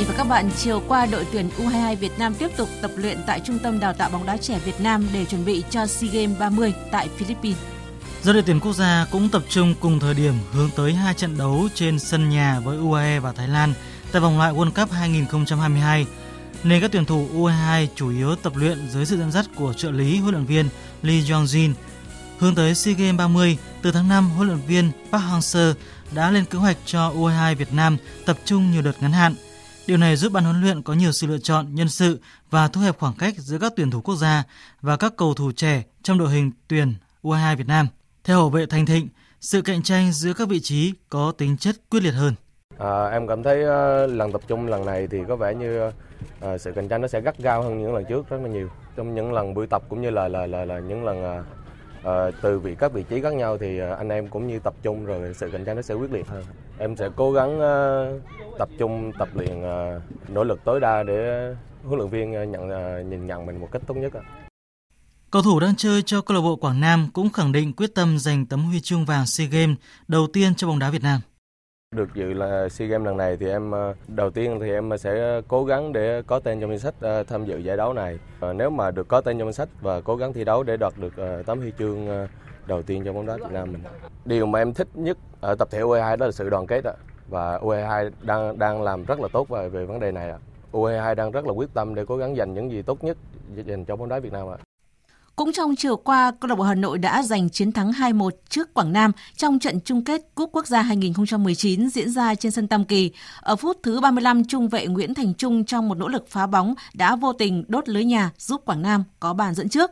Vị 0.00 0.06
và 0.08 0.14
các 0.16 0.24
bạn, 0.24 0.50
chiều 0.56 0.82
qua 0.88 1.06
đội 1.06 1.26
tuyển 1.32 1.48
U22 1.58 1.96
Việt 1.96 2.18
Nam 2.18 2.34
tiếp 2.34 2.50
tục 2.56 2.68
tập 2.82 2.90
luyện 2.96 3.18
tại 3.26 3.40
Trung 3.40 3.58
tâm 3.58 3.80
Đào 3.80 3.92
tạo 3.92 4.10
bóng 4.10 4.26
đá 4.26 4.36
trẻ 4.36 4.58
Việt 4.64 4.80
Nam 4.80 5.06
để 5.12 5.24
chuẩn 5.24 5.44
bị 5.44 5.64
cho 5.70 5.86
SEA 5.86 6.10
Games 6.12 6.38
30 6.38 6.74
tại 6.90 7.08
Philippines. 7.16 7.58
Do 8.22 8.32
đội 8.32 8.42
tuyển 8.42 8.60
quốc 8.60 8.72
gia 8.72 9.06
cũng 9.10 9.28
tập 9.28 9.42
trung 9.48 9.74
cùng 9.80 10.00
thời 10.00 10.14
điểm 10.14 10.34
hướng 10.52 10.70
tới 10.76 10.94
hai 10.94 11.14
trận 11.14 11.38
đấu 11.38 11.68
trên 11.74 11.98
sân 11.98 12.28
nhà 12.28 12.60
với 12.60 12.78
UAE 12.78 13.20
và 13.20 13.32
Thái 13.32 13.48
Lan 13.48 13.72
tại 14.12 14.20
vòng 14.20 14.38
loại 14.38 14.52
World 14.52 14.70
Cup 14.70 14.90
2022, 14.90 16.06
nên 16.64 16.80
các 16.80 16.92
tuyển 16.92 17.04
thủ 17.04 17.28
U22 17.34 17.86
chủ 17.94 18.10
yếu 18.10 18.36
tập 18.36 18.52
luyện 18.56 18.88
dưới 18.90 19.06
sự 19.06 19.18
dẫn 19.18 19.32
dắt 19.32 19.46
của 19.56 19.72
trợ 19.72 19.90
lý 19.90 20.18
huấn 20.18 20.34
luyện 20.34 20.46
viên 20.46 20.68
Lee 21.02 21.20
Jong-jin. 21.20 21.72
Hướng 22.38 22.54
tới 22.54 22.74
SEA 22.74 22.94
Games 22.94 23.18
30, 23.18 23.58
từ 23.82 23.92
tháng 23.92 24.08
5, 24.08 24.30
huấn 24.30 24.48
luyện 24.48 24.60
viên 24.66 24.90
Park 25.12 25.24
Hang-seo 25.24 25.74
đã 26.14 26.30
lên 26.30 26.44
kế 26.44 26.58
hoạch 26.58 26.76
cho 26.86 27.10
U22 27.10 27.54
Việt 27.54 27.72
Nam 27.72 27.96
tập 28.26 28.38
trung 28.44 28.70
nhiều 28.70 28.82
đợt 28.82 29.02
ngắn 29.02 29.12
hạn– 29.12 29.34
Điều 29.90 29.98
này 29.98 30.16
giúp 30.16 30.32
ban 30.32 30.44
huấn 30.44 30.60
luyện 30.60 30.82
có 30.82 30.94
nhiều 30.94 31.12
sự 31.12 31.26
lựa 31.26 31.38
chọn 31.38 31.74
nhân 31.74 31.88
sự 31.88 32.20
và 32.50 32.68
thu 32.68 32.80
hẹp 32.80 32.98
khoảng 32.98 33.14
cách 33.18 33.34
giữa 33.36 33.58
các 33.58 33.72
tuyển 33.76 33.90
thủ 33.90 34.00
quốc 34.00 34.16
gia 34.16 34.42
và 34.80 34.96
các 34.96 35.12
cầu 35.16 35.34
thủ 35.34 35.52
trẻ 35.52 35.82
trong 36.02 36.18
đội 36.18 36.30
hình 36.30 36.50
tuyển 36.68 36.94
U22 37.22 37.56
Việt 37.56 37.68
Nam. 37.68 37.86
Theo 38.24 38.36
hậu 38.36 38.50
vệ 38.50 38.66
Thành 38.66 38.86
Thịnh, 38.86 39.08
sự 39.40 39.62
cạnh 39.62 39.82
tranh 39.82 40.12
giữa 40.12 40.32
các 40.32 40.48
vị 40.48 40.60
trí 40.60 40.94
có 41.08 41.32
tính 41.32 41.56
chất 41.56 41.76
quyết 41.90 42.02
liệt 42.02 42.10
hơn. 42.10 42.34
À, 42.78 43.04
em 43.04 43.26
cảm 43.26 43.42
thấy 43.42 43.62
uh, 43.62 44.10
lần 44.10 44.32
tập 44.32 44.40
trung 44.48 44.66
lần 44.66 44.86
này 44.86 45.06
thì 45.10 45.18
có 45.28 45.36
vẻ 45.36 45.54
như 45.54 45.86
uh, 45.88 46.60
sự 46.60 46.72
cạnh 46.72 46.88
tranh 46.88 47.00
nó 47.00 47.08
sẽ 47.08 47.20
gắt 47.20 47.38
gao 47.38 47.62
hơn 47.62 47.82
những 47.82 47.94
lần 47.94 48.04
trước 48.08 48.28
rất 48.28 48.38
là 48.42 48.48
nhiều. 48.48 48.68
Trong 48.96 49.14
những 49.14 49.32
lần 49.32 49.54
buổi 49.54 49.66
tập 49.66 49.82
cũng 49.88 50.02
như 50.02 50.10
là 50.10 50.28
là 50.28 50.46
là, 50.46 50.64
là 50.64 50.78
những 50.78 51.04
lần 51.04 51.40
uh, 51.40 51.46
uh, 52.00 52.34
từ 52.42 52.58
vị 52.58 52.74
các 52.78 52.92
vị 52.92 53.04
trí 53.08 53.20
khác 53.20 53.34
nhau 53.34 53.58
thì 53.58 53.82
uh, 53.82 53.98
anh 53.98 54.08
em 54.08 54.28
cũng 54.28 54.46
như 54.46 54.58
tập 54.58 54.74
trung 54.82 55.06
rồi 55.06 55.34
sự 55.34 55.50
cạnh 55.52 55.64
tranh 55.64 55.76
nó 55.76 55.82
sẽ 55.82 55.94
quyết 55.94 56.10
liệt 56.10 56.28
hơn. 56.28 56.44
Em 56.80 56.96
sẽ 56.96 57.08
cố 57.16 57.32
gắng 57.32 57.56
uh, 57.56 58.22
tập 58.58 58.68
trung 58.78 59.12
tập 59.18 59.28
luyện 59.34 59.60
uh, 59.60 60.02
nỗ 60.28 60.44
lực 60.44 60.60
tối 60.64 60.80
đa 60.80 61.02
để 61.02 61.50
huấn 61.84 61.98
luyện 61.98 62.10
viên 62.10 62.30
nhận 62.30 62.68
uh, 62.68 63.06
nhìn 63.06 63.26
nhận 63.26 63.46
mình 63.46 63.60
một 63.60 63.68
cách 63.72 63.82
tốt 63.86 63.94
nhất. 63.94 64.12
Cầu 65.30 65.42
thủ 65.42 65.60
đang 65.60 65.76
chơi 65.76 66.02
cho 66.02 66.20
câu 66.20 66.34
lạc 66.34 66.40
bộ 66.40 66.56
Quảng 66.56 66.80
Nam 66.80 67.08
cũng 67.12 67.30
khẳng 67.30 67.52
định 67.52 67.72
quyết 67.72 67.94
tâm 67.94 68.18
giành 68.18 68.46
tấm 68.46 68.64
huy 68.64 68.80
chương 68.80 69.04
vàng 69.04 69.26
SEA 69.26 69.46
Games 69.46 69.76
đầu 70.08 70.26
tiên 70.32 70.54
cho 70.54 70.66
bóng 70.66 70.78
đá 70.78 70.90
Việt 70.90 71.02
Nam. 71.02 71.20
Được 71.96 72.14
dự 72.14 72.32
là 72.32 72.68
SEA 72.68 72.88
Games 72.88 73.06
lần 73.06 73.16
này 73.16 73.36
thì 73.36 73.48
em 73.48 73.72
đầu 74.08 74.30
tiên 74.30 74.58
thì 74.60 74.70
em 74.70 74.98
sẽ 74.98 75.40
cố 75.48 75.64
gắng 75.64 75.92
để 75.92 76.22
có 76.26 76.40
tên 76.40 76.60
trong 76.60 76.70
danh 76.70 76.78
sách 76.78 77.24
tham 77.28 77.44
dự 77.44 77.58
giải 77.58 77.76
đấu 77.76 77.92
này. 77.92 78.18
Nếu 78.54 78.70
mà 78.70 78.90
được 78.90 79.08
có 79.08 79.20
tên 79.20 79.38
trong 79.38 79.46
danh 79.46 79.52
sách 79.52 79.68
và 79.80 80.00
cố 80.00 80.16
gắng 80.16 80.32
thi 80.32 80.44
đấu 80.44 80.62
để 80.62 80.76
đoạt 80.76 80.92
được 80.98 81.42
tấm 81.46 81.58
huy 81.58 81.72
chương 81.78 82.26
đầu 82.70 82.82
tiên 82.82 83.02
cho 83.04 83.12
bóng 83.12 83.26
đá 83.26 83.36
Việt 83.36 83.52
Nam 83.52 83.72
mình. 83.72 83.82
Điều 84.24 84.46
mà 84.46 84.58
em 84.58 84.74
thích 84.74 84.88
nhất 84.94 85.18
ở 85.40 85.54
tập 85.58 85.68
thể 85.70 85.80
U22 85.80 86.16
đó 86.16 86.26
là 86.26 86.32
sự 86.32 86.50
đoàn 86.50 86.66
kết 86.66 86.84
ạ. 86.84 86.92
Và 87.28 87.58
U22 87.58 88.10
đang 88.22 88.58
đang 88.58 88.82
làm 88.82 89.04
rất 89.04 89.20
là 89.20 89.28
tốt 89.32 89.48
về 89.48 89.68
về 89.68 89.84
vấn 89.84 90.00
đề 90.00 90.12
này 90.12 90.30
ạ. 90.30 90.38
U22 90.72 91.14
đang 91.14 91.30
rất 91.30 91.44
là 91.46 91.52
quyết 91.52 91.74
tâm 91.74 91.94
để 91.94 92.04
cố 92.08 92.16
gắng 92.16 92.36
giành 92.36 92.54
những 92.54 92.70
gì 92.70 92.82
tốt 92.82 93.04
nhất 93.04 93.16
dành 93.66 93.84
cho 93.84 93.96
bóng 93.96 94.08
đá 94.08 94.18
Việt 94.18 94.32
Nam 94.32 94.48
ạ. 94.48 94.58
Cũng 95.36 95.52
trong 95.52 95.76
chiều 95.76 95.96
qua, 95.96 96.32
câu 96.40 96.48
lạc 96.48 96.54
bộ 96.54 96.64
Hà 96.64 96.74
Nội 96.74 96.98
đã 96.98 97.22
giành 97.22 97.50
chiến 97.50 97.72
thắng 97.72 97.90
2-1 97.92 98.30
trước 98.48 98.74
Quảng 98.74 98.92
Nam 98.92 99.12
trong 99.36 99.58
trận 99.58 99.80
chung 99.84 100.04
kết 100.04 100.20
Cúp 100.34 100.50
Quốc 100.52 100.66
gia 100.66 100.82
2019 100.82 101.88
diễn 101.88 102.10
ra 102.10 102.34
trên 102.34 102.52
sân 102.52 102.68
Tam 102.68 102.84
Kỳ. 102.84 103.12
Ở 103.40 103.56
phút 103.56 103.78
thứ 103.82 104.00
35, 104.00 104.44
trung 104.44 104.68
vệ 104.68 104.86
Nguyễn 104.86 105.14
Thành 105.14 105.34
Trung 105.34 105.64
trong 105.64 105.88
một 105.88 105.98
nỗ 105.98 106.08
lực 106.08 106.28
phá 106.28 106.46
bóng 106.46 106.74
đã 106.94 107.16
vô 107.16 107.32
tình 107.32 107.64
đốt 107.68 107.88
lưới 107.88 108.04
nhà 108.04 108.30
giúp 108.38 108.62
Quảng 108.64 108.82
Nam 108.82 109.04
có 109.20 109.32
bàn 109.34 109.54
dẫn 109.54 109.68
trước. 109.68 109.90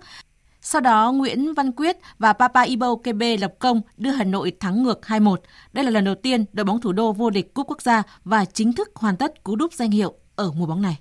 Sau 0.70 0.80
đó, 0.80 1.12
Nguyễn 1.12 1.54
Văn 1.54 1.72
Quyết 1.72 1.96
và 2.18 2.32
Papa 2.32 2.62
Ibo 2.62 2.94
Kebe 3.04 3.36
lập 3.36 3.54
công 3.58 3.80
đưa 3.96 4.10
Hà 4.10 4.24
Nội 4.24 4.52
thắng 4.60 4.82
ngược 4.82 5.00
2-1. 5.06 5.36
Đây 5.72 5.84
là 5.84 5.90
lần 5.90 6.04
đầu 6.04 6.14
tiên 6.14 6.44
đội 6.52 6.64
bóng 6.64 6.80
thủ 6.80 6.92
đô 6.92 7.12
vô 7.12 7.30
địch 7.30 7.54
Cúp 7.54 7.66
Quốc 7.66 7.82
gia 7.82 8.02
và 8.24 8.44
chính 8.44 8.72
thức 8.72 8.90
hoàn 8.94 9.16
tất 9.16 9.44
cú 9.44 9.56
đúp 9.56 9.72
danh 9.72 9.90
hiệu 9.90 10.14
ở 10.36 10.50
mùa 10.52 10.66
bóng 10.66 10.82
này. 10.82 10.96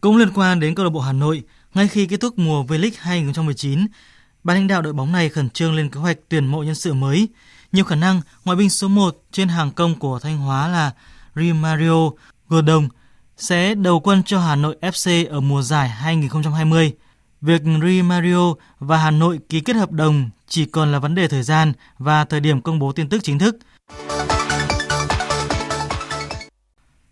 Cũng 0.00 0.16
liên 0.16 0.30
quan 0.34 0.60
đến 0.60 0.74
câu 0.74 0.84
lạc 0.84 0.90
bộ 0.90 1.00
Hà 1.00 1.12
Nội, 1.12 1.42
ngay 1.74 1.88
khi 1.88 2.06
kết 2.06 2.20
thúc 2.20 2.38
mùa 2.38 2.64
V-League 2.64 2.90
2019, 2.98 3.86
ban 4.44 4.56
lãnh 4.56 4.66
đạo 4.66 4.82
đội 4.82 4.92
bóng 4.92 5.12
này 5.12 5.28
khẩn 5.28 5.50
trương 5.50 5.74
lên 5.74 5.90
kế 5.90 6.00
hoạch 6.00 6.18
tuyển 6.28 6.46
mộ 6.46 6.62
nhân 6.62 6.74
sự 6.74 6.94
mới. 6.94 7.28
Nhiều 7.72 7.84
khả 7.84 7.96
năng 7.96 8.20
ngoại 8.44 8.56
binh 8.56 8.70
số 8.70 8.88
1 8.88 9.22
trên 9.32 9.48
hàng 9.48 9.70
công 9.70 9.94
của 9.94 10.18
Thanh 10.18 10.38
Hóa 10.38 10.68
là 10.68 10.90
Rimario 11.36 12.10
Gordon 12.48 12.88
sẽ 13.36 13.74
đầu 13.74 14.00
quân 14.00 14.22
cho 14.26 14.40
Hà 14.40 14.56
Nội 14.56 14.76
FC 14.80 15.30
ở 15.30 15.40
mùa 15.40 15.62
giải 15.62 15.88
2020. 15.88 16.92
Việc 17.42 17.62
Real 17.64 18.02
Mario 18.02 18.54
và 18.78 18.96
Hà 18.96 19.10
Nội 19.10 19.38
ký 19.48 19.60
kết 19.60 19.76
hợp 19.76 19.92
đồng 19.92 20.30
chỉ 20.48 20.64
còn 20.64 20.92
là 20.92 20.98
vấn 20.98 21.14
đề 21.14 21.28
thời 21.28 21.42
gian 21.42 21.72
và 21.98 22.24
thời 22.24 22.40
điểm 22.40 22.60
công 22.60 22.78
bố 22.78 22.92
tin 22.92 23.08
tức 23.08 23.20
chính 23.22 23.38
thức. 23.38 23.56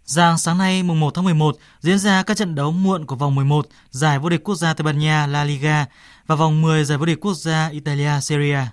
Giang 0.05 0.39
sáng 0.39 0.59
nay 0.59 0.83
mùng 0.83 1.01
1 1.01 1.15
tháng 1.15 1.25
11 1.25 1.57
diễn 1.81 1.99
ra 1.99 2.23
các 2.23 2.37
trận 2.37 2.55
đấu 2.55 2.73
muộn 2.73 3.07
của 3.07 3.17
vòng 3.17 3.35
11 3.35 3.67
giải 3.91 4.19
vô 4.19 4.29
địch 4.29 4.45
quốc 4.45 4.55
gia 4.55 4.75
Tây 4.75 4.83
Ban 4.83 4.99
Nha 4.99 5.27
La 5.27 5.45
Liga 5.45 5.87
và 6.27 6.35
vòng 6.35 6.63
10 6.63 6.85
giải 6.85 6.99
vô 6.99 7.07
địch 7.07 7.21
quốc 7.21 7.35
gia 7.35 7.69
Italia 7.69 8.21
Serie 8.23 8.55
A. 8.55 8.69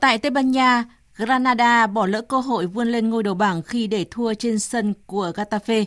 Tại 0.00 0.18
Tây 0.18 0.30
Ban 0.30 0.50
Nha, 0.50 0.84
Granada 1.16 1.86
bỏ 1.86 2.06
lỡ 2.06 2.22
cơ 2.22 2.40
hội 2.40 2.66
vươn 2.66 2.88
lên 2.88 3.10
ngôi 3.10 3.22
đầu 3.22 3.34
bảng 3.34 3.62
khi 3.62 3.86
để 3.86 4.06
thua 4.10 4.34
trên 4.34 4.58
sân 4.58 4.94
của 5.06 5.32
Getafe. 5.36 5.84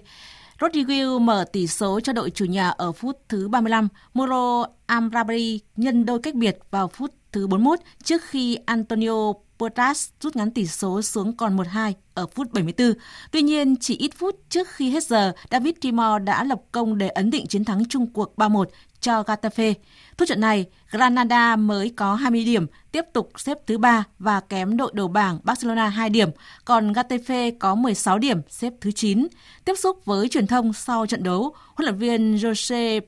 Rodriguez 0.59 1.19
mở 1.19 1.45
tỷ 1.53 1.67
số 1.67 1.99
cho 1.99 2.13
đội 2.13 2.29
chủ 2.29 2.45
nhà 2.45 2.69
ở 2.69 2.91
phút 2.91 3.19
thứ 3.29 3.47
35. 3.47 3.87
Muro 4.13 4.65
Amrabri 4.85 5.59
nhân 5.75 6.05
đôi 6.05 6.19
cách 6.19 6.35
biệt 6.35 6.57
vào 6.71 6.87
phút 6.87 7.11
thứ 7.31 7.47
41 7.47 7.79
trước 8.03 8.21
khi 8.23 8.57
Antonio 8.65 9.33
Portas 9.59 10.09
rút 10.21 10.35
ngắn 10.35 10.51
tỷ 10.51 10.67
số 10.67 11.01
xuống 11.01 11.37
còn 11.37 11.57
1-2 11.57 11.93
ở 12.13 12.27
phút 12.27 12.51
74. 12.51 12.93
Tuy 13.31 13.41
nhiên, 13.41 13.75
chỉ 13.75 13.97
ít 13.97 14.11
phút 14.17 14.35
trước 14.49 14.67
khi 14.69 14.89
hết 14.89 15.03
giờ, 15.03 15.31
David 15.51 15.73
Timor 15.81 16.23
đã 16.23 16.43
lập 16.43 16.61
công 16.71 16.97
để 16.97 17.09
ấn 17.09 17.29
định 17.29 17.47
chiến 17.47 17.65
thắng 17.65 17.85
chung 17.89 18.07
cuộc 18.13 18.33
3-1 18.37 18.65
cho 19.03 19.23
Getafe. 19.23 19.73
Thu 20.17 20.25
trận 20.25 20.39
này, 20.39 20.65
Granada 20.91 21.55
mới 21.55 21.93
có 21.95 22.15
20 22.15 22.43
điểm, 22.43 22.67
tiếp 22.91 23.05
tục 23.13 23.31
xếp 23.37 23.57
thứ 23.67 23.77
3 23.77 24.03
và 24.19 24.39
kém 24.39 24.77
đội 24.77 24.91
đầu 24.93 25.07
bảng 25.07 25.39
Barcelona 25.43 25.89
2 25.89 26.09
điểm, 26.09 26.29
còn 26.65 26.93
Getafe 26.93 27.51
có 27.59 27.75
16 27.75 28.19
điểm, 28.19 28.41
xếp 28.49 28.73
thứ 28.81 28.91
9. 28.91 29.27
Tiếp 29.65 29.73
xúc 29.75 30.05
với 30.05 30.29
truyền 30.29 30.47
thông 30.47 30.73
sau 30.73 31.05
trận 31.05 31.23
đấu, 31.23 31.55
huấn 31.75 31.85
luyện 31.85 31.97
viên 31.97 32.35
Jose 32.35 33.01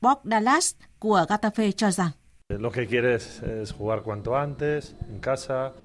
Bordalas 0.00 0.74
của 0.98 1.26
Getafe 1.28 1.70
cho 1.70 1.90
rằng 1.90 2.10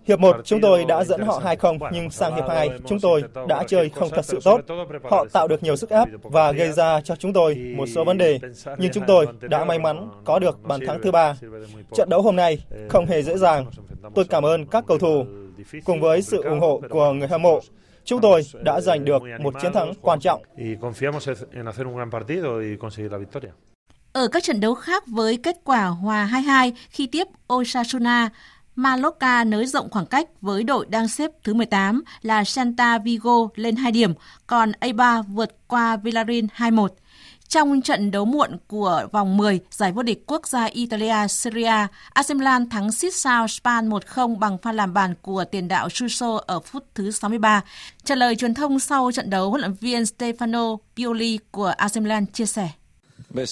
Hiệp 0.07 0.20
1 0.20 0.36
chúng 0.43 0.61
tôi 0.61 0.86
đã 0.86 1.03
dẫn 1.03 1.22
họ 1.22 1.41
2-0 1.43 1.78
nhưng 1.91 2.09
sang 2.09 2.36
hiệp 2.36 2.47
2 2.47 2.70
chúng 2.86 2.99
tôi 2.99 3.24
đã 3.47 3.63
chơi 3.68 3.89
không 3.89 4.09
thật 4.09 4.26
sự 4.26 4.39
tốt. 4.43 4.61
Họ 5.03 5.26
tạo 5.34 5.47
được 5.47 5.63
nhiều 5.63 5.76
sức 5.76 5.89
ép 5.89 6.07
và 6.24 6.51
gây 6.51 6.72
ra 6.72 7.01
cho 7.01 7.16
chúng 7.16 7.34
tôi 7.34 7.55
một 7.55 7.86
số 7.86 8.03
vấn 8.03 8.18
đề, 8.18 8.39
nhưng 8.78 8.91
chúng 8.91 9.03
tôi 9.07 9.28
đã 9.41 9.66
may 9.66 9.80
mắn 9.80 10.09
có 10.24 10.39
được 10.39 10.63
bàn 10.63 10.80
thắng 10.88 11.01
thứ 11.03 11.11
ba. 11.11 11.36
Trận 11.93 12.09
đấu 12.09 12.22
hôm 12.22 12.36
nay 12.36 12.66
không 12.89 13.05
hề 13.05 13.22
dễ 13.22 13.38
dàng. 13.38 13.66
Tôi 14.16 14.26
cảm 14.26 14.45
ơn 14.45 14.66
các 14.66 14.84
cầu 14.88 14.97
thủ 14.97 15.26
cùng 15.86 16.01
với 16.01 16.22
sự 16.22 16.43
ủng 16.43 16.59
hộ 16.59 16.82
của 16.89 17.11
người 17.11 17.28
hâm 17.28 17.41
mộ. 17.41 17.59
Chúng 18.03 18.22
tôi 18.22 18.41
đã 18.61 18.82
giành 18.82 19.05
được 19.05 19.22
một 19.39 19.53
chiến 19.61 19.74
thắng 19.74 19.93
quan 20.01 20.20
trọng. 20.20 20.41
Ở 24.16 24.28
các 24.28 24.43
trận 24.43 24.59
đấu 24.59 24.76
khác 24.76 25.07
với 25.07 25.38
kết 25.38 25.57
quả 25.63 25.86
hòa 25.86 26.30
2-2 26.32 26.72
khi 26.89 27.07
tiếp 27.07 27.28
Osasuna, 27.53 28.30
Mallorca 28.76 29.43
nới 29.43 29.66
rộng 29.66 29.89
khoảng 29.89 30.05
cách 30.05 30.41
với 30.41 30.63
đội 30.63 30.86
đang 30.89 31.07
xếp 31.07 31.32
thứ 31.43 31.53
18 31.53 32.03
là 32.22 32.43
Santa 32.43 32.97
Vigo 32.97 33.47
lên 33.55 33.76
2 33.76 33.91
điểm, 33.91 34.13
còn 34.47 34.72
A3 34.72 35.24
vượt 35.24 35.49
qua 35.68 35.97
Villarreal 35.97 36.45
2-1. 36.57 36.88
Trong 37.47 37.82
trận 37.82 38.11
đấu 38.11 38.26
muộn 38.26 38.57
của 38.68 39.07
vòng 39.11 39.38
10 39.38 39.59
giải 39.72 39.91
vô 39.91 40.03
địch 40.03 40.24
quốc 40.28 40.47
gia 40.47 40.66
Italia 40.66 41.28
Serie 41.30 41.68
A, 41.68 41.88
AC 42.13 42.30
Milan 42.36 42.70
thắng 42.70 42.91
Sissao 42.91 43.47
Span 43.47 43.89
1-0 43.89 44.39
bằng 44.39 44.57
pha 44.57 44.72
làm 44.72 44.93
bàn 44.93 45.13
của 45.22 45.45
tiền 45.51 45.68
đạo 45.68 45.89
Suso 45.89 46.41
ở 46.45 46.59
phút 46.59 46.84
thứ 46.95 47.11
63. 47.11 47.61
Trả 48.03 48.16
lời 48.16 48.36
truyền 48.36 48.53
thông 48.53 48.80
sau 48.80 49.11
trận 49.11 49.30
đấu, 49.30 49.49
huấn 49.49 49.61
luyện 49.61 49.74
viên 49.74 50.03
Stefano 50.03 50.78
Pioli 50.95 51.39
của 51.51 51.74
AC 51.78 51.97
Milan 51.97 52.26
chia 52.26 52.45
sẻ. 52.45 52.70
E 53.38 53.45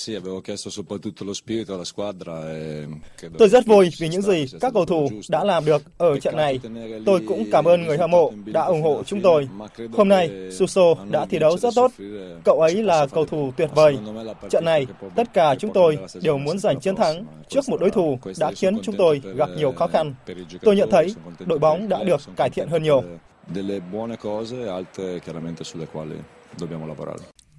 Tôi 3.38 3.49
rất 3.49 3.65
vui 3.65 3.89
vì 3.99 4.09
những 4.09 4.21
gì 4.21 4.45
các 4.61 4.73
cầu 4.73 4.86
thủ 4.86 5.09
đã 5.29 5.43
làm 5.43 5.65
được 5.65 5.81
ở 5.97 6.19
trận 6.19 6.36
này. 6.36 6.59
Tôi 7.05 7.21
cũng 7.27 7.45
cảm 7.51 7.65
ơn 7.65 7.84
người 7.84 7.97
hâm 7.97 8.11
mộ 8.11 8.31
đã 8.45 8.61
ủng 8.61 8.81
hộ 8.81 9.03
chúng 9.05 9.21
tôi. 9.21 9.47
Hôm 9.93 10.09
nay, 10.09 10.29
Suso 10.51 10.95
đã 11.11 11.25
thi 11.25 11.39
đấu 11.39 11.57
rất 11.57 11.73
tốt. 11.75 11.91
Cậu 12.45 12.61
ấy 12.61 12.84
là 12.84 13.07
cầu 13.07 13.25
thủ 13.25 13.51
tuyệt 13.57 13.69
vời. 13.75 13.97
Trận 14.49 14.65
này, 14.65 14.88
tất 15.15 15.34
cả 15.34 15.55
chúng 15.59 15.73
tôi 15.73 15.97
đều 16.21 16.38
muốn 16.38 16.59
giành 16.59 16.79
chiến 16.79 16.95
thắng 16.95 17.25
trước 17.49 17.69
một 17.69 17.79
đối 17.79 17.89
thủ 17.89 18.19
đã 18.39 18.51
khiến 18.55 18.79
chúng 18.84 18.95
tôi 18.97 19.21
gặp 19.36 19.49
nhiều 19.57 19.71
khó 19.71 19.88
khăn. 19.88 20.13
Tôi 20.61 20.75
nhận 20.75 20.89
thấy 20.91 21.15
đội 21.45 21.59
bóng 21.59 21.89
đã 21.89 22.03
được 22.03 22.21
cải 22.36 22.49
thiện 22.49 22.67
hơn 22.67 22.84
nhiều. 22.84 23.03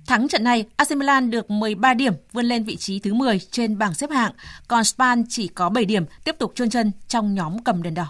Thắng 0.07 0.29
trận 0.29 0.45
này, 0.45 0.65
AC 0.77 0.91
Milan 0.91 1.31
được 1.31 1.51
13 1.51 1.95
điểm 1.95 2.13
vươn 2.33 2.47
lên 2.47 2.65
vị 2.65 2.77
trí 2.77 2.99
thứ 2.99 3.15
10 3.15 3.41
trên 3.51 3.79
bảng 3.79 3.95
xếp 3.95 4.11
hạng, 4.11 4.33
còn 4.69 4.85
Span 4.85 5.25
chỉ 5.29 5.49
có 5.49 5.69
7 5.69 5.85
điểm 5.85 6.05
tiếp 6.25 6.37
tục 6.39 6.53
chôn 6.55 6.71
chân 6.71 6.93
trong 7.09 7.35
nhóm 7.35 7.65
cầm 7.65 7.83
đèn 7.83 7.95
đỏ. 7.95 8.07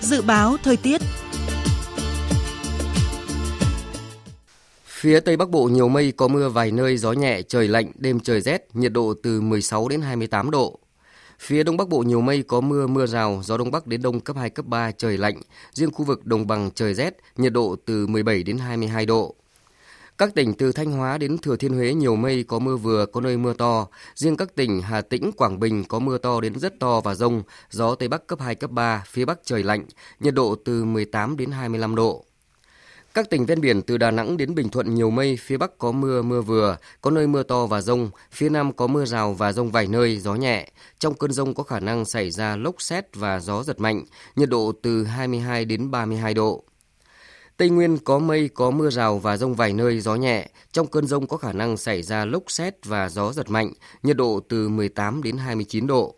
Dự 0.00 0.22
báo 0.22 0.56
thời 0.62 0.76
tiết 0.76 1.00
Phía 4.86 5.20
Tây 5.20 5.36
Bắc 5.36 5.50
Bộ 5.50 5.64
nhiều 5.64 5.88
mây 5.88 6.12
có 6.16 6.28
mưa 6.28 6.48
vài 6.48 6.70
nơi, 6.70 6.96
gió 6.96 7.12
nhẹ, 7.12 7.42
trời 7.42 7.68
lạnh, 7.68 7.92
đêm 7.94 8.20
trời 8.20 8.40
rét, 8.40 8.62
nhiệt 8.74 8.92
độ 8.92 9.14
từ 9.22 9.40
16 9.40 9.88
đến 9.88 10.00
28 10.00 10.50
độ. 10.50 10.78
Phía 11.38 11.62
Đông 11.62 11.76
Bắc 11.76 11.88
Bộ 11.88 11.98
nhiều 11.98 12.20
mây 12.20 12.42
có 12.42 12.60
mưa, 12.60 12.86
mưa 12.86 13.06
rào, 13.06 13.40
gió 13.44 13.56
Đông 13.56 13.70
Bắc 13.70 13.86
đến 13.86 14.02
Đông 14.02 14.20
cấp 14.20 14.36
2, 14.36 14.50
cấp 14.50 14.66
3, 14.66 14.90
trời 14.90 15.18
lạnh. 15.18 15.40
Riêng 15.72 15.90
khu 15.90 16.04
vực 16.04 16.26
Đồng 16.26 16.46
bằng 16.46 16.70
trời 16.74 16.94
rét, 16.94 17.16
nhiệt 17.36 17.52
độ 17.52 17.76
từ 17.86 18.06
17 18.06 18.42
đến 18.42 18.58
22 18.58 19.06
độ. 19.06 19.34
Các 20.18 20.34
tỉnh 20.34 20.54
từ 20.54 20.72
Thanh 20.72 20.92
Hóa 20.92 21.18
đến 21.18 21.38
Thừa 21.38 21.56
Thiên 21.56 21.72
Huế 21.72 21.94
nhiều 21.94 22.16
mây 22.16 22.44
có 22.48 22.58
mưa 22.58 22.76
vừa, 22.76 23.06
có 23.06 23.20
nơi 23.20 23.36
mưa 23.36 23.52
to. 23.52 23.86
Riêng 24.14 24.36
các 24.36 24.54
tỉnh 24.54 24.80
Hà 24.80 25.00
Tĩnh, 25.00 25.32
Quảng 25.32 25.60
Bình 25.60 25.84
có 25.84 25.98
mưa 25.98 26.18
to 26.18 26.40
đến 26.40 26.58
rất 26.58 26.80
to 26.80 27.00
và 27.00 27.14
rông, 27.14 27.42
gió 27.70 27.94
Tây 27.94 28.08
Bắc 28.08 28.26
cấp 28.26 28.40
2, 28.40 28.54
cấp 28.54 28.70
3, 28.70 29.04
phía 29.06 29.24
Bắc 29.24 29.38
trời 29.44 29.62
lạnh, 29.62 29.84
nhiệt 30.20 30.34
độ 30.34 30.56
từ 30.64 30.84
18 30.84 31.36
đến 31.36 31.50
25 31.50 31.94
độ. 31.94 32.25
Các 33.16 33.30
tỉnh 33.30 33.46
ven 33.46 33.60
biển 33.60 33.82
từ 33.82 33.98
Đà 33.98 34.10
Nẵng 34.10 34.36
đến 34.36 34.54
Bình 34.54 34.68
Thuận 34.68 34.94
nhiều 34.94 35.10
mây, 35.10 35.38
phía 35.40 35.56
Bắc 35.56 35.78
có 35.78 35.92
mưa, 35.92 36.22
mưa 36.22 36.40
vừa, 36.40 36.76
có 37.00 37.10
nơi 37.10 37.26
mưa 37.26 37.42
to 37.42 37.66
và 37.66 37.80
rông, 37.80 38.10
phía 38.32 38.48
Nam 38.48 38.72
có 38.72 38.86
mưa 38.86 39.04
rào 39.04 39.32
và 39.32 39.52
rông 39.52 39.70
vài 39.70 39.86
nơi, 39.86 40.18
gió 40.18 40.34
nhẹ. 40.34 40.68
Trong 40.98 41.14
cơn 41.14 41.32
rông 41.32 41.54
có 41.54 41.62
khả 41.62 41.80
năng 41.80 42.04
xảy 42.04 42.30
ra 42.30 42.56
lốc 42.56 42.82
xét 42.82 43.16
và 43.16 43.40
gió 43.40 43.62
giật 43.62 43.80
mạnh, 43.80 44.04
nhiệt 44.36 44.48
độ 44.48 44.72
từ 44.82 45.04
22 45.04 45.64
đến 45.64 45.90
32 45.90 46.34
độ. 46.34 46.64
Tây 47.56 47.70
Nguyên 47.70 47.98
có 47.98 48.18
mây, 48.18 48.48
có 48.48 48.70
mưa 48.70 48.90
rào 48.90 49.18
và 49.18 49.36
rông 49.36 49.54
vài 49.54 49.72
nơi, 49.72 50.00
gió 50.00 50.14
nhẹ. 50.14 50.48
Trong 50.72 50.86
cơn 50.86 51.06
rông 51.06 51.26
có 51.26 51.36
khả 51.36 51.52
năng 51.52 51.76
xảy 51.76 52.02
ra 52.02 52.24
lốc 52.24 52.42
xét 52.46 52.86
và 52.86 53.08
gió 53.08 53.32
giật 53.32 53.50
mạnh, 53.50 53.72
nhiệt 54.02 54.16
độ 54.16 54.40
từ 54.48 54.68
18 54.68 55.22
đến 55.22 55.36
29 55.36 55.86
độ. 55.86 56.14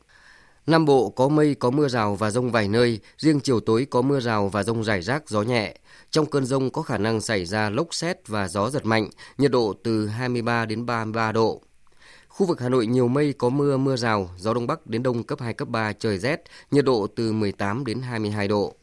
Nam 0.66 0.84
Bộ 0.84 1.10
có 1.10 1.28
mây, 1.28 1.54
có 1.54 1.70
mưa 1.70 1.88
rào 1.88 2.14
và 2.14 2.30
rông 2.30 2.50
vài 2.50 2.68
nơi, 2.68 3.00
riêng 3.18 3.40
chiều 3.40 3.60
tối 3.60 3.86
có 3.90 4.02
mưa 4.02 4.20
rào 4.20 4.48
và 4.48 4.62
rông 4.62 4.84
rải 4.84 5.02
rác, 5.02 5.28
gió 5.28 5.42
nhẹ. 5.42 5.74
Trong 6.10 6.26
cơn 6.26 6.44
rông 6.44 6.70
có 6.70 6.82
khả 6.82 6.98
năng 6.98 7.20
xảy 7.20 7.44
ra 7.44 7.70
lốc 7.70 7.94
xét 7.94 8.28
và 8.28 8.48
gió 8.48 8.70
giật 8.70 8.86
mạnh, 8.86 9.10
nhiệt 9.38 9.50
độ 9.50 9.74
từ 9.82 10.06
23 10.06 10.66
đến 10.66 10.86
33 10.86 11.32
độ. 11.32 11.62
Khu 12.28 12.46
vực 12.46 12.60
Hà 12.60 12.68
Nội 12.68 12.86
nhiều 12.86 13.08
mây 13.08 13.32
có 13.32 13.48
mưa, 13.48 13.76
mưa 13.76 13.96
rào, 13.96 14.30
gió 14.38 14.54
đông 14.54 14.66
bắc 14.66 14.86
đến 14.86 15.02
đông 15.02 15.22
cấp 15.22 15.40
2, 15.40 15.54
cấp 15.54 15.68
3, 15.68 15.92
trời 15.92 16.18
rét, 16.18 16.42
nhiệt 16.70 16.84
độ 16.84 17.06
từ 17.16 17.32
18 17.32 17.84
đến 17.84 18.00
22 18.00 18.48
độ. 18.48 18.74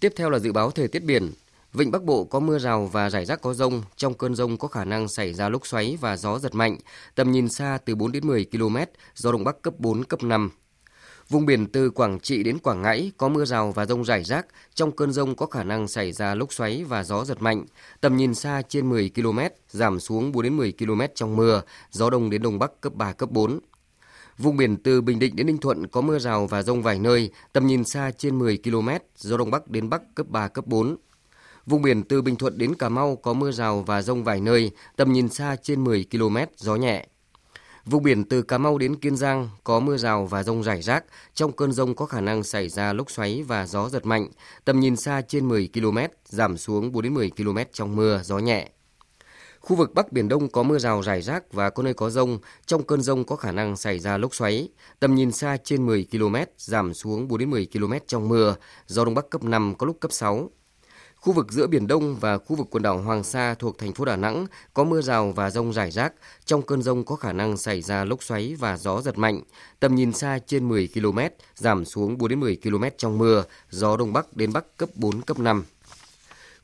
Tiếp 0.00 0.12
theo 0.16 0.30
là 0.30 0.38
dự 0.38 0.52
báo 0.52 0.70
thời 0.70 0.88
tiết 0.88 1.04
biển. 1.04 1.32
Vịnh 1.72 1.90
Bắc 1.90 2.02
Bộ 2.02 2.24
có 2.24 2.40
mưa 2.40 2.58
rào 2.58 2.86
và 2.86 3.10
rải 3.10 3.24
rác 3.24 3.42
có 3.42 3.54
rông, 3.54 3.82
trong 3.96 4.14
cơn 4.14 4.34
rông 4.34 4.56
có 4.56 4.68
khả 4.68 4.84
năng 4.84 5.08
xảy 5.08 5.34
ra 5.34 5.48
lốc 5.48 5.66
xoáy 5.66 5.98
và 6.00 6.16
gió 6.16 6.38
giật 6.38 6.54
mạnh, 6.54 6.76
tầm 7.14 7.32
nhìn 7.32 7.48
xa 7.48 7.78
từ 7.84 7.94
4 7.94 8.12
đến 8.12 8.26
10 8.26 8.46
km, 8.52 8.76
gió 9.14 9.32
đông 9.32 9.44
bắc 9.44 9.62
cấp 9.62 9.74
4, 9.78 10.04
cấp 10.04 10.22
5. 10.22 10.50
Vùng 11.28 11.46
biển 11.46 11.66
từ 11.66 11.90
Quảng 11.90 12.20
Trị 12.20 12.42
đến 12.42 12.58
Quảng 12.58 12.82
Ngãi 12.82 13.12
có 13.16 13.28
mưa 13.28 13.44
rào 13.44 13.72
và 13.72 13.86
rông 13.86 14.04
rải 14.04 14.24
rác, 14.24 14.46
trong 14.74 14.92
cơn 14.92 15.12
rông 15.12 15.34
có 15.36 15.46
khả 15.46 15.64
năng 15.64 15.88
xảy 15.88 16.12
ra 16.12 16.34
lốc 16.34 16.52
xoáy 16.52 16.84
và 16.84 17.04
gió 17.04 17.24
giật 17.24 17.42
mạnh, 17.42 17.64
tầm 18.00 18.16
nhìn 18.16 18.34
xa 18.34 18.62
trên 18.68 18.88
10 18.88 19.10
km, 19.14 19.38
giảm 19.68 20.00
xuống 20.00 20.32
4 20.32 20.42
đến 20.42 20.56
10 20.56 20.72
km 20.78 21.00
trong 21.14 21.36
mưa, 21.36 21.62
gió 21.90 22.10
đông 22.10 22.30
đến 22.30 22.42
đông 22.42 22.58
bắc 22.58 22.80
cấp 22.80 22.94
3 22.94 23.12
cấp 23.12 23.30
4. 23.30 23.60
Vùng 24.38 24.56
biển 24.56 24.76
từ 24.76 25.00
Bình 25.00 25.18
Định 25.18 25.36
đến 25.36 25.46
Ninh 25.46 25.58
Thuận 25.58 25.86
có 25.86 26.00
mưa 26.00 26.18
rào 26.18 26.46
và 26.46 26.62
rông 26.62 26.82
vài 26.82 26.98
nơi, 26.98 27.30
tầm 27.52 27.66
nhìn 27.66 27.84
xa 27.84 28.10
trên 28.10 28.38
10 28.38 28.58
km, 28.64 28.88
gió 29.16 29.36
đông 29.36 29.50
bắc 29.50 29.70
đến 29.70 29.90
bắc 29.90 30.02
cấp 30.14 30.26
3 30.28 30.48
cấp 30.48 30.66
4. 30.66 30.96
Vùng 31.66 31.82
biển 31.82 32.02
từ 32.02 32.22
Bình 32.22 32.36
Thuận 32.36 32.58
đến 32.58 32.74
Cà 32.74 32.88
Mau 32.88 33.16
có 33.16 33.32
mưa 33.32 33.52
rào 33.52 33.82
và 33.86 34.02
rông 34.02 34.24
vài 34.24 34.40
nơi, 34.40 34.70
tầm 34.96 35.12
nhìn 35.12 35.28
xa 35.28 35.56
trên 35.62 35.84
10 35.84 36.06
km, 36.10 36.36
gió 36.56 36.76
nhẹ. 36.76 37.06
Vùng 37.86 38.02
biển 38.02 38.24
từ 38.24 38.42
Cà 38.42 38.58
Mau 38.58 38.78
đến 38.78 38.96
Kiên 38.96 39.16
Giang 39.16 39.48
có 39.64 39.80
mưa 39.80 39.96
rào 39.96 40.26
và 40.26 40.42
rông 40.42 40.62
rải 40.62 40.82
rác. 40.82 41.04
Trong 41.34 41.52
cơn 41.52 41.72
rông 41.72 41.94
có 41.94 42.06
khả 42.06 42.20
năng 42.20 42.42
xảy 42.42 42.68
ra 42.68 42.92
lốc 42.92 43.10
xoáy 43.10 43.42
và 43.42 43.66
gió 43.66 43.88
giật 43.88 44.06
mạnh. 44.06 44.28
Tầm 44.64 44.80
nhìn 44.80 44.96
xa 44.96 45.22
trên 45.28 45.48
10 45.48 45.68
km, 45.74 45.98
giảm 46.24 46.56
xuống 46.56 46.92
4 46.92 47.02
đến 47.02 47.14
10 47.14 47.30
km 47.30 47.58
trong 47.72 47.96
mưa, 47.96 48.20
gió 48.24 48.38
nhẹ. 48.38 48.68
Khu 49.60 49.76
vực 49.76 49.94
Bắc 49.94 50.12
Biển 50.12 50.28
Đông 50.28 50.48
có 50.48 50.62
mưa 50.62 50.78
rào 50.78 51.02
rải 51.02 51.22
rác 51.22 51.52
và 51.52 51.70
có 51.70 51.82
nơi 51.82 51.94
có 51.94 52.10
rông. 52.10 52.38
Trong 52.66 52.82
cơn 52.82 53.02
rông 53.02 53.24
có 53.24 53.36
khả 53.36 53.52
năng 53.52 53.76
xảy 53.76 53.98
ra 53.98 54.18
lốc 54.18 54.34
xoáy. 54.34 54.68
Tầm 55.00 55.14
nhìn 55.14 55.32
xa 55.32 55.56
trên 55.64 55.86
10 55.86 56.06
km, 56.12 56.36
giảm 56.56 56.94
xuống 56.94 57.28
4 57.28 57.38
đến 57.38 57.50
10 57.50 57.66
km 57.72 57.92
trong 58.06 58.28
mưa. 58.28 58.56
Gió 58.86 59.04
Đông 59.04 59.14
Bắc 59.14 59.30
cấp 59.30 59.44
5 59.44 59.74
có 59.78 59.86
lúc 59.86 59.96
cấp 60.00 60.12
6. 60.12 60.50
Khu 61.24 61.32
vực 61.32 61.52
giữa 61.52 61.66
Biển 61.66 61.86
Đông 61.86 62.16
và 62.16 62.38
khu 62.38 62.56
vực 62.56 62.66
quần 62.70 62.82
đảo 62.82 62.98
Hoàng 62.98 63.24
Sa 63.24 63.54
thuộc 63.54 63.78
thành 63.78 63.92
phố 63.92 64.04
Đà 64.04 64.16
Nẵng 64.16 64.46
có 64.74 64.84
mưa 64.84 65.00
rào 65.00 65.32
và 65.32 65.50
rông 65.50 65.72
rải 65.72 65.90
rác. 65.90 66.12
Trong 66.44 66.62
cơn 66.62 66.82
rông 66.82 67.04
có 67.04 67.16
khả 67.16 67.32
năng 67.32 67.56
xảy 67.56 67.82
ra 67.82 68.04
lốc 68.04 68.22
xoáy 68.22 68.54
và 68.58 68.76
gió 68.76 69.00
giật 69.00 69.18
mạnh. 69.18 69.40
Tầm 69.80 69.94
nhìn 69.94 70.12
xa 70.12 70.38
trên 70.46 70.68
10 70.68 70.88
km, 70.94 71.18
giảm 71.54 71.84
xuống 71.84 72.18
4 72.18 72.28
đến 72.28 72.40
10 72.40 72.58
km 72.62 72.84
trong 72.96 73.18
mưa, 73.18 73.44
gió 73.70 73.96
Đông 73.96 74.12
Bắc 74.12 74.36
đến 74.36 74.52
Bắc 74.52 74.76
cấp 74.76 74.88
4, 74.94 75.22
cấp 75.22 75.38
5. 75.38 75.64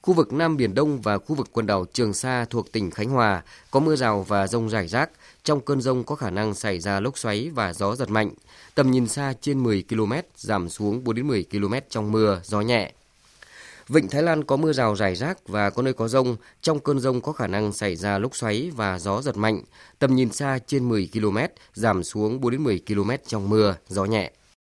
Khu 0.02 0.14
vực 0.14 0.32
Nam 0.32 0.56
Biển 0.56 0.74
Đông 0.74 1.00
và 1.00 1.18
khu 1.18 1.34
vực 1.36 1.48
quần 1.52 1.66
đảo 1.66 1.84
Trường 1.92 2.14
Sa 2.14 2.44
thuộc 2.50 2.72
tỉnh 2.72 2.90
Khánh 2.90 3.08
Hòa 3.08 3.42
có 3.70 3.80
mưa 3.80 3.96
rào 3.96 4.22
và 4.22 4.46
rông 4.46 4.68
rải 4.68 4.88
rác. 4.88 5.10
Trong 5.44 5.60
cơn 5.60 5.80
rông 5.80 6.04
có 6.04 6.14
khả 6.14 6.30
năng 6.30 6.54
xảy 6.54 6.80
ra 6.80 7.00
lốc 7.00 7.18
xoáy 7.18 7.50
và 7.54 7.72
gió 7.72 7.96
giật 7.96 8.10
mạnh. 8.10 8.30
Tầm 8.74 8.90
nhìn 8.90 9.08
xa 9.08 9.34
trên 9.40 9.62
10 9.62 9.84
km, 9.88 10.12
giảm 10.36 10.68
xuống 10.68 11.04
4 11.04 11.16
đến 11.16 11.28
10 11.28 11.44
km 11.50 11.74
trong 11.90 12.12
mưa, 12.12 12.40
gió 12.44 12.60
nhẹ. 12.60 12.92
Vịnh 13.90 14.08
Thái 14.08 14.22
Lan 14.22 14.44
có 14.44 14.56
mưa 14.56 14.72
rào 14.72 14.96
rải 14.96 15.14
rác 15.14 15.48
và 15.48 15.70
có 15.70 15.82
nơi 15.82 15.92
có 15.92 16.08
rông. 16.08 16.36
Trong 16.60 16.80
cơn 16.80 17.00
rông 17.00 17.20
có 17.20 17.32
khả 17.32 17.46
năng 17.46 17.72
xảy 17.72 17.96
ra 17.96 18.18
lốc 18.18 18.36
xoáy 18.36 18.70
và 18.76 18.98
gió 18.98 19.22
giật 19.22 19.36
mạnh. 19.36 19.62
Tầm 19.98 20.14
nhìn 20.14 20.32
xa 20.32 20.58
trên 20.66 20.88
10 20.88 21.08
km, 21.12 21.38
giảm 21.74 22.04
xuống 22.04 22.40
4 22.40 22.52
đến 22.52 22.62
10 22.62 22.82
km 22.86 23.10
trong 23.26 23.48
mưa, 23.48 23.76
gió 23.88 24.04
nhẹ. 24.04 24.32